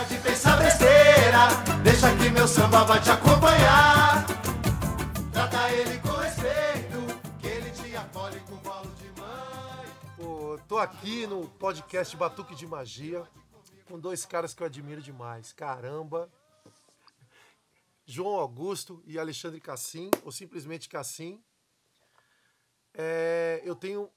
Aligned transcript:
Para 0.00 0.08
de 0.08 0.18
pensar 0.22 0.56
besteira, 0.56 1.48
deixa 1.84 2.16
que 2.16 2.30
meu 2.30 2.48
samba 2.48 2.84
vai 2.84 3.02
te 3.02 3.10
acompanhar. 3.10 4.24
Trata 5.30 5.70
ele 5.72 5.98
com 5.98 6.08
respeito, 6.08 7.38
que 7.38 7.46
ele 7.46 7.70
te 7.70 7.94
acolhe 7.94 8.40
com 8.40 8.56
bolo 8.56 8.90
de 8.92 9.20
mãe. 9.20 9.86
Pô, 10.16 10.58
tô 10.66 10.78
aqui 10.78 11.26
no 11.26 11.46
podcast 11.50 12.16
Batuque 12.16 12.54
de 12.54 12.66
Magia 12.66 13.28
com 13.84 14.00
dois 14.00 14.24
caras 14.24 14.54
que 14.54 14.62
eu 14.62 14.66
admiro 14.66 15.02
demais. 15.02 15.52
Caramba! 15.52 16.30
João 18.06 18.40
Augusto 18.40 19.02
e 19.04 19.18
Alexandre 19.18 19.60
Cassim, 19.60 20.10
ou 20.24 20.32
simplesmente 20.32 20.88
Cassim. 20.88 21.44
É, 22.94 23.60
eu 23.66 23.76
tenho 23.76 24.10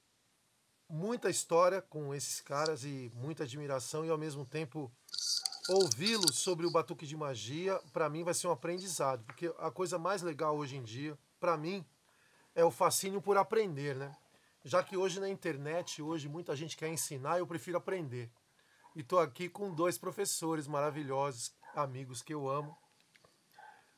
muita 0.88 1.28
história 1.28 1.82
com 1.82 2.14
esses 2.14 2.40
caras 2.40 2.84
e 2.84 3.12
muita 3.14 3.44
admiração 3.44 4.02
e 4.06 4.08
ao 4.08 4.16
mesmo 4.16 4.46
tempo 4.46 4.90
ouvi-los 5.68 6.36
sobre 6.36 6.66
o 6.66 6.70
batuque 6.70 7.06
de 7.06 7.16
magia, 7.16 7.80
para 7.92 8.08
mim 8.08 8.22
vai 8.22 8.34
ser 8.34 8.48
um 8.48 8.52
aprendizado, 8.52 9.24
porque 9.24 9.52
a 9.58 9.70
coisa 9.70 9.98
mais 9.98 10.22
legal 10.22 10.56
hoje 10.56 10.76
em 10.76 10.82
dia, 10.82 11.18
para 11.40 11.56
mim, 11.56 11.84
é 12.54 12.64
o 12.64 12.70
fascínio 12.70 13.20
por 13.20 13.36
aprender, 13.36 13.96
né? 13.96 14.14
Já 14.62 14.82
que 14.82 14.96
hoje 14.96 15.20
na 15.20 15.28
internet, 15.28 16.00
hoje 16.00 16.28
muita 16.28 16.54
gente 16.54 16.76
quer 16.76 16.88
ensinar, 16.88 17.38
eu 17.38 17.46
prefiro 17.46 17.78
aprender. 17.78 18.30
E 18.94 19.02
tô 19.02 19.18
aqui 19.18 19.48
com 19.48 19.74
dois 19.74 19.98
professores 19.98 20.66
maravilhosos, 20.66 21.54
amigos 21.74 22.22
que 22.22 22.32
eu 22.32 22.48
amo. 22.48 22.76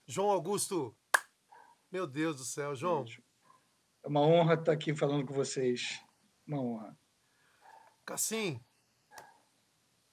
João 0.06 0.30
Augusto, 0.30 0.96
meu 1.90 2.06
Deus 2.06 2.36
do 2.36 2.44
céu, 2.44 2.74
João. 2.74 3.04
É 4.02 4.08
uma 4.08 4.20
honra 4.20 4.54
estar 4.54 4.72
aqui 4.72 4.94
falando 4.94 5.26
com 5.26 5.34
vocês. 5.34 6.00
Uma 6.46 6.60
honra. 6.60 6.98
Cassim, 8.04 8.60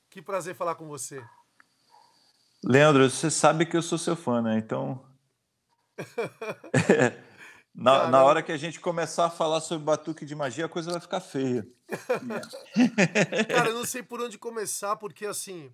que 0.10 0.22
prazer 0.22 0.56
falar 0.56 0.76
com 0.76 0.88
você. 0.88 1.24
Leandro, 2.64 3.10
você 3.10 3.30
sabe 3.30 3.66
que 3.66 3.76
eu 3.76 3.82
sou 3.82 3.98
seu 3.98 4.16
fã, 4.16 4.42
né? 4.42 4.58
Então. 4.58 5.04
na, 7.76 8.08
na, 8.08 8.24
hora 8.24 8.42
que 8.42 8.52
a 8.52 8.58
gente 8.58 8.80
começar 8.80 9.26
a 9.26 9.30
falar 9.30 9.60
sobre 9.60 9.84
batuque 9.84 10.26
de 10.26 10.34
magia, 10.34 10.66
a 10.66 10.70
coisa 10.70 10.92
vai 10.92 11.02
ficar 11.02 11.20
feia. 11.20 11.68
Cara, 13.50 13.70
eu 13.70 13.76
não 13.76 13.86
sei 13.86 14.02
por 14.02 14.22
onde 14.22 14.38
começar, 14.38 14.96
porque 14.96 15.26
assim. 15.26 15.72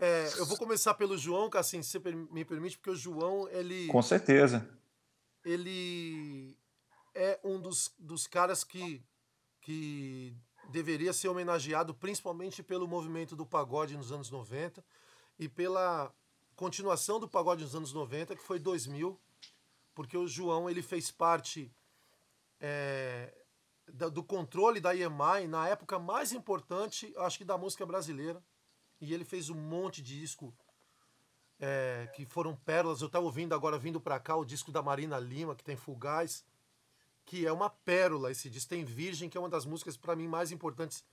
É, 0.00 0.28
eu 0.36 0.46
vou 0.46 0.56
começar 0.56 0.94
pelo 0.94 1.18
João, 1.18 1.50
Cassim, 1.50 1.82
se 1.82 1.98
você 1.98 2.12
me 2.30 2.44
permite, 2.44 2.78
porque 2.78 2.90
o 2.90 2.96
João, 2.96 3.48
ele. 3.48 3.88
Com 3.88 4.02
certeza. 4.02 4.68
Ele 5.44 6.56
é 7.14 7.40
um 7.42 7.58
dos, 7.58 7.92
dos 7.98 8.26
caras 8.26 8.62
que, 8.62 9.02
que 9.60 10.36
deveria 10.70 11.12
ser 11.12 11.28
homenageado 11.28 11.94
principalmente 11.94 12.62
pelo 12.62 12.86
movimento 12.86 13.34
do 13.34 13.46
pagode 13.46 13.96
nos 13.96 14.12
anos 14.12 14.30
90 14.30 14.84
e 15.38 15.48
pela 15.48 16.12
continuação 16.56 17.20
do 17.20 17.28
pagode 17.28 17.62
nos 17.62 17.74
anos 17.74 17.92
90, 17.92 18.34
que 18.34 18.42
foi 18.42 18.58
2000, 18.58 19.18
porque 19.94 20.16
o 20.16 20.26
João 20.26 20.68
ele 20.68 20.82
fez 20.82 21.10
parte 21.10 21.72
é, 22.60 23.32
do 24.12 24.22
controle 24.22 24.80
da 24.80 24.94
EMI 24.94 25.46
na 25.48 25.68
época 25.68 25.98
mais 25.98 26.32
importante, 26.32 27.12
acho 27.18 27.38
que 27.38 27.44
da 27.44 27.56
música 27.56 27.86
brasileira. 27.86 28.42
E 29.00 29.14
ele 29.14 29.24
fez 29.24 29.48
um 29.48 29.54
monte 29.54 30.02
de 30.02 30.18
disco 30.18 30.52
é, 31.60 32.10
que 32.14 32.26
foram 32.26 32.56
pérolas. 32.56 33.00
Eu 33.00 33.06
estava 33.06 33.24
ouvindo 33.24 33.54
agora, 33.54 33.78
vindo 33.78 34.00
para 34.00 34.18
cá, 34.18 34.36
o 34.36 34.44
disco 34.44 34.72
da 34.72 34.82
Marina 34.82 35.18
Lima, 35.18 35.54
que 35.54 35.62
tem 35.62 35.76
Fugaz, 35.76 36.44
que 37.24 37.46
é 37.46 37.52
uma 37.52 37.70
pérola 37.70 38.30
esse 38.30 38.50
disco. 38.50 38.70
Tem 38.70 38.84
Virgem, 38.84 39.28
que 39.28 39.36
é 39.36 39.40
uma 39.40 39.48
das 39.48 39.64
músicas, 39.64 39.96
para 39.96 40.16
mim, 40.16 40.26
mais 40.26 40.50
importantes 40.50 41.04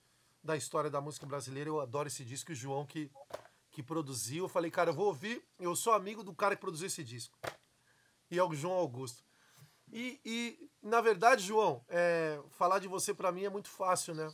da 0.42 0.56
história 0.56 0.90
da 0.90 1.00
música 1.00 1.26
brasileira. 1.26 1.70
Eu 1.70 1.80
adoro 1.80 2.08
esse 2.08 2.24
disco. 2.24 2.50
E 2.50 2.54
o 2.54 2.56
João, 2.56 2.84
que 2.84 3.10
que 3.76 3.82
produziu. 3.82 4.44
Eu 4.44 4.48
falei, 4.48 4.70
cara, 4.70 4.88
eu 4.88 4.94
vou 4.94 5.08
ouvir. 5.08 5.44
Eu 5.58 5.76
sou 5.76 5.92
amigo 5.92 6.24
do 6.24 6.34
cara 6.34 6.56
que 6.56 6.62
produziu 6.62 6.86
esse 6.86 7.04
disco. 7.04 7.38
E 8.30 8.38
é 8.38 8.42
o 8.42 8.54
João 8.54 8.72
Augusto. 8.72 9.22
E, 9.92 10.18
e 10.24 10.70
na 10.82 11.02
verdade, 11.02 11.44
João, 11.44 11.84
é, 11.86 12.40
falar 12.52 12.78
de 12.78 12.88
você 12.88 13.12
para 13.12 13.30
mim 13.30 13.44
é 13.44 13.50
muito 13.50 13.68
fácil, 13.68 14.14
né? 14.14 14.32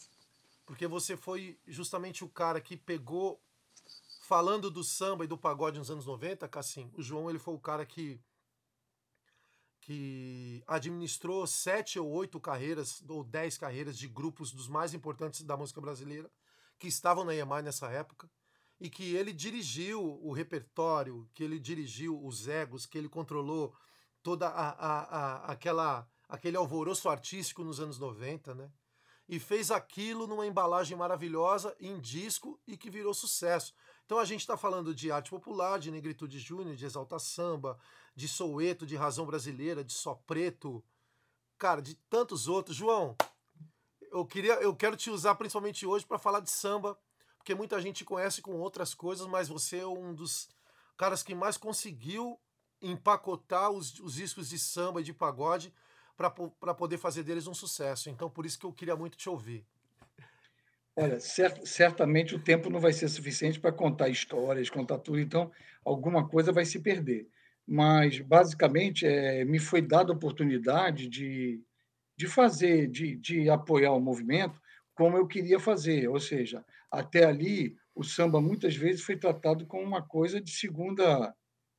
Porque 0.64 0.86
você 0.86 1.16
foi 1.16 1.58
justamente 1.66 2.22
o 2.22 2.28
cara 2.28 2.60
que 2.60 2.76
pegou, 2.76 3.42
falando 4.20 4.70
do 4.70 4.84
samba 4.84 5.24
e 5.24 5.26
do 5.26 5.36
pagode 5.36 5.76
nos 5.76 5.90
anos 5.90 6.06
90, 6.06 6.46
Cassim, 6.46 6.88
o 6.94 7.02
João 7.02 7.28
ele 7.28 7.40
foi 7.40 7.54
o 7.54 7.60
cara 7.60 7.84
que 7.84 8.20
que 9.80 10.62
administrou 10.68 11.44
sete 11.44 11.98
ou 11.98 12.08
oito 12.08 12.38
carreiras, 12.38 13.02
ou 13.08 13.24
dez 13.24 13.58
carreiras 13.58 13.98
de 13.98 14.06
grupos 14.06 14.52
dos 14.52 14.68
mais 14.68 14.94
importantes 14.94 15.42
da 15.42 15.56
música 15.56 15.80
brasileira, 15.80 16.30
que 16.78 16.86
estavam 16.86 17.24
na 17.24 17.34
EMI 17.34 17.62
nessa 17.64 17.90
época 17.90 18.30
e 18.82 18.90
que 18.90 19.14
ele 19.14 19.32
dirigiu 19.32 20.02
o 20.20 20.32
repertório, 20.32 21.30
que 21.32 21.44
ele 21.44 21.60
dirigiu 21.60 22.20
os 22.20 22.48
egos, 22.48 22.84
que 22.84 22.98
ele 22.98 23.08
controlou 23.08 23.72
toda 24.24 24.48
a, 24.48 24.70
a, 24.70 25.02
a, 25.02 25.52
aquela 25.52 26.08
aquele 26.28 26.56
alvoroço 26.56 27.08
artístico 27.08 27.62
nos 27.62 27.78
anos 27.78 27.96
90, 28.00 28.56
né? 28.56 28.72
E 29.28 29.38
fez 29.38 29.70
aquilo 29.70 30.26
numa 30.26 30.46
embalagem 30.46 30.96
maravilhosa, 30.96 31.76
em 31.78 32.00
disco, 32.00 32.60
e 32.66 32.76
que 32.76 32.90
virou 32.90 33.14
sucesso. 33.14 33.72
Então 34.04 34.18
a 34.18 34.24
gente 34.24 34.40
está 34.40 34.56
falando 34.56 34.92
de 34.92 35.12
arte 35.12 35.30
popular, 35.30 35.78
de 35.78 35.92
Negritude 35.92 36.40
Júnior, 36.40 36.74
de 36.74 36.84
Exalta 36.84 37.20
Samba, 37.20 37.78
de 38.16 38.26
Soueto, 38.26 38.84
de 38.84 38.96
Razão 38.96 39.26
Brasileira, 39.26 39.84
de 39.84 39.92
Só 39.92 40.16
Preto, 40.26 40.84
cara, 41.56 41.80
de 41.80 41.94
tantos 42.10 42.48
outros. 42.48 42.76
João, 42.76 43.14
eu 44.10 44.26
queria, 44.26 44.54
eu 44.54 44.74
quero 44.74 44.96
te 44.96 45.08
usar 45.08 45.36
principalmente 45.36 45.86
hoje 45.86 46.04
para 46.04 46.18
falar 46.18 46.40
de 46.40 46.50
samba, 46.50 46.98
porque 47.42 47.56
muita 47.56 47.80
gente 47.80 48.04
conhece 48.04 48.40
com 48.40 48.52
outras 48.52 48.94
coisas, 48.94 49.26
mas 49.26 49.48
você 49.48 49.78
é 49.78 49.86
um 49.86 50.14
dos 50.14 50.48
caras 50.96 51.24
que 51.24 51.34
mais 51.34 51.56
conseguiu 51.56 52.38
empacotar 52.80 53.68
os, 53.68 53.98
os 53.98 54.14
discos 54.14 54.48
de 54.48 54.58
samba 54.60 55.00
e 55.00 55.04
de 55.04 55.12
pagode 55.12 55.74
para 56.16 56.72
poder 56.72 56.98
fazer 56.98 57.24
deles 57.24 57.48
um 57.48 57.54
sucesso. 57.54 58.08
Então, 58.08 58.30
por 58.30 58.46
isso 58.46 58.56
que 58.56 58.64
eu 58.64 58.72
queria 58.72 58.94
muito 58.94 59.16
te 59.16 59.28
ouvir. 59.28 59.66
Olha, 60.94 61.18
cert, 61.18 61.66
certamente 61.66 62.36
o 62.36 62.38
tempo 62.38 62.70
não 62.70 62.78
vai 62.78 62.92
ser 62.92 63.08
suficiente 63.08 63.58
para 63.58 63.72
contar 63.72 64.08
histórias, 64.08 64.70
contar 64.70 64.98
tudo, 64.98 65.18
então 65.18 65.50
alguma 65.84 66.28
coisa 66.28 66.52
vai 66.52 66.64
se 66.64 66.78
perder. 66.78 67.28
Mas, 67.66 68.20
basicamente, 68.20 69.04
é, 69.04 69.44
me 69.44 69.58
foi 69.58 69.82
dada 69.82 70.12
a 70.12 70.16
oportunidade 70.16 71.08
de, 71.08 71.60
de 72.16 72.28
fazer, 72.28 72.86
de, 72.86 73.16
de 73.16 73.50
apoiar 73.50 73.92
o 73.92 74.00
movimento 74.00 74.62
como 74.94 75.16
eu 75.16 75.26
queria 75.26 75.58
fazer, 75.58 76.08
ou 76.08 76.20
seja, 76.20 76.64
até 76.92 77.24
ali 77.24 77.74
o 77.94 78.04
samba 78.04 78.40
muitas 78.40 78.76
vezes 78.76 79.02
foi 79.02 79.16
tratado 79.16 79.66
como 79.66 79.82
uma 79.82 80.02
coisa 80.02 80.40
de 80.40 80.50
segunda 80.50 81.34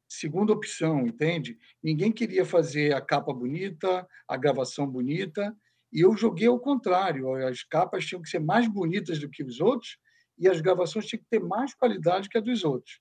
segunda 0.10 0.54
opção, 0.54 1.08
entende? 1.08 1.58
Ninguém 1.82 2.12
queria 2.12 2.46
fazer 2.46 2.94
a 2.94 3.02
capa 3.02 3.34
bonita, 3.34 4.08
a 4.28 4.38
gravação 4.38 4.86
bonita, 4.86 5.56
e 5.92 6.02
eu 6.02 6.16
joguei 6.16 6.48
ao 6.48 6.60
contrário, 6.60 7.34
as 7.48 7.64
capas 7.64 8.06
tinham 8.06 8.22
que 8.22 8.30
ser 8.30 8.40
mais 8.40 8.68
bonitas 8.68 9.20
do 9.20 9.30
que 9.30 9.44
os 9.44 9.60
outros 9.60 9.98
e 10.38 10.48
as 10.48 10.62
gravações 10.62 11.08
tinham 11.08 11.22
que 11.22 11.30
ter 11.30 11.40
mais 11.40 11.74
qualidade 11.74 12.30
que 12.30 12.38
a 12.38 12.42
dos 12.42 12.64
outros. 12.64 13.00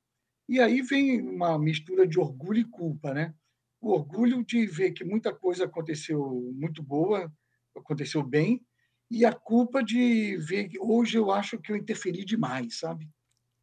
E 0.48 0.58
aí 0.58 0.80
vem 0.80 1.20
uma 1.20 1.58
mistura 1.58 2.06
de 2.06 2.18
orgulho 2.18 2.60
e 2.60 2.64
culpa, 2.64 3.12
né? 3.12 3.34
O 3.80 3.92
orgulho 3.92 4.42
de 4.44 4.66
ver 4.66 4.92
que 4.92 5.04
muita 5.04 5.34
coisa 5.34 5.64
aconteceu 5.64 6.50
muito 6.54 6.82
boa, 6.82 7.30
aconteceu 7.76 8.22
bem, 8.22 8.64
e 9.12 9.26
a 9.26 9.32
culpa 9.32 9.84
de 9.84 10.38
ver 10.38 10.68
que 10.68 10.78
hoje 10.80 11.18
eu 11.18 11.30
acho 11.30 11.58
que 11.58 11.70
eu 11.70 11.76
interferi 11.76 12.24
demais, 12.24 12.78
sabe? 12.78 13.06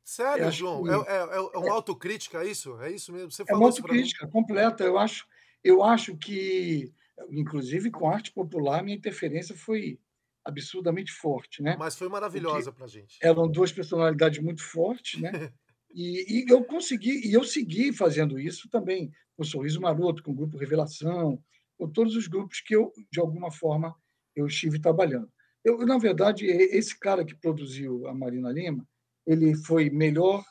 Sério, 0.04 0.52
João? 0.52 0.84
Que... 0.84 0.90
É, 0.90 0.94
é, 0.94 1.36
é, 1.38 1.58
uma 1.58 1.68
é 1.68 1.72
autocrítica 1.72 2.46
isso? 2.46 2.80
É 2.82 2.92
isso 2.92 3.12
mesmo? 3.12 3.32
Você 3.32 3.44
falou 3.44 3.62
é 3.62 3.66
uma 3.66 3.70
autocrítica 3.70 4.28
completa. 4.28 4.84
Eu 4.84 4.98
acho, 5.00 5.28
eu 5.64 5.84
acho 5.84 6.16
que, 6.18 6.94
inclusive 7.32 7.90
com 7.90 8.08
arte 8.08 8.32
popular, 8.32 8.84
minha 8.84 8.96
interferência 8.96 9.56
foi 9.56 10.00
absurdamente 10.46 11.12
forte, 11.12 11.64
né? 11.64 11.76
Mas 11.78 11.96
foi 11.96 12.10
maravilhosa 12.10 12.72
para 12.72 12.86
gente. 12.88 13.18
Eram 13.22 13.50
duas 13.50 13.72
personalidades 13.72 14.42
muito 14.42 14.64
fortes, 14.64 15.20
né? 15.20 15.31
e, 15.92 16.44
e, 16.44 16.52
eu 16.52 16.64
consegui, 16.64 17.28
e 17.28 17.34
eu 17.34 17.44
segui 17.44 17.92
fazendo 17.92 18.40
isso 18.40 18.69
também, 18.69 19.12
com 19.36 19.42
o 19.42 19.45
Sorriso 19.45 19.81
Maroto, 19.81 20.22
com 20.22 20.31
o 20.31 20.36
Grupo 20.36 20.57
Revelação, 20.57 21.44
com 21.75 21.90
todos 21.90 22.16
os 22.16 22.28
grupos 22.28 22.62
que 22.62 22.75
eu, 22.75 22.92
de 23.12 23.19
alguma 23.19 23.52
forma, 23.52 23.95
eu 24.36 24.48
estive 24.48 24.80
trabalhando. 24.80 25.31
Eu, 25.63 25.77
na 25.85 25.97
verdade, 25.97 26.45
esse 26.45 26.97
cara 26.97 27.25
que 27.25 27.35
produziu 27.35 28.07
a 28.07 28.13
Marina 28.13 28.51
Lima, 28.51 28.88
ele 29.25 29.56
foi 29.56 29.89
melhor 29.89 30.44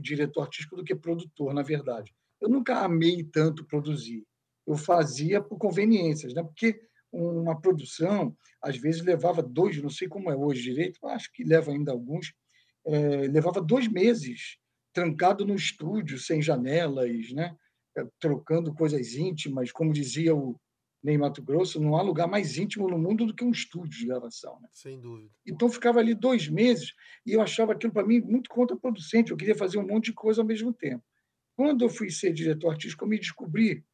diretor 0.00 0.42
artístico 0.42 0.76
do 0.76 0.84
que 0.84 0.94
produtor, 0.94 1.52
na 1.52 1.62
verdade. 1.62 2.14
Eu 2.40 2.48
nunca 2.48 2.80
amei 2.80 3.22
tanto 3.22 3.66
produzir. 3.66 4.24
Eu 4.66 4.76
fazia 4.76 5.40
por 5.40 5.58
conveniências, 5.58 6.34
né? 6.34 6.42
porque 6.42 6.80
uma 7.12 7.58
produção, 7.58 8.36
às 8.62 8.76
vezes, 8.76 9.02
levava 9.02 9.42
dois, 9.42 9.80
não 9.82 9.90
sei 9.90 10.08
como 10.08 10.30
é 10.30 10.36
hoje 10.36 10.62
direito, 10.62 11.06
acho 11.06 11.32
que 11.32 11.44
leva 11.44 11.72
ainda 11.72 11.92
alguns, 11.92 12.32
é, 12.86 13.26
levava 13.28 13.60
dois 13.60 13.88
meses 13.88 14.58
trancado 14.92 15.44
no 15.44 15.54
estúdio, 15.54 16.18
sem 16.18 16.42
janelas, 16.42 17.32
né? 17.32 17.56
trocando 18.20 18.74
coisas 18.74 19.14
íntimas, 19.14 19.72
como 19.72 19.92
dizia 19.92 20.34
o, 20.34 20.58
nem 21.02 21.16
Mato 21.16 21.42
Grosso, 21.42 21.80
não 21.80 21.96
há 21.96 22.02
lugar 22.02 22.26
mais 22.26 22.56
íntimo 22.56 22.88
no 22.88 22.98
mundo 22.98 23.26
do 23.26 23.34
que 23.34 23.44
um 23.44 23.50
estúdio 23.50 23.98
de 23.98 24.06
gravação. 24.06 24.60
Né? 24.60 24.68
Sem 24.72 25.00
dúvida. 25.00 25.30
Então, 25.46 25.68
ficava 25.68 26.00
ali 26.00 26.14
dois 26.14 26.48
meses 26.48 26.92
e 27.24 27.32
eu 27.32 27.40
achava 27.40 27.72
aquilo, 27.72 27.92
para 27.92 28.06
mim, 28.06 28.20
muito 28.20 28.50
contraproducente. 28.50 29.30
Eu 29.30 29.36
queria 29.36 29.54
fazer 29.54 29.78
um 29.78 29.86
monte 29.86 30.06
de 30.06 30.12
coisa 30.12 30.42
ao 30.42 30.46
mesmo 30.46 30.72
tempo. 30.72 31.04
Quando 31.56 31.84
eu 31.84 31.88
fui 31.88 32.10
ser 32.10 32.32
diretor 32.32 32.70
artístico, 32.70 33.04
eu 33.04 33.08
me 33.08 33.18
descobri 33.18 33.84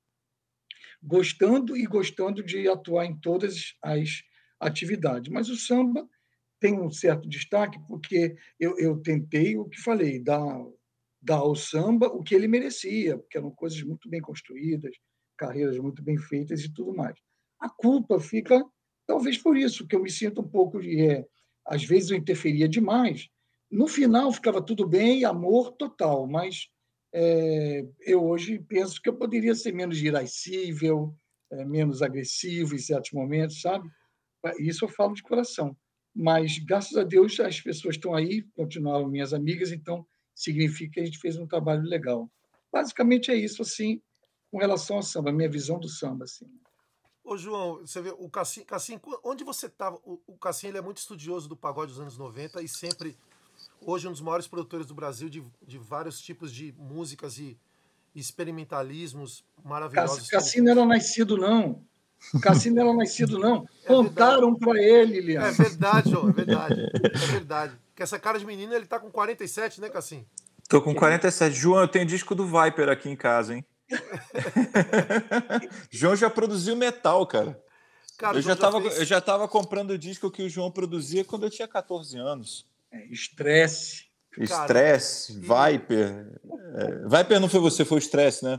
gostando 1.02 1.76
e 1.76 1.84
gostando 1.84 2.42
de 2.42 2.66
atuar 2.68 3.04
em 3.04 3.18
todas 3.18 3.74
as 3.82 4.22
atividades. 4.58 5.30
Mas 5.30 5.48
o 5.48 5.56
samba 5.56 6.08
tem 6.58 6.80
um 6.80 6.90
certo 6.90 7.28
destaque 7.28 7.78
porque 7.86 8.36
eu, 8.58 8.78
eu 8.78 8.96
tentei 8.98 9.56
o 9.56 9.66
que 9.66 9.80
falei, 9.80 10.18
dar, 10.18 10.46
dar 11.20 11.36
ao 11.36 11.54
samba 11.54 12.06
o 12.06 12.22
que 12.22 12.34
ele 12.34 12.48
merecia, 12.48 13.18
porque 13.18 13.36
eram 13.36 13.50
coisas 13.50 13.82
muito 13.82 14.08
bem 14.08 14.20
construídas, 14.20 14.96
carreiras 15.36 15.78
muito 15.78 16.02
bem 16.02 16.19
feitas 16.19 16.62
e 16.62 16.72
tudo 16.72 16.94
mais. 16.94 17.16
A 17.60 17.69
culpa 17.69 18.20
fica, 18.20 18.64
talvez 19.06 19.38
por 19.38 19.56
isso, 19.56 19.86
que 19.86 19.96
eu 19.96 20.02
me 20.02 20.10
sinto 20.10 20.40
um 20.40 20.48
pouco 20.48 20.81
de. 20.81 21.00
É, 21.00 21.26
às 21.66 21.84
vezes 21.84 22.10
eu 22.10 22.16
interferia 22.16 22.69
demais. 22.69 23.28
No 23.70 23.88
final 23.88 24.32
ficava 24.32 24.62
tudo 24.62 24.86
bem, 24.86 25.25
amor 25.25 25.72
total, 25.72 26.26
mas 26.26 26.69
é, 27.12 27.86
eu 28.00 28.25
hoje 28.25 28.58
penso 28.58 29.00
que 29.00 29.08
eu 29.08 29.16
poderia 29.16 29.54
ser 29.54 29.72
menos 29.72 30.02
irascível, 30.02 31.14
é, 31.50 31.64
menos 31.64 32.02
agressivo 32.02 32.75
em 32.75 32.78
certos 32.78 33.12
momentos, 33.12 33.60
sabe? 33.60 33.88
Isso 34.58 34.84
eu 34.84 34.88
falo 34.88 35.14
de 35.14 35.22
coração. 35.22 35.76
Mas, 36.14 36.58
graças 36.58 36.96
a 36.96 37.02
Deus, 37.02 37.38
as 37.40 37.60
pessoas 37.60 37.96
estão 37.96 38.14
aí, 38.14 38.42
continuaram 38.54 39.08
minhas 39.08 39.32
amigas, 39.32 39.72
então 39.72 40.06
significa 40.34 40.94
que 40.94 41.00
a 41.00 41.04
gente 41.04 41.19
fez 41.19 41.37
um 41.37 41.46
trabalho 41.46 41.82
legal. 41.82 42.30
Basicamente 42.72 43.30
é 43.30 43.37
isso, 43.37 43.62
assim, 43.62 44.00
com 44.54 44.58
relação 44.58 44.98
ao 44.98 45.02
samba, 45.02 45.30
a 45.30 45.32
minha 45.32 45.50
visão 45.50 45.80
do 45.80 45.88
samba. 45.88 46.26
Assim. 46.26 46.46
Ô, 47.24 47.36
João, 47.36 47.80
você 47.80 48.00
vê, 48.00 48.14
o 48.16 48.30
Cassim, 48.30 48.62
Cassim 48.62 49.00
onde 49.24 49.42
você 49.42 49.66
estava? 49.66 49.96
O, 50.04 50.20
o 50.28 50.38
Cassim 50.38 50.68
ele 50.68 50.78
é 50.78 50.80
muito 50.80 50.98
estudioso 50.98 51.48
do 51.48 51.56
pagode 51.56 51.90
dos 51.90 52.00
anos 52.00 52.16
90 52.16 52.62
e 52.62 52.68
sempre, 52.68 53.18
hoje, 53.80 54.06
um 54.06 54.12
dos 54.12 54.20
maiores 54.20 54.46
produtores 54.46 54.86
do 54.86 54.94
Brasil 54.94 55.28
de, 55.28 55.44
de 55.60 55.76
vários 55.76 56.20
tipos 56.20 56.52
de 56.52 56.72
músicas 56.78 57.36
e 57.38 57.58
experimentalismos 58.14 59.44
maravilhosos. 59.64 60.28
Cassim 60.28 60.60
não 60.60 60.70
era 60.70 60.86
nascido, 60.86 61.36
não. 61.36 61.82
O 62.32 62.38
Cassim 62.38 62.70
não 62.70 62.82
era 62.82 62.94
nascido, 62.94 63.36
não. 63.36 63.68
É 63.84 63.88
Contaram 63.88 64.54
para 64.54 64.80
ele, 64.80 65.20
Lian. 65.20 65.42
É 65.42 65.50
verdade, 65.50 66.10
João, 66.10 66.28
é 66.28 66.32
verdade. 66.32 66.80
É 66.80 67.26
verdade. 67.32 67.74
Que 67.96 68.04
essa 68.04 68.20
cara 68.20 68.38
de 68.38 68.46
menino, 68.46 68.72
ele 68.72 68.86
tá 68.86 69.00
com 69.00 69.10
47, 69.10 69.80
né, 69.80 69.90
Cassim? 69.90 70.24
Tô 70.68 70.80
com 70.80 70.94
47. 70.94 71.54
João, 71.54 71.80
eu 71.80 71.88
tenho 71.88 72.06
disco 72.06 72.36
do 72.36 72.46
Viper 72.46 72.88
aqui 72.88 73.10
em 73.10 73.16
casa, 73.16 73.56
hein? 73.56 73.64
João 75.90 76.16
já 76.16 76.31
produziu 76.31 76.76
metal, 76.76 77.26
cara. 77.26 77.60
cara 78.19 78.38
eu, 78.38 78.42
já 78.42 78.54
estava 78.54 78.81
fez... 78.81 78.98
eu 78.98 79.04
já 79.04 79.20
tava 79.20 79.48
comprando 79.48 79.90
o 79.90 79.98
disco 79.98 80.31
que 80.31 80.42
o 80.42 80.48
João 80.48 80.70
produzia 80.70 81.25
quando 81.25 81.44
eu 81.44 81.50
tinha 81.50 81.69
14 81.69 82.19
anos. 82.19 82.66
É, 82.90 83.06
estresse. 83.06 84.06
Estresse, 84.38 85.38
Viper. 85.38 86.40
É, 86.75 87.08
Viper 87.08 87.40
não 87.40 87.48
foi 87.48 87.60
você, 87.60 87.84
foi 87.84 87.98
o 87.98 88.00
estresse, 88.00 88.44
né? 88.44 88.58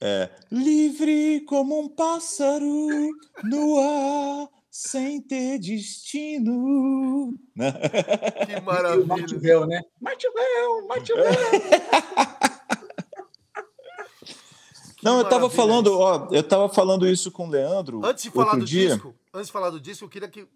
É. 0.00 0.30
Livre 0.50 1.40
como 1.40 1.80
um 1.80 1.88
pássaro 1.88 3.10
no 3.44 3.80
ar, 3.80 4.48
sem 4.70 5.20
ter 5.20 5.58
destino. 5.58 7.34
Né? 7.54 7.72
Que 8.46 8.60
maravilha. 8.60 9.06
Mativel, 9.06 9.66
né? 9.66 9.82
Mativel, 10.00 10.86
Mativel. 10.86 11.24
Não, 15.02 15.18
eu 15.18 15.22
estava 15.22 15.48
falando, 15.48 15.98
ó, 15.98 16.28
eu 16.30 16.42
tava 16.42 16.68
falando 16.68 17.06
isso 17.06 17.30
com 17.30 17.46
o 17.46 17.50
Leandro. 17.50 18.04
Antes 18.04 18.24
de 18.24 18.30
falar 18.30 18.56
do 18.56 18.64
dia. 18.64 18.94
disco, 18.94 19.14
antes 19.32 19.46
de 19.46 19.52
falar 19.52 19.70
do 19.70 19.80
disco, 19.80 20.04
eu 20.04 20.08
queria 20.08 20.28
que 20.28 20.46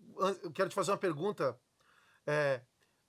eu 0.42 0.50
quero 0.52 0.68
te 0.68 0.74
fazer 0.74 0.90
uma 0.90 0.96
pergunta. 0.96 1.56
É, 2.26 2.60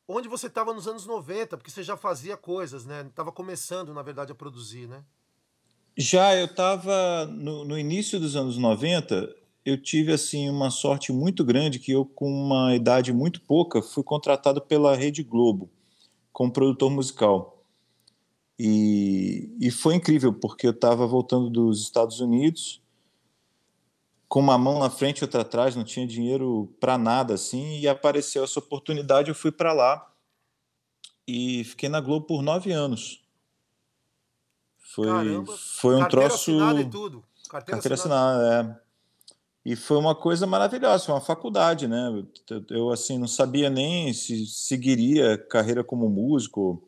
onde 0.08 0.28
você 0.28 0.48
estava 0.48 0.74
nos 0.74 0.88
anos 0.88 1.06
90? 1.06 1.58
Porque 1.58 1.72
você 1.72 1.84
já 1.84 1.98
fazia 1.98 2.38
coisas, 2.38 2.86
né? 2.86 3.10
Tava 3.16 3.32
começando, 3.32 3.94
na 3.94 4.02
verdade, 4.02 4.32
a 4.32 4.36
produzir, 4.36 4.88
né? 4.88 5.04
Já, 5.98 6.36
eu 6.36 6.46
estava 6.46 7.26
no, 7.26 7.64
no 7.66 7.78
início 7.78 8.20
dos 8.20 8.36
anos 8.36 8.58
90, 8.58 9.30
eu 9.66 9.82
tive 9.82 10.12
assim 10.12 10.50
uma 10.50 10.70
sorte 10.70 11.12
muito 11.12 11.44
grande 11.44 11.80
que 11.80 11.92
eu 11.92 12.04
com 12.04 12.28
uma 12.28 12.76
idade 12.76 13.14
muito 13.14 13.42
pouca 13.42 13.82
fui 13.82 14.04
contratado 14.04 14.60
pela 14.60 14.96
Rede 14.96 15.24
Globo 15.24 15.70
como 16.32 16.52
produtor 16.52 16.90
musical. 16.90 17.53
E, 18.58 19.56
e 19.60 19.72
foi 19.72 19.96
incrível, 19.96 20.34
porque 20.34 20.68
eu 20.68 20.72
estava 20.72 21.08
voltando 21.08 21.50
dos 21.50 21.82
Estados 21.82 22.20
Unidos, 22.20 22.82
com 24.28 24.40
uma 24.40 24.58
mão 24.58 24.80
na 24.80 24.90
frente 24.90 25.20
e 25.20 25.24
outra 25.24 25.42
atrás, 25.42 25.76
não 25.76 25.84
tinha 25.84 26.08
dinheiro 26.08 26.74
para 26.80 26.98
nada, 26.98 27.34
assim, 27.34 27.80
e 27.80 27.88
apareceu 27.88 28.44
essa 28.44 28.60
oportunidade, 28.60 29.30
eu 29.30 29.36
fui 29.36 29.52
para 29.52 29.74
lá 29.74 30.12
e 31.28 31.64
fiquei 31.64 31.90
na 31.90 32.02
Globo 32.02 32.26
por 32.26 32.42
nove 32.42 32.72
anos. 32.72 33.24
Foi, 34.78 35.08
Caramba, 35.08 35.58
foi 35.58 35.96
um 35.96 36.00
carteira 36.00 36.28
troço. 36.30 36.52
Assinada 36.52 36.82
e 36.82 36.90
tudo. 36.90 37.24
Carteira, 37.50 37.78
carteira 37.78 37.96
assinada, 37.96 38.60
assinada, 38.60 38.80
é. 38.80 38.84
E 39.66 39.76
foi 39.76 39.98
uma 39.98 40.14
coisa 40.14 40.46
maravilhosa, 40.46 41.06
foi 41.06 41.16
uma 41.16 41.22
faculdade, 41.22 41.88
né? 41.88 42.24
Eu, 42.50 42.66
eu 42.70 42.90
assim 42.92 43.18
não 43.18 43.28
sabia 43.28 43.70
nem 43.70 44.14
se 44.14 44.46
seguiria 44.46 45.38
carreira 45.38 45.84
como 45.84 46.10
músico 46.10 46.84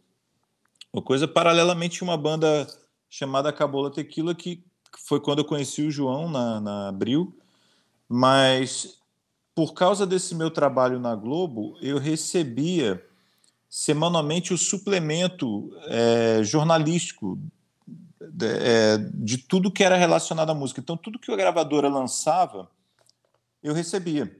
uma 0.95 1.01
coisa, 1.01 1.27
paralelamente, 1.27 2.05
uma 2.05 2.15
banda 2.15 2.65
chamada 3.09 3.51
Cabola 3.51 3.91
Tequila, 3.91 4.33
que 4.33 4.63
foi 4.97 5.19
quando 5.19 5.39
eu 5.39 5.45
conheci 5.45 5.81
o 5.81 5.91
João 5.91 6.29
na, 6.29 6.61
na 6.61 6.87
Abril, 6.87 7.37
mas 8.07 8.97
por 9.53 9.73
causa 9.73 10.07
desse 10.07 10.33
meu 10.33 10.49
trabalho 10.49 10.97
na 10.97 11.13
Globo, 11.13 11.77
eu 11.81 11.97
recebia 11.97 13.05
semanalmente 13.69 14.53
o 14.53 14.57
suplemento 14.57 15.69
é, 15.87 16.41
jornalístico 16.45 17.37
de, 18.17 18.47
é, 18.47 18.97
de 18.97 19.37
tudo 19.39 19.69
que 19.69 19.83
era 19.83 19.97
relacionado 19.97 20.49
à 20.49 20.55
música. 20.55 20.79
Então, 20.79 20.95
tudo 20.95 21.19
que 21.19 21.29
a 21.29 21.35
gravadora 21.35 21.89
lançava, 21.89 22.71
eu 23.61 23.73
recebia. 23.73 24.33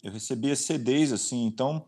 Eu 0.00 0.12
recebia 0.12 0.54
CDs, 0.54 1.10
assim, 1.10 1.44
então... 1.44 1.86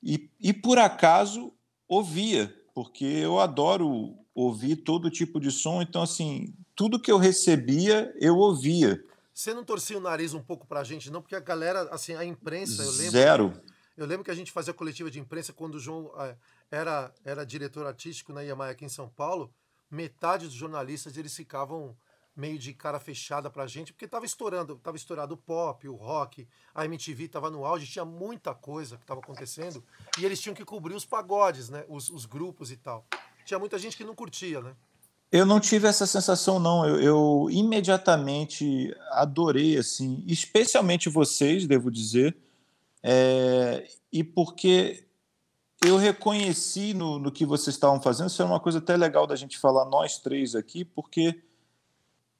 E, 0.00 0.30
e 0.38 0.52
por 0.52 0.78
acaso 0.78 1.52
ouvia 1.88 2.56
porque 2.78 3.04
eu 3.04 3.40
adoro 3.40 4.16
ouvir 4.32 4.76
todo 4.76 5.10
tipo 5.10 5.40
de 5.40 5.50
som, 5.50 5.82
então 5.82 6.00
assim, 6.00 6.54
tudo 6.76 7.00
que 7.00 7.10
eu 7.10 7.18
recebia, 7.18 8.14
eu 8.20 8.36
ouvia. 8.36 9.04
Você 9.34 9.52
não 9.52 9.64
torcia 9.64 9.98
o 9.98 10.00
nariz 10.00 10.32
um 10.32 10.40
pouco 10.40 10.64
pra 10.64 10.84
gente, 10.84 11.10
não? 11.10 11.20
Porque 11.20 11.34
a 11.34 11.40
galera, 11.40 11.88
assim, 11.90 12.14
a 12.14 12.24
imprensa, 12.24 12.84
eu 12.84 12.90
lembro. 12.92 13.10
Zero. 13.10 13.52
Eu 13.96 14.06
lembro 14.06 14.24
que 14.24 14.30
a 14.30 14.34
gente 14.34 14.52
fazia 14.52 14.72
coletiva 14.72 15.10
de 15.10 15.18
imprensa 15.18 15.52
quando 15.52 15.74
o 15.74 15.80
João 15.80 16.12
eh, 16.18 16.36
era, 16.70 17.12
era 17.24 17.44
diretor 17.44 17.84
artístico 17.84 18.32
na 18.32 18.42
Iamai 18.42 18.70
aqui 18.70 18.84
em 18.84 18.88
São 18.88 19.08
Paulo. 19.08 19.52
Metade 19.90 20.46
dos 20.46 20.54
jornalistas 20.54 21.16
eles 21.16 21.34
ficavam 21.34 21.96
meio 22.38 22.56
de 22.56 22.72
cara 22.72 23.00
fechada 23.00 23.50
pra 23.50 23.66
gente, 23.66 23.92
porque 23.92 24.06
tava 24.06 24.24
estourando, 24.24 24.76
tava 24.76 24.96
estourado 24.96 25.34
o 25.34 25.36
pop, 25.36 25.88
o 25.88 25.96
rock, 25.96 26.46
a 26.72 26.84
MTV 26.84 27.26
tava 27.26 27.50
no 27.50 27.64
auge, 27.64 27.86
tinha 27.86 28.04
muita 28.04 28.54
coisa 28.54 28.96
que 28.96 29.04
tava 29.04 29.20
acontecendo, 29.20 29.82
e 30.18 30.24
eles 30.24 30.40
tinham 30.40 30.54
que 30.54 30.64
cobrir 30.64 30.94
os 30.94 31.04
pagodes, 31.04 31.68
né? 31.68 31.84
Os, 31.88 32.08
os 32.08 32.24
grupos 32.24 32.70
e 32.70 32.76
tal. 32.76 33.04
Tinha 33.44 33.58
muita 33.58 33.76
gente 33.76 33.96
que 33.96 34.04
não 34.04 34.14
curtia, 34.14 34.60
né? 34.60 34.76
Eu 35.32 35.44
não 35.44 35.58
tive 35.58 35.88
essa 35.88 36.06
sensação, 36.06 36.60
não. 36.60 36.86
Eu, 36.86 37.00
eu, 37.00 37.48
imediatamente 37.50 38.94
adorei, 39.10 39.76
assim, 39.76 40.22
especialmente 40.26 41.08
vocês, 41.08 41.66
devo 41.66 41.90
dizer, 41.90 42.36
é, 43.02 43.86
e 44.12 44.22
porque 44.22 45.04
eu 45.84 45.96
reconheci 45.96 46.94
no, 46.94 47.18
no 47.18 47.32
que 47.32 47.44
vocês 47.44 47.74
estavam 47.74 48.00
fazendo, 48.00 48.28
isso 48.28 48.40
é 48.40 48.44
uma 48.44 48.60
coisa 48.60 48.78
até 48.78 48.96
legal 48.96 49.26
da 49.26 49.36
gente 49.36 49.58
falar 49.58 49.84
nós 49.84 50.18
três 50.18 50.54
aqui, 50.54 50.84
porque 50.84 51.42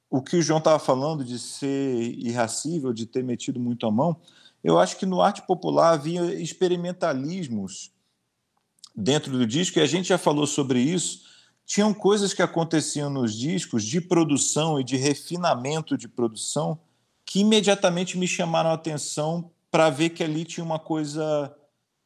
o 0.09 0.21
que 0.21 0.37
o 0.37 0.41
João 0.41 0.59
estava 0.59 0.79
falando 0.79 1.23
de 1.23 1.37
ser 1.37 2.01
irracível, 2.17 2.91
de 2.91 3.05
ter 3.05 3.23
metido 3.23 3.59
muito 3.59 3.85
a 3.85 3.91
mão, 3.91 4.17
eu 4.63 4.79
acho 4.79 4.97
que 4.97 5.05
no 5.05 5.21
arte 5.21 5.41
popular 5.43 5.93
havia 5.93 6.33
experimentalismos 6.33 7.91
dentro 8.95 9.31
do 9.31 9.45
disco, 9.45 9.79
e 9.79 9.81
a 9.81 9.85
gente 9.85 10.09
já 10.09 10.17
falou 10.17 10.45
sobre 10.45 10.79
isso. 10.79 11.21
Tinham 11.65 11.93
coisas 11.93 12.33
que 12.33 12.41
aconteciam 12.41 13.09
nos 13.09 13.33
discos 13.33 13.83
de 13.83 14.01
produção 14.01 14.79
e 14.79 14.83
de 14.83 14.97
refinamento 14.97 15.97
de 15.97 16.07
produção 16.07 16.79
que 17.23 17.41
imediatamente 17.41 18.17
me 18.17 18.27
chamaram 18.27 18.71
a 18.71 18.73
atenção 18.73 19.51
para 19.69 19.89
ver 19.89 20.09
que 20.09 20.23
ali 20.23 20.43
tinha 20.43 20.63
uma 20.63 20.79
coisa 20.79 21.55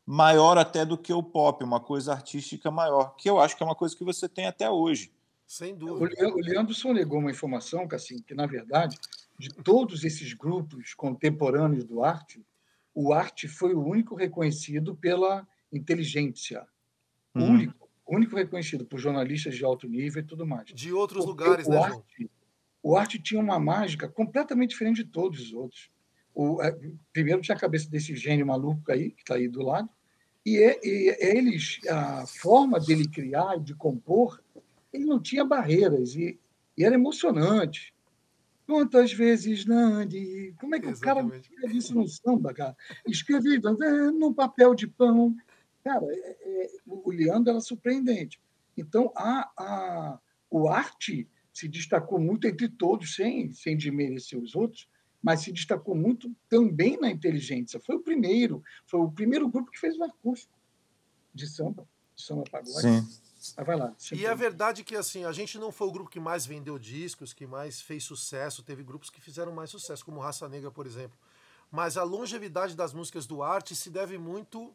maior 0.05 0.57
até 0.57 0.86
do 0.86 0.98
que 0.98 1.13
o 1.13 1.24
pop, 1.24 1.63
uma 1.63 1.79
coisa 1.79 2.12
artística 2.12 2.69
maior, 2.69 3.15
que 3.15 3.29
eu 3.29 3.39
acho 3.39 3.55
que 3.55 3.63
é 3.63 3.65
uma 3.65 3.74
coisa 3.74 3.95
que 3.95 4.03
você 4.03 4.27
tem 4.27 4.45
até 4.45 4.69
hoje. 4.69 5.12
Sem 5.53 5.75
dúvida. 5.75 6.27
O 6.29 6.39
Leandro 6.39 6.74
sonegou 6.74 7.19
uma 7.19 7.29
informação, 7.29 7.88
que, 7.88 7.93
assim, 7.93 8.19
que, 8.24 8.33
na 8.33 8.48
verdade, 8.48 8.98
de 9.38 9.50
todos 9.50 10.03
esses 10.03 10.33
grupos 10.33 10.95
contemporâneos 10.95 11.86
do 11.86 12.03
arte, 12.03 12.43
o 12.91 13.13
arte 13.13 13.48
foi 13.48 13.75
o 13.75 13.86
único 13.86 14.15
reconhecido 14.15 14.95
pela 14.95 15.48
inteligência. 15.72 16.65
O 17.36 17.39
uhum. 17.39 17.51
único, 17.51 17.89
único 18.07 18.36
reconhecido 18.36 18.83
por 18.83 18.98
jornalistas 18.98 19.55
de 19.55 19.63
alto 19.63 19.88
nível 19.88 20.24
e 20.24 20.25
tudo 20.25 20.43
mais. 20.43 20.65
De 20.74 20.91
outros 20.91 21.24
Porque 21.24 21.43
lugares, 21.43 21.67
né, 21.67 21.77
arte, 21.77 22.31
o 22.81 22.98
Arte 22.98 23.22
tinha 23.22 23.39
uma 23.39 23.60
mágica 23.60 24.10
completamente 24.10 24.72
diferente 24.72 25.03
de 25.03 25.12
todos 25.12 25.39
os 25.39 25.53
outros. 25.53 25.91
O, 26.33 26.63
é, 26.63 26.75
primeiro 27.12 27.41
tinha 27.41 27.55
a 27.55 27.60
cabeça 27.60 27.88
desse 27.88 28.15
gênio 28.15 28.48
maluco 28.48 28.91
aí, 28.91 29.12
que 29.12 29.22
está 29.22 29.36
aí 29.36 29.48
do 29.48 29.62
lado, 29.62 29.88
e, 30.43 30.57
é, 30.57 30.79
e 30.83 31.15
eles, 31.19 31.79
a 31.88 32.25
forma 32.25 32.79
dele 32.79 33.07
criar 33.07 33.55
e 33.55 33.62
de 33.62 33.75
compor, 33.75 34.42
ele 34.93 35.05
não 35.05 35.19
tinha 35.19 35.43
barreiras, 35.43 36.15
e, 36.15 36.39
e 36.77 36.83
era 36.83 36.95
emocionante. 36.95 37.93
Quantas 38.65 39.12
vezes, 39.12 39.65
Nandi? 39.65 40.55
Como 40.59 40.75
é 40.75 40.79
que 40.79 40.88
Exatamente. 40.88 41.27
o 41.27 41.31
cara 41.31 41.38
escreve 41.41 41.77
isso 41.77 41.95
no 41.95 42.07
samba, 42.07 42.53
cara? 42.53 42.77
Escreve 43.05 43.59
num 44.12 44.33
papel 44.33 44.73
de 44.73 44.88
pão. 44.88 45.35
Cara, 45.83 46.05
é, 46.09 46.38
é, 46.41 46.71
o 46.88 47.12
Leandro 47.12 47.51
era 47.51 47.59
surpreendente. 47.59 48.39
Então, 48.77 49.12
a, 49.15 49.51
a, 49.57 50.19
o 50.50 50.69
arte 50.69 51.27
se 51.51 51.67
destacou 51.67 52.19
muito 52.19 52.47
entre 52.47 52.69
todos, 52.69 53.15
sem, 53.15 53.51
sem 53.51 53.75
desmerecer 53.75 54.39
os 54.39 54.55
outros, 54.55 54.88
mas 55.21 55.41
se 55.41 55.51
destacou 55.51 55.93
muito 55.93 56.33
também 56.50 57.00
na 57.00 57.12
inteligência. 57.12 57.79
Foi 57.79 57.95
o 57.95 58.01
primeiro, 58.01 58.63
foi 58.85 59.00
o 59.01 59.12
primeiro 59.12 59.47
grupo 59.50 59.71
que 59.71 59.79
fez 59.79 59.97
o 59.97 60.03
acústico 60.03 60.57
de 61.33 61.47
samba, 61.47 61.88
de 62.15 62.23
samba 62.23 62.43
pagode. 62.50 62.81
Sim. 62.81 63.22
Mas 63.57 63.65
vai 63.65 63.75
lá. 63.75 63.93
E 64.12 64.25
a 64.25 64.33
verdade 64.33 64.81
é 64.81 64.83
que 64.83 64.95
assim, 64.95 65.25
a 65.25 65.31
gente 65.31 65.57
não 65.57 65.71
foi 65.71 65.88
o 65.88 65.91
grupo 65.91 66.09
que 66.09 66.19
mais 66.19 66.45
vendeu 66.45 66.79
discos, 66.79 67.33
que 67.33 67.45
mais 67.45 67.81
fez 67.81 68.03
sucesso. 68.03 68.63
Teve 68.63 68.83
grupos 68.83 69.09
que 69.09 69.19
fizeram 69.19 69.51
mais 69.51 69.69
sucesso, 69.69 70.05
como 70.05 70.19
Raça 70.19 70.47
Negra, 70.47 70.71
por 70.71 70.85
exemplo. 70.85 71.17
Mas 71.69 71.97
a 71.97 72.03
longevidade 72.03 72.75
das 72.75 72.93
músicas 72.93 73.25
do 73.25 73.41
Arte 73.43 73.75
se 73.75 73.89
deve 73.89 74.17
muito 74.17 74.73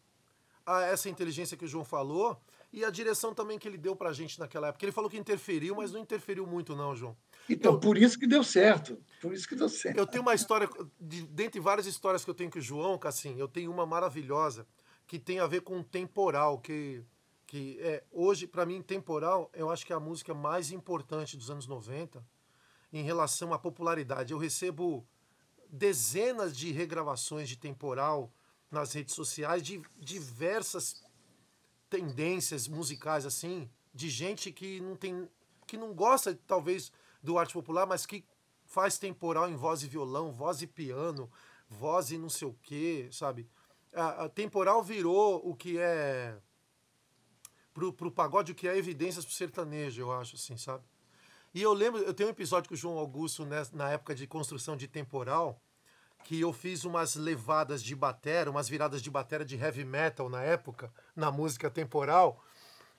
a 0.67 0.83
essa 0.83 1.09
inteligência 1.09 1.57
que 1.57 1.65
o 1.65 1.69
João 1.69 1.85
falou 1.85 2.39
e 2.71 2.85
a 2.85 2.91
direção 2.91 3.33
também 3.33 3.59
que 3.59 3.67
ele 3.67 3.79
deu 3.79 3.97
pra 3.97 4.13
gente 4.13 4.39
naquela 4.39 4.69
época. 4.69 4.85
Ele 4.85 4.93
falou 4.93 5.09
que 5.09 5.17
interferiu, 5.17 5.75
mas 5.75 5.91
não 5.91 6.01
interferiu 6.01 6.47
muito, 6.47 6.77
não, 6.77 6.95
João. 6.95 7.17
Então, 7.49 7.73
eu, 7.73 7.81
por 7.81 7.97
isso 7.97 8.19
que 8.19 8.27
deu 8.27 8.45
certo. 8.45 8.99
Por 9.23 9.33
isso 9.33 9.49
que 9.49 9.55
deu 9.55 9.69
certo. 9.69 9.97
Eu 9.97 10.07
tenho 10.07 10.23
uma 10.23 10.35
história, 10.35 10.69
de, 11.01 11.23
dentre 11.23 11.59
várias 11.59 11.87
histórias 11.87 12.25
que 12.25 12.31
eu 12.31 12.35
tenho 12.35 12.51
com 12.51 12.59
o 12.59 12.63
João, 12.63 13.01
assim, 13.05 13.39
eu 13.39 13.49
tenho 13.49 13.73
uma 13.73 13.87
maravilhosa 13.87 14.67
que 15.07 15.19
tem 15.19 15.41
a 15.41 15.47
ver 15.47 15.63
com 15.63 15.83
temporal, 15.83 16.59
que 16.59 17.03
que 17.49 17.79
é 17.81 18.05
hoje 18.13 18.47
para 18.47 18.67
mim 18.67 18.83
temporal 18.83 19.51
eu 19.55 19.71
acho 19.71 19.85
que 19.85 19.93
é 19.93 19.97
a 19.97 20.01
música 20.01 20.35
mais 20.35 20.71
importante 20.71 21.35
dos 21.35 21.51
anos 21.51 21.67
90 21.67 22.23
em 22.93 23.03
relação 23.03 23.55
à 23.55 23.59
popularidade. 23.59 24.33
Eu 24.33 24.39
recebo 24.39 25.05
dezenas 25.67 26.55
de 26.55 26.71
regravações 26.71 27.49
de 27.49 27.57
temporal 27.57 28.31
nas 28.71 28.93
redes 28.93 29.15
sociais 29.15 29.63
de 29.63 29.81
diversas 29.97 31.03
tendências 31.89 32.69
musicais 32.69 33.25
assim 33.25 33.69
de 33.95 34.11
gente 34.11 34.53
que 34.53 34.79
não 34.83 34.95
tem 34.95 35.27
que 35.67 35.79
não 35.79 35.95
gosta 35.95 36.39
talvez 36.47 36.93
do 37.23 37.39
arte 37.39 37.55
popular 37.55 37.87
mas 37.87 38.05
que 38.05 38.27
faz 38.67 38.99
temporal 38.99 39.49
em 39.49 39.57
voz 39.57 39.83
e 39.83 39.89
violão 39.89 40.33
voz 40.33 40.61
e 40.61 40.67
piano 40.67 41.31
voz 41.67 42.11
e 42.11 42.19
não 42.19 42.29
sei 42.29 42.47
o 42.47 42.53
que 42.63 43.09
sabe? 43.11 43.49
A, 43.95 44.25
a 44.25 44.29
temporal 44.29 44.83
virou 44.83 45.41
o 45.49 45.57
que 45.57 45.79
é 45.79 46.39
pro, 47.79 47.93
pro 47.93 48.11
pagode 48.11 48.53
o 48.53 48.55
que 48.55 48.67
é 48.67 48.77
evidências 48.77 49.25
pro 49.25 49.33
sertanejo, 49.33 50.03
eu 50.03 50.13
acho, 50.13 50.35
assim, 50.35 50.57
sabe? 50.57 50.83
E 51.55 51.63
eu 51.63 51.73
lembro, 51.73 52.01
eu 52.03 52.13
tenho 52.13 52.29
um 52.29 52.33
episódio 52.33 52.69
com 52.69 52.75
o 52.75 52.77
João 52.77 52.99
Augusto 52.99 53.47
né, 53.47 53.65
na 53.73 53.91
época 53.91 54.15
de 54.15 54.27
construção 54.27 54.77
de 54.77 54.89
temporal, 54.89 55.61
que 56.25 56.41
eu 56.41 56.53
fiz 56.53 56.85
umas 56.85 57.15
levadas 57.15 57.83
de 57.83 57.95
batera, 57.95 58.51
umas 58.51 58.69
viradas 58.69 59.01
de 59.01 59.11
batera 59.11 59.45
de 59.45 59.57
heavy 59.57 59.85
metal 59.85 60.29
na 60.29 60.43
época, 60.43 60.93
na 61.15 61.31
música 61.31 61.71
temporal, 61.71 62.43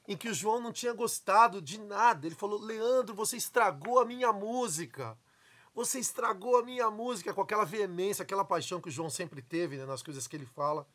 em 0.07 0.15
que 0.15 0.29
o 0.29 0.33
João 0.33 0.61
não 0.61 0.71
tinha 0.71 0.93
gostado 0.93 1.61
de 1.61 1.77
nada. 1.77 2.25
Ele 2.25 2.35
falou: 2.35 2.59
Leandro, 2.59 3.13
você 3.13 3.35
estragou 3.35 3.99
a 3.99 4.05
minha 4.05 4.31
música. 4.31 5.17
Você 5.75 5.99
estragou 5.99 6.57
a 6.57 6.63
minha 6.63 6.89
música 6.89 7.33
com 7.33 7.41
aquela 7.41 7.65
veemência, 7.65 8.23
aquela 8.23 8.43
paixão 8.43 8.81
que 8.81 8.89
o 8.89 8.91
João 8.91 9.09
sempre 9.09 9.41
teve 9.41 9.77
né, 9.77 9.85
nas 9.85 10.01
coisas 10.01 10.25
que 10.25 10.35
ele 10.35 10.45
fala. 10.45 10.87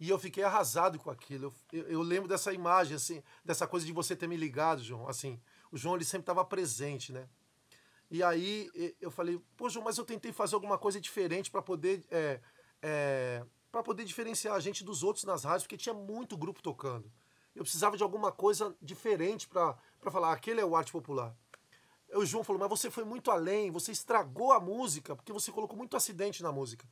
E 0.00 0.08
eu 0.08 0.18
fiquei 0.18 0.44
arrasado 0.44 0.98
com 0.98 1.10
aquilo. 1.10 1.52
Eu, 1.72 1.80
eu, 1.80 1.88
eu, 1.90 2.02
lembro 2.02 2.28
dessa 2.28 2.52
imagem, 2.52 2.94
assim, 2.94 3.22
dessa 3.44 3.66
coisa 3.66 3.84
de 3.84 3.92
você 3.92 4.14
ter 4.14 4.28
me 4.28 4.36
ligado, 4.36 4.82
João. 4.82 5.08
Assim, 5.08 5.40
o 5.72 5.76
João 5.76 5.96
ele 5.96 6.04
sempre 6.04 6.22
estava 6.22 6.44
presente, 6.44 7.12
né? 7.12 7.28
E 8.10 8.22
aí 8.22 8.70
eu 9.00 9.10
falei, 9.10 9.40
pô, 9.56 9.68
João, 9.68 9.84
mas 9.84 9.98
eu 9.98 10.04
tentei 10.04 10.32
fazer 10.32 10.54
alguma 10.54 10.78
coisa 10.78 11.00
diferente 11.00 11.50
para 11.50 11.60
poder 11.60 12.06
é, 12.10 12.40
é, 12.80 13.44
para 13.70 13.82
poder 13.82 14.04
diferenciar 14.04 14.54
a 14.54 14.60
gente 14.60 14.82
dos 14.82 15.02
outros 15.02 15.24
nas 15.24 15.44
rádios, 15.44 15.64
porque 15.64 15.76
tinha 15.76 15.94
muito 15.94 16.36
grupo 16.36 16.62
tocando. 16.62 17.10
Eu 17.54 17.62
precisava 17.62 17.96
de 17.96 18.02
alguma 18.02 18.32
coisa 18.32 18.74
diferente 18.80 19.48
para 19.48 19.76
falar, 20.10 20.32
aquele 20.32 20.60
é 20.60 20.64
o 20.64 20.76
arte 20.76 20.92
popular. 20.92 21.36
O 22.14 22.24
João 22.24 22.42
falou, 22.42 22.60
mas 22.60 22.70
você 22.70 22.90
foi 22.90 23.04
muito 23.04 23.30
além, 23.30 23.70
você 23.70 23.92
estragou 23.92 24.52
a 24.52 24.60
música, 24.60 25.14
porque 25.14 25.32
você 25.32 25.52
colocou 25.52 25.76
muito 25.76 25.96
acidente 25.96 26.42
na 26.42 26.50
música. 26.50 26.88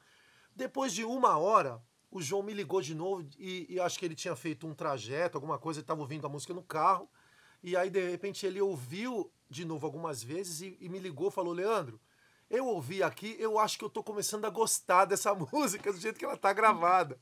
Depois 0.54 0.92
de 0.92 1.04
uma 1.04 1.38
hora, 1.38 1.82
o 2.16 2.23
João 2.23 2.42
me 2.42 2.54
ligou 2.54 2.80
de 2.80 2.94
novo 2.94 3.28
e, 3.38 3.66
e 3.68 3.78
acho 3.78 3.99
que 3.99 4.04
ele 4.06 4.14
tinha 4.14 4.35
feito 4.35 4.66
um 4.66 4.73
trajeto, 4.73 5.37
alguma 5.37 5.58
coisa, 5.58 5.80
ele 5.80 5.85
estava 5.85 6.00
ouvindo 6.00 6.26
a 6.26 6.30
música 6.30 6.54
no 6.54 6.62
carro. 6.62 7.06
E 7.62 7.76
aí, 7.76 7.90
de 7.90 8.11
repente, 8.11 8.46
ele 8.46 8.58
ouviu 8.58 9.30
de 9.50 9.66
novo 9.66 9.85
algumas 9.85 10.23
vezes 10.23 10.62
e, 10.62 10.78
e 10.80 10.88
me 10.88 10.99
ligou 10.99 11.30
falou: 11.30 11.52
Leandro, 11.52 12.00
eu 12.49 12.66
ouvi 12.66 13.02
aqui, 13.02 13.37
eu 13.38 13.58
acho 13.58 13.76
que 13.76 13.85
eu 13.85 13.88
estou 13.88 14.02
começando 14.02 14.46
a 14.46 14.50
gostar 14.50 15.04
dessa 15.04 15.35
música, 15.52 15.92
do 15.92 15.99
jeito 15.99 16.18
que 16.18 16.25
ela 16.25 16.35
está 16.35 16.54
gravada. 16.54 17.20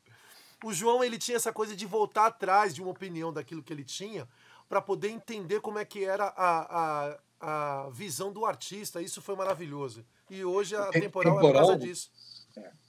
O 0.63 0.73
João, 0.73 1.03
ele 1.03 1.19
tinha 1.19 1.37
essa 1.37 1.53
coisa 1.53 1.75
de 1.75 1.87
voltar 1.87 2.27
atrás 2.27 2.73
de 2.73 2.81
uma 2.81 2.93
opinião 2.93 3.33
daquilo 3.33 3.65
que 3.65 3.73
ele 3.73 3.85
tinha, 3.85 4.29
para 4.69 4.81
poder 4.81 5.09
entender 5.09 5.61
como 5.61 5.81
é 5.81 5.85
que 5.85 6.05
era 6.05 6.27
a, 6.37 7.17
a, 7.41 7.87
a 7.87 7.91
visão 7.91 8.33
do 8.33 8.47
artista. 8.47 9.03
Isso 9.03 9.21
foi 9.21 9.35
maravilhoso. 9.35 10.07
E 10.31 10.45
hoje 10.45 10.77
a 10.77 10.89
temporal, 10.91 11.35
temporal 11.35 11.39
é 11.39 11.41
por 11.41 11.53
causa 11.53 11.77
disso. 11.77 12.13
É 12.57 12.84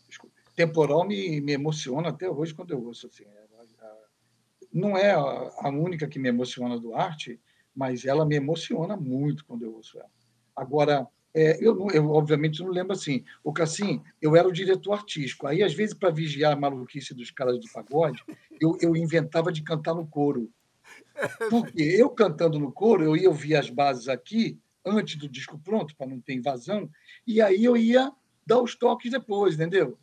temporal 0.56 1.06
me, 1.06 1.42
me 1.42 1.54
emociona 1.54 2.10
até 2.10 2.30
hoje 2.30 2.54
quando 2.54 2.72
eu 2.72 2.84
ouço. 2.84 3.08
Assim, 3.08 3.24
é, 3.24 3.46
não 4.72 4.98
é 4.98 5.12
a, 5.12 5.70
única 5.70 6.08
que 6.08 6.20
me 6.20 6.30
emociona 6.30 6.80
do 6.80 6.94
arte, 6.94 7.40
mas 7.76 8.06
ela 8.06 8.26
me 8.26 8.36
emociona 8.36 8.98
muito 8.98 9.46
quando 9.46 9.64
eu 9.64 9.74
ouço 9.74 9.98
ela. 9.98 10.10
Agora, 10.56 11.08
é, 11.34 11.58
eu, 11.66 11.88
eu, 11.92 12.10
obviamente 12.12 12.62
não 12.62 12.70
lembro 12.70 12.94
assim. 12.94 13.24
O 13.44 13.52
Cassim, 13.52 14.02
eu 14.22 14.36
era 14.36 14.48
o 14.48 14.54
diretor 14.54 14.94
artístico. 14.94 15.48
Aí, 15.48 15.62
às 15.62 15.74
vezes, 15.74 15.94
para 15.94 16.10
vigiar 16.10 16.54
a 16.54 16.60
maluquice 16.60 17.14
dos 17.14 17.32
caras 17.32 17.60
de 17.60 17.72
pagode, 17.72 18.24
eu, 18.60 18.78
eu 18.82 18.96
inventava 18.96 19.52
de 19.52 19.62
cantar 19.62 19.94
no 19.94 20.08
coro. 20.08 20.50
Porque 21.50 21.82
eu 21.82 22.10
cantando 22.10 22.60
no 22.60 22.72
coro, 22.72 23.04
eu 23.04 23.16
ia 23.16 23.30
ouvir 23.30 23.56
as 23.56 23.70
bases 23.70 24.08
aqui, 24.08 24.60
antes 24.86 25.16
do 25.16 25.28
disco 25.28 25.58
pronto, 25.58 25.96
para 25.96 26.08
não 26.08 26.20
ter 26.20 26.34
invasão, 26.34 26.90
e 27.26 27.42
aí 27.42 27.64
eu 27.64 27.76
ia 27.76 28.12
dar 28.46 28.62
os 28.62 28.76
toques 28.76 29.12
depois, 29.12 29.56
entendeu? 29.56 29.98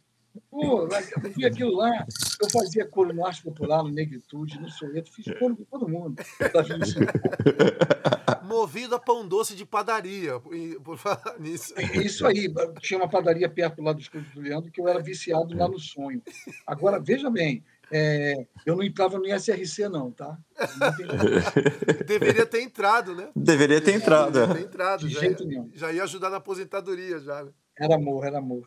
Pô, 0.51 0.83
eu 0.83 0.89
vi 1.35 1.45
aquilo 1.45 1.77
lá, 1.77 2.07
eu 2.41 2.51
fazia 2.51 2.87
coro 2.87 3.13
no 3.13 3.27
Arte 3.27 3.43
Popular, 3.43 3.83
no 3.83 3.91
Negritude, 3.91 4.61
no 4.61 4.71
Soneto, 4.71 5.13
fiz 5.13 5.27
coro 5.39 5.57
com 5.57 5.65
todo 5.65 5.89
mundo. 5.89 6.17
Movido 8.45 8.95
a 8.95 8.99
pão 8.99 9.27
doce 9.27 9.55
de 9.55 9.65
padaria, 9.65 10.41
por 10.83 10.97
falar 10.97 11.37
nisso. 11.39 11.75
É 11.77 11.99
isso 11.99 12.27
aí, 12.27 12.53
tinha 12.81 13.01
uma 13.01 13.09
padaria 13.09 13.49
perto 13.49 13.83
lá 13.83 13.93
do 13.93 14.01
estúdio 14.01 14.31
do 14.35 14.41
Leandro 14.41 14.71
que 14.71 14.81
eu 14.81 14.89
era 14.89 15.01
viciado 15.01 15.57
lá 15.57 15.69
no 15.69 15.79
sonho. 15.79 16.23
Agora, 16.67 16.99
veja 16.99 17.31
bem, 17.31 17.63
é, 17.91 18.47
eu 18.65 18.75
não 18.75 18.83
entrava 18.83 19.19
no 19.19 19.27
ISRC, 19.27 19.89
não, 19.89 20.11
tá? 20.11 20.39
Não 20.59 20.89
Deveria 22.07 22.47
ter 22.47 22.63
entrado, 22.63 23.15
né? 23.15 23.29
Deveria 23.37 23.83
ter 23.83 23.93
entrado. 23.93 24.33
Deveria 24.33 24.55
ter 24.55 24.69
entrado. 24.69 25.07
De 25.07 25.15
já, 25.15 25.21
jeito 25.21 25.45
nenhum. 25.45 25.71
Já 25.75 25.93
ia 25.93 26.03
ajudar 26.05 26.31
na 26.31 26.39
aposentadoria, 26.39 27.21
já. 27.21 27.45
Né? 27.45 27.51
Era 27.79 27.97
amor, 27.97 28.25
era 28.25 28.39
amor. 28.39 28.67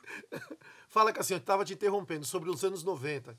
Fala, 0.96 1.12
assim, 1.18 1.34
eu 1.34 1.40
estava 1.40 1.66
te 1.66 1.74
interrompendo 1.74 2.26
sobre 2.26 2.50
os 2.50 2.64
anos 2.64 2.82
90. 2.82 3.38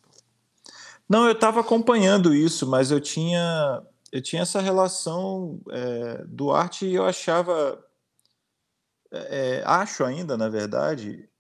Não, 1.09 1.25
eu 1.25 1.33
estava 1.33 1.61
acompanhando 1.61 2.35
isso, 2.35 2.67
mas 2.67 2.91
eu 2.91 3.01
tinha, 3.01 3.83
eu 4.13 4.21
tinha 4.21 4.43
essa 4.43 4.61
relação 4.61 5.59
é, 5.71 6.23
do 6.27 6.51
arte 6.51 6.85
e 6.85 6.95
eu 6.95 7.07
achava, 7.07 7.83
é, 9.11 9.63
acho 9.65 10.05
ainda, 10.05 10.37
na 10.37 10.51
verdade, 10.51 11.31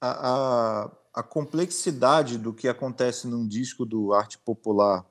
a, 0.00 0.30
a, 0.30 0.92
a 1.16 1.22
complexidade 1.22 2.38
do 2.38 2.54
que 2.54 2.66
acontece 2.66 3.26
num 3.26 3.46
disco 3.46 3.84
do 3.84 4.14
arte 4.14 4.38
popular 4.38 5.04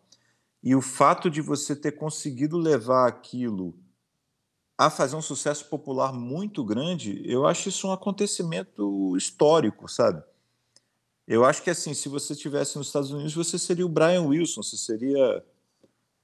e 0.63 0.75
o 0.75 0.81
fato 0.81 1.29
de 1.29 1.39
você 1.39 1.75
ter 1.75 1.91
conseguido 1.91 2.57
levar 2.57 3.07
aquilo 3.07 3.77
a 4.75 4.89
fazer 4.89 5.15
um 5.15 5.21
sucesso 5.21 5.69
popular 5.69 6.11
muito 6.11 6.65
grande, 6.65 7.21
eu 7.31 7.45
acho 7.45 7.69
isso 7.69 7.87
um 7.87 7.91
acontecimento 7.91 9.15
histórico, 9.15 9.87
sabe? 9.87 10.30
Eu 11.31 11.45
acho 11.45 11.63
que 11.63 11.69
assim, 11.69 11.93
se 11.93 12.09
você 12.09 12.33
estivesse 12.33 12.77
nos 12.77 12.87
Estados 12.87 13.09
Unidos, 13.09 13.33
você 13.33 13.57
seria 13.57 13.85
o 13.85 13.89
Brian 13.89 14.23
Wilson, 14.23 14.61
você 14.61 14.75
seria 14.75 15.41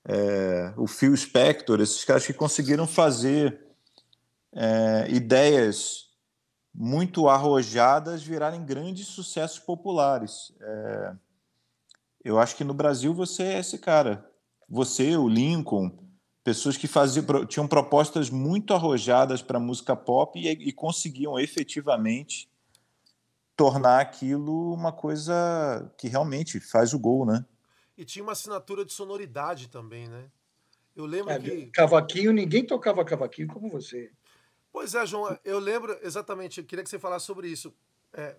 é, 0.03 0.73
o 0.75 0.85
Phil 0.85 1.15
Spector, 1.15 1.79
esses 1.79 2.03
caras 2.03 2.25
que 2.25 2.33
conseguiram 2.33 2.85
fazer 2.85 3.57
é, 4.51 5.07
ideias 5.09 6.09
muito 6.75 7.29
arrojadas 7.29 8.21
virarem 8.21 8.65
grandes 8.65 9.07
sucessos 9.07 9.59
populares. 9.59 10.51
É, 10.59 11.15
eu 12.25 12.37
acho 12.37 12.57
que 12.57 12.65
no 12.65 12.73
Brasil 12.73 13.13
você 13.13 13.43
é 13.43 13.59
esse 13.59 13.77
cara. 13.77 14.29
Você, 14.67 15.15
o 15.15 15.29
Lincoln, 15.29 15.89
pessoas 16.43 16.75
que 16.75 16.85
faziam, 16.85 17.45
tinham 17.45 17.65
propostas 17.65 18.29
muito 18.29 18.73
arrojadas 18.73 19.41
para 19.41 19.57
música 19.57 19.95
pop 19.95 20.37
e, 20.37 20.49
e 20.49 20.73
conseguiam 20.73 21.39
efetivamente 21.39 22.49
tornar 23.57 24.01
aquilo 24.01 24.73
uma 24.73 24.93
coisa 24.93 25.93
que 25.97 26.07
realmente 26.07 26.59
faz 26.61 26.93
o 26.93 26.99
gol, 26.99 27.25
né? 27.25 27.45
E 27.97 28.05
tinha 28.05 28.23
uma 28.23 28.31
assinatura 28.33 28.85
de 28.85 28.93
sonoridade 28.93 29.67
também, 29.69 30.07
né? 30.07 30.31
Eu 30.95 31.05
lembro 31.05 31.33
É, 31.33 31.39
que. 31.39 31.67
Cavaquinho, 31.73 32.31
ninguém 32.33 32.65
tocava 32.65 33.03
cavaquinho 33.05 33.47
como 33.47 33.69
você. 33.69 34.11
Pois 34.71 34.93
é, 34.93 35.05
João, 35.05 35.37
eu 35.43 35.59
lembro 35.59 35.97
exatamente, 36.03 36.59
eu 36.59 36.65
queria 36.65 36.83
que 36.83 36.89
você 36.89 36.99
falasse 36.99 37.25
sobre 37.25 37.47
isso. 37.47 37.73
É, 38.13 38.37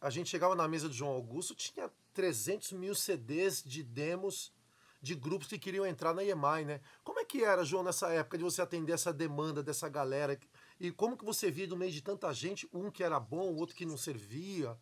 a 0.00 0.10
gente 0.10 0.30
chegava 0.30 0.54
na 0.54 0.66
mesa 0.68 0.88
do 0.88 0.94
João 0.94 1.12
Augusto, 1.12 1.54
tinha 1.54 1.90
300 2.14 2.72
mil 2.72 2.94
CDs 2.94 3.62
de 3.62 3.82
demos 3.82 4.52
de 5.00 5.14
grupos 5.14 5.46
que 5.48 5.58
queriam 5.58 5.86
entrar 5.86 6.12
na 6.12 6.24
EMI, 6.24 6.64
né? 6.64 6.80
Como 7.04 7.20
é 7.20 7.24
que 7.24 7.44
era, 7.44 7.64
João, 7.64 7.84
nessa 7.84 8.10
época 8.12 8.36
de 8.38 8.44
você 8.44 8.60
atender 8.60 8.92
essa 8.92 9.12
demanda 9.12 9.62
dessa 9.62 9.88
galera? 9.88 10.38
E 10.80 10.90
como 10.92 11.16
que 11.16 11.24
você 11.24 11.50
via 11.50 11.66
no 11.66 11.76
meio 11.76 11.90
de 11.90 12.02
tanta 12.02 12.32
gente, 12.32 12.68
um 12.72 12.90
que 12.90 13.02
era 13.02 13.18
bom, 13.18 13.50
o 13.52 13.56
outro 13.56 13.74
que 13.74 13.84
não 13.86 13.96
servia? 13.96 14.76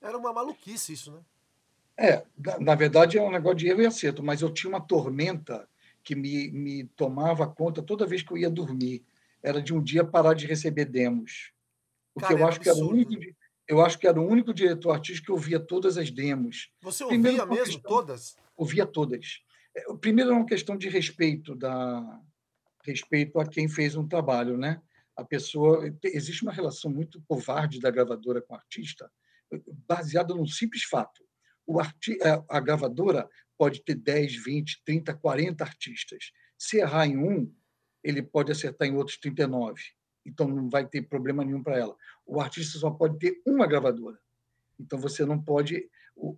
Era 0.00 0.16
uma 0.16 0.32
maluquice 0.32 0.92
isso, 0.94 1.12
né? 1.12 1.20
É, 1.98 2.24
na, 2.60 2.74
verdade 2.74 3.16
é 3.18 3.22
um 3.22 3.30
negócio 3.30 3.56
de 3.58 3.68
erro 3.68 3.82
e 3.82 3.86
acerto, 3.86 4.22
mas 4.22 4.42
eu 4.42 4.50
tinha 4.52 4.68
uma 4.68 4.80
tormenta 4.80 5.68
que 6.02 6.14
me, 6.14 6.50
me 6.50 6.84
tomava 6.88 7.46
conta 7.46 7.82
toda 7.82 8.06
vez 8.06 8.22
que 8.22 8.32
eu 8.32 8.36
ia 8.38 8.50
dormir. 8.50 9.04
Era 9.42 9.60
de 9.62 9.74
um 9.74 9.82
dia 9.82 10.04
parar 10.04 10.34
de 10.34 10.46
receber 10.46 10.84
demos. 10.86 11.52
Porque 12.14 12.28
Cara, 12.28 12.34
eu 12.34 12.38
era 12.44 12.48
acho 12.48 12.60
que 12.60 12.68
era 12.68 12.78
o 12.78 12.88
único, 12.90 13.10
di- 13.18 13.36
eu 13.68 13.84
acho 13.84 13.98
que 13.98 14.06
era 14.06 14.20
o 14.20 14.26
único 14.26 14.52
diretor 14.54 14.92
artístico 14.92 15.26
que 15.26 15.32
ouvia 15.32 15.58
todas 15.60 15.96
as 15.98 16.10
demos. 16.10 16.70
Você 16.80 17.04
Primeiro, 17.06 17.40
ouvia 17.40 17.44
uma 17.44 17.54
mesmo 17.54 17.74
questão- 17.74 17.90
todas? 17.90 18.36
Ouvia 18.56 18.86
todas. 18.86 19.42
É, 19.74 19.92
Primeiro 19.94 20.30
é 20.30 20.34
uma 20.34 20.46
questão 20.46 20.76
de 20.76 20.88
respeito 20.88 21.54
da 21.54 22.20
respeito 22.84 23.40
a 23.40 23.46
quem 23.46 23.68
fez 23.68 23.96
um 23.96 24.06
trabalho, 24.06 24.56
né? 24.56 24.80
A 25.16 25.24
pessoa 25.24 25.82
existe 26.04 26.42
uma 26.42 26.52
relação 26.52 26.90
muito 26.90 27.22
covarde 27.26 27.80
da 27.80 27.90
gravadora 27.90 28.42
com 28.42 28.54
o 28.54 28.56
artista, 28.56 29.10
baseada 29.88 30.34
num 30.34 30.46
simples 30.46 30.84
fato. 30.84 31.24
O 31.66 31.80
arti, 31.80 32.18
a, 32.48 32.60
gravadora 32.60 33.28
pode 33.56 33.82
ter 33.82 33.94
10, 33.94 34.44
20, 34.44 34.82
30, 34.84 35.14
40 35.14 35.64
artistas. 35.64 36.32
Se 36.58 36.78
errar 36.78 37.06
em 37.06 37.16
um, 37.16 37.52
ele 38.04 38.22
pode 38.22 38.52
acertar 38.52 38.86
em 38.86 38.94
outros 38.94 39.18
39. 39.18 39.82
Então 40.24 40.46
não 40.46 40.68
vai 40.68 40.86
ter 40.86 41.02
problema 41.02 41.44
nenhum 41.44 41.62
para 41.62 41.78
ela. 41.78 41.96
O 42.24 42.40
artista 42.40 42.78
só 42.78 42.90
pode 42.90 43.18
ter 43.18 43.40
uma 43.46 43.66
gravadora. 43.66 44.18
Então 44.78 44.98
você 44.98 45.24
não 45.24 45.42
pode 45.42 45.88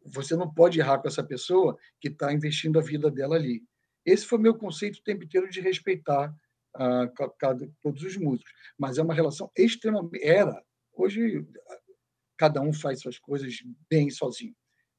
você 0.05 0.35
não 0.35 0.53
pode 0.53 0.81
errar 0.81 0.99
com 0.99 1.07
essa 1.07 1.23
pessoa 1.23 1.79
que 2.01 2.09
está 2.09 2.33
investindo 2.33 2.81
a 2.81 2.83
vida 2.83 3.09
dela 3.11 3.37
ali. 3.37 3.63
Esse 4.05 4.27
foi 4.27 4.39
meu 4.39 4.55
conceito 4.55 4.99
o 4.99 5.03
tempo 5.05 5.23
inteiro 5.23 5.49
de 5.49 5.61
respeitar 5.61 6.35
todos 7.83 8.03
os 8.03 8.17
músicos. 8.17 8.53
Mas 8.79 8.99
é 8.99 9.03
uma 9.03 9.15
relação 9.15 9.51
extremamente. 9.57 10.23
Era. 10.23 10.63
Hoje, 10.93 11.47
cada 12.37 12.61
um 12.61 12.73
faz 12.73 13.01
suas 13.01 13.19
coisas 13.19 13.55
bem 13.91 14.11
sozinho. 14.11 14.55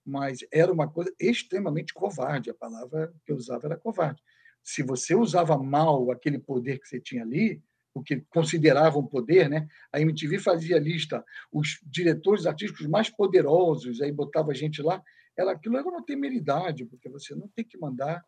Mas 0.06 0.40
era 0.52 0.72
uma 0.72 0.90
coisa 0.90 1.14
extremamente 1.20 1.94
covarde. 1.94 2.50
A 2.50 2.56
palavra 2.56 3.14
que 3.26 3.32
eu 3.32 3.36
usava 3.36 3.68
era 3.68 3.78
covarde. 3.78 4.22
Se 4.64 4.84
você 4.84 5.16
usava 5.16 5.58
mal 5.58 6.12
aquele 6.12 6.40
poder 6.40 6.80
que 6.80 6.88
você 6.88 7.00
tinha 7.00 7.24
ali, 7.24 7.62
o 7.94 8.04
que 8.04 8.22
consideravam 8.30 9.06
poder, 9.06 9.50
né? 9.50 9.68
A 9.92 10.00
MTV 10.00 10.40
fazia 10.40 10.78
lista 10.80 11.24
os 11.52 11.80
diretores 11.84 12.46
artísticos 12.46 12.88
mais 12.88 13.10
poderosos, 13.10 14.02
aí 14.02 14.12
botava 14.12 14.54
gente 14.54 14.82
lá. 14.82 15.02
Era, 15.38 15.52
aquilo 15.52 15.78
era 15.78 15.88
uma 15.88 16.06
temeridade, 16.06 16.86
porque 16.86 17.10
você 17.10 17.34
não 17.36 17.48
tem 17.50 17.66
que 17.66 17.78
mandar 17.78 18.24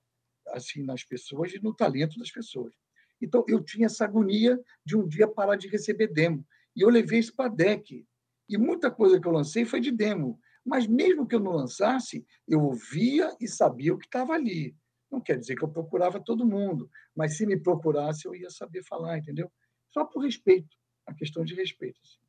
assim 0.50 0.84
nas 0.84 1.03
pessoas 1.03 1.53
e 1.53 1.60
no 1.62 1.74
talento 1.74 2.17
das 2.17 2.31
pessoas. 2.31 2.74
Então, 3.22 3.46
eu 3.48 3.63
tinha 3.63 3.86
essa 3.86 4.06
agonia 4.06 4.60
de 4.86 4.98
um 4.98 5.08
dia 5.08 5.28
parar 5.28 5.56
de 5.56 5.68
receber 5.68 6.08
demo. 6.08 6.46
E 6.75 6.82
eu 6.82 6.90
levei 6.90 7.20
isso 7.20 7.36
para 7.36 7.46
a 7.46 7.54
DEC. 7.54 8.08
E 8.50 8.58
muita 8.58 8.90
coisa 8.92 9.20
que 9.20 9.28
eu 9.28 9.32
lancei 9.32 9.66
foi 9.66 9.80
de 9.80 9.92
demo. 9.92 10.40
Mas 10.66 10.88
mesmo 10.88 11.28
que 11.28 11.36
eu 11.36 11.40
não 11.40 11.51
lançasse, 11.54 12.25
eu 12.48 12.62
ouvia 12.62 13.36
e 13.40 13.48
sabia 13.48 13.94
o 13.94 13.98
que 13.98 14.06
estava 14.06 14.34
ali. 14.34 14.75
Não 15.10 15.20
quer 15.20 15.38
dizer 15.38 15.56
que 15.56 15.63
eu 15.63 15.70
procurava 15.70 16.20
todo 16.24 16.46
mundo, 16.46 16.90
mas 17.16 17.36
se 17.36 17.46
me 17.46 17.58
procurasse, 17.60 18.25
eu 18.25 18.34
ia 18.36 18.50
saber 18.50 18.84
falar, 18.84 19.18
entendeu? 19.18 19.51
Só 19.90 20.06
por 20.06 20.24
respeito, 20.24 20.77
a 21.05 21.14
questão 21.14 21.44
de 21.44 21.53
respeito. 21.53 22.00
assim. 22.03 22.20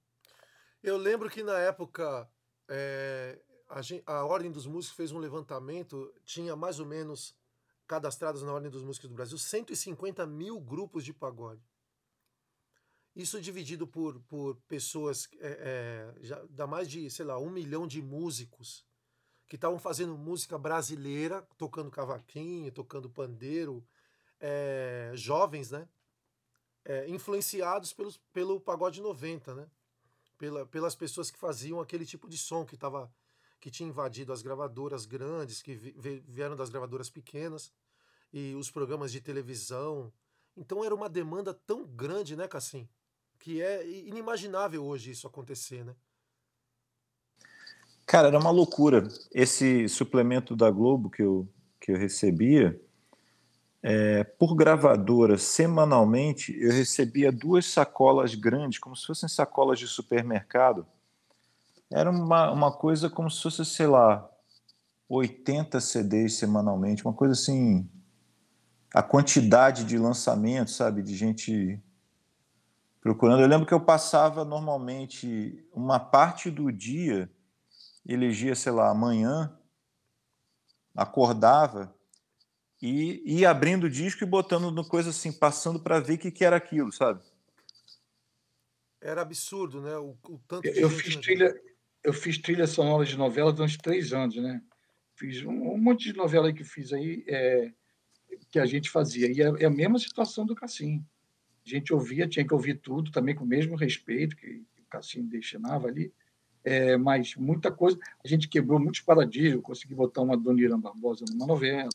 Eu 0.82 0.96
lembro 0.96 1.30
que 1.30 1.44
na 1.44 1.58
época 1.58 2.28
é, 2.68 3.40
a, 3.68 3.80
gen- 3.82 4.02
a 4.04 4.24
Ordem 4.24 4.50
dos 4.50 4.66
Músicos 4.66 4.96
fez 4.96 5.12
um 5.12 5.18
levantamento, 5.18 6.12
tinha 6.24 6.56
mais 6.56 6.80
ou 6.80 6.86
menos 6.86 7.36
cadastrados 7.92 8.42
na 8.42 8.50
Ordem 8.54 8.70
dos 8.70 8.82
Músicos 8.82 9.10
do 9.10 9.14
Brasil 9.14 9.36
150 9.36 10.26
mil 10.26 10.58
grupos 10.58 11.04
de 11.04 11.12
pagode. 11.12 11.62
Isso 13.14 13.38
dividido 13.38 13.86
por, 13.86 14.18
por 14.22 14.56
pessoas, 14.66 15.28
é, 15.38 16.14
é, 16.18 16.24
já 16.24 16.42
dá 16.48 16.66
mais 16.66 16.88
de, 16.88 17.10
sei 17.10 17.26
lá, 17.26 17.38
um 17.38 17.50
milhão 17.50 17.86
de 17.86 18.00
músicos 18.00 18.82
que 19.46 19.56
estavam 19.56 19.78
fazendo 19.78 20.16
música 20.16 20.56
brasileira, 20.56 21.46
tocando 21.58 21.90
cavaquinho, 21.90 22.72
tocando 22.72 23.10
pandeiro, 23.10 23.86
é, 24.40 25.12
jovens, 25.14 25.70
né? 25.70 25.86
É, 26.86 27.06
influenciados 27.10 27.92
pelos, 27.92 28.16
pelo 28.32 28.58
pagode 28.58 29.02
90, 29.02 29.54
né? 29.54 29.70
Pela, 30.38 30.64
pelas 30.64 30.94
pessoas 30.94 31.30
que 31.30 31.38
faziam 31.38 31.78
aquele 31.78 32.06
tipo 32.06 32.26
de 32.26 32.38
som 32.38 32.64
que 32.64 32.78
tava, 32.78 33.14
que 33.60 33.70
tinha 33.70 33.86
invadido 33.90 34.32
as 34.32 34.40
gravadoras 34.40 35.04
grandes, 35.04 35.60
que 35.60 35.74
vi- 35.74 35.94
vi- 35.98 36.24
vieram 36.26 36.56
das 36.56 36.70
gravadoras 36.70 37.10
pequenas 37.10 37.70
e 38.32 38.54
os 38.54 38.70
programas 38.70 39.12
de 39.12 39.20
televisão. 39.20 40.12
Então 40.56 40.84
era 40.84 40.94
uma 40.94 41.08
demanda 41.08 41.52
tão 41.52 41.84
grande, 41.84 42.36
né, 42.36 42.48
Cassim? 42.48 42.88
Que 43.38 43.60
é 43.60 43.86
inimaginável 43.88 44.84
hoje 44.84 45.10
isso 45.10 45.26
acontecer, 45.26 45.84
né? 45.84 45.94
Cara, 48.06 48.28
era 48.28 48.38
uma 48.38 48.50
loucura. 48.50 49.08
Esse 49.32 49.88
suplemento 49.88 50.54
da 50.54 50.70
Globo 50.70 51.10
que 51.10 51.22
eu, 51.22 51.48
que 51.80 51.92
eu 51.92 51.96
recebia, 51.96 52.80
é, 53.82 54.22
por 54.22 54.54
gravadora, 54.54 55.36
semanalmente, 55.36 56.56
eu 56.60 56.70
recebia 56.70 57.32
duas 57.32 57.66
sacolas 57.66 58.34
grandes, 58.34 58.78
como 58.78 58.94
se 58.94 59.06
fossem 59.06 59.28
sacolas 59.28 59.78
de 59.78 59.88
supermercado. 59.88 60.86
Era 61.90 62.10
uma, 62.10 62.50
uma 62.52 62.72
coisa 62.72 63.10
como 63.10 63.30
se 63.30 63.42
fosse, 63.42 63.64
sei 63.64 63.86
lá, 63.86 64.28
80 65.08 65.80
CDs 65.80 66.34
semanalmente, 66.34 67.04
uma 67.04 67.12
coisa 67.12 67.32
assim. 67.32 67.88
A 68.94 69.02
quantidade 69.02 69.84
de 69.84 69.96
lançamentos, 69.96 70.76
sabe, 70.76 71.02
de 71.02 71.14
gente 71.14 71.80
procurando. 73.00 73.42
Eu 73.42 73.48
lembro 73.48 73.66
que 73.66 73.74
eu 73.74 73.80
passava 73.80 74.44
normalmente 74.44 75.66
uma 75.72 75.98
parte 75.98 76.50
do 76.50 76.70
dia 76.70 77.30
elegia, 78.06 78.54
sei 78.54 78.72
lá, 78.72 78.90
amanhã, 78.90 79.56
acordava 80.94 81.94
e 82.80 83.22
ia 83.24 83.50
abrindo 83.50 83.84
o 83.84 83.90
disco 83.90 84.24
e 84.24 84.26
botando 84.26 84.70
no 84.70 84.86
coisa 84.86 85.10
assim, 85.10 85.32
passando 85.32 85.80
para 85.80 86.00
ver 86.00 86.14
o 86.14 86.18
que, 86.18 86.30
que 86.30 86.44
era 86.44 86.56
aquilo, 86.56 86.92
sabe? 86.92 87.22
Era 89.00 89.22
absurdo, 89.22 89.80
né? 89.80 89.96
O, 89.96 90.16
o 90.28 90.38
tanto 90.46 90.66
Eu, 90.66 90.82
eu 90.82 90.90
fiz 90.90 91.16
trilha, 91.16 91.54
eu 92.02 92.12
fiz 92.12 92.38
trilha 92.38 92.66
sonora 92.66 93.04
de 93.04 93.16
novela 93.16 93.52
durante 93.52 93.78
três 93.78 94.12
anos, 94.12 94.36
né? 94.36 94.60
Fiz 95.14 95.44
um, 95.44 95.74
um 95.74 95.78
monte 95.78 96.12
de 96.12 96.16
novela 96.16 96.48
aí 96.48 96.54
que 96.54 96.62
eu 96.62 96.66
fiz 96.66 96.92
aí 96.92 97.24
é, 97.28 97.72
que 98.50 98.58
a 98.58 98.66
gente 98.66 98.90
fazia. 98.90 99.30
E 99.30 99.40
é, 99.40 99.62
é 99.62 99.66
a 99.66 99.70
mesma 99.70 99.98
situação 99.98 100.44
do 100.44 100.54
Cassim. 100.54 101.04
A 101.64 101.68
gente 101.68 101.92
ouvia, 101.92 102.28
tinha 102.28 102.46
que 102.46 102.54
ouvir 102.54 102.74
tudo 102.78 103.10
também 103.10 103.34
com 103.34 103.44
o 103.44 103.46
mesmo 103.46 103.76
respeito 103.76 104.36
que 104.36 104.64
o 104.78 104.84
Cassim 104.90 105.24
destinava 105.24 105.88
ali. 105.88 106.12
É, 106.64 106.96
mas 106.96 107.34
muita 107.34 107.72
coisa, 107.72 107.98
a 108.24 108.28
gente 108.28 108.48
quebrou 108.48 108.78
muitos 108.78 109.00
paradigmas, 109.00 109.62
consegui 109.62 109.94
botar 109.94 110.22
uma 110.22 110.36
Dona 110.36 110.60
Irã 110.60 110.78
Barbosa 110.78 111.24
numa 111.28 111.46
novela, 111.46 111.88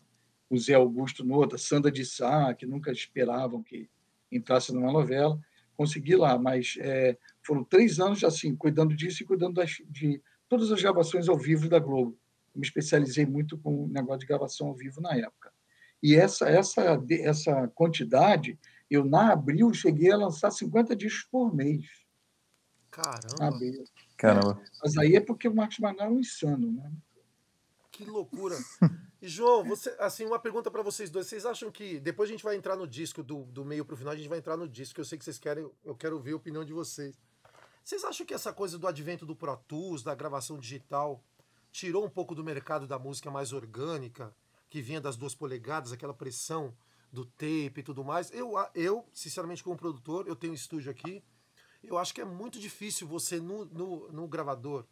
o 0.50 0.58
Zé 0.58 0.74
Augusto 0.74 1.24
noutra, 1.24 1.58
Sandra 1.58 1.92
de 1.92 2.06
Sá, 2.06 2.54
que 2.54 2.66
nunca 2.66 2.92
esperavam 2.92 3.64
que 3.64 3.90
entrasse 4.32 4.74
numa 4.74 4.92
novela, 4.92 5.40
consegui 5.76 6.16
lá, 6.16 6.38
mas 6.38 6.76
é, 6.80 7.18
foram 7.42 7.64
três 7.64 8.00
anos 8.00 8.24
assim, 8.24 8.56
cuidando 8.56 8.96
disso 8.96 9.24
e 9.24 9.26
cuidando 9.26 9.56
das, 9.56 9.78
de 9.90 10.22
todas 10.50 10.72
as 10.72 10.82
gravações 10.82 11.30
ao 11.30 11.38
vivo 11.38 11.70
da 11.70 11.80
Globo. 11.80 12.18
Me 12.54 12.64
especializei 12.64 13.26
muito 13.26 13.58
com 13.58 13.86
o 13.86 13.88
negócio 13.88 14.22
de 14.22 14.26
gravação 14.26 14.68
ao 14.68 14.76
vivo 14.76 15.00
na 15.00 15.16
época. 15.16 15.54
E 16.02 16.16
essa, 16.16 16.48
essa, 16.48 17.04
essa 17.10 17.68
quantidade, 17.70 18.58
eu 18.90 19.04
na 19.04 19.34
abril 19.34 19.74
cheguei 19.74 20.12
a 20.12 20.18
lançar 20.18 20.52
50 20.52 20.96
discos 20.96 21.28
por 21.30 21.54
mês. 21.54 21.86
Caramba, 22.92 23.56
abril. 23.56 23.84
Caramba. 24.16 24.62
Mas 24.84 24.98
aí 24.98 25.16
é 25.16 25.22
porque 25.22 25.48
o 25.48 25.56
Marcos 25.56 25.80
Manuel 25.80 26.08
é 26.08 26.10
um 26.10 26.20
insano, 26.20 26.72
né? 26.72 26.92
que 27.98 28.06
loucura. 28.06 28.56
E, 29.20 29.28
João, 29.28 29.64
você, 29.64 29.90
assim, 29.98 30.28
uma 30.28 30.38
pergunta 30.38 30.70
para 30.70 30.84
vocês 30.84 31.10
dois. 31.10 31.26
Vocês 31.26 31.44
acham 31.44 31.72
que. 31.72 32.00
Depois 32.00 32.30
a 32.30 32.32
gente 32.32 32.44
vai 32.44 32.56
entrar 32.56 32.76
no 32.76 32.88
disco, 32.88 33.24
do, 33.24 33.46
do 33.46 33.66
meio 33.66 33.84
pro 33.84 33.98
final, 33.98 34.14
a 34.14 34.16
gente 34.16 34.30
vai 34.30 34.38
entrar 34.38 34.56
no 34.56 34.70
disco, 34.70 34.94
que 34.94 35.02
eu 35.02 35.06
sei 35.06 35.18
que 35.18 35.26
vocês 35.26 35.40
querem. 35.40 35.68
Eu 35.84 35.96
quero 35.96 36.18
ouvir 36.18 36.34
a 36.34 36.36
opinião 36.36 36.64
de 36.64 36.72
vocês. 36.72 37.20
Vocês 37.84 38.04
acham 38.04 38.28
que 38.28 38.34
essa 38.36 38.54
coisa 38.54 38.78
do 38.78 38.86
advento 38.86 39.26
do 39.26 39.36
Pro 39.36 39.58
Tools, 39.68 40.04
da 40.04 40.14
gravação 40.14 40.60
digital, 40.60 41.24
tirou 41.72 42.06
um 42.06 42.10
pouco 42.12 42.36
do 42.36 42.44
mercado 42.44 42.86
da 42.86 43.00
música 43.00 43.32
mais 43.32 43.54
orgânica, 43.54 44.32
que 44.70 44.82
vinha 44.82 45.02
das 45.02 45.16
duas 45.16 45.34
polegadas, 45.34 45.92
aquela 45.92 46.14
pressão 46.14 46.76
do 47.12 47.26
tape 47.26 47.80
e 47.80 47.84
tudo 47.84 48.04
mais. 48.04 48.32
Eu, 48.32 48.54
eu, 48.76 49.08
sinceramente, 49.14 49.64
como 49.64 49.78
produtor, 49.78 50.28
eu 50.28 50.36
tenho 50.36 50.54
um 50.54 50.56
estúdio 50.56 50.92
aqui. 50.92 51.24
Eu 51.84 51.98
acho 51.98 52.14
que 52.14 52.22
é 52.22 52.26
muito 52.26 52.60
difícil 52.60 53.08
você, 53.08 53.40
no, 53.40 53.66
no, 53.66 54.12
no 54.12 54.28
gravador 54.28 54.86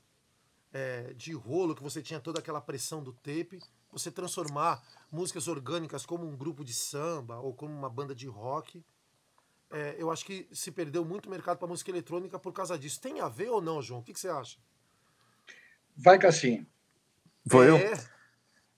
é, 0.72 1.14
de 1.14 1.34
rolo, 1.34 1.76
que 1.76 1.84
você 1.84 2.02
tinha 2.02 2.20
toda 2.20 2.40
aquela 2.40 2.62
pressão 2.62 3.04
do 3.04 3.14
tape, 3.14 3.62
você 3.92 4.12
transformar 4.12 4.84
músicas 5.12 5.48
orgânicas 5.48 6.06
como 6.06 6.28
um 6.28 6.36
grupo 6.36 6.64
de 6.64 6.74
samba 6.74 7.40
ou 7.40 7.54
como 7.54 7.74
uma 7.74 7.90
banda 7.90 8.14
de 8.14 8.28
rock. 8.28 8.84
É, 9.72 9.96
eu 9.98 10.12
acho 10.12 10.26
que 10.26 10.48
se 10.52 10.72
perdeu 10.72 11.04
muito 11.04 11.30
mercado 11.30 11.58
para 11.58 11.68
música 11.68 11.92
eletrônica 11.92 12.40
por 12.40 12.54
causa 12.54 12.78
disso. 12.78 13.02
Tem 13.02 13.20
a 13.20 13.28
ver 13.28 13.50
ou 13.50 13.62
não, 13.62 13.82
João? 13.82 14.00
O 14.00 14.04
que, 14.04 14.14
que 14.14 14.20
você 14.20 14.30
acha? 14.30 14.58
Vai, 15.96 16.20
Cassim. 16.20 16.66
Vou 17.44 17.64
é... 17.64 17.70
eu? 17.70 18.15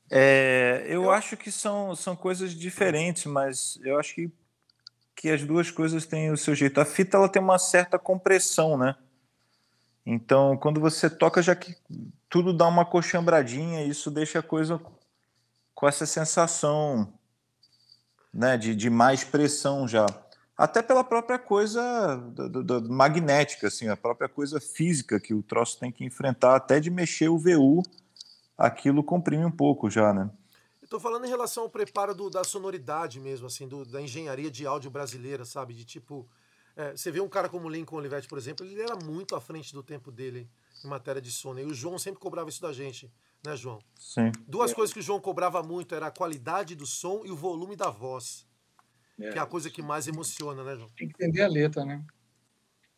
É, 0.10 0.84
eu, 0.86 1.04
eu, 1.04 1.12
acho 1.12 1.36
que 1.36 1.52
são, 1.52 1.96
são 1.96 2.16
coisas 2.16 2.54
diferentes, 2.54 3.26
mas 3.26 3.78
eu 3.84 4.00
acho 4.00 4.16
que, 4.16 4.32
que 5.16 5.30
as 5.30 5.44
duas 5.44 5.70
coisas 5.70 6.06
têm 6.06 6.32
o 6.32 6.38
seu 6.38 6.56
jeito. 6.56 6.80
A 6.80 6.86
fita 6.86 7.18
ela 7.18 7.30
tem 7.30 7.42
uma 7.42 7.60
certa 7.60 8.00
compressão, 8.00 8.78
né? 8.78 8.96
Então, 10.06 10.56
quando 10.56 10.80
você 10.80 11.10
toca, 11.10 11.42
já 11.42 11.54
que 11.54 11.76
tudo 12.30 12.54
dá 12.54 12.66
uma 12.68 12.86
coxambradinha, 12.86 13.84
isso 13.84 14.10
deixa 14.10 14.40
a 14.40 14.44
coisa 14.44 14.80
com 15.76 15.88
essa 15.88 16.06
sensação 16.06 17.14
né, 18.34 18.58
de, 18.58 18.74
de 18.74 18.90
mais 18.90 19.24
pressão 19.24 19.88
já. 19.88 20.06
Até 20.58 20.82
pela 20.82 21.04
própria 21.04 21.38
coisa 21.38 22.16
do, 22.16 22.50
do, 22.50 22.64
do, 22.64 22.90
magnética, 22.92 23.68
assim, 23.68 23.90
a 23.90 23.98
própria 23.98 24.30
coisa 24.30 24.60
física 24.60 25.20
que 25.20 25.34
o 25.34 25.44
troço 25.44 25.78
tem 25.80 25.92
que 25.92 26.04
enfrentar, 26.04 26.56
até 26.56 26.80
de 26.80 26.90
mexer 26.90 27.30
o 27.30 27.38
VU, 27.38 27.84
aquilo 28.58 29.04
comprime 29.04 29.46
um 29.46 29.52
pouco 29.52 29.90
já, 29.90 30.14
né? 30.14 30.30
Estou 30.82 31.00
falando 31.00 31.26
em 31.26 31.30
relação 31.30 31.64
ao 31.64 31.70
preparo 31.70 32.16
do, 32.16 32.30
da 32.30 32.44
sonoridade 32.44 33.20
mesmo, 33.20 33.48
assim, 33.48 33.68
do, 33.68 33.86
da 33.86 34.02
engenharia 34.02 34.50
de 34.50 34.66
áudio 34.66 34.90
brasileira, 34.90 35.44
sabe? 35.44 35.74
De 35.74 35.84
tipo, 35.84 36.28
é, 36.76 36.92
você 36.92 37.12
vê 37.12 37.20
um 37.20 37.28
cara 37.28 37.50
como 37.50 37.70
Lincoln 37.70 37.98
Olivetti, 37.98 38.28
por 38.28 38.38
exemplo, 38.38 38.66
ele 38.66 38.82
era 38.82 38.96
muito 38.96 39.36
à 39.36 39.42
frente 39.42 39.74
do 39.74 39.84
tempo 39.84 40.12
dele 40.12 40.50
em 40.84 40.88
matéria 40.88 41.22
de 41.22 41.32
som. 41.32 41.54
Né? 41.54 41.64
E 41.64 41.66
o 41.66 41.74
João 41.74 42.00
sempre 42.00 42.20
cobrava 42.20 42.50
isso 42.50 42.62
da 42.62 42.72
gente 42.72 43.12
né, 43.44 43.56
João? 43.56 43.80
Sim. 43.96 44.32
Duas 44.48 44.72
é. 44.72 44.76
coisas 44.76 44.94
que 44.94 45.00
o 45.00 45.04
João 45.04 45.20
cobrava 45.20 45.62
muito 45.64 45.96
era 45.96 46.08
a 46.08 46.12
qualidade 46.12 46.76
do 46.76 46.86
som 46.86 47.24
e 47.26 47.32
o 47.32 47.36
volume 47.36 47.76
da 47.76 47.90
voz. 47.90 48.46
É. 49.20 49.32
Que 49.32 49.38
é 49.38 49.42
a 49.42 49.46
coisa 49.46 49.70
que 49.70 49.82
mais 49.82 50.08
emociona, 50.08 50.64
né, 50.64 50.76
João? 50.76 50.90
Tem 50.90 51.08
que 51.08 51.16
entender 51.16 51.42
a 51.42 51.48
letra, 51.48 51.84
né? 51.84 52.04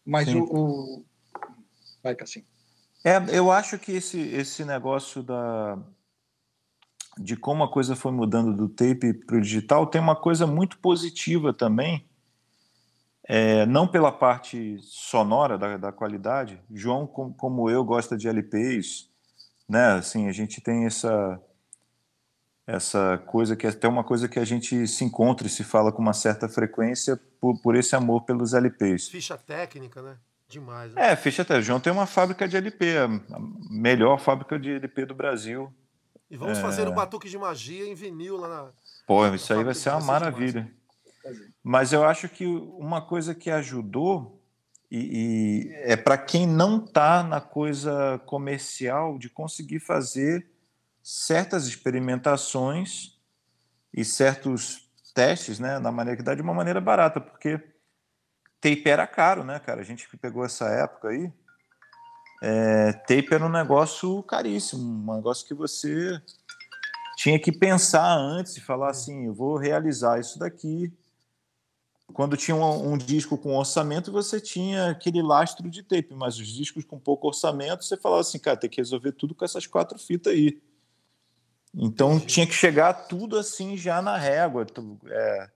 Mas 0.05 0.27
o, 0.33 0.43
o. 0.43 1.05
Vai, 2.03 2.15
Cassim. 2.15 2.43
É, 3.03 3.17
eu 3.29 3.51
acho 3.51 3.79
que 3.79 3.93
esse, 3.93 4.19
esse 4.19 4.65
negócio 4.65 5.23
da, 5.23 5.77
de 7.17 7.35
como 7.35 7.63
a 7.63 7.71
coisa 7.71 7.95
foi 7.95 8.11
mudando 8.11 8.53
do 8.53 8.67
tape 8.67 9.13
para 9.13 9.37
o 9.37 9.41
digital 9.41 9.87
tem 9.87 10.01
uma 10.01 10.15
coisa 10.15 10.45
muito 10.45 10.77
positiva 10.79 11.53
também, 11.53 12.05
é, 13.23 13.65
não 13.65 13.87
pela 13.87 14.11
parte 14.11 14.79
sonora 14.81 15.57
da, 15.57 15.77
da 15.77 15.91
qualidade. 15.91 16.61
João, 16.71 17.05
como, 17.05 17.33
como 17.35 17.69
eu, 17.69 17.83
gosta 17.83 18.17
de 18.17 18.27
LPs, 18.27 19.09
né? 19.67 19.93
Assim, 19.93 20.27
a 20.27 20.31
gente 20.31 20.59
tem 20.61 20.85
essa 20.85 21.39
essa 22.65 23.17
coisa 23.25 23.55
que 23.55 23.65
é 23.65 23.69
até 23.71 23.87
uma 23.87 24.03
coisa 24.03 24.29
que 24.29 24.37
a 24.37 24.45
gente 24.45 24.87
se 24.87 25.03
encontra 25.03 25.47
e 25.47 25.49
se 25.49 25.63
fala 25.63 25.91
com 25.91 26.03
uma 26.03 26.13
certa 26.13 26.47
frequência 26.47 27.19
por, 27.41 27.59
por 27.61 27.75
esse 27.75 27.95
amor 27.95 28.25
pelos 28.25 28.53
LPs. 28.53 29.09
Ficha 29.09 29.35
técnica, 29.35 30.03
né? 30.03 30.17
Demais. 30.49 30.93
Né? 30.93 31.11
É, 31.11 31.15
ficha. 31.15 31.45
O 31.47 31.61
João 31.61 31.79
tem 31.79 31.93
uma 31.93 32.07
fábrica 32.07 32.47
de 32.47 32.57
LP, 32.57 32.97
a 32.97 33.07
melhor 33.69 34.19
fábrica 34.19 34.59
de 34.59 34.71
LP 34.71 35.05
do 35.05 35.13
Brasil. 35.13 35.71
E 36.29 36.35
vamos 36.35 36.57
é... 36.57 36.61
fazer 36.61 36.87
um 36.87 36.93
batuque 36.93 37.29
de 37.29 37.37
magia 37.37 37.87
em 37.87 37.93
vinil 37.93 38.35
lá 38.35 38.47
na. 38.47 38.71
Pô, 39.05 39.27
isso 39.27 39.53
aí 39.53 39.63
vai 39.63 39.75
ser 39.75 39.91
uma 39.91 40.01
maravilha. 40.01 40.69
Mas 41.63 41.93
eu 41.93 42.03
acho 42.03 42.27
que 42.27 42.45
uma 42.45 43.01
coisa 43.01 43.35
que 43.35 43.51
ajudou 43.51 44.41
e, 44.89 45.67
e 45.69 45.73
é 45.83 45.95
para 45.95 46.17
quem 46.17 46.47
não 46.47 46.83
está 46.83 47.21
na 47.21 47.39
coisa 47.39 48.19
comercial 48.25 49.19
de 49.19 49.29
conseguir 49.29 49.79
fazer 49.79 50.49
certas 51.03 51.67
experimentações 51.67 53.19
e 53.93 54.03
certos 54.03 54.89
testes, 55.13 55.59
né, 55.59 55.77
na 55.79 55.91
maneira 55.91 56.17
que 56.17 56.23
dá 56.23 56.33
de 56.33 56.41
uma 56.41 56.53
maneira 56.53 56.81
barata, 56.81 57.19
porque 57.19 57.59
tape 58.61 58.89
era 58.89 59.05
caro, 59.07 59.43
né, 59.43 59.59
cara? 59.59 59.81
A 59.81 59.83
gente 59.83 60.07
que 60.09 60.17
pegou 60.17 60.45
essa 60.45 60.65
época 60.67 61.09
aí, 61.09 61.31
é, 62.41 62.93
tape 62.93 63.33
era 63.33 63.45
um 63.45 63.49
negócio 63.49 64.21
caríssimo, 64.23 64.83
um 64.83 65.15
negócio 65.15 65.45
que 65.45 65.53
você 65.53 66.21
tinha 67.17 67.39
que 67.39 67.51
pensar 67.51 68.15
antes 68.15 68.55
e 68.57 68.61
falar 68.61 68.89
assim, 68.89 69.25
eu 69.25 69.33
vou 69.33 69.57
realizar 69.57 70.19
isso 70.19 70.39
daqui 70.39 70.91
quando 72.13 72.35
tinha 72.35 72.55
um, 72.55 72.93
um, 72.93 72.97
disco 72.97 73.37
com 73.37 73.55
orçamento, 73.55 74.11
você 74.11 74.39
tinha 74.39 74.89
aquele 74.89 75.21
lastro 75.21 75.69
de 75.69 75.83
tape, 75.83 76.13
mas 76.13 76.37
os 76.37 76.47
discos 76.47 76.83
com 76.83 76.99
pouco 76.99 77.27
orçamento, 77.27 77.83
você 77.83 77.97
falava 77.97 78.21
assim, 78.21 78.39
cara, 78.39 78.57
tem 78.57 78.69
que 78.69 78.81
resolver 78.81 79.11
tudo 79.11 79.35
com 79.35 79.45
essas 79.45 79.67
quatro 79.67 79.97
fitas 79.97 80.33
aí. 80.33 80.61
Então 81.73 82.19
tinha 82.19 82.47
que 82.47 82.53
chegar 82.53 82.93
tudo 82.93 83.37
assim 83.37 83.77
já 83.77 84.01
na 84.01 84.17
régua, 84.17 84.65
é, 85.07 85.49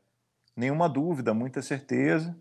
nenhuma 0.55 0.87
dúvida, 0.87 1.33
muita 1.33 1.61
certeza. 1.61 2.35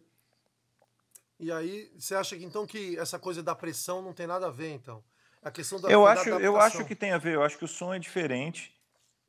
E 1.43 1.53
aí, 1.53 1.93
você 1.99 2.15
acha 2.15 2.37
que 2.37 2.45
então 2.45 2.67
que 2.67 2.97
essa 2.99 3.19
coisa 3.19 3.43
da 3.43 3.55
pressão 3.55 4.01
não 4.01 4.15
tem 4.15 4.27
nada 4.27 4.47
a 4.47 4.51
ver, 4.51 4.73
então? 4.73 5.03
A 5.43 5.51
questão 5.51 5.81
da 5.81 5.91
eu 5.91 6.07
acho, 6.07 6.29
eu 6.29 6.57
acho 6.57 6.85
que 6.85 6.95
tem 6.95 7.13
a 7.13 7.19
ver. 7.19 7.35
Eu 7.35 7.43
acho 7.43 7.59
que 7.59 7.65
o 7.65 7.69
som 7.69 7.93
é 7.93 7.99
diferente. 7.99 8.73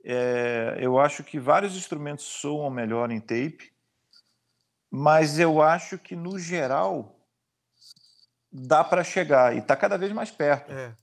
É, 0.06 0.78
eu 0.80 1.00
acho 1.00 1.24
que 1.24 1.40
vários 1.40 1.76
instrumentos 1.76 2.26
soam 2.26 2.70
melhor 2.70 3.12
em 3.12 3.20
tape 3.20 3.74
mas 4.96 5.40
eu 5.40 5.60
acho 5.60 5.98
que, 5.98 6.16
no 6.16 6.38
geral, 6.38 7.20
dá 8.52 8.84
para 8.84 9.04
chegar 9.04 9.56
e 9.56 9.58
está 9.58 9.76
cada 9.76 9.98
vez 9.98 10.12
mais 10.12 10.30
perto. 10.30 10.72
É. 10.72 10.96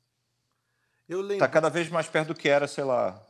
Está 1.33 1.49
cada 1.49 1.69
vez 1.69 1.89
mais 1.89 2.07
perto 2.07 2.29
do 2.29 2.35
que 2.37 2.49
era, 2.49 2.69
sei 2.69 2.85
lá, 2.85 3.21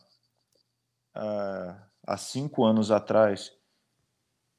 há 2.07 2.17
cinco 2.19 2.63
anos 2.63 2.91
atrás. 2.91 3.51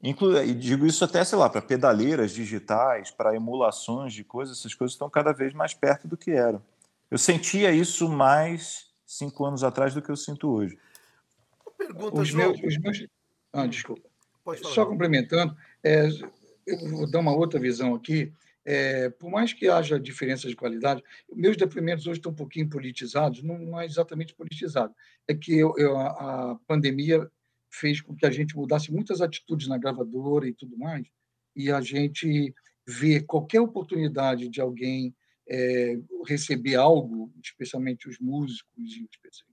Inclu 0.03 0.43
e 0.43 0.53
digo 0.53 0.85
isso 0.85 1.05
até, 1.05 1.23
sei 1.23 1.37
lá, 1.37 1.49
para 1.49 1.61
pedaleiras 1.61 2.31
digitais, 2.31 3.11
para 3.11 3.35
emulações 3.35 4.13
de 4.13 4.23
coisas, 4.23 4.57
essas 4.57 4.73
coisas 4.73 4.93
estão 4.93 5.09
cada 5.09 5.31
vez 5.31 5.53
mais 5.53 5.73
perto 5.73 6.07
do 6.07 6.17
que 6.17 6.31
eram. 6.31 6.61
Eu 7.09 7.17
sentia 7.17 7.71
isso 7.71 8.09
mais 8.09 8.89
cinco 9.05 9.45
anos 9.45 9.63
atrás 9.63 9.93
do 9.93 10.01
que 10.01 10.09
eu 10.09 10.15
sinto 10.15 10.49
hoje. 10.49 10.77
Pergunta, 11.77 12.19
os 12.19 12.31
meus, 12.31 12.59
os 12.63 12.77
meus... 12.79 13.05
Ah, 13.53 13.67
desculpa. 13.67 14.09
Só 14.63 14.85
complementando, 14.85 15.55
é, 15.83 16.07
eu 16.65 16.89
vou 16.89 17.09
dar 17.09 17.19
uma 17.19 17.35
outra 17.35 17.59
visão 17.59 17.93
aqui. 17.93 18.33
É, 18.63 19.09
por 19.09 19.29
mais 19.29 19.53
que 19.53 19.67
haja 19.67 19.99
diferenças 19.99 20.51
de 20.51 20.55
qualidade, 20.55 21.03
meus 21.31 21.57
depoimentos 21.57 22.05
hoje 22.05 22.19
estão 22.19 22.31
um 22.31 22.35
pouquinho 22.35 22.69
politizados, 22.69 23.41
não, 23.41 23.57
não 23.57 23.81
é 23.81 23.85
exatamente 23.85 24.35
politizado, 24.35 24.93
é 25.27 25.33
que 25.33 25.57
eu, 25.57 25.73
eu, 25.77 25.97
a, 25.97 26.51
a 26.51 26.55
pandemia 26.67 27.29
fez 27.71 28.01
com 28.01 28.15
que 28.15 28.25
a 28.25 28.31
gente 28.31 28.55
mudasse 28.55 28.91
muitas 28.91 29.21
atitudes 29.21 29.67
na 29.67 29.77
gravadora 29.77 30.47
e 30.47 30.53
tudo 30.53 30.77
mais, 30.77 31.07
e 31.55 31.71
a 31.71 31.81
gente 31.81 32.53
vê 32.87 33.21
qualquer 33.21 33.61
oportunidade 33.61 34.49
de 34.49 34.59
alguém 34.59 35.15
é, 35.47 35.99
receber 36.27 36.75
algo, 36.75 37.31
especialmente 37.43 38.09
os 38.09 38.19
músicos 38.19 38.95
e 38.95 39.03
o 39.03 39.09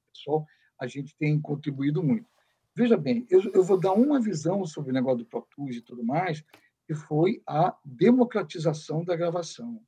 pessoal, 0.08 0.46
a 0.80 0.86
gente 0.86 1.14
tem 1.16 1.40
contribuído 1.40 2.02
muito. 2.02 2.26
Veja 2.74 2.96
bem, 2.96 3.26
eu, 3.28 3.42
eu 3.52 3.64
vou 3.64 3.78
dar 3.78 3.92
uma 3.92 4.20
visão 4.20 4.64
sobre 4.64 4.90
o 4.90 4.94
negócio 4.94 5.18
do 5.18 5.26
Pro 5.26 5.46
Tools 5.50 5.76
e 5.76 5.80
tudo 5.80 6.04
mais, 6.04 6.44
que 6.86 6.94
foi 6.94 7.42
a 7.46 7.76
democratização 7.84 9.04
da 9.04 9.16
gravação. 9.16 9.82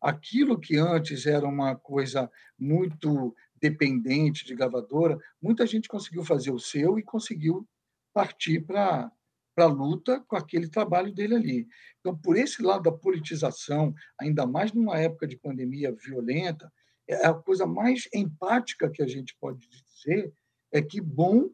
Aquilo 0.00 0.58
que 0.58 0.76
antes 0.76 1.26
era 1.26 1.46
uma 1.46 1.76
coisa 1.76 2.30
muito 2.58 3.36
dependente 3.62 4.44
de 4.44 4.56
gravadora, 4.56 5.16
muita 5.40 5.64
gente 5.64 5.88
conseguiu 5.88 6.24
fazer 6.24 6.50
o 6.50 6.58
seu 6.58 6.98
e 6.98 7.02
conseguiu 7.02 7.66
partir 8.12 8.60
para 8.60 9.10
a 9.56 9.66
luta 9.66 10.20
com 10.26 10.34
aquele 10.34 10.68
trabalho 10.68 11.14
dele 11.14 11.36
ali. 11.36 11.68
Então, 12.00 12.18
por 12.18 12.36
esse 12.36 12.60
lado 12.60 12.82
da 12.82 12.92
politização, 12.92 13.94
ainda 14.20 14.44
mais 14.44 14.72
numa 14.72 14.98
época 14.98 15.28
de 15.28 15.36
pandemia 15.36 15.94
violenta, 15.94 16.70
é 17.08 17.24
a 17.24 17.32
coisa 17.32 17.64
mais 17.64 18.08
empática 18.12 18.90
que 18.90 19.02
a 19.02 19.06
gente 19.06 19.36
pode 19.40 19.68
dizer 19.68 20.32
é 20.72 20.82
que 20.82 21.00
bom 21.00 21.48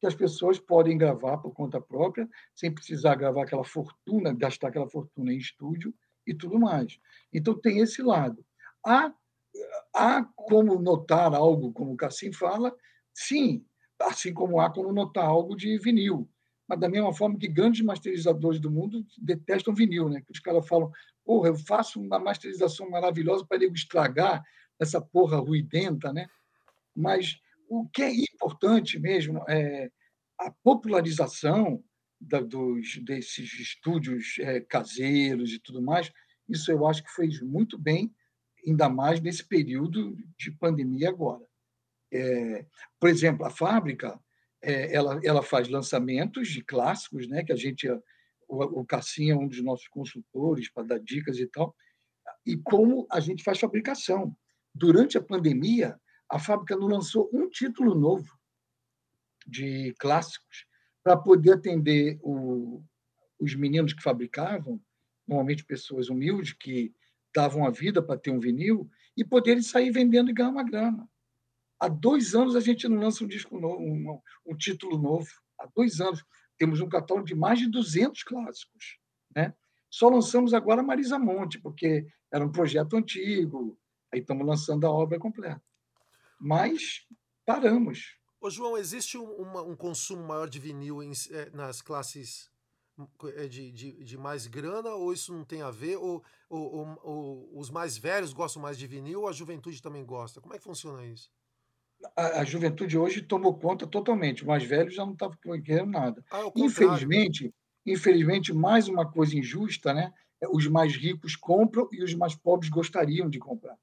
que 0.00 0.06
as 0.06 0.14
pessoas 0.14 0.60
podem 0.60 0.96
gravar 0.96 1.38
por 1.38 1.52
conta 1.52 1.80
própria, 1.80 2.28
sem 2.54 2.72
precisar 2.72 3.16
gravar 3.16 3.42
aquela 3.42 3.64
fortuna, 3.64 4.32
gastar 4.32 4.68
aquela 4.68 4.88
fortuna 4.88 5.32
em 5.32 5.38
estúdio 5.38 5.92
e 6.24 6.32
tudo 6.32 6.56
mais. 6.56 7.00
Então, 7.32 7.58
tem 7.58 7.80
esse 7.80 8.00
lado. 8.00 8.44
Há, 8.86 9.12
há 9.94 10.24
como 10.36 10.80
notar 10.80 11.34
algo, 11.34 11.72
como 11.72 11.92
o 11.92 11.96
Cassim 11.96 12.32
fala, 12.32 12.74
sim, 13.14 13.64
assim 14.00 14.32
como 14.32 14.60
há 14.60 14.70
como 14.70 14.92
notar 14.92 15.24
algo 15.24 15.56
de 15.56 15.78
vinil. 15.78 16.28
Mas 16.66 16.78
da 16.78 16.88
mesma 16.88 17.12
forma 17.14 17.38
que 17.38 17.48
grandes 17.48 17.82
masterizadores 17.82 18.60
do 18.60 18.70
mundo 18.70 19.04
detestam 19.16 19.74
vinil, 19.74 20.08
né? 20.08 20.20
Que 20.20 20.32
os 20.32 20.38
caras 20.38 20.68
falam, 20.68 20.92
porra, 21.24 21.48
eu 21.48 21.56
faço 21.56 22.00
uma 22.00 22.18
masterização 22.18 22.90
maravilhosa 22.90 23.44
para 23.46 23.56
ele 23.56 23.72
estragar 23.72 24.44
essa 24.78 25.00
porra 25.00 25.38
ruidenta, 25.38 26.12
né? 26.12 26.28
Mas 26.94 27.40
o 27.68 27.88
que 27.88 28.02
é 28.02 28.12
importante 28.12 28.98
mesmo 28.98 29.42
é 29.48 29.90
a 30.38 30.50
popularização 30.62 31.82
da, 32.20 32.40
dos, 32.40 32.98
desses 33.02 33.52
estúdios 33.58 34.36
é, 34.40 34.60
caseiros 34.60 35.52
e 35.52 35.58
tudo 35.58 35.82
mais, 35.82 36.10
isso 36.48 36.70
eu 36.70 36.86
acho 36.86 37.02
que 37.02 37.12
fez 37.12 37.40
muito 37.40 37.78
bem, 37.78 38.12
ainda 38.66 38.88
mais 38.88 39.20
nesse 39.20 39.46
período 39.46 40.16
de 40.36 40.50
pandemia 40.50 41.08
agora. 41.08 41.44
É, 42.12 42.66
por 42.98 43.08
exemplo, 43.08 43.44
a 43.44 43.50
fábrica 43.50 44.18
é, 44.62 44.94
ela, 44.94 45.20
ela 45.22 45.42
faz 45.42 45.68
lançamentos 45.68 46.48
de 46.48 46.62
clássicos, 46.62 47.28
né, 47.28 47.44
que 47.44 47.52
a 47.52 47.56
gente 47.56 47.88
o, 48.48 48.80
o 48.80 48.84
Cassim 48.84 49.30
é 49.30 49.36
um 49.36 49.46
dos 49.46 49.62
nossos 49.62 49.86
consultores 49.88 50.70
para 50.70 50.84
dar 50.84 50.98
dicas 50.98 51.38
e 51.38 51.46
tal, 51.46 51.74
e 52.46 52.56
como 52.56 53.06
a 53.10 53.20
gente 53.20 53.44
faz 53.44 53.60
fabricação. 53.60 54.34
Durante 54.74 55.18
a 55.18 55.22
pandemia, 55.22 56.00
a 56.30 56.38
fábrica 56.38 56.76
não 56.76 56.88
lançou 56.88 57.28
um 57.32 57.48
título 57.48 57.94
novo 57.94 58.38
de 59.46 59.94
clássicos 59.98 60.66
para 61.02 61.16
poder 61.16 61.52
atender 61.52 62.18
o, 62.22 62.82
os 63.38 63.54
meninos 63.54 63.92
que 63.92 64.02
fabricavam, 64.02 64.80
normalmente 65.26 65.64
pessoas 65.64 66.08
humildes 66.08 66.52
que 66.52 66.94
davam 67.34 67.66
a 67.66 67.70
vida 67.70 68.02
para 68.02 68.18
ter 68.18 68.30
um 68.30 68.40
vinil, 68.40 68.88
e 69.16 69.24
poderem 69.24 69.62
sair 69.62 69.90
vendendo 69.90 70.30
e 70.30 70.32
ganhar 70.32 70.50
uma 70.50 70.62
grana. 70.62 71.08
Há 71.80 71.88
dois 71.88 72.34
anos 72.34 72.56
a 72.56 72.60
gente 72.60 72.88
não 72.88 73.00
lança 73.00 73.24
um 73.24 73.28
disco 73.28 73.58
novo, 73.58 73.80
um, 73.80 74.20
um 74.46 74.56
título 74.56 74.98
novo. 74.98 75.28
Há 75.58 75.68
dois 75.74 76.00
anos 76.00 76.24
temos 76.56 76.80
um 76.80 76.88
catálogo 76.88 77.26
de 77.26 77.34
mais 77.34 77.58
de 77.58 77.68
200 77.68 78.22
clássicos, 78.24 78.98
né? 79.34 79.54
Só 79.90 80.08
lançamos 80.08 80.52
agora 80.52 80.82
Marisa 80.82 81.18
Monte, 81.18 81.58
porque 81.58 82.06
era 82.30 82.44
um 82.44 82.52
projeto 82.52 82.96
antigo, 82.96 83.78
aí 84.12 84.20
estamos 84.20 84.46
lançando 84.46 84.86
a 84.86 84.90
obra 84.90 85.18
completa. 85.18 85.62
Mas 86.38 87.06
paramos. 87.46 88.18
Ô, 88.40 88.50
João, 88.50 88.76
existe 88.76 89.16
um, 89.16 89.70
um 89.70 89.74
consumo 89.74 90.24
maior 90.26 90.48
de 90.48 90.58
vinil 90.58 91.02
em, 91.02 91.12
é, 91.30 91.50
nas 91.50 91.80
classes 91.80 92.50
de, 93.48 93.70
de, 93.70 94.04
de, 94.04 94.18
mais 94.18 94.46
grana, 94.46 94.90
ou 94.90 95.12
isso 95.12 95.32
não 95.32 95.44
tem 95.44 95.62
a 95.62 95.70
ver? 95.70 95.96
Ou, 95.96 96.22
ou, 96.48 96.74
ou, 96.74 97.00
ou, 97.02 97.58
os 97.58 97.70
mais 97.70 97.96
velhos 97.96 98.32
gostam 98.32 98.60
mais 98.60 98.76
de 98.76 98.86
vinil, 98.86 99.22
ou 99.22 99.28
a 99.28 99.32
juventude 99.32 99.80
também 99.80 100.04
gosta? 100.04 100.40
Como 100.40 100.54
é 100.54 100.58
que 100.58 100.64
funciona 100.64 101.04
isso? 101.06 101.30
A, 102.16 102.40
a 102.40 102.44
juventude 102.44 102.98
hoje 102.98 103.22
tomou 103.22 103.56
conta 103.58 103.86
totalmente. 103.86 104.44
O 104.44 104.46
mais 104.46 104.64
velho 104.64 104.90
já 104.90 105.04
não 105.04 105.12
estava 105.12 105.36
querendo 105.64 105.90
nada. 105.90 106.24
Ah, 106.30 106.50
infelizmente, 106.56 107.52
infelizmente, 107.86 108.52
mais 108.52 108.88
uma 108.88 109.10
coisa 109.10 109.36
injusta, 109.36 109.94
né? 109.94 110.12
É, 110.40 110.48
os 110.48 110.66
mais 110.66 110.96
ricos 110.96 111.36
compram 111.36 111.88
e 111.92 112.02
os 112.02 112.14
mais 112.14 112.34
pobres 112.34 112.70
gostariam 112.70 113.28
de 113.28 113.38
comprar, 113.38 113.76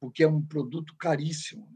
porque 0.00 0.22
é 0.22 0.28
um 0.28 0.40
produto 0.40 0.94
caríssimo, 0.96 1.68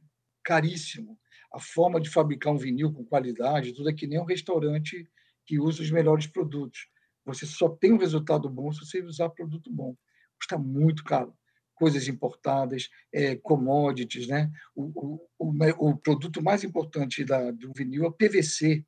caríssimo. 0.42 1.18
A 1.52 1.60
forma 1.60 2.00
de 2.00 2.10
fabricar 2.10 2.52
um 2.52 2.58
vinil 2.58 2.92
com 2.92 3.04
qualidade, 3.04 3.72
tudo 3.72 3.88
é 3.88 3.92
que 3.92 4.06
nem 4.08 4.20
um 4.20 4.24
restaurante 4.24 5.08
que 5.46 5.58
usa 5.58 5.82
os 5.82 5.90
melhores 5.90 6.26
produtos. 6.26 6.88
Você 7.24 7.46
só 7.46 7.68
tem 7.68 7.92
um 7.92 7.98
resultado 7.98 8.48
bom 8.48 8.72
se 8.72 8.80
você 8.80 9.02
usar 9.02 9.30
produto 9.30 9.70
bom. 9.70 9.96
Custa 10.38 10.58
muito 10.58 11.04
caro. 11.04 11.34
Coisas 11.74 12.06
importadas, 12.06 12.88
é, 13.12 13.34
commodities, 13.36 14.28
né? 14.28 14.50
O, 14.74 14.84
o, 14.94 15.28
o, 15.38 15.90
o 15.90 15.96
produto 15.96 16.42
mais 16.42 16.62
importante 16.62 17.24
da, 17.24 17.50
do 17.50 17.72
vinil 17.74 18.06
é 18.06 18.10
PVC, 18.10 18.84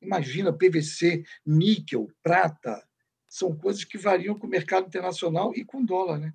Imagina 0.00 0.52
PVC, 0.52 1.24
níquel, 1.44 2.08
prata, 2.22 2.82
são 3.28 3.54
coisas 3.54 3.84
que 3.84 3.98
variam 3.98 4.36
com 4.38 4.46
o 4.46 4.50
mercado 4.50 4.86
internacional 4.86 5.52
e 5.54 5.64
com 5.64 5.84
dólar, 5.84 6.18
né? 6.18 6.34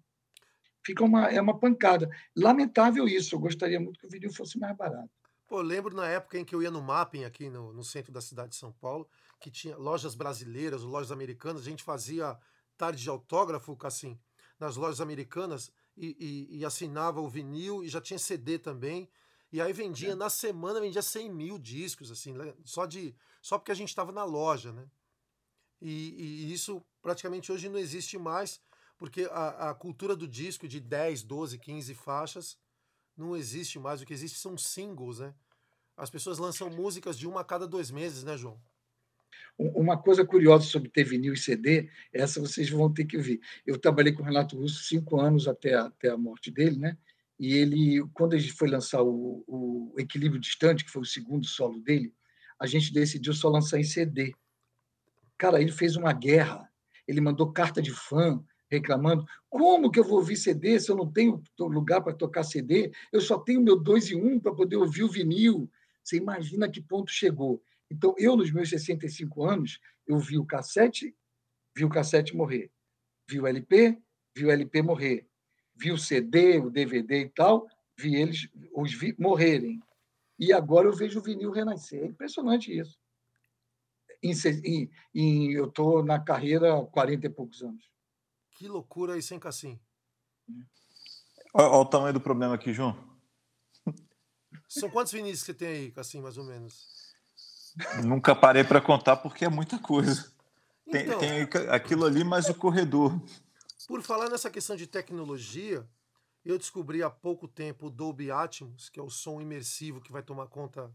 Fica 0.86 1.04
uma, 1.04 1.28
é 1.32 1.42
uma 1.42 1.60
pancada. 1.60 2.08
Lamentável 2.36 3.08
isso, 3.08 3.36
eu 3.36 3.40
gostaria 3.40 3.80
muito 3.80 4.00
que 4.00 4.06
o 4.06 4.10
vinil 4.10 4.32
fosse 4.32 4.60
mais 4.60 4.78
barato. 4.78 5.10
Pô, 5.48 5.62
lembro 5.62 5.96
na 5.96 6.08
época 6.08 6.38
em 6.38 6.46
que 6.46 6.54
eu 6.54 6.62
ia 6.62 6.70
no 6.70 6.82
Mapping 6.82 7.24
aqui 7.24 7.50
no, 7.50 7.74
no 7.74 7.84
centro 7.84 8.12
da 8.12 8.22
cidade 8.22 8.50
de 8.50 8.56
São 8.56 8.72
Paulo, 8.72 9.10
que 9.40 9.52
tinha 9.52 9.78
lojas 9.78 10.16
brasileiras, 10.16 10.82
lojas 10.82 11.12
americanas, 11.12 11.62
a 11.62 11.70
gente 11.70 11.84
fazia 11.84 12.38
tarde 12.78 13.02
de 13.02 13.10
autógrafo, 13.10 13.78
assim, 13.84 14.20
nas 14.60 14.76
lojas 14.76 15.02
americanas 15.02 15.72
e, 15.96 16.16
e, 16.20 16.58
e 16.60 16.66
assinava 16.66 17.22
o 17.22 17.30
vinil 17.30 17.84
e 17.84 17.90
já 17.90 18.02
tinha 18.02 18.20
CD 18.20 18.58
também. 18.58 19.10
E 19.52 19.62
aí 19.62 19.72
vendia, 19.72 20.12
é. 20.12 20.16
na 20.16 20.30
semana, 20.30 20.82
vendia 20.82 21.02
100 21.02 21.32
mil 21.32 21.58
discos, 21.58 22.12
assim, 22.12 22.34
só, 22.64 22.86
de, 22.86 23.16
só 23.42 23.58
porque 23.58 23.72
a 23.72 23.76
gente 23.76 23.90
estava 23.90 24.12
na 24.12 24.24
loja, 24.24 24.72
né? 24.72 24.88
E, 25.82 26.48
e, 26.48 26.54
isso 26.54 26.84
praticamente 27.02 27.52
hoje 27.52 27.70
não 27.70 27.78
existe 27.78 28.18
mais, 28.18 28.60
porque 28.98 29.28
a, 29.32 29.70
a, 29.70 29.74
cultura 29.74 30.16
do 30.16 30.28
disco 30.28 30.68
de 30.68 30.80
10, 30.80 31.24
12, 31.24 31.60
15 31.60 31.94
faixas 31.94 32.58
não 33.16 33.36
existe 33.36 33.78
mais. 33.78 34.02
O 34.02 34.06
que 34.06 34.14
existe 34.14 34.40
são 34.40 34.58
singles, 34.58 35.20
né? 35.20 35.34
As 35.96 36.10
pessoas 36.10 36.38
lançam 36.38 36.70
músicas 36.70 37.18
de 37.18 37.28
uma 37.28 37.42
a 37.42 37.46
cada 37.46 37.68
dois 37.68 37.92
meses, 37.92 38.24
né, 38.24 38.38
João? 38.38 38.60
Uma 39.58 39.98
coisa 39.98 40.26
curiosa 40.26 40.66
sobre 40.66 40.90
ter 40.90 41.04
vinil 41.06 41.34
e 41.34 41.38
CD, 41.38 41.90
essa 42.12 42.42
vocês 42.42 42.70
vão 42.70 42.94
ter 42.94 43.06
que 43.06 43.16
ouvir. 43.16 43.40
Eu 43.66 43.78
trabalhei 43.78 44.12
com 44.12 44.22
o 44.22 44.26
Renato 44.26 44.58
Russo 44.58 44.84
cinco 44.84 45.20
anos 45.20 45.48
até 45.48 45.74
a, 45.76 45.86
até 45.86 46.10
a 46.10 46.18
morte 46.18 46.52
dele, 46.52 46.78
né? 46.78 46.98
E 47.40 47.54
ele, 47.54 48.06
quando 48.14 48.34
a 48.34 48.38
gente 48.38 48.54
foi 48.54 48.70
lançar 48.70 49.02
o, 49.02 49.44
o 49.48 49.94
Equilíbrio 49.98 50.40
Distante, 50.40 50.86
que 50.86 50.92
foi 50.92 51.02
o 51.02 51.06
segundo 51.06 51.46
solo 51.46 51.80
dele, 51.80 52.14
a 52.60 52.66
gente 52.66 52.94
decidiu 52.94 53.34
só 53.34 53.50
lançar 53.50 53.80
em 53.80 53.84
CD. 53.84 54.34
Cara, 55.38 55.62
ele 55.62 55.72
fez 55.72 55.96
uma 55.96 56.14
guerra. 56.14 56.70
Ele 57.08 57.22
mandou 57.22 57.52
carta 57.52 57.82
de 57.82 57.92
fã 57.92 58.44
reclamando: 58.70 59.26
como 59.50 59.92
que 59.92 60.00
eu 60.00 60.04
vou 60.04 60.18
ouvir 60.18 60.38
CD 60.38 60.80
se 60.80 60.90
eu 60.90 60.96
não 60.96 61.12
tenho 61.12 61.44
lugar 61.60 62.02
para 62.02 62.14
tocar 62.14 62.44
CD? 62.44 62.92
Eu 63.12 63.22
só 63.22 63.38
tenho 63.38 63.62
meu 63.62 63.78
2 63.78 64.12
e 64.12 64.16
1 64.16 64.26
um 64.26 64.40
para 64.40 64.54
poder 64.54 64.78
ouvir 64.78 65.04
o 65.04 65.10
vinil. 65.10 65.70
Você 66.04 66.18
imagina 66.18 66.70
que 66.70 66.82
ponto 66.82 67.12
chegou. 67.12 67.62
Então, 67.92 68.16
eu, 68.18 68.36
nos 68.36 68.52
meus 68.52 68.70
65 68.70 69.44
anos, 69.44 69.80
eu 70.08 70.18
vi 70.20 70.38
o 70.38 70.46
cassete, 70.46 71.16
vi 71.76 71.86
o 71.86 71.90
cassete 71.90 72.36
morrer. 72.36 72.72
Vi 73.30 73.40
o 73.40 73.48
LP, 73.48 73.98
vi 74.36 74.46
o 74.46 74.52
LP 74.52 74.82
morrer 74.82 75.28
vi 75.76 75.92
o 75.92 75.98
CD, 75.98 76.58
o 76.60 76.70
DVD 76.70 77.22
e 77.22 77.30
tal, 77.30 77.68
vi 77.98 78.16
eles 78.16 78.50
os 78.74 78.94
vi 78.94 79.16
morrerem. 79.20 79.82
E 80.40 80.54
agora 80.54 80.88
eu 80.88 80.94
vejo 80.94 81.20
o 81.20 81.22
vinil 81.22 81.52
renascer. 81.52 82.04
É 82.04 82.08
impressionante 82.08 82.76
isso. 82.78 82.98
Em, 84.24 84.34
em, 84.64 84.92
em, 85.14 85.52
eu 85.52 85.66
estou 85.66 86.04
na 86.04 86.20
carreira 86.20 86.78
há 86.78 86.86
40 86.86 87.28
e 87.28 87.30
poucos 87.30 87.62
anos. 87.62 87.90
Que 88.52 88.68
loucura 88.68 89.18
isso, 89.18 89.34
hein, 89.34 89.40
Cassim? 89.40 89.80
Olha, 91.54 91.68
olha 91.68 91.82
o 91.82 91.86
tamanho 91.86 92.14
do 92.14 92.22
problema 92.22 92.56
aqui, 92.56 92.74
João. 92.74 92.98
São 94.68 94.90
quantos 94.90 95.14
vinis 95.14 95.42
que 95.42 95.46
você 95.46 95.54
tem 95.54 95.68
aí, 95.68 95.92
Cassim, 95.92 96.22
mais 96.22 96.38
ou 96.38 96.46
menos? 96.46 96.95
Nunca 98.04 98.36
parei 98.36 98.64
para 98.64 98.82
contar 98.82 99.18
porque 99.18 99.46
é 99.46 99.50
muita 99.50 99.78
coisa. 99.78 100.32
Então, 100.88 101.20
tem, 101.20 101.46
tem 101.48 101.70
aquilo 101.70 102.06
ali 102.06 102.24
mais 102.24 102.48
o 102.48 102.54
corredor. 102.54 103.20
Por 103.88 104.02
falar 104.02 104.30
nessa 104.30 104.50
questão 104.50 104.76
de 104.76 104.88
tecnologia, 104.88 105.86
eu 106.44 106.58
descobri 106.58 107.02
há 107.02 107.10
pouco 107.10 107.48
tempo 107.48 107.88
o 107.88 107.90
Dolby 107.90 108.32
Atmos, 108.32 108.90
que 108.90 109.00
é 109.00 109.04
o 109.04 109.10
som 109.10 109.42
imersivo 109.42 110.00
que 110.00 110.12
vai 110.12 110.22
tomar 110.22 110.48
conta 110.48 110.92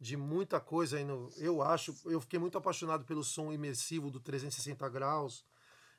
de 0.00 0.16
muita 0.16 0.60
coisa 0.60 0.96
aí 0.96 1.04
no, 1.04 1.30
eu 1.36 1.60
acho, 1.60 1.94
eu 2.04 2.20
fiquei 2.20 2.38
muito 2.38 2.56
apaixonado 2.56 3.04
pelo 3.04 3.24
som 3.24 3.52
imersivo 3.52 4.10
do 4.10 4.20
360 4.20 4.88
graus, 4.88 5.44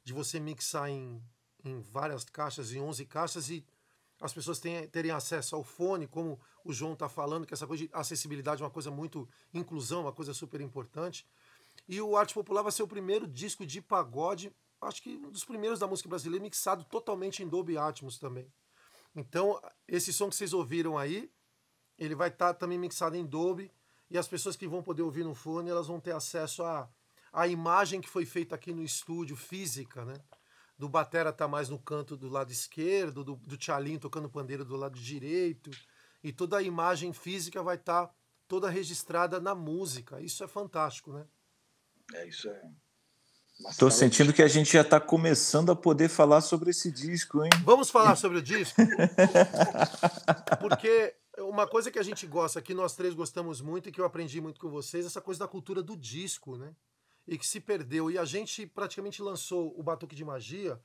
de 0.03 0.13
você 0.13 0.39
mixar 0.39 0.89
em, 0.89 1.21
em 1.65 1.81
várias 1.81 2.23
caixas, 2.23 2.71
em 2.71 2.79
11 2.79 3.05
caixas 3.05 3.49
e 3.49 3.65
as 4.19 4.33
pessoas 4.33 4.59
tenham, 4.59 4.87
terem 4.87 5.11
acesso 5.11 5.55
ao 5.55 5.63
fone, 5.63 6.07
como 6.07 6.39
o 6.63 6.73
João 6.73 6.93
está 6.93 7.07
falando, 7.07 7.45
que 7.45 7.53
essa 7.53 7.65
coisa 7.65 7.85
de 7.85 7.89
acessibilidade 7.93 8.61
é 8.61 8.65
uma 8.65 8.71
coisa 8.71 8.91
muito 8.91 9.27
inclusão, 9.53 10.01
uma 10.01 10.13
coisa 10.13 10.33
super 10.33 10.59
importante. 10.61 11.25
E 11.87 12.01
o 12.01 12.17
Arte 12.17 12.33
Popular 12.33 12.61
vai 12.61 12.71
ser 12.71 12.83
o 12.83 12.87
primeiro 12.87 13.27
disco 13.27 13.65
de 13.65 13.81
pagode 13.81 14.53
acho 14.81 15.01
que 15.01 15.17
um 15.17 15.31
dos 15.31 15.43
primeiros 15.43 15.79
da 15.79 15.87
música 15.87 16.09
brasileira 16.09 16.43
mixado 16.43 16.83
totalmente 16.85 17.43
em 17.43 17.47
Dolby 17.47 17.77
Atmos 17.77 18.17
também. 18.17 18.51
Então, 19.15 19.59
esse 19.87 20.13
som 20.13 20.29
que 20.29 20.35
vocês 20.35 20.53
ouviram 20.53 20.97
aí, 20.97 21.29
ele 21.97 22.15
vai 22.15 22.29
estar 22.29 22.53
tá 22.53 22.59
também 22.59 22.77
mixado 22.77 23.15
em 23.15 23.25
Dolby 23.25 23.71
e 24.09 24.17
as 24.17 24.27
pessoas 24.27 24.55
que 24.55 24.67
vão 24.67 24.81
poder 24.81 25.01
ouvir 25.01 25.23
no 25.23 25.35
fone, 25.35 25.69
elas 25.69 25.87
vão 25.87 25.99
ter 25.99 26.11
acesso 26.11 26.63
à 26.63 26.89
a, 27.31 27.41
a 27.41 27.47
imagem 27.47 27.99
que 27.99 28.09
foi 28.09 28.25
feita 28.25 28.55
aqui 28.55 28.73
no 28.73 28.83
estúdio, 28.83 29.35
física, 29.35 30.05
né? 30.05 30.15
Do 30.79 30.89
Batera 30.89 31.31
tá 31.31 31.47
mais 31.47 31.69
no 31.69 31.77
canto 31.77 32.17
do 32.17 32.29
lado 32.29 32.51
esquerdo, 32.51 33.23
do, 33.23 33.35
do 33.35 33.57
Tchalim 33.57 33.99
tocando 33.99 34.29
pandeiro 34.29 34.65
do 34.65 34.77
lado 34.77 34.97
direito, 34.97 35.69
e 36.23 36.31
toda 36.31 36.57
a 36.57 36.63
imagem 36.63 37.13
física 37.13 37.61
vai 37.61 37.75
estar 37.75 38.07
tá 38.07 38.13
toda 38.47 38.69
registrada 38.69 39.39
na 39.39 39.53
música. 39.53 40.21
Isso 40.21 40.43
é 40.43 40.47
fantástico, 40.47 41.11
né? 41.11 41.25
É, 42.15 42.27
isso 42.27 42.49
é 42.49 42.61
Estou 43.67 43.91
sentindo 43.91 44.31
que 44.31 44.41
a 44.41 44.47
gente 44.47 44.71
já 44.71 44.81
está 44.81 45.01
começando 45.01 45.69
a 45.69 45.75
poder 45.75 46.07
falar 46.07 46.39
sobre 46.39 46.69
esse 46.69 46.89
disco, 46.89 47.43
hein? 47.43 47.49
Vamos 47.65 47.89
falar 47.89 48.15
sobre 48.15 48.37
o 48.37 48.41
disco? 48.41 48.81
Porque 50.61 51.13
uma 51.39 51.67
coisa 51.67 51.91
que 51.91 51.99
a 51.99 52.03
gente 52.03 52.25
gosta, 52.25 52.61
que 52.61 52.73
nós 52.73 52.95
três 52.95 53.13
gostamos 53.13 53.59
muito 53.59 53.89
e 53.89 53.91
que 53.91 53.99
eu 53.99 54.05
aprendi 54.05 54.39
muito 54.39 54.61
com 54.61 54.69
vocês, 54.69 55.05
essa 55.05 55.19
coisa 55.19 55.41
da 55.41 55.47
cultura 55.47 55.83
do 55.83 55.97
disco, 55.97 56.55
né? 56.55 56.73
E 57.29 57.37
que 57.37 57.45
se 57.45 57.59
perdeu. 57.59 58.09
E 58.09 58.17
a 58.17 58.25
gente 58.25 58.65
praticamente 58.65 59.21
lançou 59.21 59.77
o 59.77 59.83
Batuque 59.83 60.15
de 60.15 60.25
Magia 60.25 60.81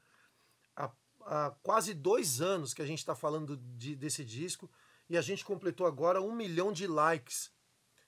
há, 0.77 0.91
há 1.23 1.51
quase 1.63 1.95
dois 1.95 2.41
anos 2.41 2.75
que 2.75 2.83
a 2.83 2.87
gente 2.87 2.99
está 2.99 3.15
falando 3.15 3.57
de, 3.57 3.97
desse 3.97 4.25
disco. 4.25 4.71
E 5.09 5.17
a 5.17 5.23
gente 5.23 5.45
completou 5.45 5.87
agora 5.87 6.21
um 6.21 6.35
milhão 6.35 6.73
de 6.73 6.87
likes 6.87 7.51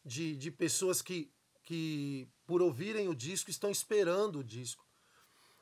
de, 0.04 0.36
de 0.36 0.50
pessoas 0.50 1.02
que, 1.02 1.32
que 1.62 2.28
por 2.46 2.62
ouvirem 2.62 3.08
o 3.08 3.14
disco, 3.14 3.50
estão 3.50 3.70
esperando 3.70 4.38
o 4.38 4.44
disco. 4.44 4.86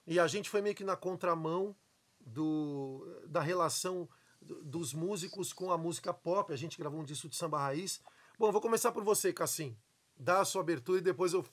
E 0.06 0.20
a 0.20 0.26
gente 0.26 0.50
foi 0.50 0.60
meio 0.60 0.74
que 0.74 0.84
na 0.84 0.96
contramão 0.96 1.74
do, 2.20 3.06
da 3.26 3.40
relação 3.40 4.08
dos 4.40 4.92
músicos 4.92 5.52
com 5.52 5.72
a 5.72 5.78
música 5.78 6.12
pop. 6.12 6.52
A 6.52 6.56
gente 6.56 6.78
gravou 6.78 7.00
um 7.00 7.04
disco 7.04 7.28
de 7.28 7.36
samba 7.36 7.58
raiz. 7.58 8.02
Bom, 8.38 8.52
vou 8.52 8.60
começar 8.60 8.92
por 8.92 9.02
você, 9.02 9.32
Cassim. 9.32 9.76
Dá 10.16 10.40
a 10.40 10.44
sua 10.44 10.60
abertura 10.60 10.98
e 10.98 11.02
depois 11.02 11.32
eu, 11.32 11.44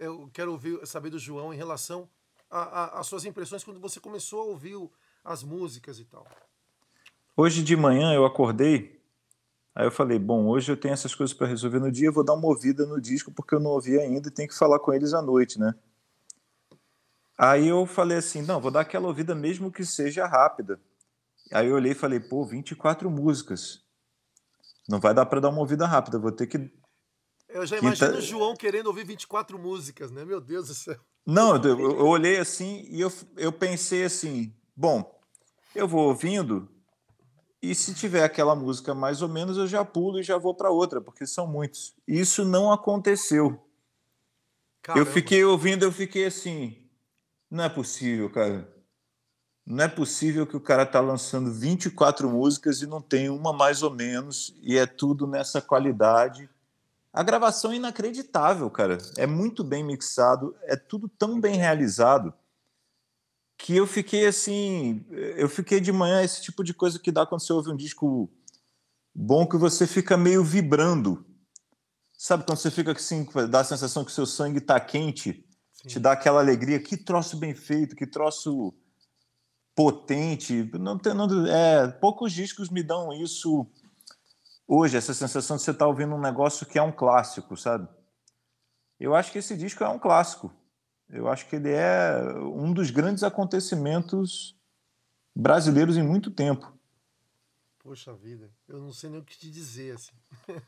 eu 0.00 0.30
quero 0.32 0.50
ouvir, 0.52 0.84
saber 0.86 1.10
do 1.10 1.18
João 1.18 1.52
em 1.52 1.56
relação 1.56 2.08
às 2.50 3.06
suas 3.06 3.24
impressões 3.24 3.62
quando 3.62 3.78
você 3.78 4.00
começou 4.00 4.40
a 4.40 4.44
ouvir 4.44 4.76
as 5.22 5.44
músicas 5.44 6.00
e 6.00 6.04
tal. 6.04 6.26
Hoje 7.36 7.62
de 7.62 7.76
manhã 7.76 8.12
eu 8.12 8.24
acordei, 8.24 9.00
aí 9.74 9.86
eu 9.86 9.90
falei, 9.90 10.18
bom, 10.18 10.46
hoje 10.46 10.72
eu 10.72 10.76
tenho 10.76 10.94
essas 10.94 11.14
coisas 11.14 11.32
para 11.32 11.46
resolver 11.46 11.78
no 11.78 11.92
dia, 11.92 12.08
eu 12.08 12.12
vou 12.12 12.24
dar 12.24 12.34
uma 12.34 12.48
ouvida 12.48 12.84
no 12.86 13.00
disco 13.00 13.30
porque 13.30 13.54
eu 13.54 13.60
não 13.60 13.70
ouvi 13.70 13.98
ainda 13.98 14.28
e 14.28 14.32
tenho 14.32 14.48
que 14.48 14.56
falar 14.56 14.80
com 14.80 14.92
eles 14.92 15.14
à 15.14 15.22
noite, 15.22 15.60
né? 15.60 15.74
Aí 17.38 17.68
eu 17.68 17.86
falei 17.86 18.18
assim, 18.18 18.42
não, 18.42 18.60
vou 18.60 18.70
dar 18.70 18.80
aquela 18.80 19.06
ouvida 19.06 19.34
mesmo 19.34 19.70
que 19.70 19.84
seja 19.84 20.26
rápida. 20.26 20.80
Aí 21.52 21.68
eu 21.68 21.74
olhei 21.74 21.92
e 21.92 21.94
falei, 21.94 22.20
pô, 22.20 22.44
24 22.44 23.10
músicas. 23.10 23.82
Não 24.88 25.00
vai 25.00 25.14
dar 25.14 25.24
para 25.24 25.40
dar 25.40 25.48
uma 25.48 25.60
ouvida 25.60 25.86
rápida, 25.86 26.18
vou 26.18 26.32
ter 26.32 26.46
que. 26.46 26.70
Eu 27.52 27.66
já 27.66 27.78
imagino 27.78 28.16
o 28.16 28.20
João 28.20 28.56
querendo 28.56 28.86
ouvir 28.86 29.04
24 29.04 29.58
músicas, 29.58 30.10
né? 30.10 30.24
Meu 30.24 30.40
Deus 30.40 30.68
do 30.68 30.74
céu. 30.74 30.96
Não, 31.26 31.56
eu, 31.56 31.78
eu 31.78 32.06
olhei 32.06 32.38
assim 32.38 32.86
e 32.88 33.00
eu, 33.00 33.12
eu 33.36 33.52
pensei 33.52 34.04
assim: 34.04 34.54
bom, 34.74 35.20
eu 35.74 35.86
vou 35.86 36.08
ouvindo 36.08 36.68
e 37.62 37.74
se 37.74 37.92
tiver 37.94 38.24
aquela 38.24 38.54
música 38.54 38.94
mais 38.94 39.20
ou 39.20 39.28
menos, 39.28 39.58
eu 39.58 39.66
já 39.66 39.84
pulo 39.84 40.18
e 40.18 40.22
já 40.22 40.38
vou 40.38 40.54
para 40.54 40.70
outra, 40.70 41.00
porque 41.00 41.26
são 41.26 41.46
muitos. 41.46 41.94
Isso 42.08 42.44
não 42.44 42.72
aconteceu. 42.72 43.62
Caramba. 44.82 45.06
Eu 45.06 45.12
fiquei 45.12 45.44
ouvindo, 45.44 45.84
eu 45.84 45.92
fiquei 45.92 46.24
assim: 46.24 46.76
não 47.50 47.64
é 47.64 47.68
possível, 47.68 48.30
cara. 48.30 48.66
Não 49.66 49.84
é 49.84 49.88
possível 49.88 50.46
que 50.46 50.56
o 50.56 50.60
cara 50.60 50.86
tá 50.86 51.00
lançando 51.00 51.52
24 51.52 52.28
músicas 52.30 52.80
e 52.80 52.86
não 52.86 53.00
tem 53.00 53.28
uma 53.28 53.52
mais 53.52 53.82
ou 53.82 53.90
menos, 53.90 54.56
e 54.62 54.78
é 54.78 54.86
tudo 54.86 55.26
nessa 55.26 55.60
qualidade. 55.60 56.48
A 57.12 57.22
gravação 57.22 57.72
é 57.72 57.76
inacreditável, 57.76 58.70
cara. 58.70 58.98
É 59.16 59.26
muito 59.26 59.64
bem 59.64 59.84
mixado, 59.84 60.54
é 60.62 60.76
tudo 60.76 61.08
tão 61.08 61.40
bem 61.40 61.56
realizado 61.56 62.32
que 63.58 63.76
eu 63.76 63.86
fiquei 63.86 64.26
assim, 64.26 65.04
eu 65.10 65.48
fiquei 65.48 65.80
de 65.80 65.92
manhã 65.92 66.22
esse 66.22 66.40
tipo 66.40 66.64
de 66.64 66.72
coisa 66.72 66.98
que 66.98 67.12
dá 67.12 67.26
quando 67.26 67.42
você 67.42 67.52
ouve 67.52 67.70
um 67.70 67.76
disco 67.76 68.30
bom 69.14 69.46
que 69.46 69.56
você 69.56 69.86
fica 69.86 70.16
meio 70.16 70.42
vibrando. 70.42 71.26
Sabe 72.16 72.44
quando 72.44 72.58
você 72.58 72.70
fica 72.70 72.92
assim, 72.92 73.26
dá 73.50 73.60
a 73.60 73.64
sensação 73.64 74.04
que 74.04 74.10
o 74.10 74.14
seu 74.14 74.24
sangue 74.26 74.58
está 74.58 74.80
quente 74.80 75.44
te 75.86 75.98
dá 75.98 76.12
aquela 76.12 76.40
alegria. 76.40 76.80
Que 76.80 76.96
troço 76.96 77.36
bem 77.36 77.54
feito, 77.54 77.96
que 77.96 78.06
troço 78.06 78.74
potente. 79.74 80.70
Não, 80.74 80.98
tem, 80.98 81.14
não, 81.14 81.46
é, 81.46 81.88
poucos 81.88 82.32
discos 82.32 82.68
me 82.68 82.82
dão 82.82 83.12
isso 83.12 83.66
hoje, 84.70 84.96
essa 84.96 85.12
sensação 85.12 85.56
de 85.56 85.62
você 85.62 85.72
estar 85.72 85.84
tá 85.84 85.88
ouvindo 85.88 86.14
um 86.14 86.20
negócio 86.20 86.64
que 86.64 86.78
é 86.78 86.82
um 86.82 86.92
clássico, 86.92 87.56
sabe? 87.56 87.88
Eu 88.98 89.16
acho 89.16 89.32
que 89.32 89.38
esse 89.38 89.56
disco 89.56 89.82
é 89.82 89.88
um 89.88 89.98
clássico. 89.98 90.52
Eu 91.08 91.26
acho 91.28 91.48
que 91.48 91.56
ele 91.56 91.72
é 91.72 92.22
um 92.38 92.72
dos 92.72 92.90
grandes 92.90 93.24
acontecimentos 93.24 94.56
brasileiros 95.34 95.96
em 95.96 96.02
muito 96.02 96.30
tempo. 96.30 96.72
Poxa 97.80 98.14
vida, 98.14 98.48
eu 98.68 98.78
não 98.78 98.92
sei 98.92 99.10
nem 99.10 99.18
o 99.18 99.24
que 99.24 99.36
te 99.36 99.50
dizer 99.50 99.96
assim. 99.96 100.12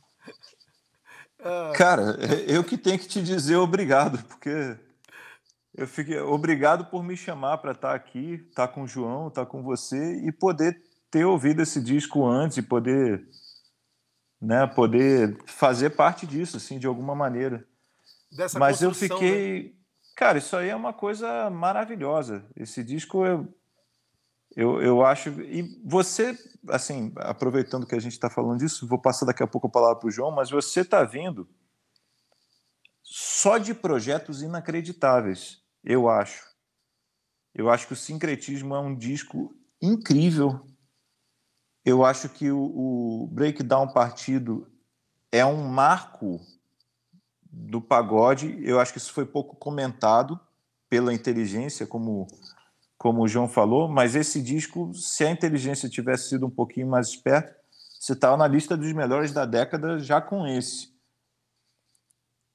Cara, 1.77 2.17
eu 2.47 2.65
que 2.65 2.79
tenho 2.79 2.99
que 2.99 3.07
te 3.07 3.23
dizer 3.23 3.57
obrigado, 3.57 4.23
porque 4.25 4.77
eu 5.75 5.87
fiquei 5.87 6.19
obrigado 6.19 6.87
por 6.87 7.03
me 7.05 7.17
chamar 7.17 7.59
para 7.59 7.73
estar 7.73 7.91
tá 7.91 7.95
aqui, 7.95 8.47
estar 8.49 8.67
tá 8.67 8.73
com 8.73 8.83
o 8.83 8.87
João, 8.87 9.29
estar 9.29 9.47
com 9.47 9.63
você 9.63 10.27
e 10.27 10.33
poder 10.33 10.83
ter 11.11 11.27
ouvido 11.27 11.61
esse 11.61 11.81
disco 11.81 12.27
antes 12.27 12.57
e 12.57 12.63
poder, 12.63 13.29
né, 14.43 14.67
poder 14.67 15.39
fazer 15.47 15.91
parte 15.91 16.27
disso, 16.27 16.57
assim, 16.57 16.79
de 16.79 16.87
alguma 16.87 17.15
maneira. 17.15 17.65
Dessa 18.31 18.59
Mas 18.59 18.83
eu 18.83 18.93
fiquei, 18.93 19.63
né? 19.63 19.71
cara, 20.17 20.39
isso 20.39 20.57
aí 20.57 20.69
é 20.69 20.77
uma 20.77 20.93
coisa 20.93 21.49
maravilhosa. 21.49 22.45
Esse 22.57 22.83
disco 22.83 23.25
eu, 23.25 23.55
eu, 24.57 24.83
eu 24.83 25.05
acho 25.05 25.29
e 25.41 25.81
você, 25.85 26.37
assim, 26.69 27.13
aproveitando 27.17 27.87
que 27.87 27.95
a 27.95 28.01
gente 28.01 28.13
está 28.13 28.29
falando 28.29 28.59
disso, 28.59 28.89
vou 28.89 28.99
passar 28.99 29.27
daqui 29.27 29.43
a 29.43 29.47
pouco 29.47 29.69
a 29.69 29.71
palavra 29.71 30.01
para 30.01 30.09
o 30.09 30.11
João, 30.11 30.33
mas 30.33 30.51
você 30.51 30.81
está 30.81 31.05
vindo 31.05 31.49
só 33.03 33.59
de 33.59 33.73
projetos 33.75 34.43
inacreditáveis 34.43 35.63
eu 35.85 36.09
acho. 36.09 36.45
Eu 37.55 37.69
acho 37.69 37.87
que 37.87 37.93
o 37.93 37.97
Sincretismo 37.97 38.75
é 38.75 38.81
um 38.81 38.95
disco 38.95 39.55
incrível. 39.81 40.65
Eu 41.85 42.05
acho 42.05 42.29
que 42.29 42.51
o, 42.51 42.59
o 42.59 43.27
Breakdown 43.33 43.89
Partido 43.93 44.71
é 45.31 45.45
um 45.45 45.65
marco 45.69 46.41
do 47.51 47.81
pagode. 47.81 48.59
Eu 48.63 48.79
acho 48.79 48.93
que 48.93 48.99
isso 48.99 49.13
foi 49.13 49.27
pouco 49.27 49.57
comentado 49.57 50.39
pela 50.89 51.13
inteligência, 51.13 51.87
como, 51.87 52.27
como 52.99 53.23
o 53.23 53.29
João 53.29 53.49
falou, 53.49 53.89
mas 53.89 54.15
esse 54.15 54.43
disco, 54.43 54.93
se 54.95 55.25
a 55.25 55.31
inteligência 55.31 55.89
tivesse 55.89 56.29
sido 56.29 56.47
um 56.47 56.51
pouquinho 56.51 56.87
mais 56.87 57.09
esperta, 57.09 57.57
você 57.99 58.13
estava 58.13 58.37
na 58.37 58.47
lista 58.47 58.77
dos 58.77 58.93
melhores 58.93 59.33
da 59.33 59.47
década 59.47 59.99
já 59.99 60.21
com 60.21 60.47
esse. 60.47 60.93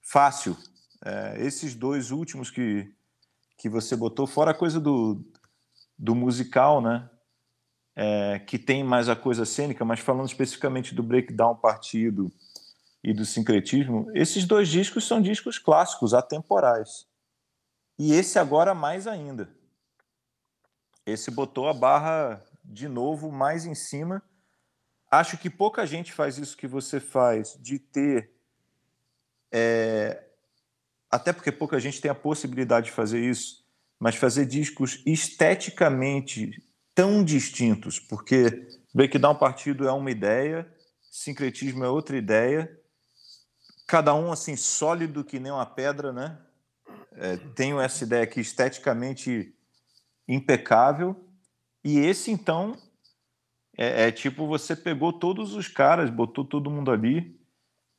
Fácil. 0.02 0.56
É, 1.04 1.46
esses 1.46 1.74
dois 1.74 2.12
últimos 2.12 2.50
que, 2.50 2.94
que 3.58 3.70
você 3.70 3.96
botou, 3.96 4.28
fora 4.28 4.52
a 4.52 4.54
coisa 4.54 4.80
do, 4.80 5.26
do 5.98 6.14
musical, 6.14 6.82
né? 6.82 7.10
É, 8.00 8.38
que 8.38 8.60
tem 8.60 8.84
mais 8.84 9.10
a 9.10 9.16
coisa 9.16 9.44
cênica, 9.44 9.84
mas 9.84 10.00
falando 10.00 10.28
especificamente 10.28 10.94
do 10.94 11.02
breakdown 11.02 11.56
partido 11.56 12.32
e 13.04 13.12
do 13.12 13.26
sincretismo, 13.26 14.12
esses 14.14 14.46
dois 14.46 14.68
discos 14.68 15.08
são 15.08 15.20
discos 15.20 15.58
clássicos, 15.58 16.14
atemporais. 16.14 17.08
E 17.98 18.14
esse 18.14 18.38
agora 18.38 18.76
mais 18.76 19.08
ainda. 19.08 19.50
Esse 21.08 21.32
botou 21.32 21.68
a 21.68 21.74
barra 21.74 22.46
de 22.64 22.88
novo 22.88 23.32
mais 23.32 23.66
em 23.66 23.74
cima. 23.74 24.22
Acho 25.10 25.36
que 25.36 25.50
pouca 25.50 25.84
gente 25.88 26.14
faz 26.14 26.38
isso 26.38 26.56
que 26.56 26.68
você 26.68 27.00
faz, 27.00 27.58
de 27.60 27.80
ter 27.80 28.30
é, 29.52 30.24
até 31.10 31.32
porque 31.32 31.52
pouca 31.52 31.80
gente 31.80 32.02
tem 32.02 32.12
a 32.12 32.16
possibilidade 32.16 32.88
de 32.88 32.92
fazer 32.92 33.24
isso, 33.24 33.66
mas 34.00 34.16
fazer 34.16 34.46
discos 34.46 35.02
esteticamente 35.06 36.64
tão 36.98 37.24
distintos, 37.24 38.00
porque 38.00 38.68
Breakdown 38.92 39.36
Partido 39.36 39.88
é 39.88 39.92
uma 39.92 40.10
ideia, 40.10 40.68
Sincretismo 41.12 41.86
é 41.86 41.90
outra 41.90 42.18
ideia, 42.18 42.76
cada 43.88 44.16
um 44.16 44.32
assim 44.32 44.56
sólido 44.56 45.24
que 45.24 45.40
nem 45.40 45.52
uma 45.52 45.68
pedra, 45.68 46.12
né? 46.12 46.40
É, 47.14 47.38
tenho 47.54 47.80
essa 47.80 48.04
ideia 48.04 48.24
aqui 48.24 48.40
esteticamente 48.40 49.56
impecável, 50.28 51.16
e 51.84 52.00
esse 52.00 52.32
então 52.32 52.76
é, 53.78 54.08
é 54.08 54.12
tipo 54.12 54.48
você 54.48 54.76
pegou 54.76 55.14
todos 55.14 55.54
os 55.54 55.68
caras, 55.68 56.10
botou 56.10 56.44
todo 56.44 56.72
mundo 56.72 56.90
ali, 56.90 57.40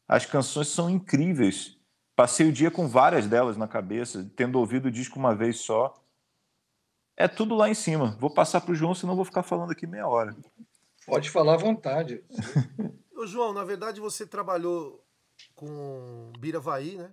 as 0.08 0.26
canções 0.26 0.66
são 0.66 0.90
incríveis 0.90 1.78
Passei 2.18 2.48
o 2.48 2.52
dia 2.52 2.68
com 2.68 2.88
várias 2.88 3.28
delas 3.28 3.56
na 3.56 3.68
cabeça, 3.68 4.28
tendo 4.34 4.58
ouvido 4.58 4.86
o 4.86 4.90
disco 4.90 5.20
uma 5.20 5.36
vez 5.36 5.60
só. 5.60 5.94
É 7.20 7.26
tudo 7.26 7.56
lá 7.56 7.68
em 7.68 7.74
cima. 7.74 8.16
Vou 8.20 8.30
passar 8.30 8.60
para 8.60 8.70
o 8.70 8.74
João, 8.76 8.94
senão 8.94 9.16
vou 9.16 9.24
ficar 9.24 9.42
falando 9.42 9.72
aqui 9.72 9.88
meia 9.88 10.06
hora. 10.06 10.36
Pode 11.04 11.28
falar 11.28 11.54
à 11.54 11.56
vontade. 11.56 12.22
Ô, 13.12 13.26
João, 13.26 13.52
na 13.52 13.64
verdade 13.64 14.00
você 14.00 14.24
trabalhou 14.24 15.04
com 15.52 16.32
Bira 16.38 16.60
Vai, 16.60 16.92
né? 16.92 17.12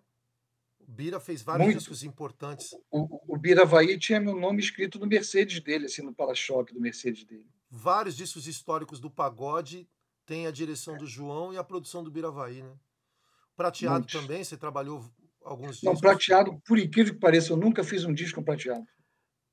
O 0.79 0.91
Bira 0.91 1.19
fez 1.19 1.41
vários 1.41 1.65
Muito. 1.65 1.79
discos 1.79 2.03
importantes. 2.03 2.69
O, 2.91 3.33
o 3.33 3.35
Bira 3.35 3.65
Vai 3.65 3.97
tinha 3.97 4.19
meu 4.19 4.35
nome 4.35 4.61
escrito 4.61 4.99
no 4.99 5.07
Mercedes 5.07 5.59
dele, 5.59 5.85
assim, 5.85 6.03
no 6.03 6.13
para-choque 6.13 6.71
do 6.71 6.79
Mercedes 6.79 7.23
dele. 7.23 7.47
Vários 7.67 8.15
discos 8.15 8.45
históricos 8.45 8.99
do 8.99 9.09
pagode 9.09 9.89
tem 10.23 10.45
a 10.45 10.51
direção 10.51 10.95
do 10.95 11.07
João 11.07 11.51
e 11.51 11.57
a 11.57 11.63
produção 11.63 12.03
do 12.03 12.11
Bira 12.11 12.29
Vai, 12.29 12.61
né? 12.61 12.73
Prateado 13.57 14.01
Muitos. 14.01 14.21
também, 14.21 14.43
você 14.43 14.55
trabalhou 14.55 15.03
alguns 15.43 15.77
discos? 15.77 15.83
Não, 15.83 15.99
prateado, 15.99 16.61
por 16.67 16.77
incrível 16.77 17.15
que 17.15 17.19
pareça, 17.19 17.51
eu 17.51 17.57
nunca 17.57 17.83
fiz 17.83 18.05
um 18.05 18.13
disco 18.13 18.35
com 18.35 18.43
prateado. 18.43 18.85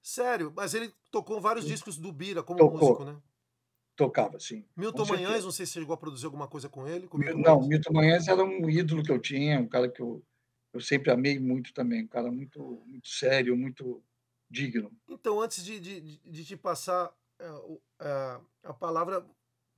Sério? 0.03 0.53
Mas 0.55 0.75
ele 0.75 0.93
tocou 1.11 1.41
vários 1.41 1.65
discos 1.65 1.97
do 1.97 2.11
Bira 2.11 2.43
como 2.43 2.59
tocou. 2.59 2.79
músico, 2.79 3.05
né? 3.05 3.17
Tocava, 3.95 4.41
sim. 4.41 4.65
Milton 4.77 5.05
Manhães, 5.05 5.45
não 5.45 5.53
sei 5.53 5.67
se 5.67 5.73
chegou 5.73 5.95
a 5.95 5.99
produzir 5.99 6.25
alguma 6.25 6.49
coisa 6.49 6.69
com 6.69 6.89
ele. 6.89 7.07
Com 7.07 7.19
Milton 7.19 7.39
não, 7.39 7.55
Manhães. 7.57 7.69
Milton 7.69 7.93
Manhães 7.93 8.29
era 8.29 8.43
um 8.43 8.69
ídolo 8.69 9.03
que 9.03 9.13
eu 9.13 9.19
tinha, 9.19 9.61
um 9.61 9.69
cara 9.69 9.89
que 9.89 10.01
eu, 10.01 10.25
eu 10.73 10.81
sempre 10.81 11.11
amei 11.13 11.39
muito 11.39 11.73
também, 11.73 12.03
um 12.03 12.09
cara 12.09 12.33
muito, 12.33 12.83
muito 12.87 13.09
sério, 13.09 13.57
muito 13.57 14.03
digno. 14.51 14.91
Então, 15.09 15.41
antes 15.41 15.65
de, 15.65 15.79
de, 15.79 16.19
de 16.19 16.45
te 16.45 16.57
passar 16.57 17.15
uh, 17.41 17.73
uh, 17.75 18.47
a 18.65 18.73
palavra, 18.73 19.25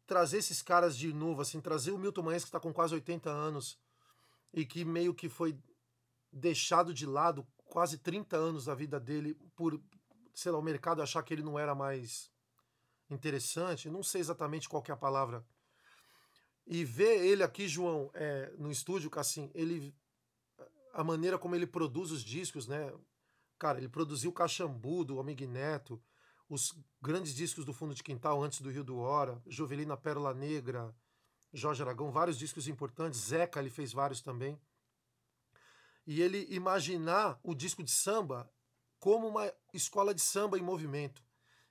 trazer 0.07 0.39
esses 0.39 0.63
caras 0.63 0.97
de 0.97 1.13
novo, 1.13 1.43
assim, 1.43 1.61
trazer 1.61 1.91
o 1.91 1.99
Milton 1.99 2.23
Manhães, 2.23 2.45
que 2.45 2.49
está 2.49 2.61
com 2.61 2.73
quase 2.73 2.95
80 2.95 3.29
anos, 3.29 3.79
e 4.53 4.65
que 4.65 4.85
meio 4.85 5.13
que 5.13 5.29
foi 5.29 5.59
deixado 6.33 6.95
de 6.95 7.05
lado 7.05 7.47
quase 7.65 7.99
30 7.99 8.37
anos 8.37 8.67
da 8.67 8.75
vida 8.75 9.01
dele 9.01 9.37
por, 9.57 9.81
sei 10.35 10.53
lá, 10.53 10.59
o 10.59 10.63
mercado 10.63 11.01
achar 11.01 11.23
que 11.23 11.33
ele 11.33 11.43
não 11.43 11.59
era 11.59 11.75
mais 11.75 12.31
interessante, 13.09 13.89
não 13.89 14.03
sei 14.03 14.21
exatamente 14.21 14.69
qual 14.69 14.83
é 14.89 14.93
a 14.93 14.97
palavra. 14.97 15.47
E 16.67 16.85
ver 16.85 17.25
ele 17.25 17.43
aqui, 17.43 17.69
João, 17.69 18.11
é, 18.15 18.53
no 18.59 18.71
estúdio, 18.71 19.11
assim, 19.17 19.51
ele 19.55 19.95
a 20.93 21.03
maneira 21.03 21.37
como 21.37 21.57
ele 21.57 21.67
produz 21.67 22.13
os 22.13 22.23
discos, 22.23 22.69
né? 22.69 22.93
Cara, 23.59 23.79
ele 23.79 23.89
produziu 23.89 24.33
Caxambu 24.33 25.05
do 25.05 25.19
Amig 25.19 25.47
Neto, 25.47 26.01
os 26.49 26.73
grandes 27.03 27.35
discos 27.35 27.65
do 27.65 27.73
Fundo 27.73 27.95
de 27.95 28.03
Quintal, 28.03 28.43
Antes 28.43 28.61
do 28.61 28.71
Rio 28.71 28.85
do 28.85 28.99
Hora, 28.99 29.43
Jovelina 29.47 29.97
Pérola 29.97 30.33
Negra, 30.33 30.95
Jorge 31.53 31.83
Aragão, 31.83 32.13
vários 32.13 32.39
discos 32.39 32.69
importantes, 32.69 33.21
Zeca 33.21 33.61
ele 33.61 33.71
fez 33.71 33.93
vários 33.93 34.21
também. 34.21 34.61
E 36.07 36.21
ele 36.21 36.47
imaginar 36.51 37.41
o 37.43 37.55
disco 37.55 37.83
de 37.83 37.91
samba 37.91 38.49
como 39.05 39.29
uma 39.29 39.53
escola 39.71 40.15
de 40.15 40.23
samba 40.23 40.59
em 40.59 40.63
movimento. 40.63 41.23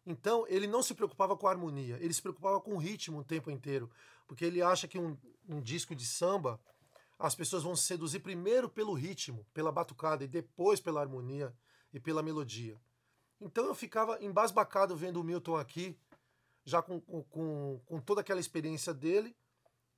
Então, 0.05 0.45
ele 0.47 0.67
não 0.67 0.83
se 0.83 0.93
preocupava 0.93 1.35
com 1.35 1.47
a 1.47 1.49
harmonia, 1.49 1.97
ele 1.99 2.13
se 2.13 2.21
preocupava 2.21 2.61
com 2.61 2.75
o 2.75 2.77
ritmo 2.77 3.17
o 3.17 3.23
tempo 3.23 3.49
inteiro, 3.49 3.89
porque 4.27 4.45
ele 4.45 4.61
acha 4.61 4.87
que 4.87 4.99
um, 4.99 5.17
um 5.49 5.59
disco 5.59 5.95
de 5.95 6.05
samba 6.05 6.59
as 7.17 7.33
pessoas 7.33 7.63
vão 7.63 7.75
se 7.75 7.87
seduzir 7.87 8.19
primeiro 8.19 8.69
pelo 8.69 8.93
ritmo, 8.93 9.47
pela 9.51 9.71
batucada, 9.71 10.23
e 10.23 10.27
depois 10.27 10.79
pela 10.79 11.01
harmonia 11.01 11.51
e 11.91 11.99
pela 11.99 12.21
melodia. 12.21 12.79
Então 13.41 13.65
eu 13.65 13.73
ficava 13.73 14.23
embasbacado 14.23 14.95
vendo 14.95 15.19
o 15.19 15.23
Milton 15.23 15.55
aqui, 15.55 15.97
já 16.63 16.83
com, 16.83 17.01
com, 17.01 17.81
com 17.83 17.99
toda 17.99 18.21
aquela 18.21 18.39
experiência 18.39 18.93
dele, 18.93 19.35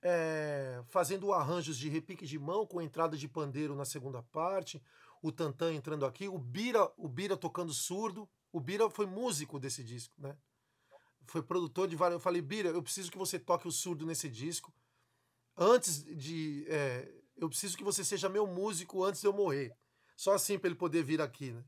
é, 0.01 0.81
fazendo 0.87 1.33
arranjos 1.33 1.77
de 1.77 1.89
repique 1.89 2.25
de 2.25 2.39
mão 2.39 2.65
com 2.65 2.81
entrada 2.81 3.17
de 3.17 3.27
pandeiro 3.27 3.75
na 3.75 3.83
segunda 3.83 4.23
parte, 4.23 4.81
o 5.21 5.31
Tantan 5.31 5.73
entrando 5.73 6.05
aqui, 6.05 6.27
o 6.27 6.37
Bira, 6.37 6.91
o 6.97 7.07
Bira 7.07 7.35
tocando 7.35 7.73
surdo. 7.73 8.29
O 8.51 8.59
Bira 8.59 8.89
foi 8.89 9.05
músico 9.05 9.59
desse 9.59 9.83
disco, 9.83 10.13
né? 10.17 10.37
Foi 11.27 11.41
produtor 11.41 11.87
de 11.87 11.95
vários. 11.95 12.15
Eu 12.15 12.19
falei, 12.19 12.41
Bira, 12.41 12.69
eu 12.69 12.83
preciso 12.83 13.11
que 13.11 13.17
você 13.17 13.39
toque 13.39 13.67
o 13.67 13.71
surdo 13.71 14.05
nesse 14.05 14.29
disco 14.29 14.73
antes 15.57 16.03
de. 16.03 16.65
É, 16.69 17.11
eu 17.35 17.49
preciso 17.49 17.77
que 17.77 17.83
você 17.83 18.03
seja 18.03 18.29
meu 18.29 18.45
músico 18.47 19.03
antes 19.03 19.21
de 19.21 19.27
eu 19.27 19.33
morrer. 19.33 19.75
Só 20.15 20.33
assim 20.33 20.57
para 20.57 20.69
ele 20.69 20.75
poder 20.75 21.03
vir 21.03 21.21
aqui, 21.21 21.51
né? 21.51 21.63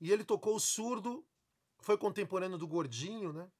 E 0.00 0.10
ele 0.10 0.24
tocou 0.24 0.56
o 0.56 0.60
surdo, 0.60 1.24
foi 1.78 1.96
contemporâneo 1.96 2.58
do 2.58 2.66
Gordinho, 2.66 3.32
né? 3.32 3.50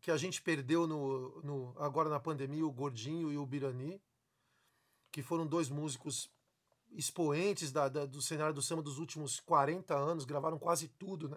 Que 0.00 0.10
a 0.10 0.16
gente 0.16 0.40
perdeu 0.42 0.86
no, 0.86 1.42
no 1.42 1.74
agora 1.78 2.08
na 2.08 2.20
pandemia, 2.20 2.64
o 2.64 2.72
Gordinho 2.72 3.32
e 3.32 3.38
o 3.38 3.46
Birani, 3.46 4.00
que 5.10 5.22
foram 5.22 5.46
dois 5.46 5.68
músicos 5.68 6.30
expoentes 6.96 7.70
da, 7.70 7.88
da, 7.88 8.06
do 8.06 8.22
cenário 8.22 8.54
do 8.54 8.62
samba 8.62 8.82
dos 8.82 8.98
últimos 8.98 9.38
40 9.40 9.94
anos, 9.94 10.24
gravaram 10.24 10.58
quase 10.58 10.88
tudo, 10.88 11.28
né? 11.28 11.36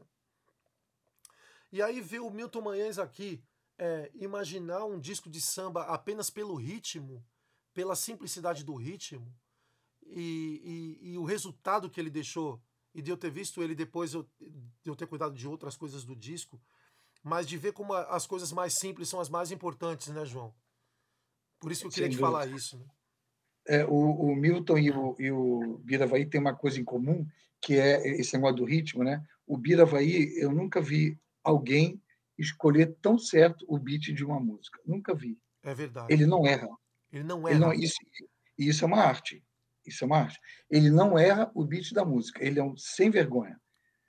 E 1.71 1.81
aí 1.81 2.01
ver 2.01 2.21
o 2.21 2.31
Milton 2.31 2.61
Manhães 2.61 2.97
aqui, 2.97 3.43
é, 3.77 4.09
imaginar 4.15 4.85
um 4.85 4.99
disco 4.99 5.29
de 5.29 5.39
samba 5.39 5.83
apenas 5.83 6.29
pelo 6.29 6.55
ritmo, 6.55 7.23
pela 7.73 7.95
simplicidade 7.95 8.63
do 8.63 8.73
ritmo, 8.73 9.31
e, 10.07 10.97
e, 11.01 11.11
e, 11.11 11.17
o 11.17 11.23
resultado 11.23 11.89
que 11.89 11.99
ele 11.99 12.09
deixou, 12.09 12.59
e 12.95 13.01
de 13.01 13.11
eu 13.11 13.17
ter 13.17 13.29
visto 13.29 13.61
ele 13.61 13.75
depois, 13.75 14.13
eu, 14.13 14.27
de 14.39 14.89
eu 14.89 14.95
ter 14.95 15.05
cuidado 15.05 15.35
de 15.35 15.47
outras 15.47 15.77
coisas 15.77 16.03
do 16.03 16.15
disco, 16.15 16.59
mas 17.21 17.47
de 17.47 17.57
ver 17.57 17.73
como 17.73 17.93
as 17.93 18.25
coisas 18.25 18.51
mais 18.51 18.73
simples 18.79 19.07
são 19.07 19.19
as 19.19 19.29
mais 19.29 19.51
importantes, 19.51 20.07
né, 20.07 20.25
João? 20.25 20.55
Por 21.59 21.71
isso 21.71 21.81
que 21.81 21.87
eu 21.87 21.91
queria 21.91 22.09
te 22.09 22.17
falar 22.17 22.47
isso. 22.47 22.79
Né? 22.79 22.85
É, 23.67 23.85
o, 23.85 23.91
o, 23.91 24.35
Milton 24.35 24.77
e 24.77 24.91
o, 24.91 25.15
e 25.19 25.31
o 25.31 25.79
Biravaí 25.83 26.25
têm 26.25 26.41
uma 26.41 26.55
coisa 26.55 26.79
em 26.79 26.83
comum, 26.83 27.25
que 27.61 27.75
é 27.75 28.07
esse 28.19 28.33
negócio 28.33 28.57
do 28.57 28.65
ritmo, 28.65 29.03
né? 29.03 29.23
O 29.45 29.57
Biravaí, 29.57 30.33
eu 30.37 30.51
nunca 30.51 30.81
vi 30.81 31.19
alguém 31.43 32.01
escolher 32.37 32.95
tão 33.01 33.17
certo 33.17 33.65
o 33.67 33.77
beat 33.77 34.13
de 34.13 34.23
uma 34.23 34.39
música. 34.39 34.79
Nunca 34.85 35.13
vi. 35.13 35.37
É 35.63 35.73
verdade. 35.73 36.11
Ele 36.11 36.25
não 36.25 36.45
erra. 36.45 36.69
Ele 37.11 37.23
não 37.23 37.47
erra. 37.47 37.51
Ele 37.51 37.59
não, 37.59 37.73
isso, 37.73 37.97
isso 38.57 38.83
é 38.83 38.87
uma 38.87 39.03
arte. 39.03 39.43
Isso 39.85 40.03
é 40.03 40.07
uma 40.07 40.19
arte. 40.19 40.39
Ele 40.69 40.89
não 40.89 41.17
erra 41.17 41.51
o 41.53 41.65
beat 41.65 41.93
da 41.93 42.05
música. 42.05 42.43
Ele 42.43 42.59
é 42.59 42.63
um 42.63 42.77
sem 42.77 43.09
vergonha. 43.09 43.59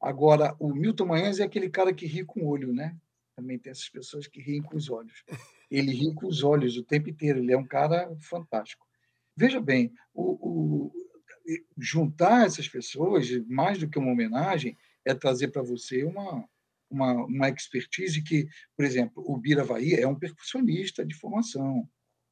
Agora, 0.01 0.55
o 0.59 0.73
Milton 0.73 1.07
Manhães 1.07 1.41
é 1.41 1.45
aquele 1.45 1.69
cara 1.69 1.93
que 1.93 2.07
ri 2.07 2.25
com 2.25 2.41
o 2.41 2.47
olho, 2.49 2.73
né? 2.73 2.97
Também 3.37 3.59
tem 3.59 3.71
essas 3.71 3.89
pessoas 3.89 4.27
que 4.27 4.41
riem 4.41 4.63
com 4.63 4.77
os 4.77 4.89
olhos. 4.89 5.25
Ele 5.71 5.93
ri 5.93 6.15
com 6.15 6.27
os 6.27 6.43
olhos 6.43 6.77
o 6.77 6.85
tempo 6.85 7.11
inteiro. 7.11 7.39
Ele 7.39 7.53
é 7.53 7.59
um 7.59 7.67
cara 7.67 8.15
fantástico. 8.21 8.87
Veja 9.37 9.61
bem, 9.61 9.93
o, 10.13 10.33
o 10.33 10.93
juntar 11.79 12.47
essas 12.47 12.69
pessoas, 12.69 13.29
mais 13.47 13.79
do 13.79 13.89
que 13.89 13.99
uma 13.99 14.13
homenagem, 14.13 14.77
é 15.05 15.15
trazer 15.15 15.49
para 15.49 15.63
você 15.63 16.05
uma, 16.05 16.45
uma, 16.91 17.25
uma 17.25 17.49
expertise 17.49 18.23
que, 18.23 18.49
por 18.77 18.85
exemplo, 18.85 19.25
o 19.27 19.37
Biravaí 19.37 19.95
é 19.95 20.07
um 20.07 20.19
percussionista 20.19 21.05
de 21.05 21.15
formação. 21.15 21.89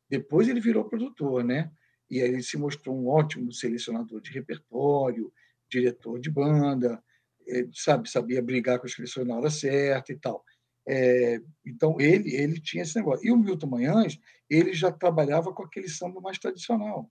Depois 0.09 0.49
ele 0.49 0.61
virou 0.61 0.88
produtor, 0.88 1.44
né? 1.44 1.70
E 2.11 2.20
aí 2.22 2.28
ele 2.28 2.42
se 2.42 2.57
mostrou 2.57 2.96
um 2.96 3.09
ótimo 3.09 3.53
selecionador 3.53 4.20
de 4.20 4.30
repertório, 4.30 5.32
diretor 5.70 6.18
de 6.18 6.30
banda, 6.30 7.03
é, 7.46 7.66
sabe, 7.72 8.09
sabia 8.09 8.42
brigar 8.42 8.78
com 8.78 8.86
as 8.86 8.94
pessoas 8.94 9.26
na 9.26 9.36
hora 9.36 9.51
certa 9.51 10.12
e 10.12 10.16
tal. 10.18 10.44
É, 10.91 11.39
então 11.66 12.01
ele 12.01 12.34
ele 12.34 12.59
tinha 12.61 12.82
esse 12.82 12.97
negócio. 12.97 13.26
E 13.26 13.30
o 13.30 13.36
Milton 13.36 13.66
Manhães 13.66 14.18
ele 14.49 14.72
já 14.72 14.91
trabalhava 14.91 15.53
com 15.53 15.62
aquele 15.62 15.89
samba 15.89 16.20
mais 16.20 16.39
tradicional. 16.39 17.11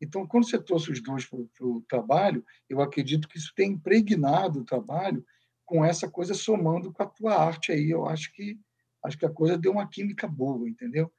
Então, 0.00 0.26
quando 0.26 0.48
você 0.48 0.62
trouxe 0.62 0.92
os 0.92 1.02
dois 1.02 1.26
para 1.26 1.66
o 1.66 1.80
trabalho, 1.88 2.44
eu 2.68 2.80
acredito 2.80 3.26
que 3.28 3.38
isso 3.38 3.52
tem 3.56 3.72
impregnado 3.72 4.60
o 4.60 4.64
trabalho 4.64 5.24
com 5.64 5.84
essa 5.84 6.08
coisa 6.08 6.34
somando 6.34 6.92
com 6.92 7.02
a 7.02 7.06
tua 7.06 7.34
arte 7.34 7.72
aí. 7.72 7.90
Eu 7.90 8.06
acho 8.06 8.32
que 8.32 8.58
acho 9.02 9.18
que 9.18 9.26
a 9.26 9.30
coisa 9.30 9.56
deu 9.56 9.72
uma 9.72 9.88
química 9.88 10.26
boa, 10.26 10.68
entendeu? 10.68 11.10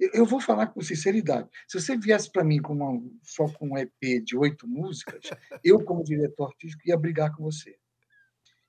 Eu, 0.00 0.10
eu 0.14 0.26
vou 0.26 0.40
falar 0.40 0.68
com 0.68 0.80
sinceridade. 0.80 1.48
Se 1.68 1.80
você 1.80 1.96
viesse 1.96 2.30
para 2.30 2.44
mim 2.44 2.60
com 2.60 2.74
uma, 2.74 3.00
só 3.22 3.48
com 3.48 3.70
um 3.70 3.78
EP 3.78 4.24
de 4.24 4.36
oito 4.36 4.66
músicas, 4.66 5.30
eu, 5.62 5.82
como 5.84 6.04
diretor 6.04 6.48
artístico, 6.48 6.82
ia 6.86 6.96
brigar 6.96 7.34
com 7.34 7.44
você. 7.44 7.78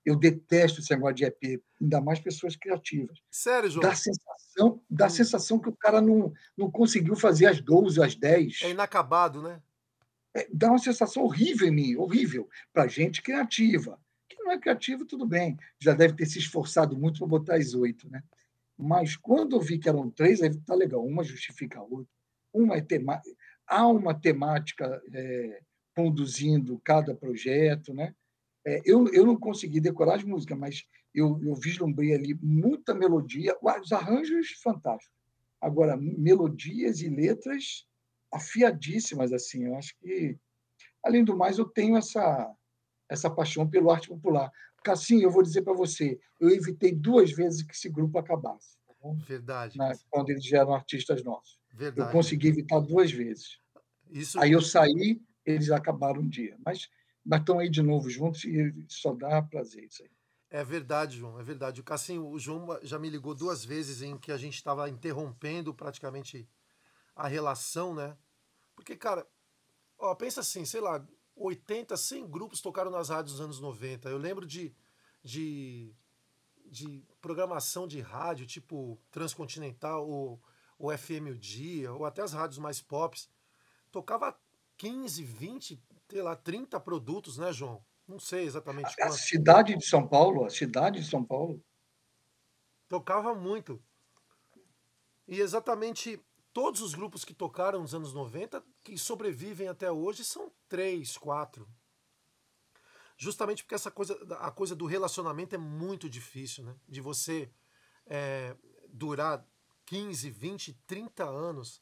Eu 0.07 0.15
detesto 0.15 0.79
esse 0.79 0.91
negócio 0.91 1.15
de 1.15 1.25
EP, 1.25 1.61
ainda 1.81 1.99
mais 1.99 2.19
pessoas 2.19 2.55
criativas. 2.55 3.19
Sério, 3.29 3.69
João? 3.69 3.81
Dá 3.81 3.93
sensação, 3.93 4.81
dá 4.89 5.05
hum. 5.07 5.09
sensação 5.09 5.59
que 5.59 5.69
o 5.69 5.75
cara 5.75 5.99
não, 5.99 6.33
não 6.55 6.71
conseguiu 6.71 7.15
fazer 7.15 7.47
as 7.47 7.59
12, 7.59 8.01
as 8.01 8.15
10. 8.15 8.59
É 8.63 8.69
inacabado, 8.69 9.41
né? 9.41 9.61
É, 10.33 10.47
dá 10.53 10.69
uma 10.69 10.79
sensação 10.79 11.23
horrível 11.23 11.67
em 11.67 11.71
mim, 11.71 11.95
horrível, 11.95 12.47
para 12.71 12.87
gente 12.87 13.21
criativa 13.21 13.99
não 14.47 14.53
é 14.53 14.57
criativo, 14.57 15.05
tudo 15.05 15.25
bem. 15.25 15.57
Já 15.79 15.93
deve 15.93 16.15
ter 16.15 16.25
se 16.25 16.39
esforçado 16.39 16.97
muito 16.97 17.19
para 17.19 17.27
botar 17.27 17.55
as 17.55 17.73
oito, 17.73 18.09
né? 18.09 18.23
Mas 18.77 19.15
quando 19.15 19.55
eu 19.55 19.61
vi 19.61 19.77
que 19.77 19.89
eram 19.89 20.09
três, 20.09 20.41
aí 20.41 20.55
tá 20.61 20.73
legal. 20.73 21.05
Uma 21.05 21.23
justifica 21.23 21.79
a 21.79 21.83
outra. 21.83 22.07
Uma 22.53 22.77
é 22.77 22.81
tema... 22.81 23.21
Há 23.67 23.85
uma 23.87 24.13
temática 24.13 25.01
é, 25.13 25.61
conduzindo 25.95 26.79
cada 26.83 27.13
projeto, 27.13 27.93
né? 27.93 28.15
É, 28.67 28.81
eu, 28.83 29.07
eu 29.13 29.25
não 29.25 29.37
consegui 29.39 29.79
decorar 29.79 30.15
as 30.15 30.23
músicas, 30.25 30.57
mas 30.57 30.85
eu, 31.15 31.39
eu 31.41 31.55
vislumbrei 31.55 32.13
ali 32.13 32.37
muita 32.41 32.93
melodia, 32.93 33.55
os 33.61 33.91
arranjos 33.93 34.51
fantásticos. 34.61 35.15
Agora, 35.61 35.95
melodias 35.95 37.01
e 37.01 37.07
letras 37.07 37.87
afiadíssimas, 38.31 39.31
assim. 39.31 39.65
Eu 39.65 39.75
acho 39.77 39.97
que, 39.97 40.37
além 41.01 41.23
do 41.23 41.35
mais, 41.35 41.57
eu 41.57 41.65
tenho 41.65 41.95
essa 41.95 42.53
essa 43.09 43.29
paixão 43.29 43.65
pelo 43.65 43.89
arte 43.89 44.09
popular. 44.09 44.51
Cassim, 44.83 45.21
eu 45.21 45.31
vou 45.31 45.41
dizer 45.41 45.61
para 45.61 45.73
você, 45.73 46.19
eu 46.41 46.49
evitei 46.49 46.93
duas 46.93 47.31
vezes 47.31 47.63
que 47.63 47.73
esse 47.73 47.89
grupo 47.89 48.17
acabasse. 48.17 48.77
Tá 48.85 48.93
Verdade. 49.25 49.77
Na, 49.77 49.93
quando 50.09 50.29
eles 50.29 50.45
já 50.45 50.57
eram 50.59 50.73
artistas 50.73 51.23
nossos. 51.23 51.57
Verdade. 51.73 52.09
Eu 52.09 52.11
consegui 52.11 52.49
evitar 52.49 52.81
duas 52.81 53.09
vezes. 53.11 53.59
Isso... 54.11 54.37
Aí 54.39 54.51
eu 54.51 54.61
saí, 54.61 55.21
eles 55.45 55.71
acabaram 55.71 56.21
um 56.21 56.27
dia. 56.27 56.57
Mas, 56.65 56.89
mas 57.27 57.41
estão 57.41 57.59
aí 57.59 57.69
de 57.69 57.81
novo 57.81 58.09
juntos 58.09 58.45
e 58.45 58.73
só 58.87 59.13
dá 59.13 59.41
prazer 59.41 59.83
isso 59.83 60.01
aí. 60.01 60.09
É 60.49 60.63
verdade, 60.63 61.17
João, 61.17 61.37
é 61.37 61.43
verdade. 61.43 61.81
O 61.81 61.83
Cassim, 61.83 62.17
o 62.17 62.39
João 62.39 62.79
já 62.81 62.97
me 62.97 63.09
ligou 63.09 63.35
duas 63.35 63.65
vezes 63.65 64.01
em 64.01 64.17
que 64.17 64.31
a 64.31 64.37
gente 64.37 64.55
estava 64.55 64.89
interrompendo 64.89 65.73
praticamente 65.73 66.47
a 67.13 67.27
relação, 67.27 67.93
né? 67.93 68.17
Porque, 68.73 68.95
cara, 68.95 69.27
ó, 69.97 70.15
pensa 70.15 70.39
assim, 70.39 70.63
sei 70.63 70.79
lá, 70.79 71.05
80, 71.35 71.97
100 71.97 72.29
grupos 72.29 72.61
tocaram 72.61 72.89
nas 72.89 73.09
rádios 73.09 73.33
dos 73.33 73.41
anos 73.41 73.59
90. 73.59 74.07
Eu 74.07 74.17
lembro 74.17 74.45
de, 74.45 74.73
de, 75.21 75.93
de 76.65 77.03
programação 77.19 77.85
de 77.85 77.99
rádio, 77.99 78.45
tipo 78.45 78.97
Transcontinental, 79.11 80.07
ou, 80.07 80.41
ou 80.79 80.97
FM 80.97 81.31
O 81.31 81.37
Dia, 81.37 81.91
ou 81.91 82.05
até 82.05 82.21
as 82.21 82.31
rádios 82.31 82.57
mais 82.57 82.79
pops. 82.79 83.29
Tocava 83.91 84.39
15, 84.77 85.23
20, 85.23 85.83
sei 86.09 86.21
lá, 86.21 86.35
30 86.35 86.79
produtos, 86.79 87.37
né, 87.37 87.51
João? 87.51 87.83
Não 88.07 88.19
sei 88.19 88.45
exatamente 88.45 89.01
A 89.01 89.11
cidade 89.11 89.75
de 89.75 89.85
São 89.85 90.07
Paulo, 90.07 90.45
a 90.45 90.49
cidade 90.49 91.01
de 91.01 91.09
São 91.09 91.23
Paulo. 91.23 91.61
Tocava 92.87 93.35
muito. 93.35 93.83
E 95.27 95.41
exatamente 95.41 96.19
todos 96.53 96.81
os 96.81 96.95
grupos 96.95 97.25
que 97.25 97.33
tocaram 97.33 97.81
nos 97.81 97.93
anos 97.93 98.13
90, 98.13 98.63
que 98.83 98.97
sobrevivem 98.97 99.67
até 99.67 99.91
hoje, 99.91 100.23
são 100.23 100.51
três, 100.69 101.17
quatro. 101.17 101.67
Justamente 103.17 103.63
porque 103.63 103.75
essa 103.75 103.91
coisa, 103.91 104.17
a 104.39 104.51
coisa 104.51 104.75
do 104.75 104.85
relacionamento 104.85 105.55
é 105.55 105.57
muito 105.57 106.09
difícil, 106.09 106.63
né? 106.63 106.75
De 106.87 107.01
você 107.01 107.51
é, 108.05 108.55
durar 108.87 109.45
15, 109.85 110.29
20, 110.29 110.73
30 110.85 111.25
anos 111.25 111.81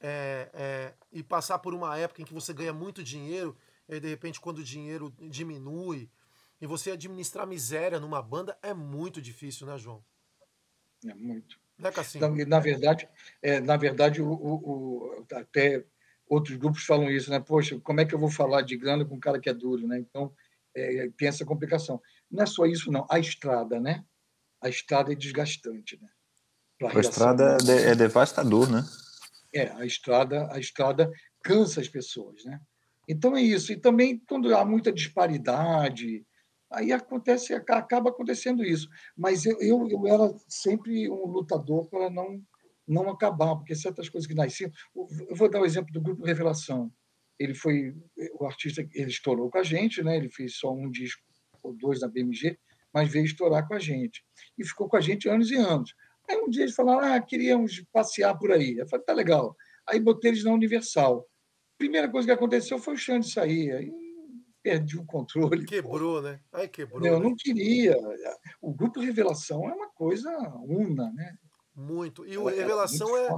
é, 0.00 0.50
é, 0.52 0.94
e 1.12 1.22
passar 1.22 1.58
por 1.58 1.74
uma 1.74 1.96
época 1.96 2.22
em 2.22 2.24
que 2.24 2.34
você 2.34 2.52
ganha 2.52 2.72
muito 2.72 3.02
dinheiro, 3.02 3.56
e 3.88 4.00
de 4.00 4.08
repente, 4.08 4.40
quando 4.40 4.58
o 4.58 4.64
dinheiro 4.64 5.14
diminui, 5.18 6.10
e 6.60 6.66
você 6.66 6.90
administrar 6.90 7.46
miséria 7.46 8.00
numa 8.00 8.22
banda 8.22 8.56
é 8.62 8.72
muito 8.72 9.20
difícil, 9.20 9.66
né, 9.66 9.76
João? 9.78 10.02
É 11.06 11.14
muito. 11.14 11.58
Né, 11.78 11.90
Cassim? 11.92 12.18
Então, 12.18 12.34
na 12.46 12.58
verdade, 12.58 13.08
é, 13.42 13.60
na 13.60 13.76
verdade 13.76 14.22
o, 14.22 14.28
o, 14.28 14.54
o, 14.54 15.26
até 15.32 15.84
outros 16.28 16.56
grupos 16.56 16.84
falam 16.84 17.10
isso, 17.10 17.30
né? 17.30 17.38
Poxa, 17.38 17.78
como 17.80 18.00
é 18.00 18.04
que 18.04 18.14
eu 18.14 18.18
vou 18.18 18.30
falar 18.30 18.62
de 18.62 18.76
grana 18.76 19.04
com 19.04 19.14
um 19.14 19.20
cara 19.20 19.38
que 19.38 19.48
é 19.48 19.54
duro, 19.54 19.86
né? 19.86 19.98
Então, 19.98 20.32
é, 20.74 21.10
tem 21.16 21.28
essa 21.28 21.44
complicação. 21.44 22.00
Não 22.30 22.42
é 22.42 22.46
só 22.46 22.64
isso, 22.64 22.90
não. 22.90 23.06
A 23.10 23.18
estrada, 23.18 23.78
né? 23.78 24.04
A 24.60 24.68
estrada 24.68 25.12
é 25.12 25.14
desgastante, 25.14 26.00
né? 26.00 26.08
A 26.82 26.98
estrada 26.98 27.58
é, 27.68 27.90
é 27.90 27.94
devastador, 27.94 28.70
né? 28.70 28.84
É, 29.54 29.68
a 29.72 29.84
estrada, 29.84 30.48
a 30.52 30.58
estrada 30.58 31.10
cansa 31.42 31.80
as 31.80 31.88
pessoas, 31.88 32.44
né? 32.44 32.60
Então 33.08 33.36
é 33.36 33.42
isso. 33.42 33.72
E 33.72 33.76
também 33.76 34.20
quando 34.28 34.54
há 34.54 34.64
muita 34.64 34.92
disparidade, 34.92 36.24
aí 36.70 36.92
acontece, 36.92 37.54
acaba 37.54 38.10
acontecendo 38.10 38.64
isso. 38.64 38.88
Mas 39.16 39.46
eu, 39.46 39.56
eu, 39.60 39.88
eu 39.88 40.06
era 40.06 40.34
sempre 40.48 41.08
um 41.10 41.26
lutador 41.26 41.88
para 41.88 42.10
não 42.10 42.42
não 42.86 43.08
acabar, 43.10 43.56
porque 43.56 43.74
certas 43.74 44.08
coisas 44.08 44.28
que 44.28 44.34
nasciam. 44.34 44.70
Eu 44.94 45.34
vou 45.34 45.50
dar 45.50 45.60
o 45.60 45.66
exemplo 45.66 45.92
do 45.92 46.00
grupo 46.00 46.24
Revelação. 46.24 46.92
Ele 47.38 47.52
foi 47.52 47.94
o 48.38 48.46
artista, 48.46 48.86
ele 48.94 49.10
estourou 49.10 49.50
com 49.50 49.58
a 49.58 49.62
gente, 49.62 50.02
né? 50.02 50.16
Ele 50.16 50.30
fez 50.30 50.56
só 50.56 50.72
um 50.72 50.90
disco 50.90 51.20
ou 51.62 51.74
dois 51.74 52.00
na 52.00 52.08
BMG, 52.08 52.56
mas 52.94 53.10
veio 53.10 53.24
estourar 53.24 53.66
com 53.66 53.74
a 53.74 53.78
gente 53.78 54.24
e 54.56 54.64
ficou 54.64 54.88
com 54.88 54.96
a 54.96 55.00
gente 55.00 55.28
anos 55.28 55.50
e 55.50 55.56
anos. 55.56 55.94
Aí 56.28 56.36
um 56.38 56.48
dia 56.48 56.62
eles 56.62 56.74
falaram, 56.74 57.14
ah, 57.14 57.20
queríamos 57.20 57.84
passear 57.92 58.36
por 58.38 58.52
aí. 58.52 58.76
Eu 58.76 58.88
falei, 58.88 59.04
tá 59.04 59.12
legal. 59.12 59.56
Aí 59.86 60.00
botei 60.00 60.30
eles 60.30 60.44
na 60.44 60.52
Universal. 60.52 61.26
Primeira 61.78 62.08
coisa 62.10 62.26
que 62.26 62.32
aconteceu 62.32 62.78
foi 62.78 62.94
o 62.94 62.98
Xande 62.98 63.30
sair. 63.30 63.72
Aí 63.72 63.92
perdi 64.66 64.98
o 64.98 65.06
controle. 65.06 65.64
Quebrou, 65.64 66.20
né? 66.20 66.40
Aí 66.52 66.66
quebrou. 66.66 67.06
Eu 67.06 67.20
né? 67.20 67.24
não 67.24 67.36
queria. 67.36 67.96
O 68.60 68.74
grupo 68.74 69.00
Revelação 69.00 69.68
é 69.68 69.72
uma 69.72 69.88
coisa 69.90 70.28
una, 70.64 71.12
né? 71.12 71.36
Muito. 71.72 72.26
E 72.26 72.36
o 72.36 72.46
Revelação 72.46 73.16
é, 73.16 73.28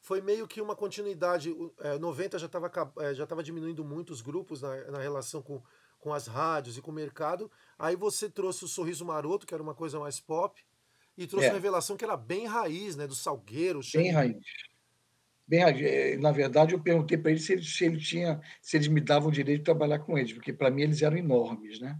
foi 0.00 0.20
meio 0.20 0.46
que 0.46 0.60
uma 0.60 0.76
continuidade. 0.76 1.52
É, 1.80 1.98
90 1.98 2.38
já 2.38 2.46
estava 2.46 2.70
é, 3.00 3.14
já 3.14 3.26
diminuindo 3.42 3.84
muito 3.84 4.10
os 4.10 4.20
grupos 4.20 4.62
na, 4.62 4.92
na 4.92 4.98
relação 4.98 5.42
com, 5.42 5.60
com 5.98 6.12
as 6.12 6.28
rádios 6.28 6.78
e 6.78 6.80
com 6.82 6.92
o 6.92 6.94
mercado. 6.94 7.50
Aí 7.76 7.96
você 7.96 8.30
trouxe 8.30 8.64
o 8.64 8.68
Sorriso 8.68 9.04
Maroto, 9.04 9.44
que 9.44 9.54
era 9.54 9.62
uma 9.62 9.74
coisa 9.74 9.98
mais 9.98 10.20
pop, 10.20 10.64
e 11.16 11.26
trouxe 11.26 11.46
É. 11.46 11.50
a 11.50 11.54
Revelação, 11.54 11.96
que 11.96 12.04
era 12.04 12.16
bem 12.16 12.46
raiz, 12.46 12.96
né? 12.96 13.06
Do 13.06 13.14
Salgueiro. 13.14 13.80
Bem 13.94 14.10
raiz. 14.10 14.36
Bem 15.48 15.60
raiz. 15.62 15.80
Eh, 15.80 16.16
Na 16.18 16.32
verdade, 16.32 16.74
eu 16.74 16.80
perguntei 16.82 17.16
para 17.16 17.30
eles 17.30 17.44
se 17.44 17.52
eles, 17.54 17.74
se 17.76 17.84
ele 17.84 17.98
tinha, 17.98 18.40
se 18.60 18.76
eles 18.76 18.88
me 18.88 19.00
davam 19.00 19.28
o 19.28 19.32
direito 19.32 19.58
de 19.60 19.64
trabalhar 19.64 20.00
com 20.00 20.18
eles, 20.18 20.32
porque 20.32 20.52
para 20.52 20.70
mim 20.70 20.82
eles 20.82 21.02
eram 21.02 21.16
enormes, 21.16 21.80
né? 21.80 21.98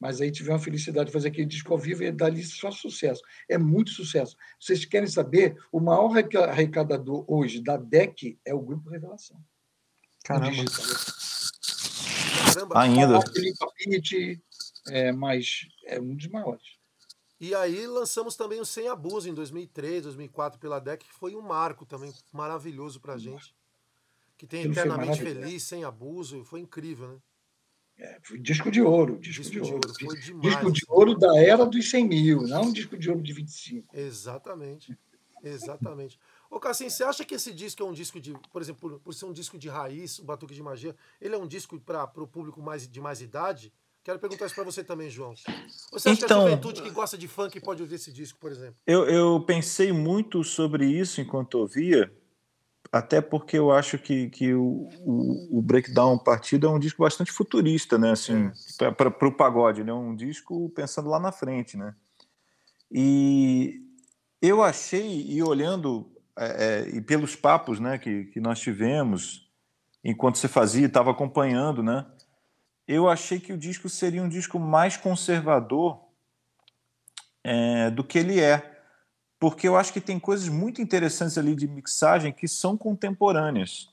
Mas 0.00 0.20
aí 0.20 0.30
tivemos 0.30 0.60
a 0.60 0.64
felicidade 0.64 1.06
de 1.06 1.12
fazer 1.12 1.28
aquele 1.28 1.46
disco 1.46 1.72
ao 1.72 1.78
vivo 1.78 2.02
e 2.02 2.12
dali 2.12 2.42
só 2.42 2.70
sucesso. 2.70 3.22
É 3.48 3.56
muito 3.56 3.90
sucesso. 3.90 4.36
Vocês 4.60 4.84
querem 4.84 5.08
saber? 5.08 5.56
O 5.72 5.80
maior 5.80 6.10
arreca- 6.10 6.44
arrecadador 6.50 7.24
hoje 7.26 7.62
da 7.62 7.76
DEC 7.76 8.38
é 8.44 8.52
o 8.52 8.60
Grupo 8.60 8.90
Revelação. 8.90 9.40
Caramba. 10.24 10.62
Caramba. 12.54 12.80
Ainda. 12.80 13.20
É, 14.88 15.10
mas 15.12 15.66
é 15.86 15.98
um 16.00 16.14
dos 16.14 16.26
maiores. 16.28 16.62
E 17.40 17.54
aí 17.54 17.86
lançamos 17.86 18.36
também 18.36 18.60
o 18.60 18.64
Sem 18.64 18.88
Abuso 18.88 19.28
em 19.28 19.34
2003, 19.34 20.04
2004 20.04 20.58
pela 20.58 20.80
DEC, 20.80 21.04
que 21.04 21.12
foi 21.12 21.34
um 21.34 21.42
marco 21.42 21.84
também 21.84 22.12
maravilhoso 22.32 23.00
pra 23.00 23.16
gente. 23.16 23.54
Que 24.36 24.46
tem 24.46 24.64
Eternamente. 24.64 25.20
Feliz, 25.20 25.62
Sem 25.62 25.84
Abuso, 25.84 26.44
foi 26.44 26.60
incrível, 26.60 27.08
né? 27.08 27.18
É, 27.96 28.18
foi 28.22 28.38
disco 28.38 28.70
de 28.70 28.82
ouro, 28.82 29.18
disco, 29.18 29.42
Disco 29.42 29.54
de 29.54 29.60
de 29.60 29.72
ouro. 29.72 29.88
ouro, 29.88 29.94
foi 30.00 30.20
demais. 30.20 30.42
Disco 30.42 30.72
de 30.72 30.82
ouro 30.88 31.14
da 31.16 31.40
era 31.40 31.64
dos 31.64 31.88
100 31.90 32.08
mil, 32.08 32.42
não 32.42 32.72
disco 32.72 32.96
de 32.96 33.08
ouro 33.08 33.22
de 33.22 33.32
25. 33.32 33.96
Exatamente. 33.96 34.98
Exatamente. 35.42 36.18
Ô, 36.50 36.58
Cassim, 36.58 36.88
você 36.88 37.04
acha 37.04 37.24
que 37.24 37.34
esse 37.34 37.52
disco 37.52 37.82
é 37.82 37.86
um 37.86 37.92
disco 37.92 38.20
de, 38.20 38.32
por 38.50 38.62
exemplo, 38.62 38.80
por, 38.80 39.00
por 39.00 39.12
ser 39.14 39.26
um 39.26 39.32
disco 39.32 39.58
de 39.58 39.68
raiz, 39.68 40.18
o 40.18 40.24
Batuque 40.24 40.54
de 40.54 40.62
Magia, 40.62 40.96
ele 41.20 41.34
é 41.34 41.38
um 41.38 41.46
disco 41.46 41.78
para 41.78 42.10
o 42.16 42.26
público 42.26 42.62
mais, 42.62 42.88
de 42.88 43.00
mais 43.00 43.20
idade? 43.20 43.72
Quero 44.04 44.18
perguntar 44.18 44.44
isso 44.44 44.54
para 44.54 44.64
você 44.64 44.84
também, 44.84 45.08
João. 45.08 45.34
Você 45.90 46.10
acha 46.10 46.18
que 46.18 46.24
Então- 46.26 46.42
a 46.46 46.50
juventude 46.50 46.82
que 46.82 46.90
gosta 46.90 47.16
de 47.16 47.26
funk 47.26 47.58
pode 47.60 47.80
ouvir 47.80 47.94
esse 47.94 48.12
disco, 48.12 48.38
por 48.38 48.52
exemplo? 48.52 48.76
Eu, 48.86 49.06
eu 49.08 49.40
pensei 49.40 49.92
muito 49.92 50.44
sobre 50.44 50.86
isso 50.86 51.22
enquanto 51.22 51.54
ouvia, 51.54 52.12
até 52.92 53.22
porque 53.22 53.56
eu 53.56 53.72
acho 53.72 53.98
que, 53.98 54.28
que 54.28 54.52
o, 54.52 54.88
o, 55.00 55.58
o 55.58 55.62
Breakdown 55.62 56.18
Partido 56.18 56.66
é 56.66 56.70
um 56.70 56.78
disco 56.78 57.02
bastante 57.02 57.32
futurista, 57.32 57.96
né? 57.96 58.10
Assim, 58.12 58.52
para 58.78 59.26
o 59.26 59.32
pagode, 59.32 59.82
né? 59.82 59.92
Um 59.92 60.14
disco 60.14 60.68
pensando 60.70 61.08
lá 61.08 61.18
na 61.18 61.32
frente, 61.32 61.78
né? 61.78 61.94
E 62.92 63.80
eu 64.42 64.62
achei, 64.62 65.22
e 65.22 65.42
olhando, 65.42 66.12
é, 66.38 66.46
é, 66.92 66.96
e 66.96 67.00
pelos 67.00 67.34
papos 67.34 67.80
né, 67.80 67.96
que, 67.96 68.26
que 68.26 68.38
nós 68.38 68.60
tivemos, 68.60 69.50
enquanto 70.04 70.36
você 70.36 70.46
fazia, 70.46 70.86
estava 70.86 71.10
acompanhando, 71.10 71.82
né? 71.82 72.06
Eu 72.86 73.08
achei 73.08 73.40
que 73.40 73.52
o 73.52 73.58
disco 73.58 73.88
seria 73.88 74.22
um 74.22 74.28
disco 74.28 74.58
mais 74.58 74.96
conservador 74.96 76.00
é, 77.42 77.90
do 77.90 78.04
que 78.04 78.18
ele 78.18 78.40
é 78.40 78.72
porque 79.38 79.68
eu 79.68 79.76
acho 79.76 79.92
que 79.92 80.00
tem 80.00 80.18
coisas 80.18 80.48
muito 80.48 80.80
interessantes 80.80 81.36
ali 81.36 81.54
de 81.54 81.66
mixagem 81.68 82.32
que 82.32 82.48
são 82.48 82.78
contemporâneas. 82.78 83.90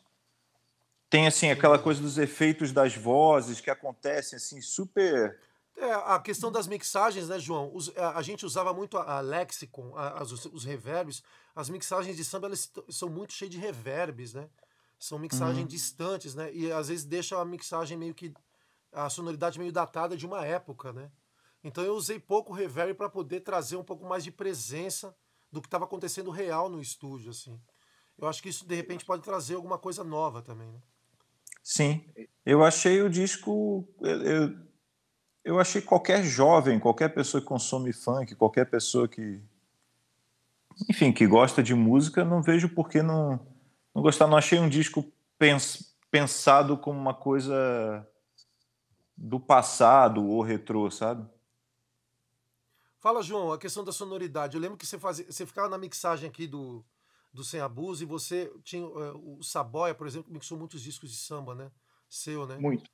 Tem 1.10 1.28
assim 1.28 1.50
aquela 1.50 1.78
coisa 1.78 2.02
dos 2.02 2.18
efeitos 2.18 2.72
das 2.72 2.96
vozes 2.96 3.60
que 3.60 3.70
acontecem 3.70 4.38
assim 4.38 4.62
super 4.62 5.38
É, 5.76 5.92
a 5.94 6.20
questão 6.20 6.52
das 6.52 6.68
mixagens, 6.68 7.28
né, 7.28 7.39
João? 7.39 7.72
Os- 7.74 7.92
a, 7.98 8.18
a 8.18 8.22
gente 8.22 8.46
usava 8.46 8.72
muito 8.74 8.98
a, 8.98 9.18
a 9.18 9.20
lexicon, 9.20 9.94
a- 9.98 10.22
as- 10.22 10.32
os, 10.32 10.46
os 10.46 10.64
reverbs. 10.64 11.24
As 11.56 11.70
mixagens 11.70 12.16
de 12.16 12.24
samba 12.24 12.48
elas 12.48 12.72
são 12.89 13.10
muito 13.10 13.34
cheias 13.34 13.52
de 13.52 13.58
reverbs, 13.60 14.34
né? 14.34 14.48
São 15.00 15.18
mixagens 15.18 15.68
distantes, 15.68 16.36
né? 16.36 16.54
E 16.54 16.72
às 16.72 16.88
vezes 16.88 17.04
deixa 17.04 17.38
a 17.38 17.44
mixagem 17.44 17.98
meio 17.98 18.14
que. 18.14 18.32
A 18.92 19.10
sonoridade 19.10 19.60
meio 19.60 19.72
datada 19.72 20.18
de 20.18 20.26
uma 20.26 20.46
época, 20.46 20.92
né? 20.92 21.10
Então 21.64 21.84
eu 21.84 21.94
usei 21.94 22.20
pouco 22.20 22.54
reverb 22.54 22.94
para 22.96 23.10
poder 23.10 23.42
trazer 23.42 23.76
um 23.76 23.84
pouco 23.84 24.06
mais 24.06 24.24
de 24.24 24.32
presença 24.32 25.16
do 25.52 25.62
que 25.62 25.68
estava 25.68 25.86
acontecendo 25.86 26.32
real 26.32 26.70
no 26.70 26.82
estúdio, 26.82 27.32
assim. 27.32 27.60
Eu 28.18 28.28
acho 28.28 28.42
que 28.42 28.50
isso 28.50 28.66
de 28.66 28.76
repente 28.76 29.06
pode 29.06 29.24
trazer 29.24 29.56
alguma 29.56 29.78
coisa 29.78 30.04
nova 30.04 30.42
também, 30.42 30.72
né? 30.72 30.80
Sim, 31.64 32.04
eu 32.46 32.64
achei 32.64 33.02
o 33.02 33.10
disco. 33.10 33.88
Eu, 34.02 34.58
eu, 35.44 35.60
achei 35.60 35.82
qualquer 35.82 36.24
jovem, 36.24 36.80
qualquer 36.80 37.10
pessoa 37.10 37.42
que 37.42 37.48
consome 37.48 37.94
funk, 37.94 38.36
qualquer 38.36 38.66
pessoa 38.66 39.08
que. 39.08 39.39
Enfim, 40.89 41.12
que 41.12 41.28
gosta 41.28 41.62
de 41.62 41.76
música, 41.76 42.26
não 42.26 42.42
vejo 42.42 42.70
por 42.70 42.89
que 42.89 43.04
não, 43.04 43.39
não 43.94 44.02
gostar. 44.02 44.26
Não 44.26 44.38
achei 44.38 44.58
um 44.58 44.70
disco 44.70 45.06
pens, 45.38 45.96
pensado 46.10 46.78
como 46.78 47.00
uma 47.00 47.14
coisa 47.14 48.08
do 49.22 49.39
passado 49.39 50.26
ou 50.26 50.41
retrô, 50.41 50.89
sabe? 50.89 51.30
Fala, 52.99 53.22
João, 53.22 53.51
a 53.51 53.57
questão 53.57 53.84
da 53.84 53.91
sonoridade. 53.91 54.55
Eu 54.55 54.61
lembro 54.61 54.78
que 54.78 54.86
você, 54.86 54.97
fazia, 54.97 55.26
você 55.26 55.45
ficava 55.45 55.69
na 55.69 55.78
mixagem 55.78 56.28
aqui 56.28 56.47
do, 56.47 56.84
do 57.32 57.43
Sem 57.43 57.59
Abuso 57.59 58.03
e 58.03 58.05
você 58.05 58.51
tinha. 58.63 58.84
eh, 58.84 59.11
o 59.15 59.41
Saboia, 59.43 59.93
por 59.93 60.07
exemplo, 60.07 60.32
mixou 60.32 60.57
muitos 60.57 60.82
discos 60.82 61.11
de 61.11 61.17
samba, 61.17 61.53
né? 61.53 61.72
Seu, 62.09 62.45
né? 62.47 62.57
Muito. 62.57 62.89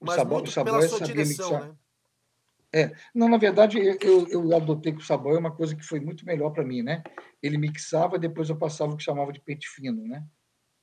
O 0.00 0.06
Mas 0.06 0.16
Sabó- 0.16 0.36
muito 0.36 0.48
o 0.48 0.50
Saboia 0.50 0.76
pela 0.76 0.88
sua 0.88 1.00
direção, 1.06 1.50
mixar. 1.50 1.68
né? 1.68 1.76
Não, 3.14 3.28
na 3.28 3.36
verdade, 3.38 3.78
eu, 3.78 3.96
eu, 4.00 4.28
eu 4.28 4.56
adotei 4.56 4.92
que 4.92 4.98
o 4.98 5.04
Saboia 5.04 5.36
é 5.36 5.40
uma 5.40 5.54
coisa 5.54 5.76
que 5.76 5.82
foi 5.84 6.00
muito 6.00 6.26
melhor 6.26 6.50
para 6.50 6.64
mim, 6.64 6.82
né? 6.82 7.02
Ele 7.42 7.56
mixava, 7.56 8.18
depois 8.18 8.50
eu 8.50 8.56
passava 8.56 8.92
o 8.92 8.96
que 8.96 9.02
chamava 9.02 9.32
de 9.32 9.40
pente 9.40 9.68
fino, 9.68 10.06
né? 10.06 10.26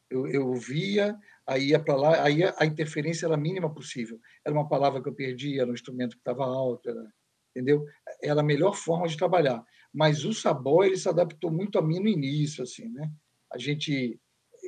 Eu, 0.10 0.28
eu 0.28 0.48
ouvia, 0.48 1.18
aí 1.48 1.70
ia 1.70 1.80
para 1.80 1.96
lá, 1.96 2.24
aí 2.24 2.44
a, 2.44 2.66
interferência 2.66 3.26
era 3.26 3.36
a 3.36 3.38
mínima 3.38 3.74
possível. 3.74 4.20
Era 4.46 4.54
uma 4.54 4.68
palavra 4.68 5.02
que 5.02 5.10
eu 5.10 5.14
perdia, 5.14 5.62
era 5.62 5.72
um 5.72 5.74
instrumento 5.74 6.16
que 6.16 6.22
estava 6.22 6.46
alto, 6.46 6.90
era, 6.90 7.12
entendeu? 7.56 7.86
Era 8.24 8.42
a 8.42 8.44
melhor 8.44 8.74
forma 8.76 9.08
de 9.08 9.18
trabalhar. 9.18 9.64
Mas 9.94 10.24
o 10.24 10.34
Saboia, 10.34 10.88
ele 10.88 10.98
se 10.98 11.10
adaptou 11.10 11.52
muito 11.52 11.78
a 11.78 11.82
mim 11.82 12.00
no 12.00 12.08
início, 12.08 12.64
assim, 12.64 12.88
né? 12.90 13.12
A 13.52 13.58
gente 13.58 14.20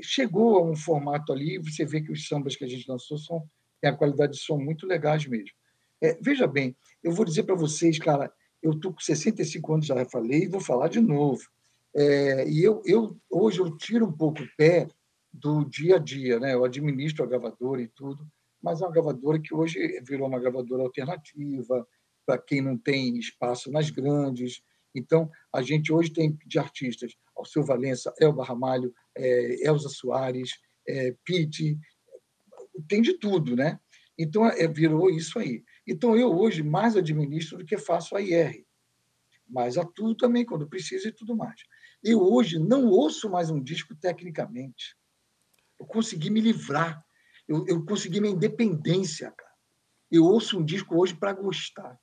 chegou 0.01 0.57
a 0.57 0.63
um 0.63 0.75
formato 0.75 1.31
ali, 1.31 1.57
você 1.57 1.85
vê 1.85 2.01
que 2.01 2.11
os 2.11 2.27
sambas 2.27 2.55
que 2.55 2.63
a 2.63 2.67
gente 2.67 2.89
lançou 2.89 3.17
são, 3.17 3.43
têm 3.79 3.89
a 3.89 3.95
qualidade 3.95 4.33
de 4.33 4.39
som 4.39 4.57
muito 4.57 4.85
legais 4.85 5.25
mesmo. 5.25 5.55
É, 6.01 6.17
veja 6.21 6.47
bem, 6.47 6.75
eu 7.01 7.11
vou 7.11 7.23
dizer 7.23 7.43
para 7.43 7.55
vocês, 7.55 7.97
cara, 7.97 8.33
eu 8.61 8.71
estou 8.71 8.93
com 8.93 8.99
65 8.99 9.73
anos, 9.73 9.85
já 9.85 10.05
falei, 10.05 10.43
e 10.43 10.47
vou 10.47 10.59
falar 10.59 10.89
de 10.89 10.99
novo. 10.99 11.41
É, 11.95 12.49
e 12.49 12.63
eu, 12.63 12.81
eu, 12.85 13.17
hoje 13.29 13.59
eu 13.59 13.77
tiro 13.77 14.07
um 14.07 14.11
pouco 14.11 14.41
o 14.41 14.47
pé 14.57 14.87
do 15.33 15.65
dia 15.65 15.95
a 15.95 15.99
dia, 15.99 16.39
né? 16.39 16.53
Eu 16.53 16.63
administro 16.63 17.23
a 17.23 17.27
gravadora 17.27 17.81
e 17.81 17.87
tudo, 17.87 18.27
mas 18.61 18.81
é 18.81 18.85
uma 18.85 18.91
gravadora 18.93 19.41
que 19.41 19.53
hoje 19.53 19.79
virou 20.07 20.27
uma 20.27 20.39
gravadora 20.39 20.83
alternativa 20.83 21.87
para 22.25 22.37
quem 22.37 22.61
não 22.61 22.77
tem 22.77 23.17
espaço 23.17 23.71
nas 23.71 23.89
grandes. 23.89 24.61
Então, 24.95 25.29
a 25.51 25.61
gente 25.61 25.91
hoje 25.91 26.13
tem 26.13 26.37
de 26.45 26.59
artistas 26.59 27.13
Alceu 27.35 27.63
Valença, 27.63 28.13
Elba 28.19 28.45
Ramalho, 28.45 28.93
é, 29.17 29.67
Elza 29.67 29.89
Soares, 29.89 30.51
é, 30.87 31.15
Pete, 31.25 31.77
tem 32.87 33.01
de 33.01 33.17
tudo, 33.17 33.55
né? 33.55 33.79
Então, 34.17 34.45
é, 34.45 34.67
virou 34.67 35.09
isso 35.09 35.39
aí. 35.39 35.63
Então, 35.87 36.15
eu 36.15 36.31
hoje 36.31 36.61
mais 36.61 36.95
administro 36.95 37.57
do 37.57 37.65
que 37.65 37.77
faço 37.77 38.15
a 38.15 38.21
IR, 38.21 38.63
mas 39.47 39.77
atuo 39.77 40.15
também 40.15 40.45
quando 40.45 40.69
preciso 40.69 41.07
e 41.07 41.11
tudo 41.11 41.35
mais. 41.35 41.59
Eu 42.03 42.21
hoje 42.21 42.59
não 42.59 42.87
ouço 42.87 43.29
mais 43.29 43.49
um 43.49 43.61
disco 43.61 43.95
tecnicamente. 43.95 44.95
Eu 45.79 45.85
consegui 45.85 46.29
me 46.29 46.41
livrar. 46.41 47.03
Eu, 47.47 47.65
eu 47.67 47.85
consegui 47.85 48.21
minha 48.21 48.33
independência, 48.33 49.31
cara. 49.31 49.51
Eu 50.11 50.25
ouço 50.25 50.59
um 50.59 50.63
disco 50.63 50.95
hoje 50.95 51.15
para 51.15 51.33
gostar. 51.33 51.99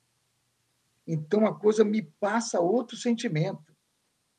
Então 1.07 1.45
a 1.45 1.57
coisa 1.57 1.83
me 1.83 2.01
passa 2.19 2.59
outro 2.59 2.95
sentimento. 2.97 3.71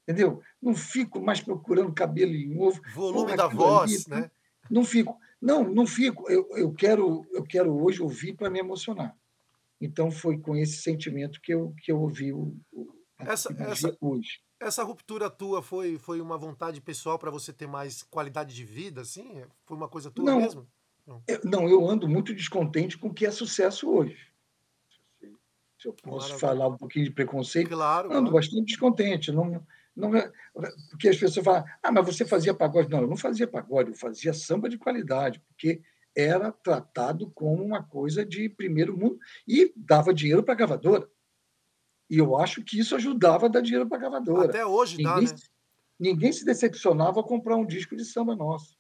Entendeu? 0.03 0.43
Não 0.61 0.75
fico 0.75 1.21
mais 1.21 1.41
procurando 1.41 1.93
cabelo 1.93 2.33
em 2.33 2.59
ovo. 2.59 2.81
Volume 2.95 3.37
da 3.37 3.47
voz, 3.47 4.07
ali, 4.07 4.23
né? 4.23 4.31
Não 4.71 4.85
fico. 4.85 5.19
Não, 5.41 5.65
não 5.65 5.87
fico. 5.87 6.31
Eu, 6.31 6.49
eu, 6.57 6.73
quero, 6.73 7.27
eu 7.33 7.43
quero 7.43 7.75
hoje 7.83 8.03
ouvir 8.03 8.35
para 8.35 8.51
me 8.51 8.59
emocionar. 8.59 9.17
Então 9.81 10.11
foi 10.11 10.39
com 10.39 10.57
esse 10.57 10.83
sentimento 10.83 11.41
que 11.41 11.53
eu, 11.53 11.75
que 11.83 11.91
eu 11.91 12.01
ouvi 12.01 12.33
o, 12.33 12.57
o 12.73 12.95
essa, 13.19 13.53
essa, 13.59 13.97
hoje. 14.01 14.41
Essa 14.63 14.83
ruptura 14.83 15.29
tua 15.29 15.63
foi, 15.63 15.99
foi 15.99 16.21
uma 16.21 16.39
vontade 16.39 16.81
pessoal 16.81 17.19
para 17.19 17.31
você 17.31 17.53
ter 17.53 17.67
mais 17.67 18.03
qualidade 18.05 18.55
de 18.55 18.65
vida, 18.65 19.01
assim? 19.01 19.43
Foi 19.65 19.77
uma 19.77 19.89
coisa 19.89 20.11
tua 20.11 20.25
não, 20.25 20.41
mesmo? 20.41 20.67
Não. 21.07 21.23
Eu, 21.27 21.41
não, 21.45 21.69
eu 21.69 21.89
ando 21.89 22.09
muito 22.09 22.35
descontente 22.35 22.97
com 22.97 23.09
o 23.09 23.15
que 23.15 23.27
é 23.27 23.31
sucesso 23.31 23.91
hoje 23.91 24.33
se 25.83 25.89
eu 25.89 25.93
posso 25.95 26.29
Maravilha. 26.29 26.39
falar 26.39 26.69
um 26.69 26.77
pouquinho 26.77 27.07
de 27.07 27.11
preconceito, 27.11 27.71
claro, 27.71 28.07
ando 28.07 28.31
claro. 28.31 28.35
bastante 28.35 28.67
descontente. 28.67 29.33
Não, 29.33 29.67
não, 29.97 30.15
é, 30.15 30.31
porque 30.89 31.09
as 31.09 31.17
pessoas 31.17 31.45
falam, 31.45 31.65
ah, 31.83 31.91
mas 31.91 32.07
você 32.07 32.25
fazia 32.25 32.55
pagode. 32.55 32.89
Não, 32.89 33.01
eu 33.01 33.09
não 33.09 33.17
fazia 33.17 33.49
pagode, 33.49 33.91
eu 33.91 33.97
fazia 33.97 34.33
samba 34.33 34.69
de 34.69 34.79
qualidade, 34.79 35.41
porque 35.41 35.83
era 36.15 36.53
tratado 36.53 37.31
como 37.31 37.65
uma 37.65 37.83
coisa 37.83 38.25
de 38.25 38.49
primeiro 38.49 38.97
mundo 38.97 39.19
e 39.47 39.73
dava 39.75 40.15
dinheiro 40.15 40.45
para 40.45 40.55
a 40.55 40.57
gravadora. 40.57 41.09
E 42.13 42.19
eu 42.19 42.37
acho 42.37 42.63
que 42.63 42.79
isso 42.79 42.95
ajudava 42.95 43.47
a 43.47 43.49
dar 43.49 43.63
dinheiro 43.63 43.89
para 43.89 43.97
a 43.97 44.01
gravadora. 44.01 44.51
Até 44.51 44.67
hoje 44.67 44.99
ninguém, 44.99 45.25
dá, 45.25 45.33
né? 45.33 45.39
Ninguém 45.99 46.31
se 46.31 46.45
decepcionava 46.45 47.21
a 47.21 47.25
comprar 47.25 47.57
um 47.57 47.65
disco 47.65 47.97
de 47.97 48.05
samba 48.05 48.37
nosso. 48.37 48.77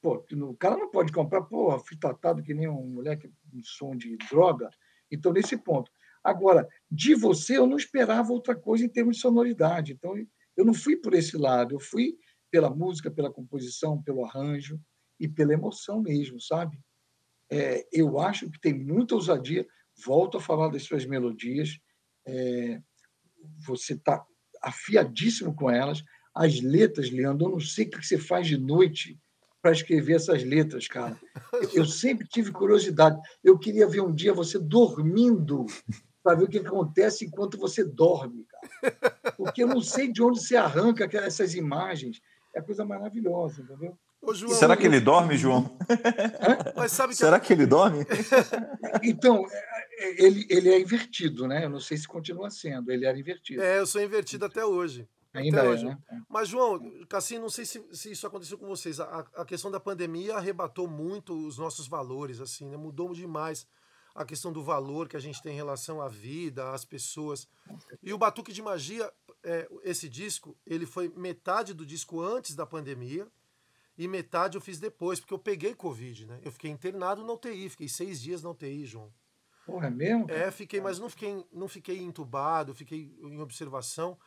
Pô, 0.00 0.24
o 0.32 0.56
cara 0.56 0.78
não 0.78 0.90
pode 0.90 1.12
comprar, 1.12 1.42
porra, 1.42 1.78
fui 1.78 1.98
tratado 1.98 2.42
que 2.42 2.54
nem 2.54 2.66
um 2.66 2.86
moleque, 2.86 3.30
um 3.52 3.62
som 3.62 3.94
de 3.94 4.16
droga. 4.30 4.70
Então, 5.10 5.30
nesse 5.30 5.58
ponto. 5.58 5.92
Agora, 6.24 6.66
de 6.90 7.14
você, 7.14 7.58
eu 7.58 7.66
não 7.66 7.76
esperava 7.76 8.32
outra 8.32 8.56
coisa 8.56 8.82
em 8.82 8.88
termos 8.88 9.16
de 9.16 9.20
sonoridade. 9.20 9.92
Então, 9.92 10.14
eu 10.56 10.64
não 10.64 10.72
fui 10.72 10.96
por 10.96 11.12
esse 11.12 11.36
lado. 11.36 11.74
Eu 11.74 11.80
fui 11.80 12.16
pela 12.50 12.70
música, 12.70 13.10
pela 13.10 13.30
composição, 13.30 14.02
pelo 14.02 14.24
arranjo 14.24 14.80
e 15.18 15.28
pela 15.28 15.52
emoção 15.52 16.00
mesmo, 16.00 16.40
sabe? 16.40 16.80
É, 17.50 17.86
eu 17.92 18.18
acho 18.18 18.50
que 18.50 18.58
tem 18.58 18.72
muita 18.72 19.14
ousadia. 19.14 19.66
Volto 20.02 20.38
a 20.38 20.40
falar 20.40 20.68
das 20.68 20.84
suas 20.84 21.04
melodias. 21.04 21.78
É, 22.30 22.82
você 23.66 23.94
está 23.94 24.24
afiadíssimo 24.62 25.54
com 25.54 25.70
elas. 25.70 26.02
As 26.34 26.60
letras, 26.60 27.10
Leandro, 27.10 27.46
eu 27.46 27.50
não 27.52 27.60
sei 27.60 27.86
o 27.86 27.90
que 27.90 28.06
você 28.06 28.18
faz 28.18 28.46
de 28.46 28.56
noite 28.56 29.18
para 29.60 29.72
escrever 29.72 30.14
essas 30.14 30.42
letras, 30.42 30.86
cara. 30.88 31.18
Eu 31.74 31.84
sempre 31.84 32.26
tive 32.26 32.50
curiosidade. 32.50 33.20
Eu 33.44 33.58
queria 33.58 33.86
ver 33.86 34.00
um 34.00 34.14
dia 34.14 34.32
você 34.32 34.58
dormindo 34.58 35.66
para 36.22 36.36
ver 36.36 36.44
o 36.44 36.48
que 36.48 36.58
acontece 36.58 37.26
enquanto 37.26 37.58
você 37.58 37.84
dorme, 37.84 38.46
cara. 38.46 39.32
Porque 39.36 39.62
eu 39.62 39.66
não 39.66 39.80
sei 39.80 40.12
de 40.12 40.22
onde 40.22 40.40
você 40.40 40.56
arranca 40.56 41.08
essas 41.18 41.54
imagens. 41.54 42.20
É 42.54 42.60
coisa 42.60 42.84
maravilhosa, 42.84 43.62
entendeu? 43.62 43.98
Ô, 44.22 44.34
João, 44.34 44.52
Será 44.54 44.76
que 44.76 44.86
ele 44.86 45.00
dorme, 45.00 45.36
João? 45.36 45.76
Que 47.08 47.14
Será 47.14 47.40
que 47.40 47.52
ele 47.52 47.66
dorme? 47.66 48.04
Então, 49.02 49.46
é, 49.50 49.80
é, 50.00 50.24
ele, 50.24 50.46
ele 50.50 50.68
é 50.68 50.80
invertido, 50.80 51.48
né? 51.48 51.64
Eu 51.64 51.70
não 51.70 51.80
sei 51.80 51.96
se 51.96 52.06
continua 52.06 52.50
sendo. 52.50 52.90
Ele 52.90 53.06
era 53.06 53.18
invertido. 53.18 53.62
É, 53.62 53.78
eu 53.78 53.86
sou 53.86 54.02
invertido 54.02 54.44
até 54.44 54.64
hoje. 54.64 55.08
Ainda 55.32 55.60
até 55.60 55.66
é, 55.66 55.70
hoje. 55.70 55.84
né? 55.84 55.98
Mas, 56.28 56.48
João, 56.48 56.80
Cassim, 57.08 57.38
não 57.38 57.48
sei 57.48 57.64
se, 57.64 57.82
se, 57.92 58.10
isso 58.10 58.26
aconteceu 58.26 58.58
com 58.58 58.66
vocês. 58.66 59.00
A, 59.00 59.26
a, 59.36 59.44
questão 59.44 59.70
da 59.70 59.80
pandemia 59.80 60.36
arrebatou 60.36 60.88
muito 60.88 61.34
os 61.46 61.56
nossos 61.56 61.86
valores, 61.86 62.40
assim, 62.40 62.68
né? 62.68 62.76
Mudou 62.76 63.14
demais 63.14 63.66
a 64.14 64.24
questão 64.24 64.52
do 64.52 64.62
valor 64.62 65.08
que 65.08 65.16
a 65.16 65.20
gente 65.20 65.40
tem 65.40 65.52
em 65.52 65.56
relação 65.56 66.02
à 66.02 66.08
vida, 66.08 66.72
às 66.72 66.84
pessoas. 66.84 67.48
E 68.02 68.12
o 68.12 68.18
Batuque 68.18 68.52
de 68.52 68.60
Magia, 68.60 69.10
é, 69.42 69.68
esse 69.84 70.08
disco, 70.08 70.56
ele 70.66 70.84
foi 70.84 71.08
metade 71.16 71.72
do 71.72 71.86
disco 71.86 72.20
antes 72.20 72.54
da 72.54 72.66
pandemia 72.66 73.26
e 74.00 74.08
metade 74.08 74.56
eu 74.56 74.62
fiz 74.62 74.78
depois, 74.78 75.20
porque 75.20 75.34
eu 75.34 75.38
peguei 75.38 75.74
Covid, 75.74 76.24
né? 76.24 76.40
Eu 76.42 76.50
fiquei 76.50 76.70
internado 76.70 77.22
na 77.22 77.34
UTI, 77.34 77.68
fiquei 77.68 77.86
seis 77.86 78.18
dias 78.18 78.42
na 78.42 78.48
UTI, 78.48 78.86
João. 78.86 79.12
Porra, 79.66 79.88
é 79.88 79.90
mesmo? 79.90 80.30
É, 80.30 80.50
fiquei, 80.50 80.80
mas 80.80 80.98
não 80.98 81.10
fiquei, 81.10 81.44
não 81.52 81.68
fiquei 81.68 82.00
entubado, 82.00 82.74
fiquei 82.74 83.14
em 83.22 83.38
observação. 83.42 84.18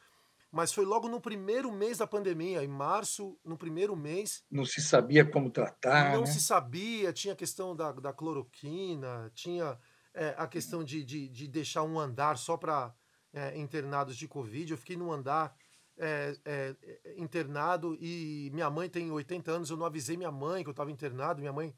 Mas 0.52 0.72
foi 0.72 0.86
logo 0.86 1.10
no 1.10 1.20
primeiro 1.20 1.72
mês 1.72 1.98
da 1.98 2.06
pandemia, 2.06 2.64
em 2.64 2.68
março, 2.68 3.36
no 3.44 3.58
primeiro 3.58 3.96
mês. 3.96 4.44
Não 4.52 4.64
se 4.64 4.80
sabia 4.80 5.26
como 5.26 5.50
tratar. 5.50 6.14
Não 6.14 6.22
né? 6.22 6.28
se 6.28 6.40
sabia, 6.40 7.12
tinha 7.12 7.34
a 7.34 7.38
questão 7.38 7.76
da, 7.76 7.92
da 7.94 8.14
cloroquina, 8.14 9.32
tinha 9.34 9.76
é, 10.14 10.36
a 10.38 10.46
questão 10.46 10.84
de, 10.84 11.04
de, 11.04 11.28
de, 11.30 11.48
deixar 11.48 11.82
um 11.82 12.00
andar 12.00 12.38
só 12.38 12.56
para 12.58 12.94
é, 13.34 13.58
internados 13.58 14.16
de 14.16 14.28
Covid. 14.28 14.72
Eu 14.72 14.78
fiquei 14.78 14.96
num 14.96 15.12
andar 15.12 15.56
é, 15.98 16.36
é, 16.46 16.76
internado 17.18 17.96
e 18.00 18.50
minha 18.54 18.70
mãe 18.70 18.90
tem 18.90 19.12
80 19.12 19.52
anos, 19.52 19.70
eu 19.70 19.78
não 19.78 19.86
avisei 19.86 20.18
minha 20.18 20.32
mãe 20.32 20.64
que 20.64 20.70
eu 20.70 20.72
estava 20.72 20.92
internado, 20.92 21.40
minha 21.40 21.54
mãe 21.54 21.74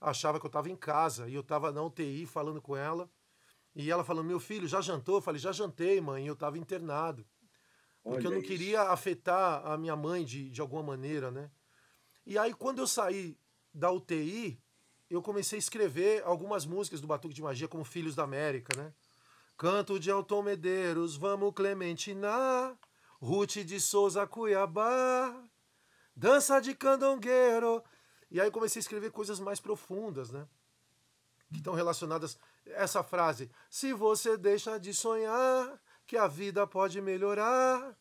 achava 0.00 0.38
que 0.38 0.46
eu 0.46 0.48
estava 0.48 0.70
em 0.70 0.76
casa 0.76 1.28
e 1.28 1.34
eu 1.34 1.40
estava 1.40 1.72
na 1.72 1.82
UTI 1.82 2.26
falando 2.26 2.60
com 2.60 2.76
ela. 2.76 3.10
E 3.74 3.90
ela 3.90 4.04
falando, 4.04 4.26
meu 4.26 4.38
filho, 4.38 4.68
já 4.68 4.80
jantou? 4.80 5.16
Eu 5.16 5.22
falei, 5.22 5.40
já 5.40 5.50
jantei, 5.50 6.00
mãe, 6.00 6.26
eu 6.26 6.34
estava 6.34 6.58
internado. 6.58 7.26
Porque 8.02 8.26
Olha 8.26 8.34
eu 8.34 8.38
não 8.38 8.42
queria 8.42 8.82
afetar 8.82 9.66
a 9.66 9.76
minha 9.76 9.96
mãe 9.96 10.24
de, 10.24 10.50
de 10.50 10.60
alguma 10.60 10.82
maneira, 10.82 11.30
né? 11.30 11.50
E 12.24 12.38
aí, 12.38 12.54
quando 12.54 12.78
eu 12.78 12.86
saí 12.86 13.36
da 13.72 13.90
UTI, 13.90 14.62
eu 15.10 15.20
comecei 15.22 15.56
a 15.56 15.58
escrever 15.58 16.22
algumas 16.24 16.64
músicas 16.66 17.00
do 17.00 17.06
Batuque 17.06 17.34
de 17.34 17.42
Magia, 17.42 17.66
como 17.66 17.82
Filhos 17.82 18.14
da 18.14 18.22
América, 18.22 18.76
né? 18.76 18.92
Canto 19.56 19.98
de 19.98 20.10
Alton 20.10 20.42
Medeiros, 20.42 21.16
Vamos 21.16 21.52
Clementina, 21.54 22.76
Ruth 23.24 23.64
de 23.64 23.80
Souza 23.80 24.26
Cuiabá, 24.26 25.34
Dança 26.14 26.60
de 26.60 26.74
Candongueiro. 26.74 27.82
E 28.30 28.38
aí 28.38 28.50
comecei 28.50 28.80
a 28.80 28.82
escrever 28.82 29.10
coisas 29.10 29.40
mais 29.40 29.58
profundas, 29.58 30.30
né? 30.30 30.46
Que 31.50 31.56
estão 31.56 31.72
relacionadas. 31.72 32.38
Essa 32.66 33.02
frase: 33.02 33.50
Se 33.70 33.94
você 33.94 34.36
deixa 34.36 34.78
de 34.78 34.92
sonhar, 34.92 35.80
que 36.06 36.18
a 36.18 36.26
vida 36.26 36.66
pode 36.66 37.00
melhorar. 37.00 37.96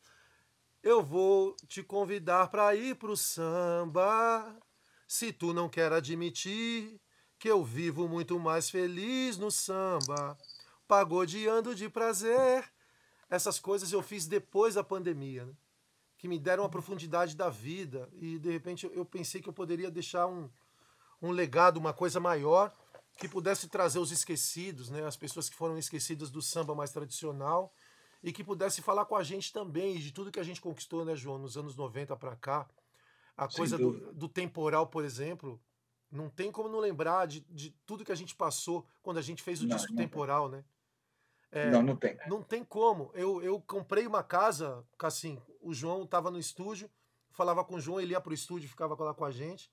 Eu 0.83 1.01
vou 1.01 1.55
te 1.69 1.81
convidar 1.81 2.49
para 2.49 2.75
ir 2.75 2.95
pro 2.95 3.15
samba. 3.15 4.59
Se 5.07 5.31
tu 5.31 5.53
não 5.53 5.69
quer 5.69 5.93
admitir 5.93 6.99
que 7.39 7.49
eu 7.49 7.63
vivo 7.63 8.09
muito 8.09 8.37
mais 8.37 8.69
feliz 8.69 9.37
no 9.37 9.49
samba, 9.49 10.37
pagodeando 10.85 11.73
de 11.73 11.87
prazer. 11.87 12.69
Essas 13.33 13.57
coisas 13.57 13.91
eu 13.91 14.03
fiz 14.03 14.27
depois 14.27 14.75
da 14.75 14.83
pandemia, 14.83 15.43
né? 15.45 15.53
que 16.19 16.27
me 16.27 16.37
deram 16.37 16.63
a 16.63 16.69
profundidade 16.69 17.35
da 17.35 17.49
vida 17.49 18.07
e 18.13 18.37
de 18.37 18.51
repente 18.51 18.87
eu 18.93 19.03
pensei 19.03 19.41
que 19.41 19.49
eu 19.49 19.53
poderia 19.53 19.89
deixar 19.89 20.27
um, 20.27 20.47
um 21.19 21.31
legado, 21.31 21.77
uma 21.77 21.93
coisa 21.93 22.19
maior 22.19 22.71
que 23.17 23.27
pudesse 23.27 23.67
trazer 23.67 23.97
os 23.97 24.11
esquecidos, 24.11 24.91
né? 24.91 25.03
as 25.03 25.17
pessoas 25.17 25.49
que 25.49 25.55
foram 25.55 25.79
esquecidas 25.79 26.29
do 26.29 26.43
samba 26.43 26.75
mais 26.75 26.91
tradicional 26.91 27.73
e 28.21 28.31
que 28.31 28.43
pudesse 28.43 28.83
falar 28.83 29.05
com 29.05 29.15
a 29.15 29.23
gente 29.23 29.51
também 29.51 29.97
de 29.97 30.11
tudo 30.11 30.31
que 30.31 30.39
a 30.39 30.43
gente 30.43 30.61
conquistou, 30.61 31.03
né, 31.03 31.15
João, 31.15 31.39
nos 31.39 31.57
anos 31.57 31.75
90 31.75 32.15
para 32.15 32.35
cá. 32.35 32.69
A 33.35 33.47
coisa 33.47 33.79
do, 33.79 34.13
do, 34.13 34.29
temporal, 34.29 34.85
por 34.85 35.03
exemplo, 35.03 35.59
não 36.11 36.29
tem 36.29 36.51
como 36.51 36.69
não 36.69 36.79
lembrar 36.79 37.25
de, 37.25 37.39
de 37.49 37.71
tudo 37.83 38.05
que 38.05 38.11
a 38.11 38.15
gente 38.15 38.35
passou 38.35 38.85
quando 39.01 39.17
a 39.17 39.23
gente 39.23 39.41
fez 39.41 39.59
o 39.59 39.65
não, 39.65 39.75
disco 39.75 39.91
não 39.91 39.97
temporal, 39.97 40.51
tem. 40.51 40.59
né? 40.59 40.65
É, 41.53 41.69
não, 41.69 41.83
não 41.83 41.95
tem. 41.95 42.17
Não 42.27 42.41
tem 42.41 42.65
como. 42.65 43.11
Eu, 43.13 43.41
eu 43.43 43.61
comprei 43.61 44.07
uma 44.07 44.23
casa, 44.23 44.83
assim, 44.97 45.39
o 45.61 45.71
João 45.71 46.03
estava 46.03 46.31
no 46.31 46.39
estúdio, 46.39 46.89
falava 47.31 47.63
com 47.63 47.75
o 47.75 47.79
João, 47.79 48.01
ele 48.01 48.13
ia 48.13 48.19
para 48.19 48.31
o 48.31 48.33
estúdio, 48.33 48.67
ficava 48.67 49.01
lá 49.03 49.13
com 49.13 49.23
a 49.23 49.31
gente. 49.31 49.71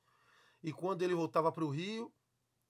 E 0.63 0.75
quando 0.75 1.01
ele 1.01 1.15
voltava 1.15 1.51
para 1.51 1.65
o 1.65 1.71
Rio, 1.71 2.13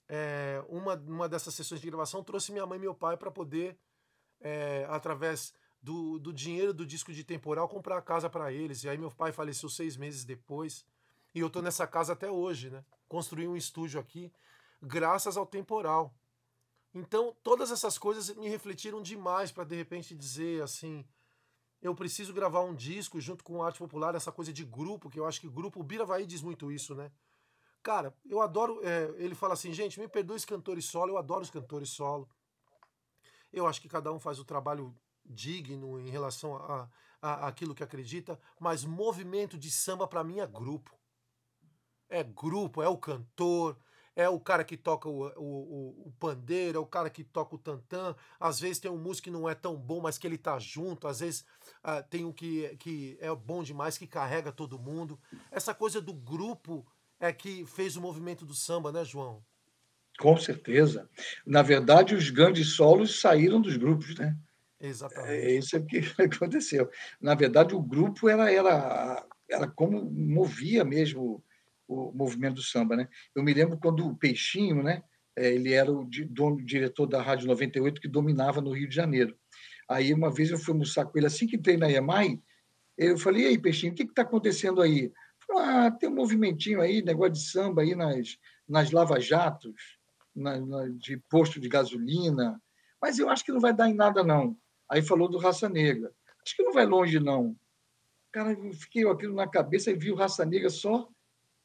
é, 0.09 0.63
uma, 0.69 0.95
uma 0.95 1.29
dessas 1.29 1.53
sessões 1.55 1.81
de 1.81 1.89
gravação 1.89 2.23
trouxe 2.23 2.53
minha 2.53 2.65
mãe 2.65 2.79
e 2.79 2.81
meu 2.81 2.95
pai 2.95 3.17
para 3.17 3.33
poder, 3.33 3.77
é, 4.41 4.87
através 4.89 5.53
do, 5.83 6.21
do 6.21 6.33
dinheiro 6.33 6.73
do 6.73 6.87
disco 6.87 7.13
de 7.13 7.25
temporal 7.25 7.69
comprar 7.69 7.99
a 7.99 8.03
casa 8.03 8.31
para 8.31 8.53
eles. 8.53 8.85
E 8.85 8.89
aí 8.89 8.97
meu 8.97 9.11
pai 9.11 9.33
faleceu 9.33 9.69
seis 9.69 9.97
meses 9.97 10.25
depois. 10.25 10.87
E 11.35 11.41
eu 11.41 11.51
tô 11.51 11.61
nessa 11.61 11.85
casa 11.87 12.13
até 12.13 12.31
hoje, 12.31 12.71
né? 12.71 12.85
Construí 13.09 13.49
um 13.49 13.57
estúdio 13.57 13.99
aqui, 13.99 14.33
graças 14.81 15.37
ao 15.37 15.47
temporal. 15.47 16.15
Então, 16.93 17.37
todas 17.43 17.71
essas 17.71 17.97
coisas 17.97 18.35
me 18.37 18.49
refletiram 18.49 19.01
demais 19.01 19.53
para 19.53 19.65
de 19.65 19.77
repente 19.77 20.15
dizer 20.15 20.63
assim: 20.63 21.05
eu 21.81 21.95
preciso 21.95 22.35
gravar 22.35 22.63
um 22.63 22.75
disco 22.75 23.21
junto 23.21 23.45
com 23.45 23.63
arte 23.63 23.79
popular, 23.79 24.15
essa 24.15 24.33
coisa 24.33 24.53
de 24.53 24.65
grupo, 24.65 25.09
que 25.09 25.19
eu 25.19 25.27
acho 25.27 25.41
que 25.41 25.49
grupo, 25.49 25.81
o 25.81 25.85
Bira 25.85 26.05
vai 26.05 26.27
diz 26.27 26.43
muito 26.43 26.71
isso, 26.71 26.95
né? 26.95 27.11
Cara, 27.83 28.15
eu 28.29 28.41
adoro. 28.41 28.81
É, 28.85 29.15
ele 29.17 29.35
fala 29.35 29.55
assim, 29.55 29.73
gente, 29.73 29.99
me 29.99 30.09
perdoe 30.09 30.37
os 30.37 30.45
cantores 30.45 30.85
solo, 30.85 31.13
eu 31.13 31.19
adoro 31.19 31.43
os 31.43 31.51
cantores 31.51 31.91
solo. 31.91 32.29
Eu 33.53 33.67
acho 33.67 33.81
que 33.81 33.89
cada 33.89 34.13
um 34.13 34.19
faz 34.19 34.39
o 34.39 34.45
trabalho 34.45 34.95
digno 35.25 35.99
em 35.99 36.11
relação 36.11 36.57
a, 36.57 36.89
a 37.23 37.49
aquilo 37.49 37.75
que 37.75 37.83
acredita, 37.83 38.39
mas 38.59 38.85
movimento 38.85 39.57
de 39.59 39.71
samba 39.71 40.07
para 40.07 40.25
mim 40.25 40.41
é 40.41 40.47
grupo. 40.47 40.95
É 42.09 42.23
grupo, 42.23 42.83
é 42.83 42.89
o 42.89 42.99
cantor, 42.99 43.79
é 44.17 44.29
o 44.29 44.39
cara 44.39 44.65
que 44.65 44.77
toca 44.77 45.09
o, 45.09 45.29
o, 45.37 46.07
o, 46.07 46.13
pandeiro, 46.19 46.79
é 46.79 46.81
o 46.81 46.87
cara 46.87 47.09
que 47.09 47.25
toca 47.25 47.55
o 47.55 47.59
tantã. 47.59 48.15
Às 48.39 48.61
vezes 48.61 48.79
tem 48.79 48.91
um 48.91 48.99
músico 48.99 49.25
que 49.25 49.31
não 49.31 49.49
é 49.49 49.55
tão 49.55 49.77
bom, 49.77 50.01
mas 50.01 50.19
que 50.19 50.27
ele 50.27 50.39
tá 50.39 50.59
junto. 50.59 51.07
Às 51.07 51.21
vezes 51.21 51.45
uh, 51.85 52.03
tem 52.09 52.25
um 52.25 52.33
que, 52.33 52.77
que 52.79 53.17
é 53.21 53.35
bom 53.35 53.63
demais, 53.63 53.97
que 53.97 54.07
carrega 54.07 54.53
todo 54.53 54.79
mundo. 54.79 55.19
Essa 55.51 55.75
coisa 55.75 56.01
do 56.01 56.13
grupo 56.13 56.87
é 57.19 57.33
que 57.33 57.65
fez 57.67 57.97
o 57.97 58.01
movimento 58.01 58.45
do 58.45 58.55
samba, 58.55 58.91
né, 58.91 59.05
João? 59.05 59.45
Com 60.19 60.37
certeza. 60.37 61.09
Na 61.47 61.63
verdade, 61.63 62.15
os 62.15 62.31
grandes 62.31 62.75
solos 62.75 63.21
saíram 63.21 63.61
dos 63.61 63.77
grupos, 63.77 64.19
né? 64.19 64.37
Exatamente. 64.81 65.31
É 65.31 65.55
isso 65.55 65.77
é 65.77 65.81
que 65.81 65.99
aconteceu. 66.23 66.91
Na 67.21 67.35
verdade, 67.35 67.75
o 67.75 67.81
grupo 67.81 68.29
era, 68.29 68.53
era, 68.53 69.27
era 69.49 69.69
como 69.69 70.11
movia 70.11 70.85
mesmo 70.85 71.43
o 71.91 72.13
movimento 72.13 72.55
do 72.55 72.63
samba, 72.63 72.97
né? 72.97 73.09
Eu 73.35 73.43
me 73.43 73.53
lembro 73.53 73.79
quando 73.79 74.07
o 74.07 74.17
Peixinho, 74.17 74.83
né? 74.83 75.03
É, 75.37 75.53
ele 75.53 75.73
era 75.73 75.91
o 75.91 76.09
dono, 76.29 76.65
diretor 76.65 77.07
da 77.07 77.21
Rádio 77.21 77.49
98 77.49 78.01
que 78.01 78.09
dominava 78.09 78.61
no 78.61 78.73
Rio 78.73 78.89
de 78.89 78.95
Janeiro. 78.95 79.37
Aí 79.89 80.13
uma 80.15 80.31
vez 80.31 80.51
eu 80.51 80.59
fui 80.59 80.73
almoçar 80.73 81.05
com 81.05 81.19
ele 81.19 81.27
assim 81.27 81.47
que 81.47 81.57
entrei 81.57 81.77
na 81.77 81.91
EMAI, 81.91 82.41
eu 82.97 83.19
falei: 83.19 83.45
"E 83.45 83.47
aí, 83.49 83.59
Peixinho, 83.59 83.93
o 83.93 83.97
que 83.97 84.03
está 84.05 84.23
acontecendo 84.23 84.81
aí?" 84.81 85.13
Ah, 85.53 85.91
tem 85.91 86.09
um 86.09 86.15
movimentinho 86.15 86.81
aí, 86.81 87.03
negócio 87.03 87.33
de 87.33 87.43
samba 87.43 87.83
aí 87.83 87.97
nas 87.97 88.39
nas 88.69 88.93
lava-jatos, 88.93 89.99
na, 90.35 90.61
na, 90.61 90.89
de 90.91 91.17
posto 91.29 91.59
de 91.59 91.69
gasolina, 91.69 92.63
mas 93.03 93.19
eu 93.19 93.29
acho 93.29 93.45
que 93.45 93.51
não 93.51 93.59
vai 93.59 93.75
dar 93.75 93.89
em 93.89 93.95
nada 93.95 94.23
não. 94.23 94.57
Aí 94.89 95.03
falou 95.03 95.29
do 95.29 95.39
Raça 95.39 95.69
Negra. 95.69 96.13
Acho 96.45 96.55
que 96.55 96.63
não 96.63 96.73
vai 96.73 96.87
longe 96.87 97.19
não. 97.19 97.57
Cara, 98.33 98.53
eu 98.53 98.73
fiquei 98.75 99.05
aquilo 99.09 99.35
na 99.35 99.49
cabeça 99.49 99.91
e 99.91 99.97
vi 99.97 100.13
o 100.13 100.15
Raça 100.15 100.45
Negra 100.45 100.71
só 100.71 101.09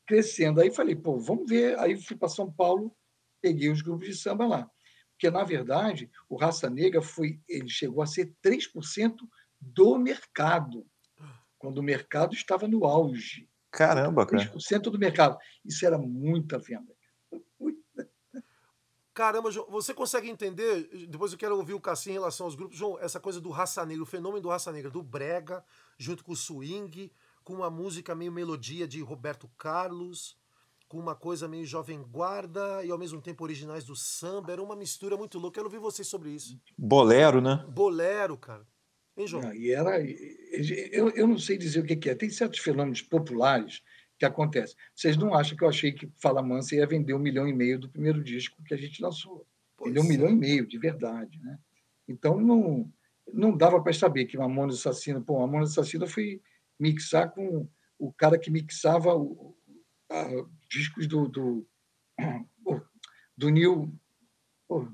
crescendo. 0.05 0.61
Aí 0.61 0.71
falei, 0.71 0.95
pô, 0.95 1.17
vamos 1.17 1.49
ver. 1.49 1.77
Aí 1.79 1.99
fui 1.99 2.15
para 2.15 2.29
São 2.29 2.51
Paulo, 2.51 2.95
peguei 3.41 3.69
os 3.69 3.81
grupos 3.81 4.07
de 4.07 4.15
samba 4.15 4.45
lá. 4.45 4.71
Porque, 5.11 5.29
na 5.29 5.43
verdade, 5.43 6.11
o 6.27 6.35
Raça 6.35 6.69
Negra 6.69 7.01
foi, 7.01 7.39
ele 7.47 7.69
chegou 7.69 8.03
a 8.03 8.07
ser 8.07 8.33
3% 8.43 9.15
do 9.59 9.97
mercado, 9.97 10.85
quando 11.57 11.77
o 11.77 11.83
mercado 11.83 12.33
estava 12.33 12.67
no 12.67 12.85
auge. 12.85 13.49
Caramba, 13.71 14.25
cara. 14.25 14.43
3% 14.43 14.81
do 14.83 14.99
mercado. 14.99 15.37
Isso 15.63 15.85
era 15.85 15.97
muita 15.97 16.59
venda. 16.59 16.93
Caramba, 19.13 19.49
João, 19.49 19.69
você 19.69 19.93
consegue 19.93 20.29
entender? 20.29 21.07
Depois 21.07 21.31
eu 21.31 21.37
quero 21.37 21.55
ouvir 21.55 21.73
o 21.73 21.79
Cassim 21.79 22.09
em 22.09 22.13
relação 22.13 22.45
aos 22.45 22.53
grupos. 22.53 22.77
João, 22.77 22.99
essa 22.99 23.17
coisa 23.17 23.39
do 23.39 23.49
raça 23.49 23.85
negra, 23.85 24.03
o 24.03 24.05
fenômeno 24.05 24.41
do 24.41 24.49
raça 24.49 24.73
negra, 24.73 24.91
do 24.91 25.01
brega, 25.01 25.63
junto 25.97 26.21
com 26.21 26.33
o 26.33 26.35
swing, 26.35 27.09
com 27.45 27.53
uma 27.53 27.69
música 27.69 28.15
meio 28.15 28.31
melodia 28.31 28.87
de 28.87 28.99
Roberto 29.01 29.47
Carlos, 29.55 30.35
com 30.89 30.97
uma 30.97 31.15
coisa 31.15 31.47
meio 31.47 31.65
jovem 31.65 32.01
guarda 32.01 32.83
e 32.83 32.89
ao 32.89 32.97
mesmo 32.97 33.21
tempo 33.21 33.43
originais 33.43 33.83
do 33.85 33.95
samba. 33.95 34.51
Era 34.51 34.63
uma 34.63 34.75
mistura 34.75 35.15
muito 35.15 35.37
louca. 35.37 35.55
Quero 35.55 35.67
ouvir 35.67 35.79
vocês 35.79 36.07
sobre 36.07 36.31
isso. 36.31 36.59
Bolero, 36.75 37.39
né? 37.39 37.63
Bolero, 37.69 38.35
cara. 38.35 38.67
Hein, 39.15 39.27
João? 39.27 39.43
Não, 39.43 39.53
e 39.53 39.71
era, 39.71 40.01
eu, 40.91 41.09
eu 41.11 41.27
não 41.27 41.37
sei 41.37 41.57
dizer 41.57 41.79
o 41.79 41.85
que 41.85 42.09
é. 42.09 42.15
Tem 42.15 42.29
certos 42.29 42.59
fenômenos 42.59 43.01
populares 43.01 43.81
que 44.17 44.25
acontecem. 44.25 44.75
Vocês 44.95 45.15
não 45.15 45.33
acham 45.35 45.55
que 45.55 45.63
eu 45.63 45.69
achei 45.69 45.91
que 45.91 46.09
Fala 46.17 46.41
Mansa 46.41 46.75
ia 46.75 46.87
vender 46.87 47.13
um 47.13 47.19
milhão 47.19 47.47
e 47.47 47.53
meio 47.53 47.79
do 47.79 47.89
primeiro 47.89 48.23
disco 48.23 48.61
que 48.63 48.73
a 48.73 48.77
gente 48.77 49.01
lançou? 49.01 49.45
Pois 49.77 49.93
Vendeu 49.93 50.03
um 50.03 50.07
milhão 50.07 50.29
e 50.29 50.35
meio, 50.35 50.65
de 50.65 50.79
verdade. 50.79 51.39
Né? 51.43 51.59
Então, 52.07 52.39
não, 52.39 52.91
não 53.31 53.55
dava 53.55 53.81
para 53.81 53.93
saber 53.93 54.25
que 54.25 54.37
Mamonas 54.37 54.79
Assassina... 54.79 55.21
Pô, 55.21 55.39
Mamonas 55.39 55.71
Assassina 55.71 56.07
foi 56.07 56.41
mixar 56.79 57.31
com 57.31 57.67
o 57.97 58.11
cara 58.13 58.37
que 58.37 58.51
mixava 58.51 59.15
o, 59.15 59.55
a, 60.09 60.27
discos 60.69 61.07
do, 61.07 61.27
do, 61.27 61.67
do 63.37 63.49
Neil. 63.49 63.93
Oh, 64.69 64.87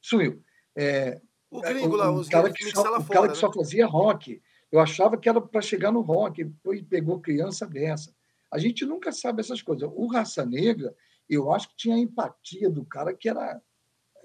sumiu. 0.00 0.42
É, 0.76 1.20
o 1.50 1.60
gringo 1.60 1.96
lá, 1.96 2.10
o 2.10 2.28
cara 2.28 2.52
que, 2.52 2.70
só, 2.70 2.98
o 2.98 3.04
cara 3.04 3.28
que 3.28 3.38
só 3.38 3.48
né? 3.48 3.54
fazia 3.54 3.86
rock. 3.86 4.42
Eu 4.70 4.80
achava 4.80 5.16
que 5.16 5.28
era 5.28 5.40
para 5.40 5.62
chegar 5.62 5.92
no 5.92 6.00
rock, 6.00 6.42
depois 6.42 6.82
pegou 6.82 7.20
criança 7.20 7.66
dessa. 7.66 8.14
A 8.52 8.58
gente 8.58 8.84
nunca 8.84 9.12
sabe 9.12 9.40
essas 9.40 9.62
coisas. 9.62 9.88
O 9.94 10.06
Raça 10.06 10.44
Negra, 10.44 10.94
eu 11.28 11.52
acho 11.52 11.68
que 11.70 11.76
tinha 11.76 11.96
a 11.96 12.00
empatia 12.00 12.68
do 12.68 12.84
cara 12.84 13.14
que 13.14 13.28
era 13.28 13.60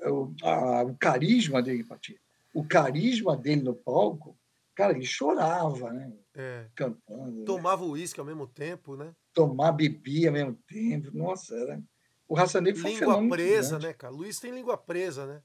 o, 0.03 0.33
a, 0.43 0.83
o 0.83 0.95
carisma 0.97 1.61
dele, 1.61 1.81
empatia. 1.81 2.19
O 2.53 2.67
carisma 2.67 3.37
dele 3.37 3.61
no 3.61 3.75
palco, 3.75 4.37
cara, 4.75 4.93
ele 4.93 5.05
chorava, 5.05 5.93
né? 5.93 6.11
É. 6.33 6.67
Cantando. 6.75 7.39
Né? 7.39 7.45
Tomava 7.45 7.83
uísque 7.83 8.19
ao 8.19 8.25
mesmo 8.25 8.47
tempo, 8.47 8.95
né? 8.95 9.13
Tomar 9.33 9.71
bebia 9.71 10.29
ao 10.29 10.33
mesmo 10.33 10.57
tempo. 10.67 11.15
Nossa, 11.15 11.55
era. 11.55 11.81
O 12.27 12.33
Raça 12.35 12.61
Negra 12.61 12.81
foi 12.81 12.93
Língua 12.93 13.17
um 13.17 13.29
presa, 13.29 13.77
né, 13.77 13.93
cara? 13.93 14.13
Luiz 14.13 14.39
tem 14.39 14.51
língua 14.51 14.77
presa, 14.77 15.25
né? 15.25 15.41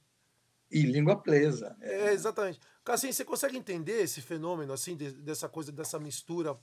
E 0.70 0.82
língua 0.82 1.16
presa. 1.16 1.76
É, 1.80 2.12
exatamente. 2.12 2.60
Assim, 2.84 3.10
você 3.10 3.24
consegue 3.24 3.56
entender 3.56 4.02
esse 4.02 4.20
fenômeno, 4.20 4.72
assim, 4.72 4.96
de, 4.96 5.10
dessa 5.10 5.48
coisa, 5.48 5.72
dessa 5.72 5.98
mistura 5.98 6.56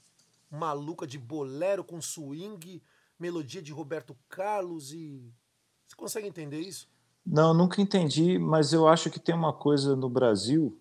maluca 0.49 1.05
de 1.05 1.17
bolero 1.17 1.83
com 1.83 2.01
swing, 2.01 2.81
melodia 3.19 3.61
de 3.61 3.71
Roberto 3.71 4.15
Carlos 4.29 4.93
e. 4.93 5.33
Você 5.87 5.95
consegue 5.95 6.27
entender 6.27 6.59
isso? 6.59 6.87
Não, 7.25 7.53
nunca 7.53 7.81
entendi, 7.81 8.37
mas 8.37 8.73
eu 8.73 8.87
acho 8.87 9.09
que 9.09 9.19
tem 9.19 9.35
uma 9.35 9.53
coisa 9.53 9.95
no 9.95 10.09
Brasil 10.09 10.77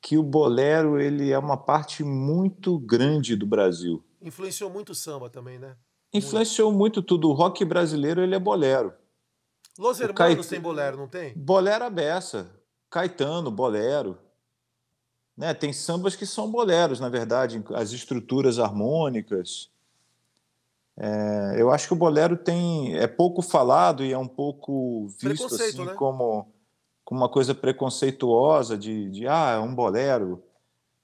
que 0.00 0.16
o 0.16 0.22
bolero 0.22 1.00
ele 1.00 1.30
é 1.30 1.38
uma 1.38 1.56
parte 1.56 2.02
muito 2.02 2.78
grande 2.78 3.36
do 3.36 3.46
Brasil. 3.46 4.02
Influenciou 4.22 4.70
muito 4.70 4.90
o 4.90 4.94
samba 4.94 5.28
também, 5.28 5.58
né? 5.58 5.76
Influenciou 6.12 6.70
muito, 6.70 6.80
muito 6.80 7.02
tudo. 7.02 7.28
O 7.28 7.32
rock 7.32 7.64
brasileiro 7.64 8.20
ele 8.22 8.34
é 8.34 8.38
bolero. 8.38 8.92
Los 9.78 10.00
Hermanos 10.00 10.16
Cait... 10.16 10.48
tem 10.48 10.60
bolero, 10.60 10.96
não 10.96 11.08
tem? 11.08 11.32
Bolero 11.34 11.84
a 11.84 11.90
beça. 11.90 12.50
Caetano, 12.90 13.50
bolero. 13.50 14.18
Né? 15.36 15.54
Tem 15.54 15.72
sambas 15.72 16.16
que 16.16 16.26
são 16.26 16.50
boleros, 16.50 16.98
na 16.98 17.08
verdade, 17.08 17.62
as 17.74 17.92
estruturas 17.92 18.58
harmônicas. 18.58 19.70
É, 20.98 21.54
eu 21.56 21.70
acho 21.70 21.86
que 21.86 21.94
o 21.94 21.96
bolero 21.96 22.36
tem 22.36 22.94
é 22.98 23.06
pouco 23.06 23.40
falado 23.40 24.04
e 24.04 24.12
é 24.12 24.18
um 24.18 24.28
pouco 24.28 25.08
visto 25.18 25.46
assim 25.46 25.84
né? 25.84 25.94
como 25.94 26.49
com 27.10 27.16
uma 27.16 27.28
coisa 27.28 27.52
preconceituosa 27.52 28.78
de, 28.78 29.10
de 29.10 29.26
ah, 29.26 29.54
é 29.56 29.58
um 29.58 29.74
bolero. 29.74 30.40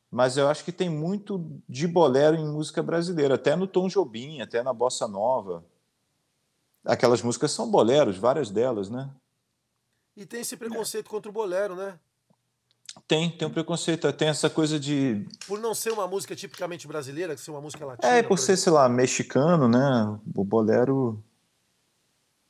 Mas 0.09 0.37
eu 0.37 0.47
acho 0.47 0.65
que 0.65 0.71
tem 0.71 0.89
muito 0.89 1.61
de 1.69 1.89
bolero 1.89 2.37
em 2.37 2.47
música 2.47 2.81
brasileira, 2.81 3.35
até 3.35 3.57
no 3.57 3.67
Tom 3.67 3.89
Jobim, 3.89 4.41
até 4.41 4.63
na 4.63 4.73
Bossa 4.73 5.09
Nova. 5.09 5.65
Aquelas 6.85 7.23
músicas 7.23 7.51
são 7.51 7.69
boleros, 7.69 8.17
várias 8.17 8.51
delas, 8.51 8.89
né? 8.89 9.11
E 10.17 10.25
tem 10.25 10.43
esse 10.43 10.57
preconceito 10.57 11.11
contra 11.11 11.29
o 11.29 11.35
bolero, 11.35 11.75
né? 11.75 11.99
Tem, 13.09 13.29
tem 13.29 13.49
um 13.49 13.51
preconceito, 13.51 14.11
tem 14.13 14.29
essa 14.29 14.49
coisa 14.49 14.79
de. 14.79 15.27
Por 15.49 15.59
não 15.59 15.75
ser 15.75 15.93
uma 15.93 16.07
música 16.07 16.37
tipicamente 16.37 16.87
brasileira, 16.87 17.37
ser 17.37 17.51
uma 17.51 17.61
música 17.61 17.85
latina. 17.85 18.13
É, 18.13 18.23
por, 18.23 18.29
por 18.29 18.39
ser, 18.39 18.57
sei 18.57 18.71
lá, 18.71 18.89
mexicano, 18.89 19.69
né? 19.69 20.21
O 20.37 20.45
bolero 20.45 21.21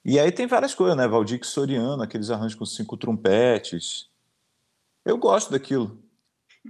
e 0.08 0.20
aí 0.20 0.30
tem 0.30 0.46
várias 0.46 0.72
coisas, 0.72 0.96
né? 0.96 1.08
Valdir 1.08 1.44
Soriano, 1.44 2.00
aqueles 2.00 2.30
arranjos 2.30 2.56
com 2.56 2.64
cinco 2.64 2.96
trompetes. 2.96 4.08
Eu 5.04 5.18
gosto 5.18 5.50
daquilo. 5.50 6.00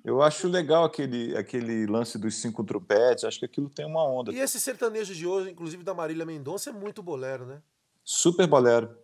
Eu 0.03 0.22
acho 0.22 0.49
legal 0.49 0.84
aquele, 0.84 1.37
aquele 1.37 1.87
lance 1.87 2.18
dos 2.18 2.34
cinco 2.37 2.64
trompetes, 2.64 3.24
acho 3.24 3.39
que 3.39 3.45
aquilo 3.45 3.68
tem 3.68 3.84
uma 3.84 4.03
onda. 4.03 4.32
E 4.32 4.41
esse 4.41 4.59
sertanejo 4.59 5.14
de 5.14 5.26
hoje, 5.26 5.51
inclusive 5.51 5.84
da 5.84 5.93
Marília 5.93 6.24
Mendonça, 6.24 6.70
é 6.70 6.72
muito 6.72 7.03
bolero, 7.03 7.45
né? 7.45 7.61
Super 8.03 8.47
bolero. 8.47 8.97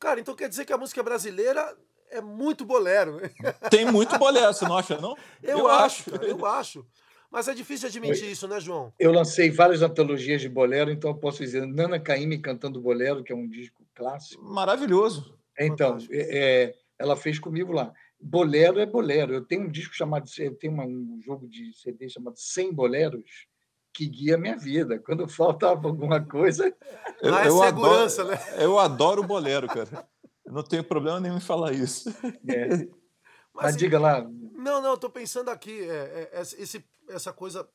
Cara, 0.00 0.18
então 0.18 0.34
quer 0.34 0.48
dizer 0.48 0.64
que 0.64 0.72
a 0.72 0.78
música 0.78 1.02
brasileira 1.02 1.76
é 2.10 2.20
muito 2.22 2.64
bolero. 2.64 3.20
Tem 3.70 3.84
muito 3.84 4.18
bolero, 4.18 4.54
você 4.54 4.64
não 4.64 4.78
acha, 4.78 4.98
não? 4.98 5.14
Eu, 5.42 5.58
eu 5.58 5.68
acho, 5.68 6.14
acho. 6.14 6.24
eu 6.24 6.46
acho. 6.46 6.86
Mas 7.30 7.46
é 7.46 7.54
difícil 7.54 7.88
admitir 7.88 8.30
isso, 8.30 8.48
né, 8.48 8.58
João? 8.58 8.92
Eu 8.98 9.12
lancei 9.12 9.50
várias 9.50 9.82
antologias 9.82 10.40
de 10.40 10.48
bolero, 10.48 10.90
então 10.90 11.10
eu 11.10 11.16
posso 11.16 11.42
dizer 11.42 11.66
Nana 11.66 12.00
Caymmi 12.00 12.38
cantando 12.38 12.80
bolero, 12.80 13.22
que 13.22 13.32
é 13.32 13.36
um 13.36 13.46
disco 13.46 13.84
clássico. 13.94 14.42
Maravilhoso. 14.42 15.38
Então, 15.58 15.98
é, 16.10 16.38
é, 16.38 16.74
ela 16.98 17.16
fez 17.16 17.38
comigo 17.38 17.72
lá. 17.72 17.92
bolero 18.20 18.80
é 18.80 18.86
bolero. 18.86 19.34
Eu 19.34 19.44
tenho 19.44 19.62
um 19.62 19.70
disco 19.70 19.94
chamado, 19.94 20.28
eu 20.38 20.54
tenho 20.54 20.72
uma, 20.72 20.84
um 20.84 21.20
jogo 21.20 21.46
de 21.46 21.72
CD 21.74 22.08
chamado 22.08 22.38
100 22.38 22.72
Boleros, 22.72 23.46
que 23.92 24.06
guia 24.06 24.36
a 24.36 24.38
minha 24.38 24.56
vida. 24.56 24.98
Quando 24.98 25.28
faltava 25.28 25.86
alguma 25.88 26.24
coisa. 26.24 26.74
Eu, 27.20 27.34
é 27.34 27.48
eu 27.48 27.58
segurança, 27.58 28.22
adoro, 28.22 28.36
né? 28.36 28.44
Eu 28.62 28.78
adoro 28.78 29.22
o 29.22 29.26
bolero, 29.26 29.66
cara. 29.66 30.06
Eu 30.46 30.52
não 30.52 30.62
tenho 30.62 30.84
problema 30.84 31.18
nenhum 31.18 31.38
em 31.38 31.40
falar 31.40 31.72
isso. 31.72 32.08
É. 32.46 32.68
Mas, 32.68 32.86
Mas 33.52 33.76
diga 33.76 33.98
lá. 33.98 34.24
Não, 34.68 34.82
não, 34.82 34.94
estou 34.94 35.08
pensando 35.08 35.48
aqui, 35.48 35.80
é, 35.80 36.30
é, 36.30 36.42
esse, 36.42 36.84
essa 37.08 37.32
coisa 37.32 37.66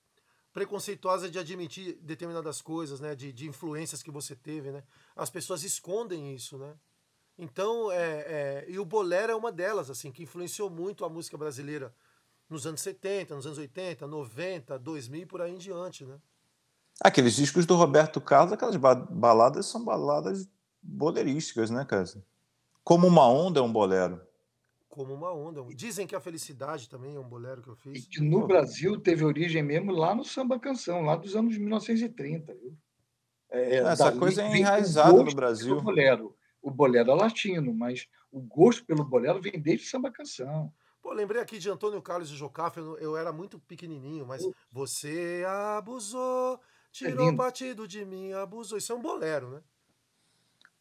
preconceituosa 0.54 1.28
de 1.28 1.40
admitir 1.40 1.98
determinadas 2.04 2.62
coisas, 2.62 3.00
né? 3.00 3.16
De, 3.16 3.34
de 3.34 3.48
influências 3.48 4.04
que 4.04 4.12
você 4.12 4.36
teve, 4.36 4.70
né? 4.70 4.84
As 5.16 5.28
pessoas 5.28 5.64
escondem 5.64 6.36
isso, 6.36 6.56
né? 6.56 6.76
Então, 7.36 7.92
é, 7.92 7.98
é, 7.98 8.66
e 8.68 8.78
o 8.78 8.86
bolero 8.86 9.32
é 9.32 9.36
uma 9.36 9.52
delas, 9.52 9.90
assim, 9.90 10.12
que 10.12 10.22
influenciou 10.22 10.70
muito 10.70 11.04
a 11.04 11.10
música 11.10 11.36
brasileira 11.36 11.92
nos 12.48 12.68
anos 12.68 12.82
70, 12.82 13.36
nos 13.36 13.48
anos 13.48 13.58
80, 13.58 14.06
90, 14.06 14.78
2000 14.78 15.22
e 15.22 15.26
por 15.26 15.42
aí 15.42 15.52
em 15.52 15.58
diante, 15.58 16.06
né? 16.06 16.20
Aqueles 17.02 17.36
discos 17.36 17.66
do 17.66 17.76
Roberto 17.76 18.22
Carlos, 18.22 18.54
aquelas 18.54 18.76
baladas 18.76 19.66
são 19.66 19.84
baladas 19.84 20.48
bolerísticas, 20.80 21.72
né, 21.72 21.84
cara? 21.86 22.06
Como 22.84 23.08
uma 23.08 23.28
onda 23.28 23.60
é 23.60 23.64
um 23.64 23.74
bolero. 23.74 24.22
Como 24.94 25.12
uma 25.12 25.34
onda. 25.34 25.66
Dizem 25.74 26.06
que 26.06 26.16
a 26.16 26.20
felicidade 26.20 26.88
também 26.88 27.16
é 27.16 27.20
um 27.20 27.28
bolero 27.28 27.64
que 27.64 27.68
eu 27.68 27.76
fiz. 27.76 28.04
E 28.04 28.08
que 28.08 28.22
no 28.22 28.46
Brasil 28.46 28.96
teve 29.00 29.26
origem 29.26 29.64
mesmo 29.64 29.92
lá 29.92 30.14
no 30.14 30.24
samba 30.24 30.60
canção, 30.60 31.02
lá 31.02 31.16
dos 31.16 31.36
anos 31.36 31.58
1930, 31.58 32.54
viu? 32.54 32.78
É, 33.50 33.78
Essa 33.78 34.12
coisa 34.12 34.44
é 34.44 34.56
enraizada 34.56 35.24
no 35.24 35.34
Brasil. 35.34 35.76
O 35.76 35.82
bolero. 35.82 36.38
O 36.62 36.70
bolero 36.70 37.10
é 37.10 37.16
latino, 37.16 37.74
mas 37.74 38.08
o 38.32 38.40
gosto 38.40 38.86
pelo 38.86 39.04
bolero 39.04 39.42
vem 39.42 39.60
desde 39.60 39.88
samba 39.88 40.12
canção. 40.12 40.72
Pô, 41.02 41.12
lembrei 41.12 41.42
aqui 41.42 41.58
de 41.58 41.72
Antônio 41.72 42.00
Carlos 42.00 42.30
e 42.30 42.36
Jocafe, 42.36 42.78
eu, 42.80 42.96
eu 43.00 43.18
era 43.18 43.34
muito 43.34 43.60
pequenininho, 43.62 44.28
mas 44.28 44.48
você 44.72 45.44
abusou, 45.76 46.60
tirou 46.92 47.32
é 47.32 47.36
partido 47.36 47.88
de 47.88 48.06
mim, 48.06 48.32
abusou. 48.32 48.78
Isso 48.78 48.92
é 48.92 48.96
um 48.96 49.02
bolero, 49.02 49.50
né? 49.50 49.64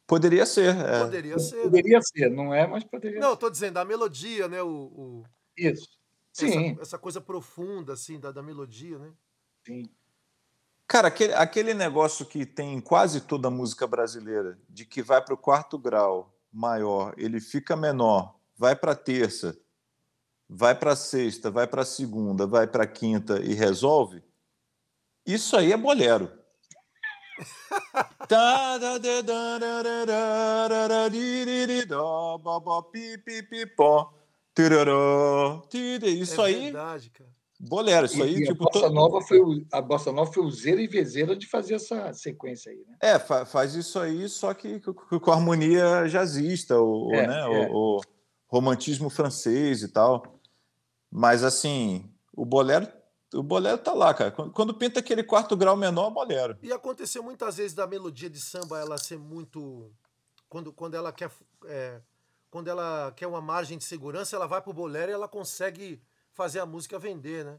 Poderia 0.07 0.44
ser. 0.44 0.76
É. 0.76 1.00
Poderia 1.00 1.38
ser. 1.38 1.62
Poderia 1.62 2.00
ser, 2.03 2.30
não 2.30 2.55
é, 2.55 2.66
mas 2.66 2.84
poderia 2.84 3.20
Não, 3.20 3.28
ser. 3.28 3.34
estou 3.34 3.50
dizendo, 3.50 3.78
a 3.78 3.84
melodia, 3.84 4.48
né? 4.48 4.62
O, 4.62 4.68
o... 4.68 5.24
Isso. 5.57 5.88
Sim. 6.32 6.72
Essa, 6.72 6.82
essa, 6.82 6.98
coisa 6.98 7.20
profunda, 7.20 7.92
assim, 7.92 8.18
da, 8.18 8.32
da 8.32 8.42
melodia, 8.42 8.98
né? 8.98 9.12
Sim. 9.66 9.88
Cara, 10.86 11.09
aquele, 11.09 11.32
aquele 11.34 11.74
negócio 11.74 12.26
que 12.26 12.44
tem 12.44 12.74
em 12.74 12.80
quase 12.80 13.20
toda 13.20 13.48
a 13.48 13.50
música 13.50 13.86
brasileira, 13.86 14.59
de 14.68 14.84
que 14.84 15.03
vai 15.03 15.22
para 15.22 15.34
o 15.34 15.38
quarto 15.38 15.78
grau 15.78 16.34
maior, 16.53 17.14
ele 17.16 17.40
fica 17.40 17.74
menor, 17.76 18.38
vai 18.57 18.76
para 18.76 18.92
a 18.92 18.96
terça, 18.96 19.59
vai 20.48 20.74
para 20.74 20.92
a 20.92 20.96
sexta, 20.96 21.50
vai 21.50 21.66
para 21.66 21.82
a 21.82 21.86
segunda, 21.86 22.46
vai 22.46 22.66
para 22.66 22.84
a 22.84 22.86
quinta 22.86 23.40
e 23.40 23.55
resolve, 23.55 24.22
isso 25.26 25.57
aí 25.57 25.72
é 25.72 25.76
bolero. 25.76 26.30
Isso 36.09 36.41
é 36.41 36.47
aí. 36.47 36.64
Verdade, 36.64 37.11
cara. 37.11 37.30
Bolero, 37.64 38.07
isso 38.07 38.20
aí, 38.20 38.35
e 38.35 38.45
tipo. 38.45 38.64
A 38.68 38.72
Bossa, 38.72 38.91
Nova 38.91 39.20
foi, 39.20 39.41
o, 39.41 39.64
a 39.72 39.80
Bossa 39.80 40.11
Nova 40.11 40.33
foi 40.33 40.45
useira 40.45 40.83
e 40.83 40.89
vezeira 40.89 41.37
de 41.37 41.47
fazer 41.47 41.74
essa 41.74 42.12
sequência 42.12 42.72
aí, 42.72 42.85
né? 42.89 42.97
É, 43.01 43.18
fa 43.20 43.47
faz 43.47 43.76
isso 43.76 44.01
aí, 44.01 44.28
só 44.28 44.53
que 44.53 44.80
com 44.80 45.30
a 45.30 45.35
harmonia 45.35 46.09
jazzista, 46.09 46.80
o, 46.80 47.12
é, 47.12 47.26
né, 47.26 47.41
é. 47.41 47.70
o, 47.70 47.99
o, 47.99 48.01
romantismo 48.49 49.09
francês 49.09 49.83
e 49.83 49.89
tal. 49.89 50.41
Mas, 51.09 51.45
assim, 51.45 52.11
o 52.35 52.45
bolero 52.45 52.89
o 53.33 53.43
bolero 53.43 53.78
tá 53.78 53.93
lá, 53.93 54.12
cara. 54.12 54.30
Quando 54.30 54.74
pinta 54.74 55.01
aquele 55.01 55.22
quarto 55.22 55.57
grau 55.57 55.76
menor, 55.76 56.11
bolero. 56.11 56.57
E 56.62 56.72
aconteceu 56.72 57.22
muitas 57.22 57.57
vezes 57.57 57.74
da 57.74 57.87
melodia 57.87 58.28
de 58.28 58.41
samba 58.41 58.78
ela 58.78 58.99
ser 58.99 59.18
muito. 59.18 59.91
Quando, 60.49 60.72
quando 60.72 60.95
ela 60.95 61.12
quer. 61.12 61.30
É, 61.66 62.01
quando 62.51 62.68
ela 62.68 63.11
quer 63.16 63.26
uma 63.26 63.41
margem 63.41 63.78
de 63.78 63.85
segurança, 63.85 64.37
ela 64.37 64.47
vai 64.47 64.61
pro 64.61 64.74
bolero 64.74 65.11
e 65.11 65.14
ela 65.14 65.26
consegue 65.26 66.03
fazer 66.33 66.61
a 66.61 66.66
música 66.66 66.99
vender, 66.99 67.47
né? 67.47 67.59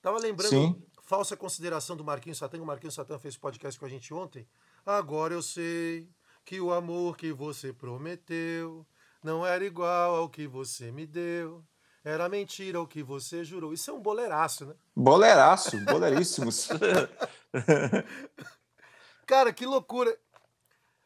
Tava 0.00 0.18
lembrando 0.18 0.50
Sim. 0.50 0.82
falsa 1.02 1.36
consideração 1.36 1.94
do 1.94 2.02
Marquinhos 2.02 2.38
Satã, 2.38 2.58
o 2.58 2.64
Marquinhos 2.64 2.94
Satã 2.94 3.18
fez 3.18 3.36
podcast 3.36 3.78
com 3.78 3.84
a 3.84 3.88
gente 3.88 4.14
ontem. 4.14 4.48
Agora 4.84 5.34
eu 5.34 5.42
sei 5.42 6.08
que 6.44 6.58
o 6.58 6.72
amor 6.72 7.18
que 7.18 7.32
você 7.32 7.72
prometeu 7.72 8.86
não 9.22 9.46
era 9.46 9.64
igual 9.64 10.16
ao 10.16 10.28
que 10.28 10.46
você 10.46 10.90
me 10.90 11.06
deu. 11.06 11.62
Era 12.04 12.28
mentira 12.28 12.82
o 12.82 12.86
que 12.86 13.02
você 13.02 13.42
jurou. 13.42 13.72
Isso 13.72 13.90
é 13.90 13.94
um 13.94 14.00
boleraço, 14.00 14.66
né? 14.66 14.74
Boleraço, 14.94 15.82
boleríssimos. 15.86 16.68
Cara, 19.26 19.54
que 19.54 19.64
loucura. 19.64 20.14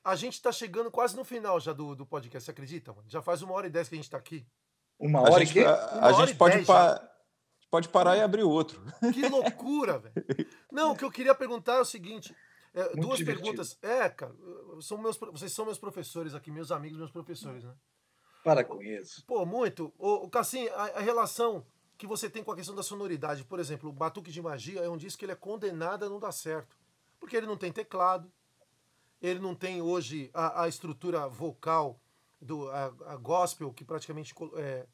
A 0.03 0.17
gente 0.17 0.35
está 0.35 0.51
chegando 0.51 0.91
quase 0.91 1.15
no 1.15 1.25
final 1.25 1.61
já 1.61 1.73
do, 1.73 1.95
do 1.95 2.05
podcast, 2.05 2.45
você 2.45 2.51
acredita, 2.51 2.93
mano? 2.93 3.09
Já 3.09 3.23
faz 3.23 3.43
uma 3.43 3.55
hora 3.55 3.69
e 3.69 3.71
dez 3.71 3.89
que 3.89 3.95
a 3.95 3.97
gente 3.97 4.07
está 4.07 4.19
aqui. 4.19 4.45
Uma 4.99 5.21
hora 5.21 5.43
a 5.43 5.45
gente, 5.45 5.59
e 5.59 5.65
A, 5.65 6.07
a 6.07 6.13
gente 6.15 6.35
pode, 6.35 6.65
pa, 6.65 7.01
pode 7.71 7.89
parar 7.89 8.17
e 8.17 8.21
abrir 8.21 8.43
outro. 8.43 8.83
Que 9.13 9.29
loucura, 9.29 9.99
velho. 9.99 10.15
Não, 10.73 10.93
o 10.93 10.97
que 10.97 11.05
eu 11.05 11.13
queria 11.13 11.35
perguntar 11.35 11.75
é 11.75 11.81
o 11.81 11.85
seguinte. 11.85 12.35
É, 12.75 12.97
duas 12.97 13.19
divertido. 13.19 13.45
perguntas. 13.45 13.79
É, 13.83 14.09
cara, 14.09 14.35
são 14.81 14.99
meus, 14.99 15.17
vocês 15.17 15.53
são 15.53 15.65
meus 15.65 15.79
professores 15.79 16.35
aqui, 16.35 16.51
meus 16.51 16.73
amigos, 16.73 16.99
meus 16.99 17.13
professores, 17.13 17.63
né? 17.63 17.75
Para 18.45 18.65
com 18.65 18.83
isso. 18.83 19.25
Pô, 19.27 19.45
muito. 19.45 19.93
O, 19.99 20.29
Cassim, 20.29 20.69
a, 20.69 20.99
a, 20.99 21.01
relação 21.01 21.65
que 21.97 22.07
você 22.07 22.31
tem 22.31 22.43
com 22.43 22.53
a 22.53 22.57
questão 22.57 22.75
da 22.75 22.83
sonoridade, 22.83 23.45
por 23.45 23.59
exemplo, 23.59 23.91
o 23.91 23.93
Batuque 23.93 24.31
de 24.31 24.41
Magia 24.41 24.81
é 24.81 24.89
um 24.89 24.97
disco 24.97 25.19
que 25.19 25.25
ele 25.25 25.33
é 25.33 25.37
condenado 25.37 26.05
a 26.05 26.09
não 26.09 26.19
dar 26.19 26.33
certo. 26.33 26.77
Porque 27.19 27.37
ele 27.37 27.47
não 27.47 27.57
tem 27.57 27.73
teclado, 27.73 28.31
ele 29.21 29.41
não 29.41 29.55
tem 29.55 29.83
hoje 29.83 30.31
a, 30.33 30.63
a 30.63 30.69
estrutura 30.69 31.27
vocal 31.29 32.01
do 32.41 32.71
a, 32.71 32.85
a, 33.07 33.17
gospel 33.17 33.73
que 33.73 33.85
praticamente 33.85 34.33
é, 34.57 34.87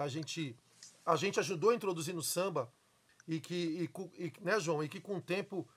a 0.00 0.06
gente 0.06 0.56
a 1.04 1.16
gente 1.16 1.40
ajudou 1.40 1.70
a 1.70 1.74
introduzir 1.74 2.14
no 2.14 2.22
samba 2.22 2.72
e 3.26 3.40
que 3.40 3.90
e, 4.16 4.24
e, 4.24 4.32
né 4.40 4.60
João 4.60 4.84
e 4.84 4.88
que 4.88 5.00
com 5.00 5.16
o 5.16 5.20
tempo 5.20 5.68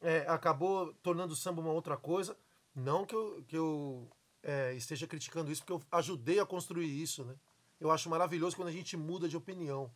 é, 0.00 0.20
acabou 0.26 0.94
tornando 1.02 1.34
o 1.34 1.36
samba 1.36 1.60
uma 1.60 1.72
outra 1.72 1.98
coisa 1.98 2.34
não 2.74 3.04
que 3.04 3.14
eu, 3.14 3.44
que 3.46 3.56
eu 3.56 4.08
é, 4.48 4.72
esteja 4.72 5.06
criticando 5.06 5.52
isso, 5.52 5.62
porque 5.62 5.74
eu 5.74 5.98
ajudei 5.98 6.40
a 6.40 6.46
construir 6.46 6.86
isso, 6.86 7.22
né? 7.22 7.34
Eu 7.78 7.90
acho 7.90 8.08
maravilhoso 8.08 8.56
quando 8.56 8.68
a 8.68 8.72
gente 8.72 8.96
muda 8.96 9.28
de 9.28 9.36
opinião. 9.36 9.90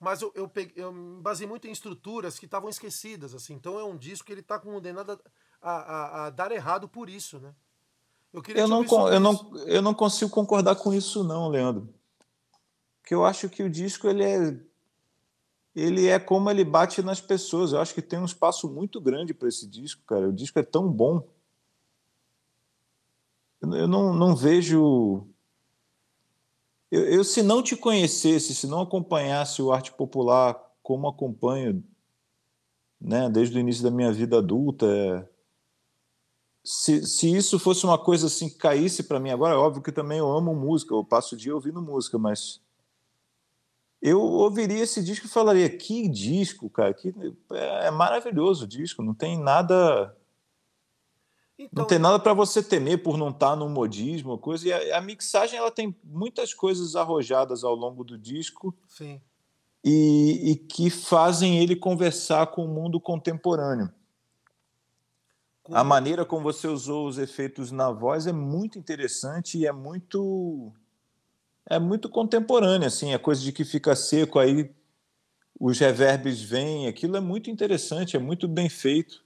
Mas 0.00 0.20
eu, 0.20 0.32
eu, 0.34 0.48
peguei, 0.48 0.82
eu 0.82 0.92
me 0.92 1.22
basei 1.22 1.46
muito 1.46 1.68
em 1.68 1.70
estruturas 1.70 2.40
que 2.40 2.44
estavam 2.44 2.68
esquecidas, 2.68 3.34
assim. 3.34 3.54
Então 3.54 3.78
é 3.78 3.84
um 3.84 3.96
disco 3.96 4.26
que 4.26 4.32
ele 4.32 4.40
está 4.40 4.58
condenado 4.58 5.20
a, 5.62 5.70
a, 5.70 6.26
a, 6.26 6.30
dar 6.30 6.50
errado 6.50 6.88
por 6.88 7.08
isso, 7.08 7.38
né? 7.38 7.54
Eu, 8.32 8.42
queria 8.42 8.62
eu, 8.62 8.68
não, 8.68 8.82
eu, 9.08 9.20
não, 9.20 9.56
eu 9.66 9.80
não 9.80 9.94
consigo 9.94 10.30
concordar 10.30 10.74
com 10.74 10.92
isso 10.92 11.22
não, 11.22 11.48
Leandro. 11.48 11.88
Porque 13.00 13.14
eu 13.14 13.24
acho 13.24 13.48
que 13.48 13.62
o 13.62 13.70
disco 13.70 14.08
ele 14.08 14.24
é 14.24 14.60
ele 15.74 16.08
é 16.08 16.18
como 16.18 16.50
ele 16.50 16.64
bate 16.64 17.00
nas 17.00 17.20
pessoas. 17.20 17.72
Eu 17.72 17.80
acho 17.80 17.94
que 17.94 18.02
tem 18.02 18.18
um 18.18 18.24
espaço 18.24 18.68
muito 18.68 19.00
grande 19.00 19.32
para 19.32 19.48
esse 19.48 19.68
disco, 19.68 20.02
cara. 20.04 20.28
O 20.28 20.32
disco 20.32 20.58
é 20.58 20.64
tão 20.64 20.90
bom 20.90 21.22
eu 23.60 23.88
não, 23.88 24.14
não 24.14 24.36
vejo. 24.36 25.26
Eu, 26.90 27.04
eu, 27.06 27.24
se 27.24 27.42
não 27.42 27.62
te 27.62 27.76
conhecesse, 27.76 28.54
se 28.54 28.66
não 28.66 28.80
acompanhasse 28.80 29.60
o 29.60 29.72
arte 29.72 29.92
popular 29.92 30.58
como 30.82 31.08
acompanho, 31.08 31.84
né, 33.00 33.28
desde 33.28 33.56
o 33.56 33.60
início 33.60 33.82
da 33.82 33.90
minha 33.90 34.10
vida 34.10 34.38
adulta, 34.38 34.86
é... 34.86 35.28
se, 36.64 37.06
se 37.06 37.30
isso 37.34 37.58
fosse 37.58 37.84
uma 37.84 37.98
coisa 37.98 38.26
assim 38.26 38.48
que 38.48 38.56
caísse 38.56 39.02
para 39.02 39.20
mim 39.20 39.30
agora, 39.30 39.54
é 39.54 39.58
óbvio 39.58 39.82
que 39.82 39.92
também 39.92 40.18
eu 40.18 40.30
amo 40.30 40.54
música, 40.54 40.94
eu 40.94 41.04
passo 41.04 41.34
o 41.34 41.38
dia 41.38 41.54
ouvindo 41.54 41.82
música, 41.82 42.18
mas 42.18 42.62
eu 44.00 44.20
ouviria 44.20 44.82
esse 44.82 45.02
disco 45.02 45.26
e 45.26 45.30
falaria 45.30 45.68
que 45.68 46.08
disco, 46.08 46.70
cara, 46.70 46.94
que 46.94 47.12
é 47.50 47.90
maravilhoso 47.90 48.64
o 48.64 48.68
disco, 48.68 49.02
não 49.02 49.12
tem 49.12 49.38
nada 49.38 50.16
então, 51.58 51.82
não 51.82 51.84
tem 51.86 51.98
nada 51.98 52.20
para 52.20 52.32
você 52.32 52.62
temer 52.62 53.02
por 53.02 53.18
não 53.18 53.30
estar 53.30 53.50
tá 53.50 53.56
no 53.56 53.68
modismo, 53.68 54.38
coisa. 54.38 54.68
E 54.68 54.72
a, 54.72 54.98
a, 54.98 55.00
mixagem 55.00 55.58
ela 55.58 55.72
tem 55.72 55.94
muitas 56.04 56.54
coisas 56.54 56.94
arrojadas 56.94 57.64
ao 57.64 57.74
longo 57.74 58.04
do 58.04 58.16
disco. 58.16 58.72
E, 59.84 60.52
e 60.52 60.56
que 60.56 60.88
fazem 60.90 61.58
ele 61.58 61.74
conversar 61.74 62.48
com 62.48 62.64
o 62.64 62.68
mundo 62.68 63.00
contemporâneo. 63.00 63.92
Como... 65.62 65.76
A 65.76 65.82
maneira 65.82 66.24
como 66.24 66.42
você 66.42 66.68
usou 66.68 67.08
os 67.08 67.18
efeitos 67.18 67.72
na 67.72 67.90
voz 67.90 68.26
é 68.26 68.32
muito 68.32 68.78
interessante 68.78 69.58
e 69.58 69.66
é 69.66 69.72
muito 69.72 70.72
é 71.70 71.78
muito 71.78 72.08
contemporânea, 72.08 72.88
assim, 72.88 73.12
a 73.12 73.18
coisa 73.18 73.42
de 73.42 73.52
que 73.52 73.62
fica 73.62 73.94
seco 73.94 74.38
aí 74.38 74.70
os 75.60 75.78
reverbes 75.78 76.40
vêm, 76.40 76.86
aquilo 76.86 77.16
é 77.16 77.20
muito 77.20 77.50
interessante, 77.50 78.16
é 78.16 78.18
muito 78.18 78.46
bem 78.46 78.68
feito. 78.68 79.24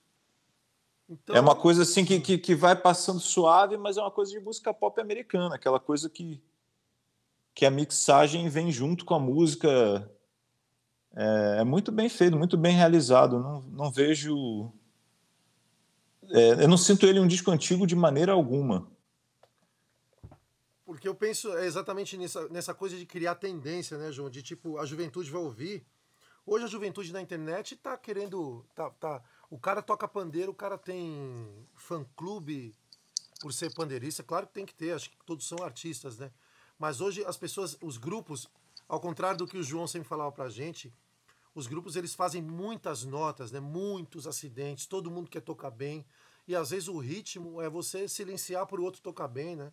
Então, 1.09 1.37
é 1.37 1.41
uma 1.41 1.55
coisa 1.55 1.83
assim 1.83 2.05
que, 2.05 2.21
que, 2.21 2.39
que, 2.39 2.55
vai 2.55 2.75
passando 2.75 3.21
suave, 3.21 3.77
mas 3.77 3.97
é 3.97 4.01
uma 4.01 4.11
coisa 4.11 4.31
de 4.33 4.41
música 4.41 4.73
pop 4.73 4.99
americana, 5.01 5.55
aquela 5.55 5.79
coisa 5.79 6.09
que 6.09 6.43
que 7.55 7.67
a 7.67 7.71
mixagem 7.71 8.49
vem 8.49 8.71
junto 8.71 9.05
com 9.05 9.15
a 9.15 9.21
música. 9.21 10.11
É, 11.15 11.59
é 11.61 11.65
muito 11.65 11.93
bem 11.93 12.09
feito, 12.09 12.37
muito 12.37 12.57
bem 12.57 12.75
realizado. 12.75 13.39
Não, 13.39 13.63
não 13.63 13.91
vejo. 13.91 14.73
É, 16.31 16.65
eu 16.65 16.69
não 16.69 16.79
sinto 16.79 17.07
ele 17.07 17.21
um 17.21 17.27
disco 17.27 17.51
antigo 17.51 17.87
de 17.87 17.95
maneira 17.95 18.33
alguma. 18.33 18.91
Porque 20.85 21.09
eu 21.09 21.15
penso 21.15 21.53
exatamente 21.59 22.17
nessa, 22.17 22.49
nessa 22.49 22.75
coisa 22.75 22.97
de 22.97 23.07
criar 23.07 23.35
tendência, 23.35 23.97
né, 23.99 24.11
João? 24.13 24.31
De 24.31 24.43
tipo, 24.43 24.79
a 24.79 24.87
juventude 24.87 25.31
vai 25.31 25.41
ouvir. 25.41 25.87
Hoje 26.45 26.65
a 26.65 26.69
juventude 26.69 27.13
na 27.13 27.21
internet 27.21 27.77
tá 27.77 27.97
querendo. 27.97 28.65
Tá, 28.75 28.91
tá, 28.91 29.23
o 29.53 29.59
cara 29.59 29.83
toca 29.83 30.09
pandeiro, 30.09 30.51
o 30.51 30.55
cara 30.55 30.79
tem 30.79 31.69
fã-clube 31.75 32.75
por 33.39 33.53
ser 33.53 33.71
pandeirista. 33.75 34.23
Claro 34.23 34.47
que 34.47 34.55
tem 34.55 34.65
que 34.65 34.75
ter, 34.75 34.95
acho 34.95 35.11
que 35.11 35.17
todos 35.27 35.47
são 35.47 35.63
artistas, 35.63 36.17
né? 36.17 36.33
Mas 36.79 37.03
hoje 37.03 37.23
as 37.27 37.37
pessoas, 37.37 37.77
os 37.83 37.99
grupos, 37.99 38.49
ao 38.89 38.99
contrário 38.99 39.37
do 39.37 39.47
que 39.47 39.59
o 39.59 39.63
João 39.63 39.87
sempre 39.87 40.09
falava 40.09 40.33
pra 40.33 40.49
gente, 40.49 40.91
os 41.55 41.67
grupos 41.67 41.97
eles 41.97 42.15
fazem 42.15 42.41
muitas 42.41 43.05
notas, 43.05 43.53
né? 43.53 43.61
Muitos 43.61 44.27
acidentes, 44.27 44.87
todo 44.87 45.11
mundo 45.11 45.29
quer 45.29 45.43
tocar 45.43 45.71
bem. 45.71 46.03
E 46.49 46.57
às 46.57 46.71
vezes 46.71 46.89
o 46.89 46.97
ritmo 46.97 47.61
é 47.61 47.69
você 47.69 48.09
silenciar 48.09 48.67
para 48.67 48.81
o 48.81 48.85
outro 48.85 49.03
tocar 49.03 49.29
bem, 49.29 49.55
né? 49.55 49.71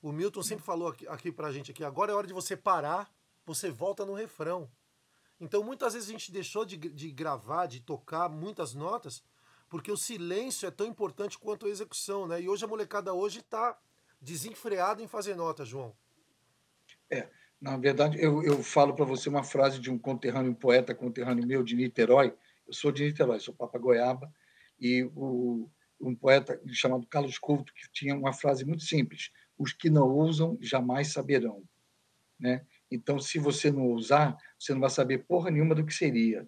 O 0.00 0.12
Milton 0.12 0.44
sempre 0.44 0.64
falou 0.64 0.86
aqui, 0.86 1.08
aqui 1.08 1.32
pra 1.32 1.50
gente 1.50 1.72
aqui, 1.72 1.82
agora 1.82 2.12
é 2.12 2.14
hora 2.14 2.28
de 2.28 2.32
você 2.32 2.56
parar, 2.56 3.12
você 3.44 3.72
volta 3.72 4.06
no 4.06 4.14
refrão. 4.14 4.70
Então 5.40 5.62
muitas 5.62 5.94
vezes 5.94 6.08
a 6.08 6.12
gente 6.12 6.32
deixou 6.32 6.64
de, 6.64 6.76
de 6.76 7.10
gravar, 7.10 7.66
de 7.66 7.80
tocar 7.80 8.28
muitas 8.28 8.74
notas, 8.74 9.22
porque 9.68 9.90
o 9.90 9.96
silêncio 9.96 10.66
é 10.66 10.70
tão 10.70 10.86
importante 10.86 11.38
quanto 11.38 11.66
a 11.66 11.68
execução, 11.68 12.26
né? 12.26 12.40
E 12.40 12.48
hoje 12.48 12.64
a 12.64 12.68
molecada 12.68 13.12
hoje 13.12 13.40
está 13.40 13.78
desenfreada 14.20 15.02
em 15.02 15.08
fazer 15.08 15.34
nota, 15.34 15.64
João. 15.64 15.94
É, 17.10 17.28
na 17.60 17.76
verdade, 17.76 18.18
eu, 18.20 18.42
eu 18.42 18.62
falo 18.62 18.94
para 18.94 19.04
você 19.04 19.28
uma 19.28 19.42
frase 19.42 19.78
de 19.78 19.90
um 19.90 19.98
conterrâneo, 19.98 20.52
um 20.52 20.54
poeta 20.54 20.94
conterrâneo 20.94 21.46
meu 21.46 21.62
de 21.62 21.74
Niterói. 21.74 22.34
Eu 22.66 22.72
sou 22.72 22.90
de 22.90 23.04
Niterói, 23.04 23.40
sou 23.40 23.54
Papa 23.54 23.78
Goiaba, 23.78 24.32
e 24.78 25.04
o, 25.14 25.68
um 26.00 26.14
poeta 26.14 26.60
chamado 26.68 27.06
Carlos 27.06 27.38
Couto 27.38 27.72
que 27.72 27.90
tinha 27.90 28.14
uma 28.14 28.32
frase 28.32 28.64
muito 28.64 28.84
simples: 28.84 29.30
os 29.58 29.72
que 29.72 29.88
não 29.88 30.08
ousam 30.08 30.58
jamais 30.60 31.12
saberão, 31.12 31.62
né? 32.38 32.64
Então, 32.90 33.18
se 33.18 33.38
você 33.38 33.70
não 33.70 33.88
ousar, 33.88 34.36
você 34.58 34.72
não 34.72 34.80
vai 34.80 34.90
saber 34.90 35.24
porra 35.26 35.50
nenhuma 35.50 35.74
do 35.74 35.84
que 35.84 35.92
seria. 35.92 36.46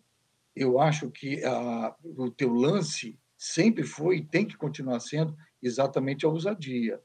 Eu 0.54 0.80
acho 0.80 1.10
que 1.10 1.42
a, 1.44 1.94
o 2.02 2.30
teu 2.30 2.52
lance 2.52 3.18
sempre 3.36 3.84
foi 3.84 4.18
e 4.18 4.24
tem 4.24 4.46
que 4.46 4.56
continuar 4.56 5.00
sendo 5.00 5.36
exatamente 5.62 6.24
a 6.24 6.28
ousadia, 6.28 7.00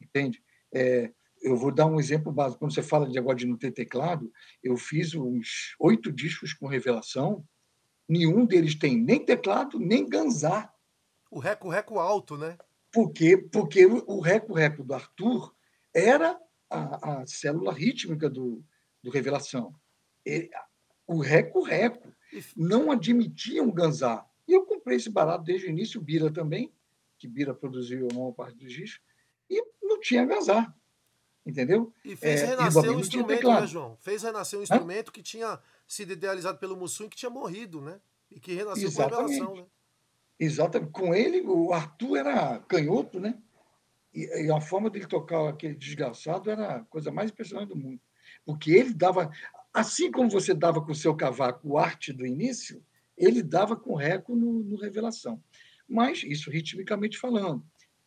entende? 0.00 0.42
É, 0.72 1.12
eu 1.42 1.56
vou 1.56 1.72
dar 1.72 1.86
um 1.86 2.00
exemplo 2.00 2.32
básico. 2.32 2.60
Quando 2.60 2.74
você 2.74 2.82
fala 2.82 3.08
de 3.08 3.18
agora 3.18 3.36
de 3.36 3.46
não 3.46 3.56
ter 3.56 3.70
teclado, 3.70 4.32
eu 4.62 4.76
fiz 4.76 5.14
uns 5.14 5.74
oito 5.78 6.10
discos 6.10 6.52
com 6.52 6.66
revelação, 6.66 7.46
nenhum 8.08 8.46
deles 8.46 8.74
tem 8.74 8.96
nem 8.96 9.24
teclado, 9.24 9.78
nem 9.78 10.08
ganzar. 10.08 10.72
O 11.30 11.38
reco-reco 11.38 11.98
alto, 11.98 12.36
né? 12.36 12.56
Porque, 12.92 13.36
porque 13.36 13.84
o 13.86 14.20
reco-reco 14.20 14.84
do 14.84 14.94
Arthur 14.94 15.54
era 15.92 16.38
a, 16.74 17.22
a 17.22 17.26
célula 17.26 17.72
rítmica 17.72 18.28
do, 18.28 18.62
do 19.02 19.10
Revelação. 19.10 19.74
Ele, 20.24 20.50
o 21.06 21.20
reco-reco 21.20 22.12
não 22.56 22.90
admitia 22.90 23.62
um 23.62 23.72
ganzar. 23.72 24.26
E 24.46 24.52
eu 24.52 24.64
comprei 24.64 24.96
esse 24.96 25.10
barato 25.10 25.44
desde 25.44 25.66
o 25.66 25.70
início, 25.70 26.00
o 26.00 26.04
Bira 26.04 26.30
também, 26.32 26.72
que 27.18 27.28
Bira 27.28 27.54
produziu 27.54 28.08
a 28.10 28.14
maior 28.14 28.32
parte 28.32 28.56
dos 28.56 28.72
discos, 28.72 29.02
e 29.48 29.62
não 29.82 30.00
tinha 30.00 30.24
ganzar 30.24 30.74
entendeu? 31.46 31.92
E 32.04 32.16
fez 32.16 32.42
é, 32.42 32.46
renascer 32.46 32.90
um 32.90 33.00
instrumento, 33.00 33.48
né, 33.48 33.66
João? 33.66 33.96
Fez 34.00 34.22
renascer 34.22 34.58
um 34.58 34.62
instrumento 34.62 35.10
Hã? 35.10 35.12
que 35.12 35.22
tinha 35.22 35.60
sido 35.86 36.12
idealizado 36.12 36.58
pelo 36.58 36.76
Mussum 36.76 37.04
e 37.04 37.08
que 37.08 37.16
tinha 37.16 37.30
morrido, 37.30 37.80
né? 37.80 38.00
E 38.30 38.40
que 38.40 38.54
renasceu 38.54 38.88
Exatamente. 38.88 39.16
com 39.16 39.24
a 39.24 39.28
revelação, 39.28 39.56
né? 39.56 39.66
Exatamente. 40.38 40.92
Com 40.92 41.14
ele, 41.14 41.42
o 41.42 41.72
Arthur 41.72 42.16
era 42.16 42.58
canhoto, 42.60 43.20
né? 43.20 43.38
E, 44.14 44.46
e, 44.46 44.50
a 44.50 44.60
forma 44.60 44.88
dele 44.88 45.06
tocar 45.06 45.48
aquele 45.48 45.74
desgraçado 45.74 46.50
era 46.50 46.76
a 46.76 46.84
coisa 46.84 47.10
mais 47.10 47.30
impressionante 47.30 47.68
do 47.68 47.76
mundo. 47.76 48.00
Porque 48.44 48.70
ele 48.70 48.94
dava, 48.94 49.30
assim 49.72 50.10
como 50.10 50.30
você 50.30 50.54
dava 50.54 50.80
com 50.80 50.92
o 50.92 50.94
seu 50.94 51.14
cavaco 51.16 51.68
o 51.68 51.78
arte 51.78 52.12
do 52.12 52.24
início, 52.24 52.82
ele 53.16 53.42
dava 53.42 53.76
com 53.76 53.94
reco 53.94 54.36
no, 54.36 54.60
no 54.60 54.76
Revelação. 54.76 55.42
Mas 55.88 56.22
isso 56.22 56.50
ritmicamente 56.50 57.18
falando. 57.18 57.64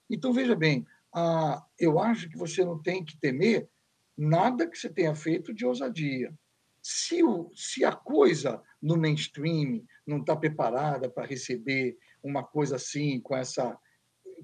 Então, 0.09 0.33
veja 0.33 0.55
bem, 0.55 0.85
ah, 1.13 1.65
eu 1.77 1.99
acho 1.99 2.29
que 2.29 2.37
você 2.37 2.63
não 2.63 2.81
tem 2.81 3.03
que 3.03 3.17
temer 3.17 3.69
nada 4.17 4.67
que 4.67 4.77
você 4.77 4.89
tenha 4.89 5.13
feito 5.15 5.53
de 5.53 5.65
ousadia. 5.65 6.33
Se, 6.81 7.21
o, 7.23 7.51
se 7.53 7.83
a 7.83 7.91
coisa 7.91 8.61
no 8.81 8.97
mainstream 8.97 9.83
não 10.05 10.19
está 10.19 10.35
preparada 10.35 11.09
para 11.09 11.27
receber 11.27 11.97
uma 12.23 12.43
coisa 12.43 12.77
assim, 12.77 13.19
com, 13.19 13.35
essa, 13.35 13.77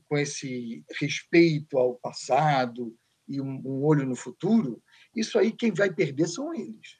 com 0.05 0.17
esse 0.17 0.83
respeito 0.99 1.77
ao 1.77 1.95
passado 1.95 2.95
e 3.27 3.39
um, 3.39 3.61
um 3.65 3.83
olho 3.83 4.05
no 4.05 4.15
futuro, 4.15 4.81
isso 5.15 5.37
aí 5.37 5.51
quem 5.51 5.71
vai 5.71 5.93
perder 5.93 6.27
são 6.27 6.53
eles. 6.53 6.97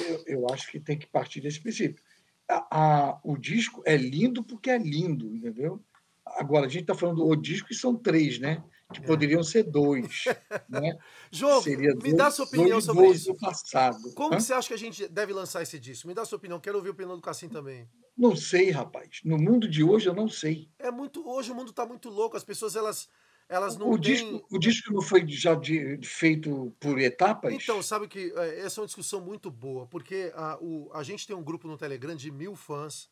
Eu, 0.00 0.24
eu 0.26 0.46
acho 0.50 0.70
que 0.70 0.80
tem 0.80 0.98
que 0.98 1.06
partir 1.06 1.40
desse 1.40 1.60
princípio. 1.60 2.02
A, 2.48 2.66
a, 2.70 3.20
o 3.24 3.36
disco 3.36 3.82
é 3.84 3.96
lindo 3.96 4.44
porque 4.44 4.70
é 4.70 4.78
lindo, 4.78 5.34
entendeu? 5.34 5.84
Agora, 6.24 6.66
a 6.66 6.68
gente 6.68 6.82
está 6.82 6.94
falando 6.94 7.24
do 7.24 7.36
disco 7.36 7.68
e 7.70 7.74
são 7.74 7.96
três, 7.96 8.38
né? 8.38 8.62
Que 8.92 9.00
é. 9.00 9.02
poderiam 9.02 9.42
ser 9.42 9.64
dois. 9.64 10.24
Né? 10.68 10.98
João, 11.30 11.62
Seria 11.62 11.94
me 11.94 12.00
dois, 12.00 12.16
dá 12.16 12.30
sua 12.30 12.44
opinião 12.44 12.80
sobre 12.80 13.08
isso. 13.08 13.34
passado. 13.36 14.12
Como 14.14 14.40
você 14.40 14.52
acha 14.52 14.68
que 14.68 14.74
a 14.74 14.78
gente 14.78 15.06
deve 15.08 15.32
lançar 15.32 15.62
esse 15.62 15.78
disco? 15.78 16.08
Me 16.08 16.14
dá 16.14 16.24
sua 16.24 16.36
opinião. 16.38 16.60
Quero 16.60 16.76
ouvir 16.76 16.88
a 16.88 16.92
opinião 16.92 17.16
do 17.16 17.22
Cassim 17.22 17.48
também. 17.48 17.88
Não 18.16 18.34
sei, 18.34 18.70
rapaz. 18.70 19.20
No 19.24 19.36
mundo 19.36 19.68
de 19.68 19.84
hoje, 19.84 20.08
eu 20.08 20.14
não 20.14 20.28
sei. 20.28 20.70
É 20.78 20.90
muito. 20.90 21.28
Hoje 21.28 21.52
o 21.52 21.54
mundo 21.54 21.70
está 21.70 21.84
muito 21.84 22.08
louco. 22.08 22.36
As 22.36 22.44
pessoas, 22.44 22.74
elas. 22.74 23.08
Elas 23.48 23.76
não 23.76 23.90
o, 23.90 24.00
têm... 24.00 24.12
disco, 24.12 24.46
o 24.50 24.58
disco 24.58 24.92
não 24.92 25.00
foi 25.00 25.24
já 25.28 25.54
de, 25.54 26.00
feito 26.02 26.74
por 26.80 26.98
etapas? 26.98 27.54
Então, 27.54 27.80
sabe 27.80 28.08
que 28.08 28.32
é, 28.36 28.60
essa 28.60 28.80
é 28.80 28.82
uma 28.82 28.86
discussão 28.88 29.20
muito 29.20 29.52
boa, 29.52 29.86
porque 29.86 30.32
a, 30.34 30.58
o, 30.60 30.90
a 30.92 31.04
gente 31.04 31.24
tem 31.24 31.36
um 31.36 31.44
grupo 31.44 31.68
no 31.68 31.78
Telegram 31.78 32.16
de 32.16 32.28
mil 32.32 32.56
fãs, 32.56 33.08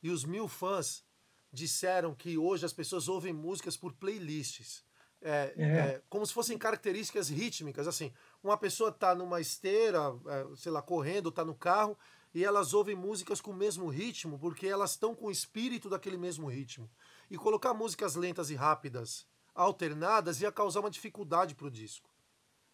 e 0.00 0.10
os 0.10 0.24
mil 0.24 0.46
fãs 0.46 1.04
disseram 1.52 2.14
que 2.14 2.38
hoje 2.38 2.64
as 2.64 2.72
pessoas 2.72 3.08
ouvem 3.08 3.32
músicas 3.32 3.76
por 3.76 3.92
playlists. 3.94 4.84
É, 5.20 5.54
é. 5.56 5.64
É, 5.64 6.02
como 6.08 6.24
se 6.24 6.32
fossem 6.32 6.56
características 6.56 7.28
rítmicas. 7.28 7.88
Assim, 7.88 8.12
uma 8.42 8.56
pessoa 8.56 8.90
está 8.90 9.14
numa 9.14 9.40
esteira, 9.40 10.14
é, 10.26 10.46
sei 10.56 10.70
lá, 10.70 10.80
correndo, 10.80 11.28
está 11.28 11.44
no 11.44 11.54
carro, 11.54 11.98
e 12.34 12.44
elas 12.44 12.72
ouvem 12.74 12.94
músicas 12.94 13.40
com 13.40 13.50
o 13.50 13.56
mesmo 13.56 13.88
ritmo, 13.88 14.38
porque 14.38 14.66
elas 14.66 14.92
estão 14.92 15.14
com 15.14 15.26
o 15.26 15.30
espírito 15.30 15.88
daquele 15.88 16.16
mesmo 16.16 16.48
ritmo. 16.48 16.88
E 17.30 17.36
colocar 17.36 17.74
músicas 17.74 18.14
lentas 18.14 18.50
e 18.50 18.54
rápidas 18.54 19.26
alternadas 19.54 20.40
ia 20.40 20.52
causar 20.52 20.80
uma 20.80 20.90
dificuldade 20.90 21.54
para 21.54 21.66
o 21.66 21.70
disco. 21.70 22.08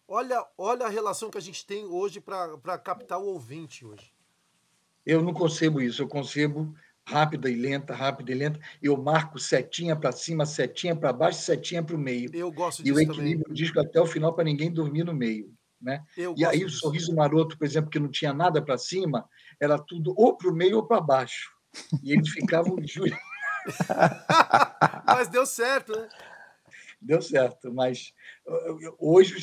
Olha, 0.07 0.45
olha 0.55 0.85
a 0.85 0.89
relação 0.89 1.31
que 1.31 1.37
a 1.37 1.41
gente 1.41 1.65
tem 1.65 1.83
hoje 1.85 2.21
para 2.21 2.77
captar 2.77 3.19
o 3.19 3.25
ouvinte 3.25 3.83
hoje. 3.83 4.13
Eu 5.03 5.21
não 5.21 5.33
concebo 5.33 5.81
isso, 5.81 6.03
eu 6.03 6.07
concebo 6.07 6.75
rápida 7.07 7.49
e 7.49 7.55
lenta, 7.55 7.93
rápida 7.93 8.31
e 8.31 8.35
lenta. 8.35 8.59
Eu 8.81 8.97
marco 8.97 9.37
setinha 9.39 9.95
para 9.95 10.11
cima, 10.11 10.45
setinha 10.45 10.95
para 10.95 11.13
baixo, 11.13 11.41
setinha 11.41 11.83
para 11.83 11.95
o 11.95 11.99
meio. 11.99 12.29
Eu 12.33 12.51
gosto 12.51 12.83
disso 12.83 12.99
E 12.99 13.03
eu 13.03 13.09
equilibro 13.09 13.51
o 13.51 13.53
disco 13.53 13.79
até 13.79 14.01
o 14.01 14.05
final 14.05 14.33
para 14.33 14.43
ninguém 14.43 14.71
dormir 14.71 15.03
no 15.03 15.13
meio. 15.13 15.53
Né? 15.79 16.03
Eu 16.17 16.33
e 16.35 16.43
aí 16.43 16.59
disso. 16.59 16.77
o 16.77 16.79
sorriso 16.79 17.13
maroto, 17.13 17.57
por 17.57 17.65
exemplo, 17.65 17.89
que 17.91 17.99
não 17.99 18.09
tinha 18.09 18.33
nada 18.33 18.61
para 18.61 18.77
cima, 18.77 19.29
era 19.61 19.77
tudo 19.77 20.13
ou 20.17 20.35
para 20.35 20.49
o 20.49 20.55
meio 20.55 20.77
ou 20.77 20.87
para 20.87 20.99
baixo. 20.99 21.51
E 22.01 22.11
eles 22.11 22.29
ficavam 22.29 22.75
mas 25.05 25.27
deu 25.27 25.45
certo, 25.45 25.95
né? 25.95 26.07
Deu 27.01 27.21
certo, 27.21 27.71
mas 27.71 28.13
hoje, 28.97 29.35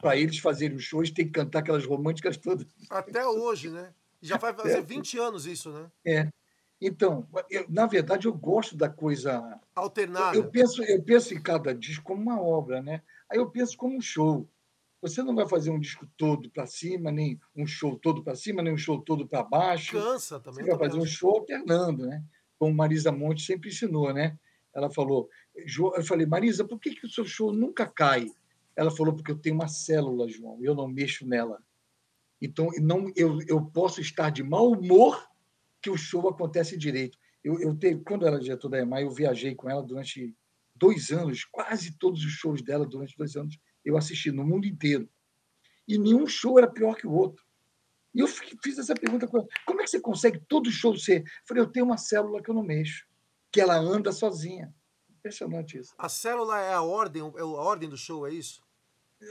para 0.00 0.16
eles 0.16 0.38
fazerem 0.38 0.76
os 0.76 0.84
shows, 0.84 1.10
tem 1.10 1.26
que 1.26 1.32
cantar 1.32 1.58
aquelas 1.58 1.84
românticas 1.84 2.36
todas. 2.36 2.66
Até 2.88 3.26
hoje, 3.26 3.68
né? 3.68 3.92
Já 4.22 4.36
vai 4.36 4.54
fazer 4.54 4.78
é. 4.78 4.82
20 4.82 5.18
anos 5.18 5.46
isso, 5.46 5.70
né? 5.70 5.90
É. 6.06 6.28
Então, 6.80 7.28
eu, 7.50 7.66
na 7.68 7.86
verdade, 7.86 8.26
eu 8.26 8.32
gosto 8.32 8.76
da 8.76 8.88
coisa 8.88 9.60
alternada. 9.74 10.36
Eu, 10.36 10.44
eu, 10.44 10.50
penso, 10.50 10.82
eu 10.82 11.02
penso 11.02 11.34
em 11.34 11.42
cada 11.42 11.74
disco 11.74 12.04
como 12.04 12.22
uma 12.22 12.40
obra, 12.40 12.80
né? 12.80 13.02
Aí 13.30 13.38
eu 13.38 13.50
penso 13.50 13.76
como 13.76 13.96
um 13.96 14.00
show. 14.00 14.48
Você 15.02 15.22
não 15.22 15.34
vai 15.34 15.46
fazer 15.46 15.70
um 15.70 15.78
disco 15.78 16.06
todo 16.16 16.50
para 16.50 16.66
cima, 16.66 17.10
nem 17.10 17.38
um 17.54 17.66
show 17.66 17.98
todo 17.98 18.22
para 18.22 18.34
cima, 18.34 18.62
nem 18.62 18.72
um 18.72 18.78
show 18.78 19.00
todo 19.00 19.26
para 19.26 19.42
baixo. 19.42 19.92
Cansa 19.92 20.40
também. 20.40 20.64
Você 20.64 20.70
vai 20.70 20.78
fazer 20.78 20.98
um 20.98 21.06
show 21.06 21.30
alternando, 21.38 22.06
né? 22.06 22.24
Como 22.58 22.74
Marisa 22.74 23.12
Monte 23.12 23.42
sempre 23.42 23.68
ensinou, 23.68 24.12
né? 24.12 24.38
Ela 24.74 24.90
falou, 24.90 25.28
eu 25.54 26.04
falei, 26.04 26.26
Marisa, 26.26 26.64
por 26.64 26.78
que, 26.78 26.94
que 26.94 27.06
o 27.06 27.10
seu 27.10 27.24
show 27.24 27.52
nunca 27.52 27.86
cai? 27.86 28.26
Ela 28.76 28.90
falou, 28.90 29.14
porque 29.14 29.32
eu 29.32 29.38
tenho 29.38 29.56
uma 29.56 29.68
célula, 29.68 30.28
João, 30.28 30.58
e 30.60 30.64
eu 30.64 30.74
não 30.74 30.86
mexo 30.86 31.26
nela. 31.26 31.62
Então, 32.40 32.70
não, 32.80 33.10
eu, 33.16 33.38
eu 33.46 33.62
posso 33.66 34.00
estar 34.00 34.30
de 34.30 34.42
mau 34.42 34.70
humor 34.70 35.29
que 35.80 35.90
o 35.90 35.96
show 35.96 36.28
acontece 36.28 36.76
direito. 36.76 37.18
Eu, 37.42 37.58
eu 37.60 37.74
teve, 37.74 38.02
quando 38.02 38.22
eu 38.22 38.28
era 38.28 38.40
diretor 38.40 38.68
da 38.68 38.80
EMA, 38.80 39.00
eu 39.02 39.10
viajei 39.10 39.54
com 39.54 39.68
ela 39.68 39.82
durante 39.82 40.34
dois 40.74 41.10
anos, 41.10 41.44
quase 41.44 41.96
todos 41.98 42.24
os 42.24 42.32
shows 42.32 42.62
dela 42.62 42.86
durante 42.86 43.16
dois 43.16 43.36
anos 43.36 43.58
eu 43.84 43.96
assisti 43.96 44.30
no 44.30 44.44
mundo 44.44 44.66
inteiro. 44.66 45.08
e 45.88 45.98
nenhum 45.98 46.26
show 46.26 46.58
era 46.58 46.70
pior 46.70 46.94
que 46.94 47.06
o 47.06 47.12
outro. 47.12 47.44
E 48.14 48.20
eu 48.20 48.26
fiz 48.26 48.78
essa 48.78 48.94
pergunta 48.94 49.26
com 49.26 49.38
ela: 49.38 49.48
como 49.66 49.80
é 49.80 49.84
que 49.84 49.90
você 49.90 50.00
consegue 50.00 50.40
todo 50.48 50.70
show 50.70 50.96
ser? 50.96 51.22
Eu 51.22 51.26
falei: 51.46 51.62
eu 51.62 51.70
tenho 51.70 51.86
uma 51.86 51.96
célula 51.96 52.42
que 52.42 52.50
eu 52.50 52.54
não 52.54 52.62
mexo, 52.62 53.06
que 53.50 53.60
ela 53.60 53.76
anda 53.76 54.12
sozinha. 54.12 54.72
Impressionante 55.08 55.78
isso. 55.78 55.94
A 55.98 56.08
célula 56.08 56.60
é 56.60 56.72
a 56.72 56.82
ordem, 56.82 57.22
é 57.22 57.40
a 57.40 57.46
ordem 57.46 57.88
do 57.88 57.96
show, 57.96 58.26
é 58.26 58.32
isso? 58.32 58.62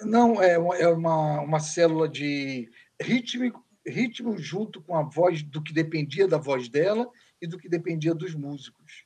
Não, 0.03 0.41
é 0.41 0.57
uma, 0.57 0.77
é 0.77 0.87
uma, 0.87 1.41
uma 1.41 1.59
célula 1.59 2.07
de 2.07 2.69
ritmo, 3.01 3.65
ritmo 3.85 4.37
junto 4.37 4.81
com 4.81 4.95
a 4.95 5.03
voz 5.03 5.43
do 5.43 5.61
que 5.61 5.73
dependia 5.73 6.27
da 6.27 6.37
voz 6.37 6.69
dela 6.69 7.09
e 7.41 7.47
do 7.47 7.57
que 7.57 7.69
dependia 7.69 8.13
dos 8.13 8.35
músicos. 8.35 9.05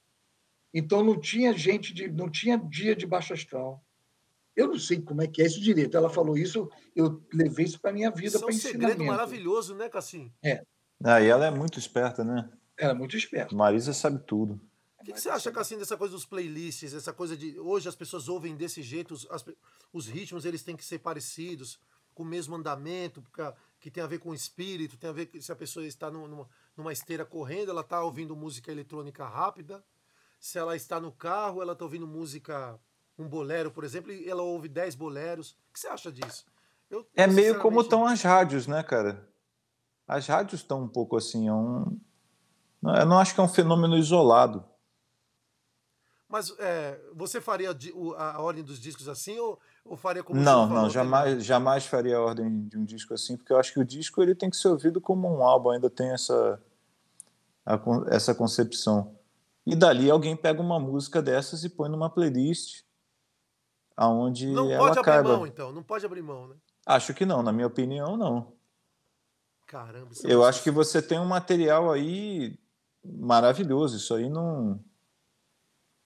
Então 0.74 1.04
não 1.04 1.20
tinha 1.20 1.54
gente 1.54 1.94
de, 1.94 2.08
não 2.10 2.30
tinha 2.30 2.58
dia 2.58 2.96
de 2.96 3.06
baixo 3.06 3.34
astral. 3.34 3.84
Eu 4.56 4.68
não 4.68 4.80
sei 4.80 5.02
como 5.02 5.22
é 5.22 5.28
que 5.28 5.42
é 5.42 5.46
isso 5.46 5.62
direito. 5.62 5.98
Ela 5.98 6.10
falou 6.10 6.38
isso, 6.38 6.70
eu 6.96 7.24
levei 7.34 7.66
isso 7.66 7.80
para 7.80 7.92
minha 7.92 8.12
vida 8.12 8.40
para 8.40 8.52
ensinamento. 8.52 8.84
É 8.84 8.88
um 8.88 8.90
segredo 8.90 9.06
maravilhoso, 9.06 9.76
né, 9.76 9.90
Cassim? 9.90 10.32
É. 10.44 10.64
Ah, 11.04 11.22
e 11.22 11.28
ela 11.28 11.46
é 11.46 11.52
muito 11.52 11.80
esperta, 11.80 12.24
né? 12.24 12.50
Ela 12.78 12.92
é 12.92 12.96
muito 12.96 13.18
esperta. 13.18 13.56
Marisa 13.56 13.94
sabe 13.94 14.20
tudo. 14.26 14.60
O 15.00 15.04
que, 15.04 15.12
que, 15.12 15.20
você 15.20 15.30
acha, 15.30 15.52
Cassim, 15.52 15.78
dessa 15.78 15.98
coisa 15.98 16.14
dos 16.14 16.26
playlists, 16.26 16.94
essa 16.94 17.12
coisa 17.12 17.36
de 17.36 17.60
hoje 17.60 17.90
as 17.90 17.96
pessoas 17.96 18.30
ouvem 18.30 18.56
desse 18.56 18.82
jeito, 18.82 19.14
os, 19.14 19.30
as, 19.30 19.44
os 19.92 20.08
ritmos 20.08 20.46
eles 20.46 20.64
têm 20.64 20.78
que 20.78 20.86
ser 20.86 21.00
parecidos, 21.00 21.78
com 22.14 22.24
o 22.24 22.26
mesmo 22.26 22.56
andamento, 22.56 23.22
porque, 23.22 23.42
que 23.84 23.92
tem 23.92 24.02
a 24.02 24.08
ver 24.08 24.20
com 24.20 24.30
o 24.30 24.34
espírito, 24.34 24.96
tem 24.96 25.10
a 25.10 25.14
ver 25.14 25.30
se 25.42 25.52
a 25.52 25.56
pessoa 25.58 25.86
está 25.86 26.10
numa, 26.10 26.48
numa 26.76 26.94
esteira 26.94 27.26
correndo, 27.26 27.70
ela 27.70 27.82
está 27.82 28.02
ouvindo 28.02 28.34
música 28.34 28.72
eletrônica 28.72 29.28
rápida, 29.28 29.84
se 30.40 30.58
ela 30.58 30.74
está 30.74 31.02
no 31.02 31.12
carro, 31.12 31.62
ela 31.62 31.74
está 31.74 31.84
ouvindo 31.84 32.08
música, 32.08 32.80
um 33.20 33.28
bolero, 33.28 33.72
por 33.72 33.84
exemplo, 33.84 34.10
e 34.10 34.30
ela 34.30 34.42
ouve 34.42 34.70
10 34.70 34.96
boleros. 34.96 35.52
O 35.52 35.74
que 35.74 35.82
você 35.82 35.90
acha 35.90 36.10
disso? 36.14 36.46
Eu, 36.90 37.06
é 37.14 37.28
meio 37.28 37.60
como 37.60 37.82
estão 37.82 38.06
as 38.06 38.22
rádios, 38.22 38.68
né, 38.68 38.82
cara? 38.84 39.30
As 40.08 40.28
rádios 40.28 40.62
estão 40.62 40.84
um 40.84 40.88
pouco 40.88 41.18
assim, 41.18 41.50
é 41.50 41.54
um... 41.54 42.00
eu 42.84 43.06
não 43.06 43.20
acho 43.20 43.36
que 43.36 43.42
é 43.42 43.44
um 43.44 43.50
fenômeno 43.50 43.98
isolado. 43.98 44.64
Mas 46.30 46.58
é, 46.58 47.02
você 47.14 47.42
faria 47.42 47.78
a 48.18 48.42
ordem 48.42 48.64
dos 48.64 48.80
discos 48.80 49.10
assim 49.10 49.38
ou, 49.40 49.60
ou 49.86 49.98
faria 49.98 50.24
como 50.24 50.40
Não, 50.40 50.68
não, 50.68 50.90
jamais, 50.90 51.44
jamais 51.44 51.86
faria 51.86 52.18
a 52.18 52.22
ordem 52.22 52.68
de 52.68 52.78
um 52.78 52.86
disco 52.86 53.14
assim, 53.14 53.38
porque 53.38 53.52
eu 53.52 53.58
acho 53.58 53.74
que 53.74 53.80
o 53.80 53.86
disco 53.86 54.22
ele 54.22 54.36
tem 54.36 54.50
que 54.50 54.58
ser 54.58 54.70
ouvido 54.70 55.02
como 55.02 55.28
um 55.28 55.44
álbum, 55.44 55.72
ainda 55.72 55.90
tem 55.90 56.12
essa, 56.12 56.62
a, 57.66 57.80
essa 58.08 58.34
concepção. 58.34 59.16
E 59.66 59.76
dali 59.76 60.10
alguém 60.10 60.36
pega 60.36 60.62
uma 60.62 60.80
música 60.80 61.22
dessas 61.22 61.64
e 61.64 61.70
põe 61.70 61.90
numa 61.90 62.10
playlist 62.10 62.84
aonde 63.96 64.48
não 64.48 64.70
ela 64.70 64.88
pode 64.88 65.00
abrir 65.00 65.30
mão, 65.30 65.48
então, 65.48 65.72
não 65.72 65.84
pode 65.84 66.06
abrir 66.06 66.22
mão, 66.22 66.48
né? 66.48 66.56
Acho 66.86 67.14
que 67.14 67.26
não, 67.26 67.42
na 67.42 67.52
minha 67.52 67.68
opinião, 67.68 68.18
não. 68.18 68.52
Caramba, 69.68 70.10
é 70.24 70.34
eu 70.34 70.44
acho 70.44 70.62
que 70.62 70.70
você 70.70 71.02
tem 71.02 71.20
um 71.20 71.26
material 71.26 71.92
aí 71.92 72.60
maravilhoso. 73.04 73.98
Isso 73.98 74.14
aí 74.14 74.30
não. 74.30 74.80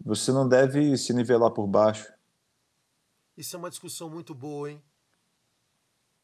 Você 0.05 0.32
não 0.32 0.47
deve 0.47 0.95
se 0.97 1.13
nivelar 1.13 1.51
por 1.51 1.67
baixo. 1.67 2.11
Isso 3.38 3.55
é 3.55 3.59
uma 3.59 3.69
discussão 3.69 4.09
muito 4.09 4.33
boa, 4.33 4.71
hein? 4.71 4.81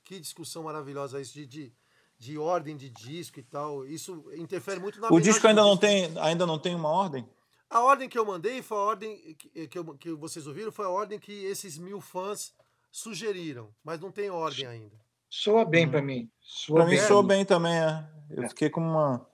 Que 0.04 0.20
discussão 0.20 0.64
maravilhosa 0.64 1.22
isso 1.22 1.34
de, 1.34 1.46
de, 1.46 1.74
de 2.18 2.38
ordem 2.38 2.76
de 2.76 2.90
disco 2.90 3.40
e 3.40 3.44
tal. 3.44 3.86
Isso 3.86 4.26
interfere 4.36 4.80
muito 4.80 5.00
na 5.00 5.10
O 5.10 5.20
disco 5.20 5.48
ainda 5.48 5.62
não 5.62 5.78
tem, 5.78 6.12
ainda 6.20 6.46
não 6.46 6.58
tem 6.58 6.74
uma 6.74 6.90
ordem? 6.90 7.26
A 7.70 7.82
ordem 7.82 8.10
que 8.10 8.18
eu 8.18 8.26
mandei 8.26 8.62
foi 8.62 8.78
a 8.78 8.82
ordem 8.82 9.36
que, 9.36 9.68
que, 9.68 9.78
eu, 9.80 9.86
que 9.98 10.12
vocês 10.14 10.46
ouviram, 10.48 10.72
foi 10.72 10.86
a 10.86 10.90
ordem 10.90 11.20
que 11.20 11.46
esses 11.46 11.78
mil 11.78 12.02
fãs 12.02 12.54
sugeriram, 12.92 13.70
mas 13.84 14.00
não 14.00 14.12
tem 14.12 14.30
ordem 14.30 14.66
ainda. 14.66 14.96
Soa 15.30 15.66
bem 15.66 15.88
hum. 15.88 15.92
para 15.92 16.02
mim. 16.02 16.30
Para 16.68 16.86
mim 16.86 16.98
soa 16.98 17.24
bem 17.24 17.44
também, 17.44 17.74
é. 17.74 18.08
Eu 18.30 18.44
é. 18.44 18.50
fiquei 18.50 18.70
com 18.70 18.82
uma, 18.82 19.28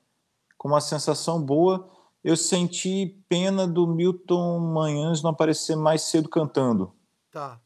com 0.57 0.69
uma 0.69 0.79
sensação 0.79 1.41
boa. 1.41 1.91
Eu 2.23 2.37
senti 2.37 3.21
pena 3.27 3.67
do 3.67 3.87
Milton 3.87 4.59
Manhães 4.59 5.21
não 5.21 5.31
aparecer 5.31 5.75
mais 5.75 6.03
cedo 6.03 6.29
cantando. 6.29 6.93
Tá. 7.31 7.59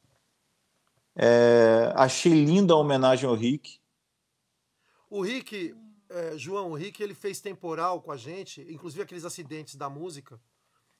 É, 1.16 1.94
achei 1.96 2.34
linda 2.34 2.74
a 2.74 2.78
homenagem 2.78 3.30
ao 3.30 3.36
Rick. 3.36 3.80
O 5.10 5.22
Rick, 5.22 5.76
é, 6.10 6.38
João, 6.38 6.72
o 6.72 6.76
Rick 6.76 7.02
ele 7.04 7.14
fez 7.14 7.40
temporal 7.40 8.02
com 8.02 8.12
a 8.12 8.18
gente, 8.18 8.62
inclusive 8.62 9.04
aqueles 9.04 9.26
acidentes 9.26 9.76
da 9.76 9.90
música 9.90 10.40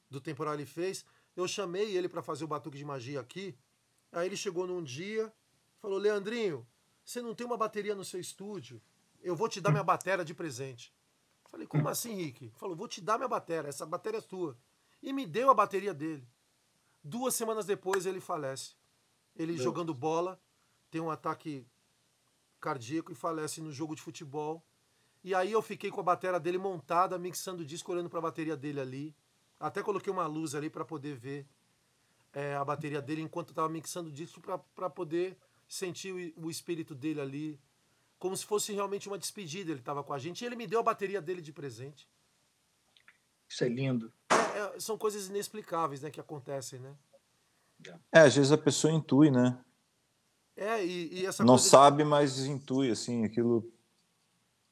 do 0.10 0.22
temporal 0.22 0.54
ele 0.54 0.66
fez. 0.66 1.04
Eu 1.36 1.48
chamei 1.48 1.98
ele 1.98 2.08
para 2.08 2.22
fazer 2.22 2.44
o 2.44 2.48
batuque 2.48 2.78
de 2.78 2.86
magia 2.86 3.20
aqui. 3.20 3.58
Aí 4.12 4.28
ele 4.28 4.38
chegou 4.38 4.68
num 4.68 4.84
dia, 4.84 5.34
falou: 5.82 5.98
Leandrinho, 5.98 6.68
você 7.04 7.22
não 7.22 7.34
tem 7.34 7.46
uma 7.46 7.58
bateria 7.58 7.96
no 7.96 8.06
seu 8.06 8.20
estúdio? 8.20 8.80
Eu 9.22 9.36
vou 9.36 9.50
te 9.50 9.60
dar 9.60 9.72
minha 9.72 9.84
bateria 9.84 10.24
de 10.24 10.34
presente. 10.34 10.94
Falei: 11.50 11.66
Como 11.66 11.90
assim, 11.90 12.14
Rick? 12.16 12.52
Falou: 12.56 12.76
Vou 12.76 12.88
te 12.88 13.02
dar 13.02 13.18
minha 13.18 13.28
bateria, 13.28 13.70
essa 13.70 13.86
bateria 13.86 14.20
é 14.20 14.22
sua. 14.22 14.56
E 15.02 15.12
me 15.12 15.26
deu 15.26 15.50
a 15.50 15.54
bateria 15.54 15.94
dele. 15.94 16.28
Duas 17.04 17.34
semanas 17.34 17.66
depois 17.66 18.06
ele 18.06 18.22
falece. 18.22 18.76
Ele 19.36 19.54
Deus. 19.54 19.64
jogando 19.64 19.94
bola, 19.94 20.40
tem 20.90 21.02
um 21.02 21.10
ataque 21.10 21.66
cardíaco 22.60 23.12
e 23.12 23.16
falece 23.16 23.62
no 23.62 23.72
jogo 23.72 23.96
de 23.96 24.02
futebol. 24.02 24.64
E 25.24 25.34
aí 25.34 25.52
eu 25.52 25.62
fiquei 25.62 25.90
com 25.90 26.02
a 26.02 26.04
bateria 26.04 26.40
dele 26.40 26.58
montada, 26.58 27.18
mixando 27.18 27.64
o 27.64 27.66
disco, 27.66 27.92
olhando 27.92 28.10
para 28.10 28.20
a 28.20 28.24
bateria 28.24 28.58
dele 28.58 28.80
ali. 28.80 29.16
Até 29.60 29.82
coloquei 29.82 30.12
uma 30.12 30.28
luz 30.28 30.54
ali 30.56 30.70
para 30.70 30.84
poder 30.84 31.16
ver 31.16 31.48
é, 32.34 32.56
a 32.56 32.66
bateria 32.66 33.02
dele 33.02 33.22
enquanto 33.22 33.50
estava 33.50 33.70
mixando 33.70 34.10
o 34.10 34.12
disco 34.12 34.42
para 34.76 34.90
poder 34.90 35.38
sentir 35.68 36.12
o, 36.12 36.46
o, 36.46 36.50
espírito 36.50 36.94
dele 36.94 37.22
ali. 37.22 37.60
Como 38.20 38.36
se 38.36 38.46
fosse 38.46 38.74
realmente 38.74 39.08
uma 39.08 39.18
despedida. 39.18 39.72
Ele 39.72 39.80
estava 39.80 40.04
com 40.04 40.14
a 40.14 40.20
gente 40.20 40.42
e 40.42 40.46
ele 40.46 40.56
me 40.56 40.68
deu 40.68 40.80
a 40.80 40.84
bateria 40.84 41.22
dele 41.22 41.42
de 41.42 41.54
presente. 41.54 42.10
Isso 43.48 43.64
é 43.64 43.70
lindo. 43.70 44.12
É, 44.30 44.76
é, 44.76 44.80
são 44.80 44.98
coisas 44.98 45.28
inexplicáveis 45.28 46.02
né, 46.02 46.10
que 46.10 46.20
acontecem, 46.20 46.80
né? 46.80 46.96
É, 48.12 48.20
às 48.20 48.36
vezes 48.36 48.52
a 48.52 48.58
pessoa 48.58 48.94
intui, 48.94 49.32
né? 49.32 49.58
É, 50.56 50.86
e, 50.86 51.22
e 51.22 51.26
essa 51.26 51.44
Não 51.44 51.58
sabe, 51.58 52.04
de... 52.04 52.10
mas 52.10 52.46
intui, 52.46 52.92
assim, 52.92 53.26
aquilo 53.26 53.74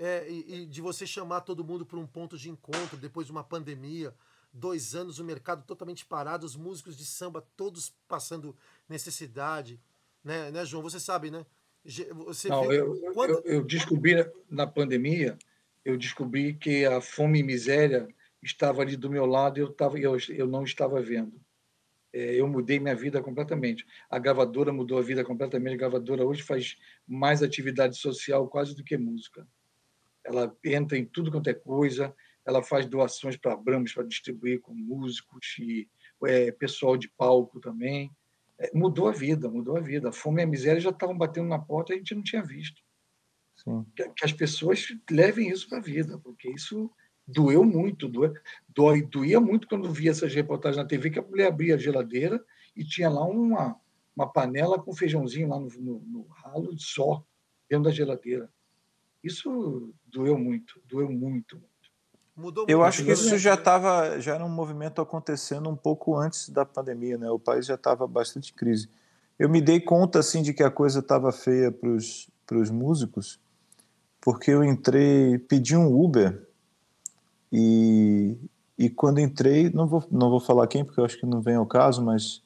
é, 0.01 0.27
e, 0.27 0.55
e, 0.55 0.65
de 0.65 0.81
você 0.81 1.05
chamar 1.05 1.41
todo 1.41 1.63
mundo 1.63 1.85
para 1.85 1.99
um 1.99 2.07
ponto 2.07 2.35
de 2.35 2.49
encontro 2.49 2.97
depois 2.97 3.27
de 3.27 3.31
uma 3.31 3.43
pandemia, 3.43 4.11
dois 4.51 4.95
anos, 4.95 5.19
o 5.19 5.23
mercado 5.23 5.63
totalmente 5.63 6.07
parado, 6.07 6.43
os 6.43 6.55
músicos 6.55 6.97
de 6.97 7.05
samba 7.05 7.45
todos 7.55 7.93
passando 8.07 8.55
necessidade, 8.89 9.79
né, 10.23 10.49
né 10.49 10.65
João? 10.65 10.81
Você 10.81 10.99
sabe, 10.99 11.29
né? 11.29 11.45
Você 12.25 12.49
Não, 12.49 12.67
viu, 12.67 12.95
eu, 12.95 13.13
quando... 13.13 13.29
eu, 13.29 13.41
eu, 13.45 13.63
descobri 13.63 14.15
na 14.49 14.65
pandemia, 14.65 15.37
eu 15.85 15.95
descobri 15.95 16.55
que 16.55 16.83
a 16.83 16.99
fome 16.99 17.39
e 17.39 17.43
miséria 17.43 18.07
estava 18.41 18.81
ali 18.81 18.95
do 18.95 19.09
meu 19.09 19.27
lado 19.27 19.59
e 19.59 19.61
eu, 19.61 19.71
tava, 19.71 19.99
eu, 19.99 20.17
eu 20.29 20.47
não 20.47 20.63
estava 20.63 20.99
vendo. 20.99 21.39
É, 22.13 22.35
eu 22.35 22.47
mudei 22.47 22.79
minha 22.79 22.95
vida 22.95 23.21
completamente. 23.21 23.85
A 24.09 24.19
gravadora 24.19 24.73
mudou 24.73 24.97
a 24.97 25.01
vida 25.01 25.23
completamente. 25.23 25.75
A 25.75 25.77
gravadora 25.77 26.25
hoje 26.25 26.43
faz 26.43 26.77
mais 27.07 27.41
atividade 27.41 27.97
social 27.97 28.47
quase 28.47 28.75
do 28.75 28.83
que 28.83 28.97
música. 28.97 29.47
Ela 30.23 30.55
entra 30.63 30.97
em 30.97 31.05
tudo 31.05 31.31
quanto 31.31 31.49
é 31.49 31.53
coisa, 31.53 32.13
ela 32.45 32.61
faz 32.61 32.85
doações 32.85 33.37
para 33.37 33.55
Brahms 33.55 33.93
para 33.93 34.03
distribuir 34.03 34.61
com 34.61 34.73
músicos 34.73 35.55
e 35.59 35.89
é, 36.25 36.51
pessoal 36.51 36.97
de 36.97 37.07
palco 37.09 37.59
também. 37.59 38.11
É, 38.59 38.69
mudou 38.73 39.07
a 39.07 39.11
vida, 39.11 39.49
mudou 39.49 39.77
a 39.77 39.81
vida. 39.81 40.09
A 40.09 40.13
fome 40.13 40.41
e 40.41 40.43
a 40.43 40.47
miséria 40.47 40.81
já 40.81 40.89
estavam 40.89 41.17
batendo 41.17 41.47
na 41.47 41.59
porta 41.59 41.93
e 41.93 41.95
a 41.95 41.97
gente 41.97 42.13
não 42.13 42.23
tinha 42.23 42.43
visto. 42.43 42.81
Que, 43.95 44.09
que, 44.09 44.25
as 44.25 44.33
pessoas 44.33 44.87
levem 45.09 45.49
isso 45.49 45.69
para 45.69 45.77
a 45.77 45.81
vida, 45.81 46.17
porque 46.17 46.49
isso 46.49 46.91
doeu 47.31 47.63
muito, 47.63 48.07
doeu, 48.07 48.33
dói, 48.69 49.01
doía 49.01 49.39
muito 49.39 49.67
quando 49.67 49.91
via 49.91 50.11
essas 50.11 50.33
reportagens 50.33 50.81
na 50.81 50.87
TV 50.87 51.09
que 51.09 51.19
a 51.19 51.23
mulher 51.23 51.47
abria 51.47 51.75
a 51.75 51.77
geladeira 51.77 52.43
e 52.75 52.83
tinha 52.83 53.09
lá 53.09 53.25
uma, 53.25 53.75
uma 54.15 54.31
panela 54.31 54.79
com 54.79 54.93
feijãozinho 54.93 55.49
lá 55.49 55.59
no, 55.59 55.67
no, 55.79 55.99
no 55.99 56.27
ralo 56.27 56.73
só, 56.77 57.23
dentro 57.69 57.85
da 57.85 57.91
geladeira. 57.91 58.49
Isso 59.23 59.93
doeu 60.05 60.37
muito, 60.37 60.81
doeu 60.87 61.09
muito. 61.09 61.61
Mudou 62.35 62.65
Eu 62.67 62.83
acho 62.83 63.03
que 63.03 63.11
isso 63.11 63.37
já 63.37 63.53
estava, 63.53 64.19
já 64.19 64.35
era 64.35 64.43
um 64.43 64.49
movimento 64.49 65.01
acontecendo 65.01 65.69
um 65.69 65.75
pouco 65.75 66.15
antes 66.15 66.49
da 66.49 66.65
pandemia, 66.65 67.17
né? 67.17 67.29
O 67.29 67.37
país 67.37 67.65
já 67.65 67.75
estava 67.75 68.07
bastante 68.07 68.53
crise. 68.53 68.89
Eu 69.37 69.49
me 69.49 69.61
dei 69.61 69.79
conta 69.79 70.19
assim 70.19 70.41
de 70.41 70.53
que 70.53 70.63
a 70.63 70.71
coisa 70.71 70.99
estava 70.99 71.31
feia 71.31 71.71
para 71.71 71.89
os 71.89 72.71
músicos, 72.71 73.39
porque 74.19 74.51
eu 74.51 74.63
entrei, 74.63 75.37
pedi 75.39 75.75
um 75.75 75.87
Uber 75.87 76.47
e, 77.51 78.37
e 78.77 78.89
quando 78.89 79.19
entrei, 79.19 79.69
não 79.69 79.87
vou, 79.87 80.03
não 80.09 80.29
vou 80.29 80.39
falar 80.39 80.67
quem, 80.67 80.85
porque 80.85 80.99
eu 80.99 81.05
acho 81.05 81.19
que 81.19 81.25
não 81.25 81.41
vem 81.41 81.55
ao 81.55 81.65
caso, 81.65 82.03
mas 82.03 82.41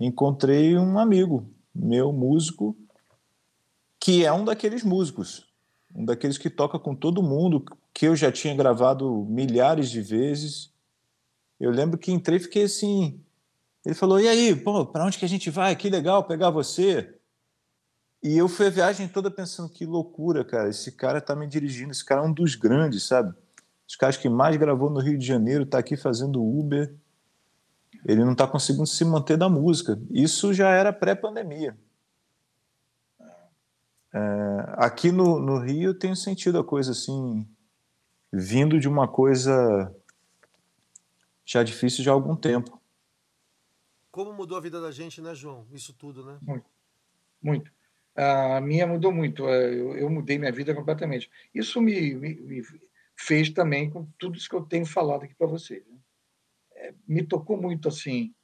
encontrei 0.00 0.76
um 0.76 0.98
amigo 0.98 1.46
meu, 1.74 2.12
músico, 2.12 2.76
que 3.98 4.24
é 4.24 4.32
um 4.32 4.44
daqueles 4.44 4.82
músicos, 4.82 5.46
um 5.94 6.04
daqueles 6.04 6.38
que 6.38 6.50
toca 6.50 6.78
com 6.78 6.94
todo 6.94 7.22
mundo, 7.22 7.64
que 7.92 8.06
eu 8.06 8.16
já 8.16 8.30
tinha 8.30 8.54
gravado 8.54 9.24
milhares 9.28 9.90
de 9.90 10.00
vezes. 10.00 10.72
Eu 11.58 11.70
lembro 11.70 11.98
que 11.98 12.12
entrei 12.12 12.38
e 12.38 12.42
fiquei 12.42 12.64
assim. 12.64 13.20
Ele 13.84 13.94
falou: 13.94 14.20
E 14.20 14.28
aí, 14.28 14.54
pô, 14.54 14.84
para 14.84 15.04
onde 15.04 15.18
que 15.18 15.24
a 15.24 15.28
gente 15.28 15.50
vai? 15.50 15.74
Que 15.76 15.88
legal 15.88 16.24
pegar 16.24 16.50
você. 16.50 17.14
E 18.22 18.36
eu 18.36 18.48
fui 18.48 18.66
a 18.66 18.70
viagem 18.70 19.06
toda 19.06 19.30
pensando 19.30 19.68
que 19.68 19.84
loucura, 19.84 20.44
cara. 20.44 20.68
Esse 20.68 20.92
cara 20.92 21.20
tá 21.20 21.36
me 21.36 21.46
dirigindo, 21.46 21.92
esse 21.92 22.04
cara 22.04 22.22
é 22.22 22.24
um 22.24 22.32
dos 22.32 22.54
grandes, 22.54 23.04
sabe? 23.04 23.34
Os 23.88 23.96
caras 23.96 24.16
que 24.16 24.28
mais 24.28 24.56
gravou 24.56 24.90
no 24.90 25.00
Rio 25.00 25.18
de 25.18 25.26
Janeiro 25.26 25.66
tá 25.66 25.78
aqui 25.78 25.96
fazendo 25.96 26.42
Uber. 26.42 26.94
Ele 28.04 28.24
não 28.24 28.34
tá 28.34 28.46
conseguindo 28.46 28.86
se 28.86 29.04
manter 29.04 29.36
da 29.36 29.48
música. 29.48 30.00
Isso 30.10 30.52
já 30.52 30.70
era 30.70 30.92
pré-pandemia. 30.92 31.76
É, 34.12 34.18
aqui 34.76 35.10
no, 35.10 35.40
no 35.40 35.58
Rio 35.58 35.90
eu 35.90 35.98
tenho 35.98 36.14
sentido 36.14 36.58
a 36.58 36.64
coisa 36.64 36.92
assim, 36.92 37.46
vindo 38.32 38.78
de 38.78 38.88
uma 38.88 39.08
coisa 39.08 39.92
já 41.44 41.62
difícil 41.62 42.04
já 42.04 42.12
há 42.12 42.14
algum 42.14 42.36
tempo. 42.36 42.80
Como 44.10 44.32
mudou 44.32 44.56
a 44.56 44.60
vida 44.60 44.80
da 44.80 44.92
gente, 44.92 45.20
né, 45.20 45.34
João? 45.34 45.66
Isso 45.72 45.92
tudo, 45.92 46.24
né? 46.24 46.38
Muito. 46.40 46.66
Muito. 47.42 47.72
A 48.16 48.60
minha 48.60 48.86
mudou 48.86 49.12
muito. 49.12 49.48
É, 49.48 49.74
eu, 49.74 49.96
eu 49.96 50.08
mudei 50.08 50.38
minha 50.38 50.52
vida 50.52 50.72
completamente. 50.74 51.28
Isso 51.52 51.80
me, 51.80 52.14
me, 52.14 52.34
me, 52.36 52.62
fez 53.16 53.50
também 53.50 53.90
com 53.90 54.06
tudo 54.18 54.36
isso 54.36 54.48
que 54.48 54.56
eu 54.56 54.64
tenho 54.64 54.86
falado 54.86 55.24
aqui 55.24 55.34
para 55.34 55.46
vocês. 55.46 55.86
Né? 55.86 55.98
É, 56.74 56.94
me 57.06 57.24
tocou 57.26 57.60
muito, 57.60 57.88
assim. 57.88 58.34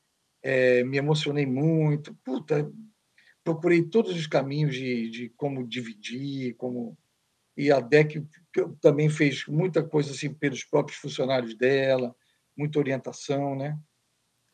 É, 0.43 0.85
me 0.85 0.97
emocionei 0.97 1.47
muito. 1.47 2.15
Puta, 2.25 2.71
procurei 3.45 3.83
todos 3.83 4.15
os 4.15 4.27
caminhos 4.27 4.75
de, 4.75 5.11
de 5.11 5.29
como 5.31 5.67
dividir, 5.67 6.55
como 6.57 6.97
e 7.57 7.71
a 7.71 7.81
DEC 7.81 8.27
também 8.81 9.11
fez 9.11 9.45
muita 9.47 9.83
coisa 9.83 10.13
assim 10.13 10.33
pelos 10.33 10.65
próprios 10.65 10.99
funcionários 10.99 11.55
dela, 11.55 12.15
muita 12.57 12.79
orientação, 12.79 13.55
né? 13.55 13.79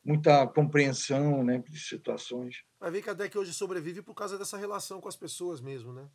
muita 0.07 0.47
compreensão 0.47 1.43
né, 1.43 1.59
de 1.59 1.81
situações. 1.81 2.63
Vai 2.79 2.93
ver 2.93 3.03
que 3.03 3.11
a 3.11 3.15
DEC 3.15 3.37
hoje 3.37 3.53
sobrevive 3.53 4.03
por 4.03 4.15
causa 4.15 4.39
dessa 4.39 4.57
relação 4.57 5.01
com 5.01 5.09
as 5.09 5.17
pessoas 5.17 5.61
mesmo, 5.61 5.93
né? 5.93 6.09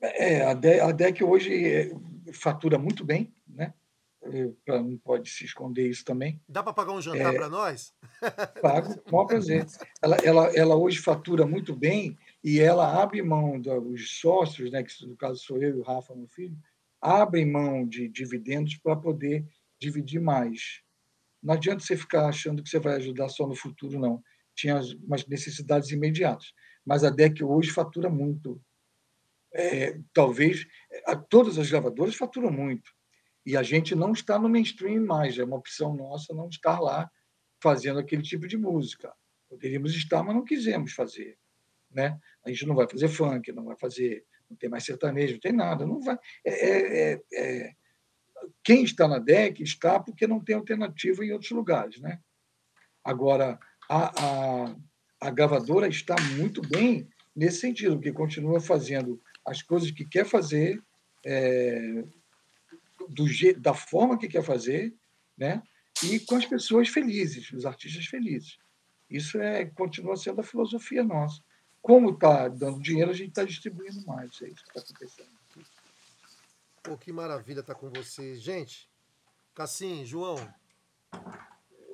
É, 0.00 0.44
a 0.44 0.54
DEC, 0.54 0.80
a 0.80 0.92
DEC 0.92 1.24
hoje 1.24 1.66
é, 1.66 1.92
fatura 2.32 2.78
muito 2.78 3.04
bem, 3.04 3.32
né? 3.46 3.74
não 4.66 4.98
pode 4.98 5.30
se 5.30 5.44
esconder 5.44 5.88
isso 5.88 6.04
também. 6.04 6.40
Dá 6.48 6.62
para 6.62 6.72
pagar 6.72 6.92
um 6.92 7.00
jantar 7.00 7.32
é, 7.32 7.36
para 7.36 7.48
nós? 7.48 7.94
Pago, 8.60 9.00
com 9.02 9.12
maior 9.12 9.26
prazer. 9.26 9.66
Ela, 10.02 10.16
ela, 10.16 10.46
ela 10.56 10.76
hoje 10.76 10.98
fatura 10.98 11.46
muito 11.46 11.74
bem 11.74 12.18
e 12.42 12.60
ela 12.60 13.00
abre 13.00 13.22
mão 13.22 13.60
dos 13.60 14.18
sócios, 14.20 14.70
né, 14.70 14.82
que 14.82 15.06
no 15.06 15.16
caso 15.16 15.40
sou 15.40 15.62
eu 15.62 15.70
e 15.70 15.80
o 15.80 15.82
Rafa, 15.82 16.14
meu 16.14 16.28
filho, 16.28 16.56
abrem 17.00 17.46
mão 17.46 17.86
de 17.86 18.08
dividendos 18.08 18.76
para 18.76 18.96
poder 18.96 19.46
dividir 19.80 20.20
mais. 20.20 20.82
Não 21.42 21.54
adianta 21.54 21.84
você 21.84 21.96
ficar 21.96 22.26
achando 22.28 22.62
que 22.62 22.68
você 22.68 22.78
vai 22.78 22.96
ajudar 22.96 23.28
só 23.28 23.46
no 23.46 23.54
futuro, 23.54 23.98
não. 23.98 24.22
Tinha 24.54 24.80
umas 25.04 25.24
necessidades 25.26 25.90
imediatas. 25.90 26.52
Mas 26.84 27.04
a 27.04 27.10
DEC 27.10 27.44
hoje 27.44 27.70
fatura 27.70 28.10
muito. 28.10 28.60
É, 29.60 29.98
talvez 30.12 30.64
todas 31.28 31.58
as 31.58 31.68
gravadoras 31.68 32.14
faturam 32.14 32.48
muito 32.48 32.92
e 33.44 33.56
a 33.56 33.62
gente 33.62 33.94
não 33.94 34.12
está 34.12 34.38
no 34.38 34.48
mainstream 34.48 35.04
mais, 35.04 35.38
é 35.38 35.42
uma 35.42 35.56
opção 35.56 35.96
nossa 35.96 36.34
não 36.34 36.48
estar 36.48 36.78
lá 36.78 37.10
fazendo 37.62 37.98
aquele 37.98 38.22
tipo 38.22 38.46
de 38.46 38.56
música. 38.56 39.12
Poderíamos 39.48 39.94
estar, 39.94 40.22
mas 40.22 40.34
não 40.34 40.44
quisemos 40.44 40.92
fazer. 40.92 41.38
Né? 41.90 42.18
A 42.44 42.50
gente 42.50 42.66
não 42.66 42.74
vai 42.74 42.86
fazer 42.88 43.08
funk, 43.08 43.50
não 43.52 43.64
vai 43.64 43.76
fazer, 43.76 44.24
não 44.50 44.56
tem 44.56 44.68
mais 44.68 44.84
sertanejo, 44.84 45.32
não 45.32 45.40
tem 45.40 45.52
nada. 45.52 45.86
Não 45.86 46.00
vai. 46.00 46.18
É, 46.44 46.52
é, 46.52 47.12
é, 47.12 47.22
é 47.32 47.72
quem 48.62 48.84
está 48.84 49.08
na 49.08 49.18
DEC 49.18 49.62
está 49.62 49.98
porque 49.98 50.26
não 50.26 50.44
tem 50.44 50.54
alternativa 50.54 51.24
em 51.24 51.32
outros 51.32 51.50
lugares. 51.50 51.98
Né? 52.00 52.20
Agora, 53.02 53.58
a, 53.88 54.66
a, 54.66 54.76
a 55.22 55.30
gravadora 55.30 55.88
está 55.88 56.14
muito 56.36 56.60
bem 56.60 57.08
nesse 57.34 57.60
sentido, 57.60 57.94
porque 57.96 58.12
continua 58.12 58.60
fazendo 58.60 59.20
as 59.48 59.62
coisas 59.62 59.90
que 59.90 60.04
quer 60.04 60.24
fazer, 60.24 60.82
é, 61.24 62.04
do 63.08 63.24
da 63.58 63.74
forma 63.74 64.18
que 64.18 64.28
quer 64.28 64.42
fazer, 64.42 64.94
né? 65.36 65.62
E 66.04 66.20
com 66.20 66.36
as 66.36 66.46
pessoas 66.46 66.88
felizes, 66.88 67.50
os 67.52 67.66
artistas 67.66 68.06
felizes. 68.06 68.58
Isso 69.10 69.38
é 69.38 69.64
continua 69.64 70.16
sendo 70.16 70.40
a 70.40 70.44
filosofia 70.44 71.02
nossa. 71.02 71.42
Como 71.80 72.10
está 72.10 72.48
dando 72.48 72.80
dinheiro, 72.80 73.10
a 73.10 73.14
gente 73.14 73.30
está 73.30 73.44
distribuindo 73.44 74.04
mais. 74.06 74.30
É 74.42 74.48
isso 74.48 74.62
que 74.64 74.78
está 74.78 74.80
acontecendo. 74.80 75.38
Pô, 76.82 76.96
que 76.96 77.12
maravilha 77.12 77.60
estar 77.60 77.74
tá 77.74 77.80
com 77.80 77.90
vocês. 77.90 78.40
Gente, 78.40 78.88
Cassim, 79.54 80.04
João, 80.04 80.36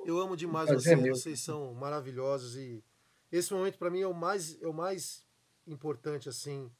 eu 0.05 0.19
amo 0.19 0.35
demais 0.35 0.69
vocês. 0.69 0.99
É 0.99 1.09
vocês 1.09 1.39
são 1.39 1.73
maravilhosos 1.73 2.55
e 2.57 2.83
esse 3.31 3.53
momento 3.53 3.77
para 3.77 3.89
mim 3.89 4.01
é 4.01 4.07
o 4.07 4.13
mais 4.13 4.61
é 4.61 4.67
o 4.67 4.73
mais 4.73 5.25
importante 5.67 6.29
assim, 6.29 6.71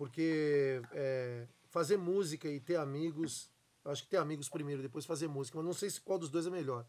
porque 0.00 0.80
é, 0.92 1.46
fazer 1.68 1.98
música 1.98 2.48
e 2.48 2.58
ter 2.58 2.76
amigos. 2.76 3.50
Acho 3.84 4.02
que 4.02 4.08
ter 4.08 4.16
amigos 4.16 4.48
primeiro, 4.48 4.80
depois 4.80 5.04
fazer 5.04 5.28
música. 5.28 5.58
Mas 5.58 5.66
não 5.66 5.74
sei 5.74 5.90
se 5.90 6.00
qual 6.00 6.18
dos 6.18 6.30
dois 6.30 6.46
é 6.46 6.50
melhor. 6.50 6.86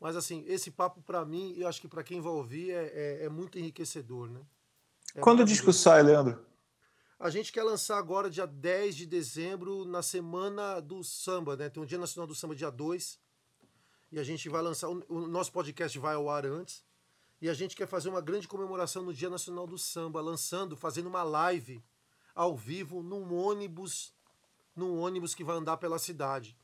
Mas 0.00 0.16
assim, 0.16 0.42
esse 0.48 0.70
papo 0.70 1.02
para 1.02 1.22
mim, 1.26 1.52
e 1.58 1.62
acho 1.62 1.78
que 1.78 1.86
para 1.86 2.02
quem 2.02 2.22
vai 2.22 2.32
ouvir, 2.32 2.70
é, 2.70 2.86
é, 2.86 3.24
é 3.26 3.28
muito 3.28 3.58
enriquecedor, 3.58 4.30
né? 4.30 4.40
É 5.14 5.20
Quando 5.20 5.40
o 5.40 5.44
disco 5.44 5.74
sai, 5.74 6.02
Leandro? 6.02 6.42
A 7.20 7.28
gente 7.28 7.52
quer 7.52 7.64
lançar 7.64 7.98
agora, 7.98 8.30
dia 8.30 8.46
10 8.46 8.96
de 8.96 9.04
dezembro, 9.04 9.84
na 9.84 10.00
semana 10.00 10.80
do 10.80 11.04
samba, 11.04 11.54
né? 11.54 11.68
Tem 11.68 11.82
um 11.82 11.86
Dia 11.86 11.98
Nacional 11.98 12.26
do 12.26 12.34
Samba, 12.34 12.54
dia 12.54 12.70
2. 12.70 13.20
E 14.10 14.18
a 14.18 14.24
gente 14.24 14.48
vai 14.48 14.62
lançar. 14.62 14.88
O 14.88 15.28
nosso 15.28 15.52
podcast 15.52 15.98
vai 15.98 16.14
ao 16.14 16.30
ar 16.30 16.46
antes. 16.46 16.82
E 17.42 17.48
a 17.50 17.52
gente 17.52 17.76
quer 17.76 17.86
fazer 17.86 18.08
uma 18.08 18.22
grande 18.22 18.48
comemoração 18.48 19.02
no 19.02 19.12
Dia 19.12 19.28
Nacional 19.28 19.66
do 19.66 19.76
Samba, 19.76 20.22
lançando, 20.22 20.78
fazendo 20.78 21.08
uma 21.10 21.22
live 21.22 21.84
ao 22.38 22.56
vivo 22.56 23.02
num 23.02 23.34
ônibus, 23.34 24.14
num 24.76 25.00
ônibus 25.00 25.34
que 25.34 25.42
vai 25.42 25.56
andar 25.56 25.76
pela 25.76 25.98
cidade. 25.98 26.56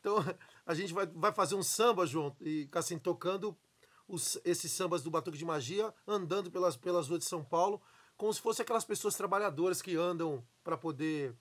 Então 0.00 0.16
a 0.66 0.74
gente 0.74 0.92
vai, 0.92 1.06
vai 1.06 1.32
fazer 1.32 1.54
um 1.54 1.62
samba, 1.62 2.04
João, 2.04 2.34
e 2.40 2.68
assim, 2.72 2.98
tocando 2.98 3.56
os, 4.08 4.40
esses 4.44 4.72
sambas 4.72 5.04
do 5.04 5.10
Batuque 5.10 5.38
de 5.38 5.44
Magia, 5.44 5.94
andando 6.04 6.50
pelas, 6.50 6.76
pelas 6.76 7.06
ruas 7.06 7.20
de 7.20 7.26
São 7.26 7.44
Paulo, 7.44 7.80
como 8.16 8.34
se 8.34 8.40
fosse 8.40 8.60
aquelas 8.60 8.84
pessoas 8.84 9.14
trabalhadoras 9.14 9.80
que 9.80 9.94
andam 9.94 10.44
para 10.64 10.76
poder. 10.76 11.32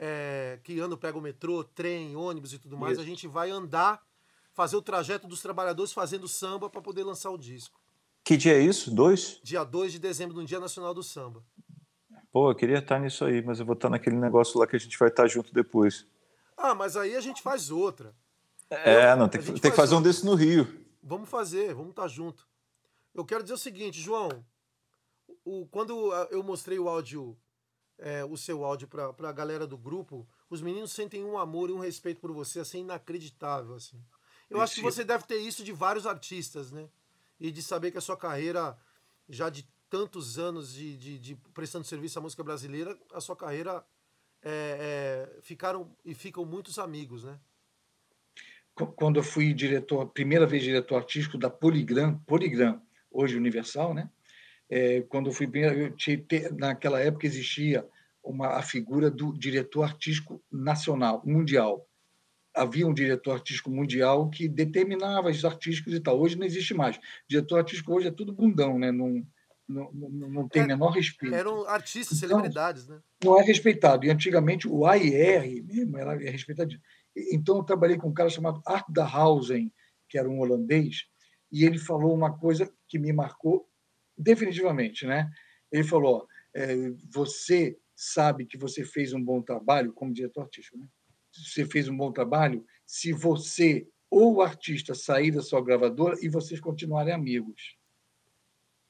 É, 0.00 0.60
que 0.62 0.80
andam, 0.80 0.96
pegam 0.96 1.20
o 1.20 1.22
metrô, 1.22 1.62
trem, 1.62 2.16
ônibus 2.16 2.54
e 2.54 2.58
tudo 2.58 2.78
mais. 2.78 2.92
Isso. 2.92 3.02
A 3.02 3.04
gente 3.04 3.26
vai 3.26 3.50
andar, 3.50 4.00
fazer 4.54 4.76
o 4.76 4.82
trajeto 4.82 5.26
dos 5.26 5.42
trabalhadores 5.42 5.92
fazendo 5.92 6.26
samba 6.28 6.70
para 6.70 6.80
poder 6.80 7.02
lançar 7.02 7.30
o 7.30 7.36
disco. 7.36 7.78
Que 8.24 8.36
dia 8.36 8.54
é 8.54 8.60
isso? 8.60 8.94
Dois? 8.94 9.40
Dia 9.42 9.64
2 9.64 9.92
de 9.92 9.98
dezembro, 9.98 10.36
no 10.36 10.46
Dia 10.46 10.60
Nacional 10.60 10.94
do 10.94 11.02
Samba. 11.02 11.44
Pô, 12.30 12.50
eu 12.50 12.54
queria 12.54 12.78
estar 12.78 12.98
nisso 12.98 13.24
aí, 13.24 13.42
mas 13.42 13.58
eu 13.58 13.66
vou 13.66 13.74
estar 13.74 13.88
naquele 13.88 14.16
negócio 14.16 14.60
lá 14.60 14.66
que 14.66 14.76
a 14.76 14.78
gente 14.78 14.98
vai 14.98 15.08
estar 15.08 15.26
junto 15.26 15.52
depois. 15.52 16.06
Ah, 16.56 16.74
mas 16.74 16.96
aí 16.96 17.16
a 17.16 17.20
gente 17.20 17.42
faz 17.42 17.70
outra. 17.70 18.14
É, 18.68 19.14
não, 19.16 19.28
tem, 19.28 19.40
que, 19.40 19.52
tem 19.60 19.70
que 19.70 19.76
fazer 19.76 19.94
outra. 19.94 20.08
um 20.08 20.12
desse 20.12 20.26
no 20.26 20.34
Rio. 20.34 20.84
Vamos 21.02 21.28
fazer, 21.28 21.74
vamos 21.74 21.90
estar 21.90 22.08
junto. 22.08 22.46
Eu 23.14 23.24
quero 23.24 23.42
dizer 23.42 23.54
o 23.54 23.58
seguinte, 23.58 24.00
João. 24.00 24.44
O, 25.44 25.66
quando 25.66 26.12
eu 26.30 26.42
mostrei 26.42 26.78
o 26.78 26.88
áudio, 26.88 27.36
é, 27.98 28.24
o 28.24 28.36
seu 28.36 28.64
áudio 28.64 28.86
para 28.86 29.28
a 29.28 29.32
galera 29.32 29.66
do 29.66 29.78
grupo, 29.78 30.28
os 30.50 30.60
meninos 30.60 30.92
sentem 30.92 31.24
um 31.24 31.38
amor 31.38 31.70
e 31.70 31.72
um 31.72 31.78
respeito 31.78 32.20
por 32.20 32.32
você, 32.32 32.60
assim, 32.60 32.80
inacreditável, 32.80 33.74
assim. 33.74 33.98
Eu 34.50 34.60
acho 34.60 34.74
que 34.74 34.82
você 34.82 35.04
deve 35.04 35.24
ter 35.24 35.38
isso 35.38 35.64
de 35.64 35.72
vários 35.72 36.06
artistas, 36.06 36.70
né? 36.70 36.88
E 37.40 37.50
de 37.50 37.62
saber 37.62 37.90
que 37.90 37.98
a 37.98 38.02
sua 38.02 38.16
carreira, 38.16 38.76
já 39.28 39.48
de 39.48 39.66
tantos 39.90 40.38
anos 40.38 40.74
de, 40.74 40.96
de, 40.96 41.18
de, 41.18 41.34
prestando 41.54 41.84
serviço 41.84 42.18
à 42.18 42.22
música 42.22 42.42
brasileira, 42.42 42.96
a 43.12 43.20
sua 43.20 43.36
carreira 43.36 43.84
é, 44.42 45.28
é, 45.36 45.40
ficaram 45.42 45.90
e 46.04 46.14
ficam 46.14 46.44
muitos 46.44 46.78
amigos, 46.78 47.24
né? 47.24 47.38
Quando 48.94 49.18
eu 49.18 49.24
fui 49.24 49.52
diretor, 49.52 50.06
primeira 50.06 50.46
vez 50.46 50.62
diretor 50.62 50.96
artístico 50.96 51.36
da 51.36 51.50
Poligram, 51.50 52.16
Poligram, 52.26 52.80
hoje 53.10 53.36
Universal, 53.36 53.92
né? 53.92 54.08
É, 54.70 55.00
quando 55.02 55.30
eu 55.30 55.32
fui 55.32 55.50
eu 55.52 55.94
naquela 56.56 57.00
época 57.00 57.26
existia 57.26 57.84
uma 58.22 58.48
a 58.58 58.62
figura 58.62 59.10
do 59.10 59.32
diretor 59.32 59.82
artístico 59.82 60.42
nacional, 60.52 61.22
mundial. 61.24 61.88
Havia 62.54 62.86
um 62.86 62.94
diretor 62.94 63.32
artístico 63.32 63.70
mundial 63.70 64.28
que 64.28 64.46
determinava 64.46 65.30
os 65.30 65.44
artísticos 65.44 65.94
e 65.94 66.00
tal. 66.00 66.20
Hoje 66.20 66.36
não 66.36 66.46
existe 66.46 66.74
mais. 66.74 67.00
diretor 67.26 67.58
artístico 67.58 67.94
hoje 67.94 68.08
é 68.08 68.12
tudo 68.12 68.32
bundão, 68.32 68.78
né? 68.78 68.92
Não, 68.92 69.26
não, 69.68 69.92
não, 69.92 70.30
não 70.30 70.48
tem 70.48 70.62
é, 70.62 70.66
menor 70.66 70.90
respeito. 70.90 71.34
Eram 71.34 71.68
artistas, 71.68 72.16
então, 72.16 72.28
celebridades, 72.30 72.88
né? 72.88 73.00
Não 73.22 73.38
é 73.38 73.44
respeitado. 73.44 74.06
E 74.06 74.10
antigamente 74.10 74.66
o 74.66 74.86
AIR 74.86 75.62
mesmo 75.64 75.98
era 75.98 76.14
é 76.24 76.30
respeitado. 76.30 76.74
Então 77.32 77.58
eu 77.58 77.64
trabalhei 77.64 77.98
com 77.98 78.08
um 78.08 78.14
cara 78.14 78.30
chamado 78.30 78.62
Art 78.66 78.86
da 78.88 79.06
Hausen, 79.06 79.72
que 80.08 80.18
era 80.18 80.28
um 80.28 80.40
holandês, 80.40 81.04
e 81.52 81.64
ele 81.64 81.78
falou 81.78 82.14
uma 82.14 82.36
coisa 82.38 82.72
que 82.86 82.98
me 82.98 83.12
marcou 83.12 83.68
definitivamente, 84.16 85.06
né? 85.06 85.30
Ele 85.70 85.84
falou: 85.84 86.26
é, 86.54 86.74
você 87.12 87.78
sabe 87.94 88.46
que 88.46 88.56
você 88.56 88.84
fez 88.84 89.12
um 89.12 89.22
bom 89.22 89.42
trabalho 89.42 89.92
como 89.92 90.14
diretor 90.14 90.42
artístico, 90.42 90.78
né? 90.78 90.88
Você 91.32 91.66
fez 91.66 91.88
um 91.88 91.96
bom 91.96 92.10
trabalho 92.10 92.64
se 92.86 93.12
você 93.12 93.86
ou 94.10 94.36
o 94.36 94.42
artista 94.42 94.94
sair 94.94 95.30
da 95.30 95.42
sua 95.42 95.62
gravadora 95.62 96.16
e 96.22 96.28
vocês 96.30 96.58
continuarem 96.58 97.12
amigos 97.12 97.77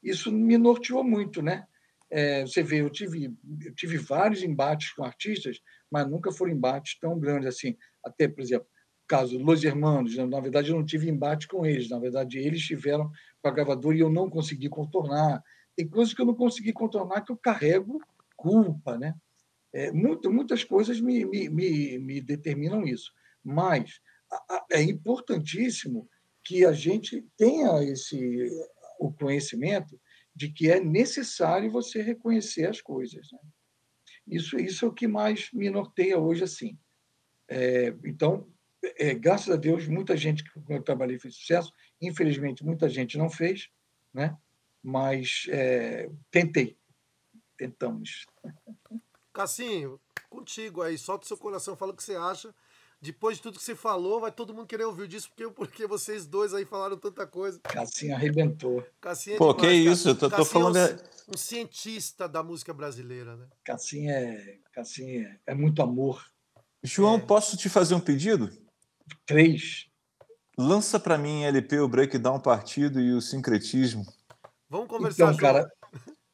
isso 0.03 0.31
me 0.31 0.57
norteou 0.57 1.03
muito, 1.03 1.43
né? 1.43 1.66
É, 2.11 2.43
você 2.43 2.62
vê, 2.62 2.81
eu 2.81 2.91
tive, 2.91 3.35
eu 3.65 3.75
tive 3.75 3.99
vários 3.99 4.43
embates 4.43 4.93
com 4.93 5.05
artistas, 5.05 5.61
mas 5.91 6.09
nunca 6.09 6.33
foram 6.33 6.53
embates 6.53 6.99
tão 6.99 7.19
grandes 7.19 7.49
assim. 7.49 7.77
Até, 8.03 8.27
por 8.27 8.41
exemplo, 8.41 8.66
o 8.66 9.07
caso 9.07 9.39
Los 9.39 9.62
Hermanos, 9.65 10.16
né? 10.16 10.25
na 10.25 10.41
verdade, 10.41 10.70
eu 10.70 10.77
não 10.77 10.85
tive 10.85 11.09
embate 11.09 11.47
com 11.47 11.66
eles, 11.66 11.91
na 11.91 11.99
verdade, 11.99 12.39
eles 12.39 12.62
tiveram 12.62 13.11
com 13.43 13.49
a 13.49 13.53
gravadora 13.53 13.97
e 13.97 14.01
eu 14.01 14.11
não 14.11 14.31
consegui 14.31 14.69
contornar. 14.69 15.43
Tem 15.77 15.87
coisas 15.87 16.15
que 16.15 16.20
eu 16.20 16.27
não 16.27 16.35
consegui 16.35 16.73
contornar 16.73 17.23
que 17.23 17.33
eu 17.33 17.37
carrego 17.37 18.01
culpa, 18.37 18.97
né? 18.97 19.15
É, 19.73 19.93
muito, 19.93 20.33
muitas 20.33 20.65
coisas 20.65 21.01
me, 21.01 21.25
me, 21.27 21.49
me, 21.49 21.99
me 21.99 22.20
determinam 22.23 22.87
isso. 22.87 23.12
Mas 23.45 24.01
é 24.70 24.81
importantíssimo 24.83 26.09
que 26.45 26.65
a 26.65 26.73
gente 26.73 27.27
tenha 27.37 27.83
esse 27.83 28.51
o 28.99 29.12
conhecimento 29.12 30.01
de 30.35 30.49
que 30.51 30.70
é 30.70 30.81
necessário 30.81 31.70
você 31.70 32.03
reconhecer 32.03 32.66
as 32.69 32.81
coisas. 32.81 33.31
Né? 33.33 33.39
Isso, 34.27 34.59
isso 34.59 34.85
é 34.85 34.89
o 34.89 34.93
que 34.93 35.07
mais 35.07 35.51
me 35.53 35.70
norteia 35.70 36.19
hoje 36.19 36.45
assim. 36.45 36.79
É, 37.49 37.95
então, 38.05 38.47
é, 38.83 39.15
graças 39.15 39.49
a 39.49 39.57
Deus, 39.57 39.89
muita 39.89 40.16
gente 40.16 40.45
que 40.45 40.51
eu 40.73 40.83
trabalhei 40.83 41.19
fez 41.19 41.35
sucesso. 41.35 41.73
Infelizmente, 42.01 42.65
muita 42.65 42.89
gente 42.89 43.16
não 43.19 43.31
fez, 43.31 43.70
né? 44.12 44.37
mas 44.83 45.47
é, 45.49 46.11
tentei. 46.31 46.79
Tentamos. 47.57 48.25
Cassinho, 49.33 50.01
contigo 50.31 50.83
aí, 50.83 50.97
solta 50.97 51.25
o 51.25 51.29
seu 51.29 51.37
coração, 51.37 51.77
fala 51.77 51.93
o 51.93 51.97
que 51.97 52.03
você 52.03 52.15
acha 52.15 52.55
depois 53.01 53.37
de 53.37 53.43
tudo 53.43 53.59
que 53.59 53.65
você 53.65 53.77
falou, 53.77 54.20
vai 54.20 54.33
todo 54.33 54.53
mundo 54.53 54.66
querer 54.66 54.85
ouvir 54.85 55.07
disso, 55.07 55.29
porque, 55.29 55.49
porque 55.53 55.87
vocês 55.87 56.27
dois 56.27 56.53
aí 56.53 56.65
falaram 56.65 56.97
tanta 56.97 57.27
coisa. 57.27 57.61
Cassinho 57.61 58.15
arrebentou. 58.15 58.85
Cassinho 59.01 59.37
é 59.37 59.39
Pô, 59.39 59.53
demais, 59.53 59.70
que 59.70 59.91
isso, 59.91 60.09
eu 60.09 60.15
tô, 60.16 60.29
tô 60.29 60.45
falando. 60.45 60.77
É 60.77 60.97
um, 61.29 61.35
um, 61.35 61.37
cientista 61.37 62.29
da 62.29 62.43
música 62.43 62.75
brasileira, 62.75 63.37
né? 63.37 63.47
Cassinho 63.62 64.11
é, 64.11 64.59
Cassinho 64.73 65.27
é, 65.27 65.39
é 65.47 65.55
muito 65.55 65.81
amor. 65.81 66.25
João, 66.83 67.16
é. 67.16 67.20
posso 67.20 67.57
te 67.57 67.69
fazer 67.69 67.95
um 67.95 68.01
pedido? 68.01 68.51
Três. 69.25 69.87
Lança 70.57 70.99
para 70.99 71.16
mim 71.16 71.43
em 71.43 71.47
LP 71.47 71.79
o 71.79 71.89
Breakdown 71.89 72.41
Partido 72.41 73.01
e 73.01 73.12
o 73.12 73.20
Sincretismo. 73.20 74.05
Vamos 74.69 74.89
conversar, 74.89 75.33
então, 75.33 75.37
cara, 75.37 75.70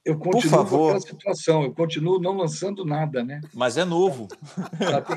eu 0.05 0.19
continuo 0.19 0.67
com 0.67 0.87
aquela 0.87 1.01
situação, 1.01 1.63
eu 1.63 1.75
continuo 1.75 2.21
não 2.21 2.37
lançando 2.37 2.85
nada, 2.85 3.25
né? 3.25 3.41
Mas 3.55 3.79
é 3.79 3.85
novo. 3.85 4.29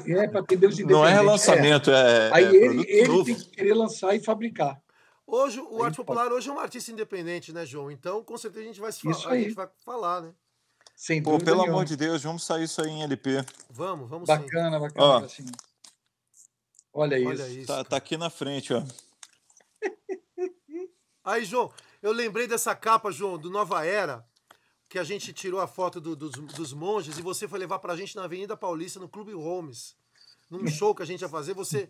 é 0.07 0.27
para 0.27 0.43
ter 0.43 0.55
Deus 0.55 0.79
Não 0.79 1.05
é 1.05 1.13
relançamento, 1.13 1.91
é. 1.91 2.29
é 2.29 2.33
Aí 2.33 2.45
é 2.45 2.55
ele, 2.55 2.85
ele 2.87 3.23
tem 3.25 3.35
que 3.35 3.49
querer 3.49 3.73
lançar 3.73 4.15
e 4.15 4.23
fabricar. 4.23 4.81
Hoje, 5.25 5.59
o 5.59 5.83
Arte 5.83 5.97
Popular 5.97 6.31
hoje 6.31 6.49
é 6.49 6.53
um 6.53 6.59
artista 6.59 6.89
independente, 6.89 7.51
né, 7.51 7.65
João? 7.65 7.91
Então, 7.91 8.23
com 8.23 8.37
certeza 8.37 8.63
a 8.63 8.67
gente 8.67 8.79
vai, 8.79 8.91
se 8.93 9.01
falar, 9.01 9.33
a 9.33 9.37
gente 9.37 9.53
vai 9.53 9.67
falar, 9.83 10.21
né? 10.21 10.33
Sem 10.95 11.21
Pô, 11.21 11.37
pelo 11.37 11.57
nenhuma. 11.57 11.73
amor 11.73 11.85
de 11.85 11.97
Deus, 11.97 12.23
vamos 12.23 12.45
sair 12.45 12.63
isso 12.63 12.81
aí 12.81 12.89
em 12.89 13.03
LP. 13.03 13.43
Vamos, 13.69 14.09
vamos 14.09 14.25
bacana, 14.25 14.47
sim. 14.47 14.55
Bacana, 14.55 14.79
bacana. 14.79 15.25
Assim. 15.25 15.45
Olha, 16.93 17.17
Olha 17.27 17.33
isso. 17.33 17.59
isso 17.59 17.67
tá, 17.67 17.83
tá, 17.83 17.97
aqui 17.97 18.15
na 18.15 18.29
frente, 18.29 18.73
ó. 18.73 18.81
Aí, 21.25 21.43
João, 21.43 21.71
eu 22.01 22.13
lembrei 22.13 22.47
dessa 22.47 22.73
capa, 22.73 23.11
João, 23.11 23.37
do 23.37 23.49
Nova 23.49 23.85
Era 23.85 24.25
que 24.89 24.97
a 24.97 25.03
gente 25.03 25.33
tirou 25.33 25.59
a 25.59 25.67
foto 25.67 25.99
do, 25.99 26.15
dos, 26.15 26.31
dos, 26.31 26.73
monges 26.73 27.17
e 27.17 27.21
você 27.21 27.47
foi 27.47 27.59
levar 27.59 27.79
pra 27.79 27.95
gente 27.95 28.15
na 28.15 28.23
Avenida 28.23 28.55
Paulista, 28.55 28.99
no 28.99 29.09
Clube 29.09 29.33
Holmes. 29.33 29.95
Num 30.49 30.65
show 30.71 30.95
que 30.95 31.03
a 31.03 31.05
gente 31.05 31.21
ia 31.21 31.29
fazer, 31.29 31.53
você. 31.53 31.87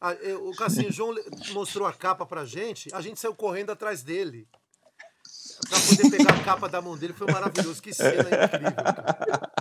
A, 0.00 0.12
eu, 0.14 0.48
o 0.48 0.54
Cassinho 0.54 0.92
João 0.92 1.14
mostrou 1.52 1.86
a 1.86 1.92
capa 1.92 2.26
pra 2.26 2.44
gente, 2.44 2.94
a 2.94 3.00
gente 3.00 3.18
saiu 3.18 3.34
correndo 3.34 3.70
atrás 3.70 4.02
dele. 4.02 4.46
Pra 5.68 5.78
poder 5.80 6.10
pegar 6.10 6.34
a 6.34 6.44
capa 6.44 6.68
da 6.68 6.82
mão 6.82 6.96
dele. 6.96 7.12
Foi 7.12 7.30
maravilhoso. 7.30 7.80
Que 7.80 7.94
cena 7.94 8.22
incrível. 8.22 8.72
Cara. 8.72 9.52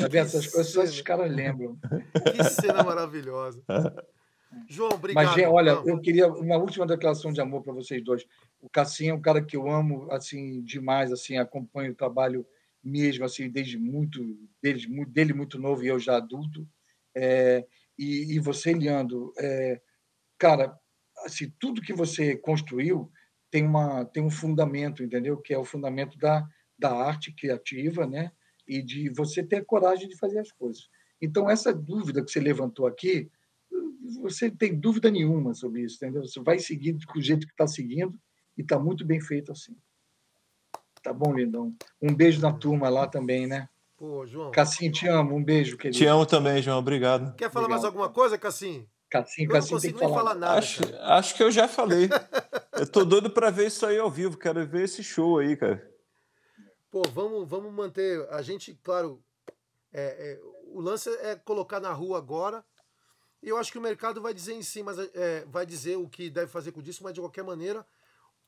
Tá 0.00 0.08
vendo? 0.08 0.26
Essas 0.26 0.46
coisas 0.46 0.72
só 0.72 0.82
esses 0.82 1.00
caras 1.02 1.30
lembram. 1.30 1.78
Que 2.32 2.44
cena 2.44 2.82
maravilhosa. 2.82 3.62
João, 4.68 4.90
obrigado. 4.90 5.24
Mas, 5.24 5.34
gente, 5.34 5.46
olha, 5.46 5.70
eu 5.84 6.00
queria 6.00 6.28
uma 6.28 6.56
última 6.56 6.86
declaração 6.86 7.32
de 7.32 7.40
amor 7.40 7.62
para 7.62 7.72
vocês 7.72 8.02
dois. 8.02 8.26
O 8.60 8.68
Cassinho 8.68 9.10
é 9.10 9.14
um 9.14 9.20
cara 9.20 9.42
que 9.42 9.56
eu 9.56 9.70
amo 9.70 10.10
assim 10.10 10.62
demais, 10.62 11.12
assim, 11.12 11.36
acompanho 11.36 11.92
o 11.92 11.96
trabalho 11.96 12.46
mesmo 12.82 13.24
assim 13.24 13.48
desde 13.48 13.78
muito 13.78 14.36
desde 14.60 14.88
dele 15.06 15.32
muito 15.32 15.58
novo 15.58 15.84
e 15.84 15.88
eu 15.88 15.98
já 15.98 16.16
adulto. 16.16 16.68
É, 17.14 17.64
e, 17.98 18.34
e, 18.34 18.38
você, 18.40 18.72
Leandro, 18.72 19.32
é, 19.38 19.80
cara, 20.38 20.76
assim, 21.24 21.52
tudo 21.58 21.82
que 21.82 21.92
você 21.92 22.36
construiu 22.36 23.10
tem 23.50 23.64
uma 23.64 24.04
tem 24.04 24.22
um 24.22 24.30
fundamento, 24.30 25.02
entendeu? 25.02 25.36
Que 25.38 25.54
é 25.54 25.58
o 25.58 25.64
fundamento 25.64 26.18
da 26.18 26.46
da 26.78 26.92
arte 26.92 27.32
criativa, 27.32 28.06
né? 28.06 28.32
E 28.66 28.82
de 28.82 29.08
você 29.10 29.42
ter 29.42 29.56
a 29.56 29.64
coragem 29.64 30.08
de 30.08 30.16
fazer 30.16 30.40
as 30.40 30.50
coisas. 30.50 30.88
Então 31.20 31.48
essa 31.48 31.72
dúvida 31.72 32.24
que 32.24 32.30
você 32.30 32.40
levantou 32.40 32.86
aqui 32.86 33.30
você 34.20 34.50
tem 34.50 34.78
dúvida 34.78 35.10
nenhuma 35.10 35.54
sobre 35.54 35.82
isso, 35.82 35.96
entendeu? 35.96 36.24
Você 36.24 36.40
vai 36.40 36.58
seguir 36.58 36.92
do 36.92 37.20
jeito 37.20 37.46
que 37.46 37.52
está 37.52 37.66
seguindo 37.66 38.18
e 38.56 38.62
está 38.62 38.78
muito 38.78 39.04
bem 39.04 39.20
feito 39.20 39.52
assim. 39.52 39.76
Tá 41.02 41.12
bom, 41.12 41.34
lindão. 41.34 41.74
Um 42.00 42.14
beijo 42.14 42.40
na 42.40 42.52
turma 42.52 42.88
lá 42.88 43.06
também, 43.08 43.46
né? 43.46 43.68
Pô, 43.96 44.24
João. 44.26 44.50
Cassim, 44.52 44.90
te 44.90 45.08
amo. 45.08 45.34
Um 45.34 45.42
beijo, 45.42 45.76
querido. 45.76 45.98
Te 45.98 46.06
amo 46.06 46.24
também, 46.24 46.62
João. 46.62 46.78
Obrigado. 46.78 47.34
Quer 47.34 47.50
falar 47.50 47.64
Obrigado. 47.64 47.70
mais 47.70 47.84
alguma 47.84 48.08
coisa, 48.08 48.38
Cassim? 48.38 48.86
Cassim, 49.10 49.46
Cassim 49.46 49.78
tem 49.78 49.92
que 49.92 49.98
falar. 49.98 50.14
falar 50.14 50.34
nada, 50.34 50.58
acho, 50.58 50.82
acho 51.00 51.34
que 51.34 51.42
eu 51.42 51.50
já 51.50 51.68
falei. 51.68 52.08
eu 52.72 52.90
tô 52.90 53.04
doido 53.04 53.28
para 53.28 53.50
ver 53.50 53.66
isso 53.66 53.84
aí 53.84 53.98
ao 53.98 54.10
vivo. 54.10 54.38
Quero 54.38 54.66
ver 54.66 54.84
esse 54.84 55.02
show 55.04 55.38
aí, 55.38 55.56
cara. 55.56 55.86
Pô, 56.90 57.02
vamos, 57.12 57.48
vamos 57.48 57.72
manter. 57.72 58.26
A 58.30 58.40
gente, 58.40 58.74
claro, 58.82 59.22
é, 59.92 60.02
é, 60.02 60.40
o 60.66 60.80
lance 60.80 61.10
é 61.20 61.36
colocar 61.36 61.78
na 61.78 61.92
rua 61.92 62.16
agora 62.16 62.64
eu 63.42 63.56
acho 63.56 63.72
que 63.72 63.78
o 63.78 63.82
mercado 63.82 64.20
vai 64.20 64.32
dizer 64.32 64.54
em 64.54 64.62
si, 64.62 64.82
mas 64.82 64.98
é, 64.98 65.44
vai 65.46 65.66
dizer 65.66 65.96
o 65.96 66.08
que 66.08 66.30
deve 66.30 66.50
fazer 66.50 66.72
com 66.72 66.80
o 66.80 66.82
disco, 66.82 67.02
mas 67.02 67.12
de 67.12 67.20
qualquer 67.20 67.42
maneira, 67.42 67.84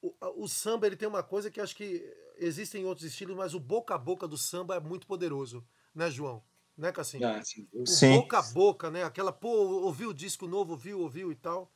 o, 0.01 0.15
o, 0.37 0.49
samba 0.49 0.87
ele 0.87 0.97
tem 0.97 1.09
uma 1.09 1.23
coisa 1.23 1.51
que 1.51 1.61
acho 1.61 1.75
que 1.75 2.05
existem 2.37 2.85
outros 2.85 3.07
estilos, 3.07 3.37
mas 3.37 3.55
o 3.55 3.61
boca 3.61 3.95
a 3.95 3.99
boca 3.99 4.29
do 4.29 4.39
samba 4.39 4.77
é 4.77 4.81
muito 4.81 5.07
poderoso, 5.07 5.67
né, 5.95 6.11
João? 6.11 6.43
Né, 6.77 6.91
Cassim? 6.93 7.23
Ah, 7.23 7.41
sim. 7.45 7.69
O 7.73 8.21
boca 8.21 8.39
a 8.39 8.43
boca, 8.43 8.91
né? 8.91 9.05
Aquela, 9.05 9.33
pô, 9.33 9.49
ouviu 9.49 10.11
o 10.11 10.15
disco 10.15 10.47
novo, 10.47 10.73
ouviu, 10.73 11.01
ouviu 11.01 11.31
e 11.31 11.37
tal. 11.37 11.73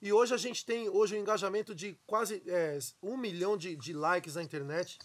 E 0.00 0.12
hoje 0.12 0.32
a 0.34 0.36
gente 0.36 0.64
tem 0.64 0.88
hoje 0.88 1.16
um 1.16 1.20
engajamento 1.20 1.74
de 1.74 1.96
quase 2.06 2.42
é, 2.46 2.78
um 3.02 3.16
milhão 3.16 3.56
de, 3.56 3.76
de 3.76 3.92
likes 3.92 4.36
na 4.36 4.42
internet, 4.42 4.98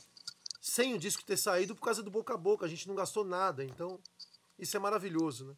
sem 0.62 0.94
o 0.94 1.00
disco 1.00 1.24
ter 1.24 1.38
saído 1.38 1.76
por 1.76 1.84
causa 1.84 2.04
do 2.04 2.12
boca 2.12 2.34
a 2.34 2.38
boca. 2.38 2.66
A 2.66 2.70
gente 2.70 2.88
não 2.88 2.96
gastou 2.96 3.24
nada, 3.24 3.64
então 3.64 4.00
isso 4.58 4.76
é 4.78 4.80
maravilhoso, 4.80 5.46
né? 5.46 5.56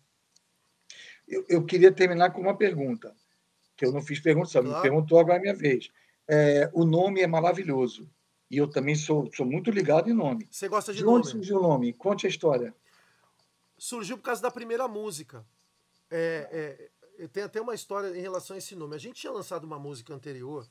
Eu, 1.30 1.46
eu, 1.48 1.64
queria 1.64 1.92
terminar 1.92 2.32
com 2.32 2.42
uma 2.42 2.58
pergunta, 2.58 3.16
que 3.78 3.86
eu 3.86 3.92
não 3.92 4.02
fiz 4.02 4.20
pergunta, 4.20 4.50
só 4.50 4.62
claro. 4.62 4.76
me 4.76 4.82
perguntou 4.82 5.20
agora 5.20 5.38
a 5.38 5.42
minha 5.42 5.56
vez. 5.56 5.92
É, 6.28 6.70
o 6.74 6.84
nome 6.84 7.22
é 7.22 7.28
maravilhoso. 7.28 8.10
E 8.50 8.58
eu 8.58 8.68
também 8.68 8.96
sou, 8.96 9.32
sou 9.32 9.46
muito 9.46 9.70
ligado 9.70 10.10
em 10.10 10.14
nome. 10.14 10.48
Você 10.50 10.68
gosta 10.68 10.92
de, 10.92 11.00
de 11.00 11.06
nome? 11.06 11.20
onde 11.20 11.30
surgiu 11.30 11.58
o 11.60 11.62
nome? 11.62 11.94
Conte 11.94 12.26
a 12.26 12.30
história. 12.30 12.74
Surgiu 13.78 14.18
por 14.18 14.24
causa 14.24 14.42
da 14.42 14.50
primeira 14.50 14.88
música. 14.88 15.46
É, 16.10 16.90
é, 17.20 17.28
tem 17.28 17.44
até 17.44 17.62
uma 17.62 17.76
história 17.76 18.18
em 18.18 18.22
relação 18.22 18.56
a 18.56 18.58
esse 18.58 18.76
nome. 18.76 18.96
A 18.96 19.00
gente 19.00 19.22
tinha 19.22 19.32
lançado 19.32 19.66
uma 19.66 19.78
música 19.78 20.14
anterior, 20.14 20.68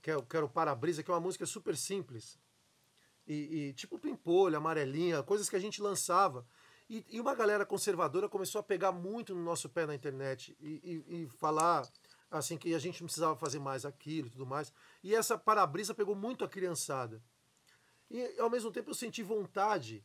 que, 0.00 0.10
é, 0.10 0.22
que 0.22 0.36
era 0.36 0.46
o 0.46 0.48
Para-Brisa, 0.48 1.02
que 1.02 1.10
é 1.10 1.14
uma 1.14 1.20
música 1.20 1.44
super 1.46 1.76
simples. 1.76 2.38
E, 3.26 3.34
e 3.68 3.72
tipo 3.72 3.98
Pimpolho, 3.98 4.56
Amarelinha, 4.56 5.22
coisas 5.22 5.48
que 5.48 5.56
a 5.56 5.60
gente 5.60 5.82
lançava. 5.82 6.46
E, 6.88 7.04
e, 7.08 7.20
uma 7.20 7.34
galera 7.34 7.64
conservadora 7.64 8.28
começou 8.28 8.58
a 8.58 8.62
pegar 8.62 8.92
muito 8.92 9.34
no 9.34 9.42
nosso 9.42 9.68
pé 9.68 9.86
na 9.86 9.94
internet 9.94 10.56
e, 10.60 11.04
e, 11.08 11.22
e, 11.22 11.28
falar 11.28 11.88
assim 12.30 12.58
que 12.58 12.74
a 12.74 12.78
gente 12.78 13.00
não 13.00 13.06
precisava 13.06 13.36
fazer 13.36 13.58
mais 13.58 13.86
aquilo 13.86 14.28
e 14.28 14.30
tudo 14.30 14.44
mais. 14.44 14.72
E 15.02 15.14
essa 15.14 15.38
para-brisa 15.38 15.94
pegou 15.94 16.14
muito 16.14 16.44
a 16.44 16.48
criançada. 16.48 17.22
E 18.10 18.38
ao 18.38 18.50
mesmo 18.50 18.70
tempo 18.70 18.90
eu 18.90 18.94
senti 18.94 19.22
vontade, 19.22 20.04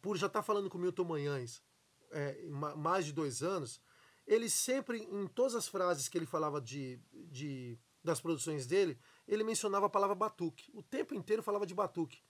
por 0.00 0.16
já 0.16 0.26
estar 0.26 0.40
tá 0.40 0.42
falando 0.42 0.70
com 0.70 0.78
o 0.78 0.80
Milton 0.80 1.04
Manhães 1.04 1.62
é, 2.10 2.46
mais 2.76 3.04
de 3.04 3.12
dois 3.12 3.42
anos, 3.42 3.80
ele 4.26 4.48
sempre, 4.48 5.02
em 5.02 5.26
todas 5.26 5.54
as 5.54 5.68
frases 5.68 6.08
que 6.08 6.16
ele 6.16 6.26
falava 6.26 6.60
de, 6.60 6.98
de 7.12 7.78
das 8.02 8.20
produções 8.20 8.66
dele, 8.66 8.98
ele 9.28 9.44
mencionava 9.44 9.86
a 9.86 9.90
palavra 9.90 10.14
batuque. 10.14 10.70
O 10.74 10.82
tempo 10.82 11.14
inteiro 11.14 11.42
falava 11.42 11.66
de 11.66 11.74
batuque. 11.74 12.20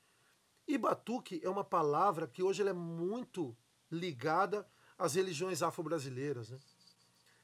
E 0.66 0.78
batuque 0.78 1.40
é 1.42 1.48
uma 1.48 1.64
palavra 1.64 2.26
que 2.26 2.42
hoje 2.42 2.66
é 2.66 2.72
muito 2.72 3.56
ligada 3.90 4.66
às 4.96 5.14
religiões 5.14 5.62
afro-brasileiras. 5.62 6.50
Né? 6.50 6.58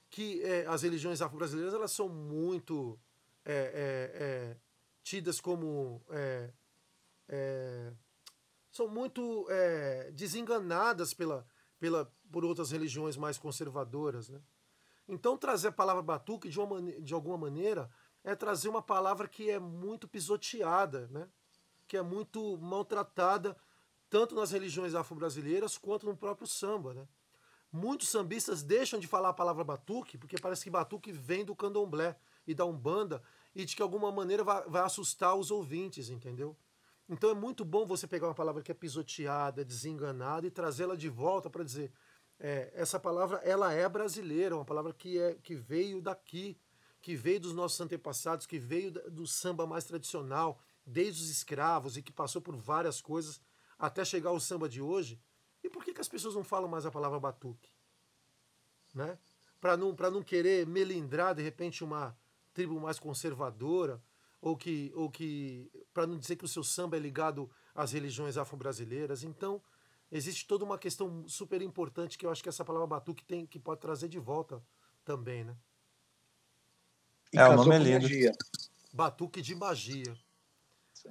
Que 0.09 0.43
é, 0.43 0.66
as 0.66 0.82
religiões 0.82 1.20
afro-brasileiras 1.20 1.74
elas 1.74 1.93
são 1.93 2.09
muito 2.09 2.99
é, 3.45 3.55
é, 3.55 4.23
é 4.23 4.57
tidas 5.03 5.40
como. 5.40 6.03
É, 6.11 6.51
é, 7.28 7.93
são 8.70 8.86
muito 8.86 9.49
desenganadas 10.12 11.12
pela, 11.12 11.45
pela, 11.81 12.12
por 12.31 12.45
outras 12.45 12.70
religiões 12.70 13.16
mais 13.16 13.36
conservadoras. 13.36 14.28
Né? 14.28 14.40
Então, 15.09 15.36
trazer 15.36 15.69
a 15.69 15.73
palavra 15.73 16.03
batuque, 16.03 16.49
de, 16.49 16.61
uma, 16.61 16.81
de 16.82 17.15
alguma 17.15 17.39
maneira, 17.39 17.90
é 18.23 18.35
trazer 18.35 18.69
uma 18.69 18.82
palavra 18.82 19.27
que 19.27 19.51
é 19.51 19.59
muito 19.59 20.07
pisoteada, 20.07 21.09
né? 21.09 21.28
Que 21.89 21.97
é 21.97 22.02
muito 22.02 22.59
maltratada 22.59 23.56
tanto 24.10 24.35
nas 24.35 24.51
religiões 24.52 24.94
afro-brasileiras 24.94 25.77
quanto 25.77 26.06
no 26.06 26.16
próprio 26.16 26.47
samba, 26.47 26.94
né? 26.94 27.09
Muitos 27.70 28.09
sambistas 28.09 28.62
deixam 28.62 28.98
de 28.98 29.06
falar 29.06 29.31
a 29.31 29.35
palavra 29.35 29.62
batuque 29.62 30.16
porque 30.16 30.39
parece 30.39 30.65
que 30.65 30.70
batuque 30.70 31.12
vem 31.12 31.44
do 31.44 31.56
candomblé 31.56 32.16
e 32.47 32.55
da 32.55 32.65
umbanda 32.65 33.23
e 33.55 33.65
de 33.65 33.77
que 33.77 33.82
alguma 33.82 34.10
maneira 34.10 34.43
vai, 34.43 34.62
vai 34.66 34.82
assustar 34.82 35.35
os 35.35 35.51
ouvintes, 35.51 36.09
entendeu? 36.09 36.56
Então 37.09 37.31
é 37.31 37.35
muito 37.35 37.65
bom 37.65 37.86
você 37.86 38.06
pegar 38.06 38.27
uma 38.28 38.35
palavra 38.35 38.62
que 38.62 38.70
é 38.70 38.74
pisoteada, 38.74 39.65
desenganada 39.65 40.47
e 40.47 40.51
trazê-la 40.51 40.94
de 40.94 41.09
volta 41.09 41.51
para 41.51 41.65
dizer 41.65 41.93
é, 42.39 42.70
essa 42.74 43.01
palavra 43.01 43.39
ela 43.39 43.73
é 43.73 43.86
brasileira, 43.89 44.55
uma 44.55 44.65
palavra 44.65 44.93
que 44.93 45.19
é 45.19 45.35
que 45.43 45.55
veio 45.55 46.01
daqui, 46.01 46.56
que 47.02 47.16
veio 47.16 47.40
dos 47.40 47.52
nossos 47.52 47.81
antepassados, 47.81 48.47
que 48.47 48.59
veio 48.59 48.90
do 48.90 49.27
samba 49.27 49.66
mais 49.66 49.85
tradicional, 49.85 50.60
desde 50.89 51.23
os 51.23 51.28
escravos 51.28 51.97
e 51.97 52.02
que 52.02 52.12
passou 52.12 52.40
por 52.40 52.56
várias 52.56 53.01
coisas 53.01 53.40
até 53.78 54.05
chegar 54.05 54.31
ao 54.31 54.40
samba 54.40 54.69
de 54.69 54.81
hoje. 54.81 55.20
E 55.62 55.69
por 55.69 55.85
que, 55.85 55.93
que 55.93 56.01
as 56.01 56.09
pessoas 56.09 56.35
não 56.35 56.43
falam 56.43 56.69
mais 56.69 56.86
a 56.86 56.90
palavra 56.90 57.20
batuque? 57.20 57.70
Né? 58.94 59.19
Para 59.60 59.77
não, 59.77 59.93
não 59.93 60.23
querer 60.23 60.66
melindrar, 60.66 61.35
de 61.35 61.43
repente, 61.43 61.85
uma 61.85 62.16
tribo 62.55 62.81
mais 62.81 62.98
conservadora, 62.98 64.02
ou 64.40 64.56
que, 64.56 64.90
ou 64.94 65.10
que 65.10 65.70
para 65.93 66.06
não 66.06 66.19
dizer 66.19 66.36
que 66.36 66.44
o 66.44 66.48
seu 66.48 66.65
samba 66.65 66.97
é 66.97 67.01
ligado 67.01 67.51
às 67.74 67.93
religiões 67.93 68.36
afro-brasileiras. 68.36 69.23
Então, 69.23 69.60
existe 70.10 70.47
toda 70.47 70.65
uma 70.65 70.78
questão 70.78 71.27
super 71.28 71.60
importante 71.60 72.16
que 72.16 72.24
eu 72.24 72.31
acho 72.31 72.43
que 72.43 72.48
essa 72.48 72.65
palavra 72.65 72.86
batuque 72.86 73.24
tem, 73.24 73.47
que 73.47 73.59
pode 73.59 73.81
trazer 73.81 74.09
de 74.09 74.19
volta 74.19 74.62
também, 75.05 75.44
né? 75.44 75.56
E 77.32 77.39
é, 77.39 77.48
o 77.48 77.56
nome 77.56 77.74
é 77.74 77.78
lindo. 77.78 78.02
Magia. 78.02 78.32
Batuque 78.93 79.43
de 79.43 79.55
magia. 79.55 80.16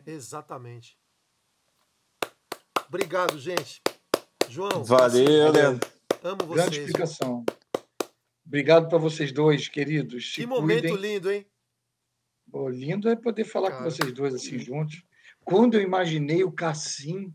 Exatamente. 0.06 0.98
Obrigado, 2.88 3.38
gente. 3.38 3.82
João. 4.50 4.84
Valeu, 4.84 5.52
Leandro. 5.52 5.90
Amo 6.24 6.46
vocês. 6.46 6.56
Grande 6.56 6.80
explicação. 6.80 7.46
Obrigado 8.46 8.88
para 8.88 8.98
vocês 8.98 9.32
dois, 9.32 9.68
queridos. 9.68 10.34
Que 10.34 10.46
momento 10.46 10.88
cuidem. 10.88 10.98
lindo, 10.98 11.32
hein? 11.32 11.46
Pô, 12.50 12.70
lindo 12.70 13.10
é 13.10 13.16
poder 13.16 13.44
falar 13.44 13.72
Cara, 13.72 13.84
com 13.84 13.92
vocês 13.92 14.14
dois 14.14 14.34
assim 14.34 14.58
juntos. 14.58 15.04
Quando 15.44 15.76
eu 15.76 15.82
imaginei 15.82 16.44
o 16.44 16.52
Cassim 16.52 17.34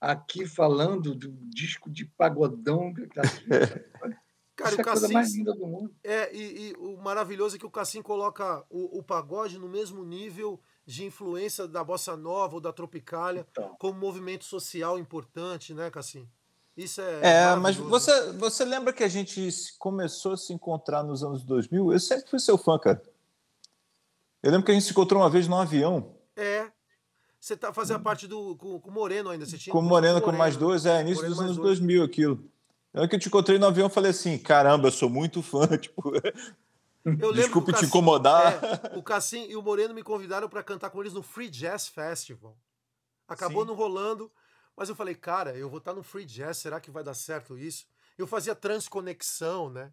aqui 0.00 0.46
falando 0.46 1.14
do 1.14 1.30
disco 1.50 1.90
de 1.90 2.06
pagodão, 2.06 2.92
Cara, 4.56 4.70
Essa 4.70 4.80
o 4.80 4.84
Cassim, 4.84 4.88
é 4.88 4.88
a 4.88 4.92
coisa 5.00 5.08
mais 5.12 5.34
linda 5.34 5.54
do 5.54 5.66
mundo. 5.66 5.94
É, 6.02 6.34
e, 6.34 6.70
e, 6.70 6.74
o 6.78 6.96
maravilhoso 6.96 7.56
é 7.56 7.58
que 7.58 7.66
o 7.66 7.70
Cassim 7.70 8.00
coloca 8.00 8.64
o, 8.70 8.98
o 8.98 9.02
pagode 9.02 9.58
no 9.58 9.68
mesmo 9.68 10.02
nível 10.02 10.58
de 10.86 11.04
influência 11.04 11.66
da 11.66 11.82
bossa 11.82 12.16
nova 12.16 12.54
ou 12.54 12.60
da 12.60 12.72
tropicália 12.72 13.44
então. 13.50 13.74
como 13.78 13.98
movimento 13.98 14.44
social 14.44 14.98
importante, 14.98 15.74
né, 15.74 15.90
Cassim? 15.90 16.28
Isso 16.76 17.00
é. 17.00 17.20
É, 17.22 17.56
mas 17.56 17.74
você, 17.76 18.32
você 18.32 18.64
lembra 18.64 18.92
que 18.92 19.02
a 19.02 19.08
gente 19.08 19.50
começou 19.78 20.34
a 20.34 20.36
se 20.36 20.52
encontrar 20.52 21.02
nos 21.02 21.24
anos 21.24 21.42
2000? 21.42 21.92
Eu 21.92 21.98
sempre 21.98 22.30
fui 22.30 22.38
seu 22.38 22.56
fã, 22.56 22.78
cara. 22.78 23.02
Eu 24.42 24.50
lembro 24.50 24.64
que 24.64 24.70
a 24.70 24.74
gente 24.74 24.84
se 24.84 24.92
encontrou 24.92 25.22
uma 25.22 25.30
vez 25.30 25.48
num 25.48 25.56
avião. 25.56 26.14
É. 26.36 26.70
Você 27.40 27.56
tá, 27.56 27.72
fazia 27.72 27.98
parte 27.98 28.26
do. 28.26 28.56
Com, 28.56 28.78
com 28.78 28.90
o 28.90 28.92
Moreno 28.92 29.30
ainda. 29.30 29.46
Você 29.46 29.56
tinha 29.56 29.72
com 29.72 29.78
o 29.78 29.82
Moreno, 29.82 30.20
com 30.20 30.32
mais 30.32 30.56
dois, 30.56 30.84
é, 30.84 31.00
início 31.00 31.22
Moreno 31.22 31.34
dos 31.34 31.44
anos 31.44 31.56
2000 31.56 32.04
aquilo. 32.04 32.44
Eu 32.92 33.08
que 33.08 33.16
eu 33.16 33.20
te 33.20 33.28
encontrei 33.28 33.58
no 33.58 33.66
avião 33.66 33.88
falei 33.88 34.10
assim: 34.10 34.36
caramba, 34.38 34.88
eu 34.88 34.92
sou 34.92 35.08
muito 35.08 35.42
fã. 35.42 35.66
Tipo, 35.78 36.12
eu 37.20 37.32
Desculpe 37.32 37.72
te 37.72 37.84
incomodar. 37.84 38.60
É, 38.92 38.98
o 38.98 39.02
Cassim 39.02 39.46
e 39.48 39.56
o 39.56 39.62
Moreno 39.62 39.94
me 39.94 40.02
convidaram 40.02 40.48
para 40.48 40.62
cantar 40.62 40.90
com 40.90 41.00
eles 41.00 41.12
no 41.12 41.22
Free 41.22 41.48
Jazz 41.48 41.88
Festival. 41.88 42.56
Acabou 43.28 43.62
Sim. 43.62 43.68
não 43.68 43.74
rolando. 43.74 44.30
Mas 44.76 44.90
eu 44.90 44.94
falei, 44.94 45.14
cara, 45.14 45.56
eu 45.56 45.70
vou 45.70 45.78
estar 45.78 45.94
no 45.94 46.02
free 46.02 46.26
jazz, 46.26 46.58
será 46.58 46.78
que 46.78 46.90
vai 46.90 47.02
dar 47.02 47.14
certo 47.14 47.56
isso? 47.56 47.86
Eu 48.18 48.26
fazia 48.26 48.54
transconexão, 48.54 49.70
né? 49.70 49.90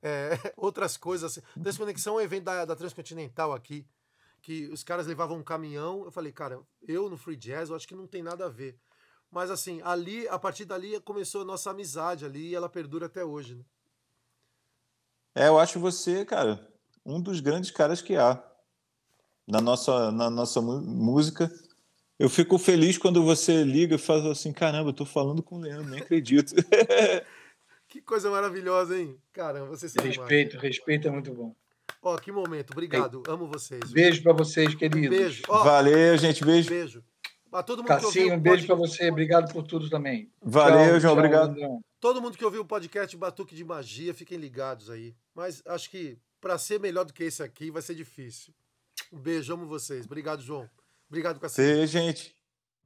É, 0.00 0.30
outras 0.56 0.96
coisas. 0.96 1.32
Assim. 1.32 1.60
Transconexão 1.60 2.14
é 2.14 2.22
um 2.22 2.24
evento 2.24 2.44
da, 2.44 2.64
da 2.64 2.76
Transcontinental 2.76 3.52
aqui, 3.52 3.86
que 4.40 4.66
os 4.68 4.84
caras 4.84 5.06
levavam 5.06 5.38
um 5.38 5.42
caminhão. 5.42 6.04
Eu 6.04 6.12
falei, 6.12 6.32
cara, 6.32 6.60
eu 6.86 7.10
no 7.10 7.16
free 7.16 7.36
jazz, 7.36 7.70
eu 7.70 7.76
acho 7.76 7.88
que 7.88 7.94
não 7.94 8.06
tem 8.06 8.22
nada 8.22 8.46
a 8.46 8.48
ver. 8.48 8.78
Mas 9.30 9.50
assim, 9.50 9.80
ali, 9.82 10.28
a 10.28 10.38
partir 10.38 10.64
dali 10.64 11.00
começou 11.00 11.42
a 11.42 11.44
nossa 11.44 11.70
amizade 11.70 12.24
ali 12.24 12.48
e 12.48 12.54
ela 12.54 12.68
perdura 12.68 13.06
até 13.06 13.24
hoje, 13.24 13.56
né? 13.56 13.64
É, 15.34 15.48
eu 15.48 15.58
acho 15.58 15.80
você, 15.80 16.24
cara, 16.24 16.68
um 17.04 17.20
dos 17.20 17.40
grandes 17.40 17.70
caras 17.70 18.02
que 18.02 18.16
há 18.16 18.42
na 19.46 19.60
nossa, 19.60 20.10
na 20.12 20.30
nossa 20.30 20.60
música 20.60 21.50
eu 22.20 22.28
fico 22.28 22.58
feliz 22.58 22.98
quando 22.98 23.24
você 23.24 23.64
liga 23.64 23.94
e 23.94 23.98
fala 23.98 24.32
assim: 24.32 24.52
caramba, 24.52 24.90
eu 24.90 24.94
tô 24.94 25.06
falando 25.06 25.42
com 25.42 25.56
o 25.56 25.60
Leandro, 25.60 25.88
nem 25.88 26.00
acredito. 26.00 26.54
que 27.88 28.02
coisa 28.02 28.30
maravilhosa, 28.30 28.98
hein? 28.98 29.16
Caramba, 29.32 29.68
você 29.68 29.88
sabe. 29.88 30.08
Respeito, 30.08 30.58
respeito 30.58 31.08
é 31.08 31.10
muito 31.10 31.32
bom. 31.32 31.56
Ó, 32.02 32.14
que 32.18 32.30
momento. 32.30 32.72
Obrigado. 32.72 33.22
Amo 33.26 33.46
vocês. 33.46 33.90
Beijo 33.90 34.22
para 34.22 34.34
vocês, 34.34 34.74
queridos. 34.74 35.08
beijo. 35.08 35.42
Ó, 35.48 35.64
Valeu, 35.64 36.18
gente. 36.18 36.44
Beijo. 36.44 36.68
Beijo. 36.68 37.02
Pra 37.50 37.62
todo 37.62 37.78
mundo 37.78 37.88
Cassinho, 37.88 38.12
que 38.12 38.18
ouviu, 38.20 38.34
um 38.34 38.40
beijo 38.40 38.66
pode... 38.66 38.66
para 38.66 38.76
você. 38.76 39.10
Obrigado 39.10 39.50
por 39.50 39.66
tudo 39.66 39.88
também. 39.88 40.30
Valeu, 40.42 40.92
tchau, 40.92 41.00
João. 41.00 41.00
Tchau, 41.00 41.12
obrigado. 41.12 41.50
Andrão. 41.52 41.80
Todo 42.00 42.22
mundo 42.22 42.38
que 42.38 42.44
ouviu 42.44 42.62
o 42.62 42.64
podcast 42.64 43.14
Batuque 43.14 43.54
de 43.54 43.62
Magia, 43.62 44.14
fiquem 44.14 44.38
ligados 44.38 44.88
aí. 44.88 45.14
Mas 45.34 45.62
acho 45.66 45.90
que 45.90 46.18
para 46.40 46.56
ser 46.56 46.80
melhor 46.80 47.04
do 47.04 47.12
que 47.12 47.24
esse 47.24 47.42
aqui 47.42 47.70
vai 47.70 47.82
ser 47.82 47.94
difícil. 47.94 48.54
Um 49.12 49.18
beijo, 49.18 49.52
amo 49.52 49.66
vocês. 49.66 50.06
Obrigado, 50.06 50.40
João. 50.40 50.68
Obrigado, 51.10 51.38
Cassinho. 51.38 51.82
Sim, 51.82 51.86
gente. 51.86 52.34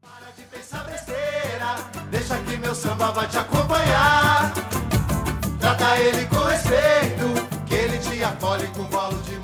Para 0.01 0.33
de 0.33 0.43
pensar 0.43 0.83
besteira, 0.85 1.77
deixa 2.11 2.43
que 2.43 2.57
meu 2.57 2.75
samba 2.75 3.13
vai 3.13 3.29
te 3.29 3.39
acompanhar. 3.39 4.53
Trata 5.61 6.01
ele 6.01 6.27
com 6.27 6.41
respeito, 6.41 7.67
que 7.69 7.75
ele 7.75 7.99
te 7.99 8.25
acolhe 8.25 8.67
com 8.69 8.85
bolo 8.85 9.23
de 9.23 9.44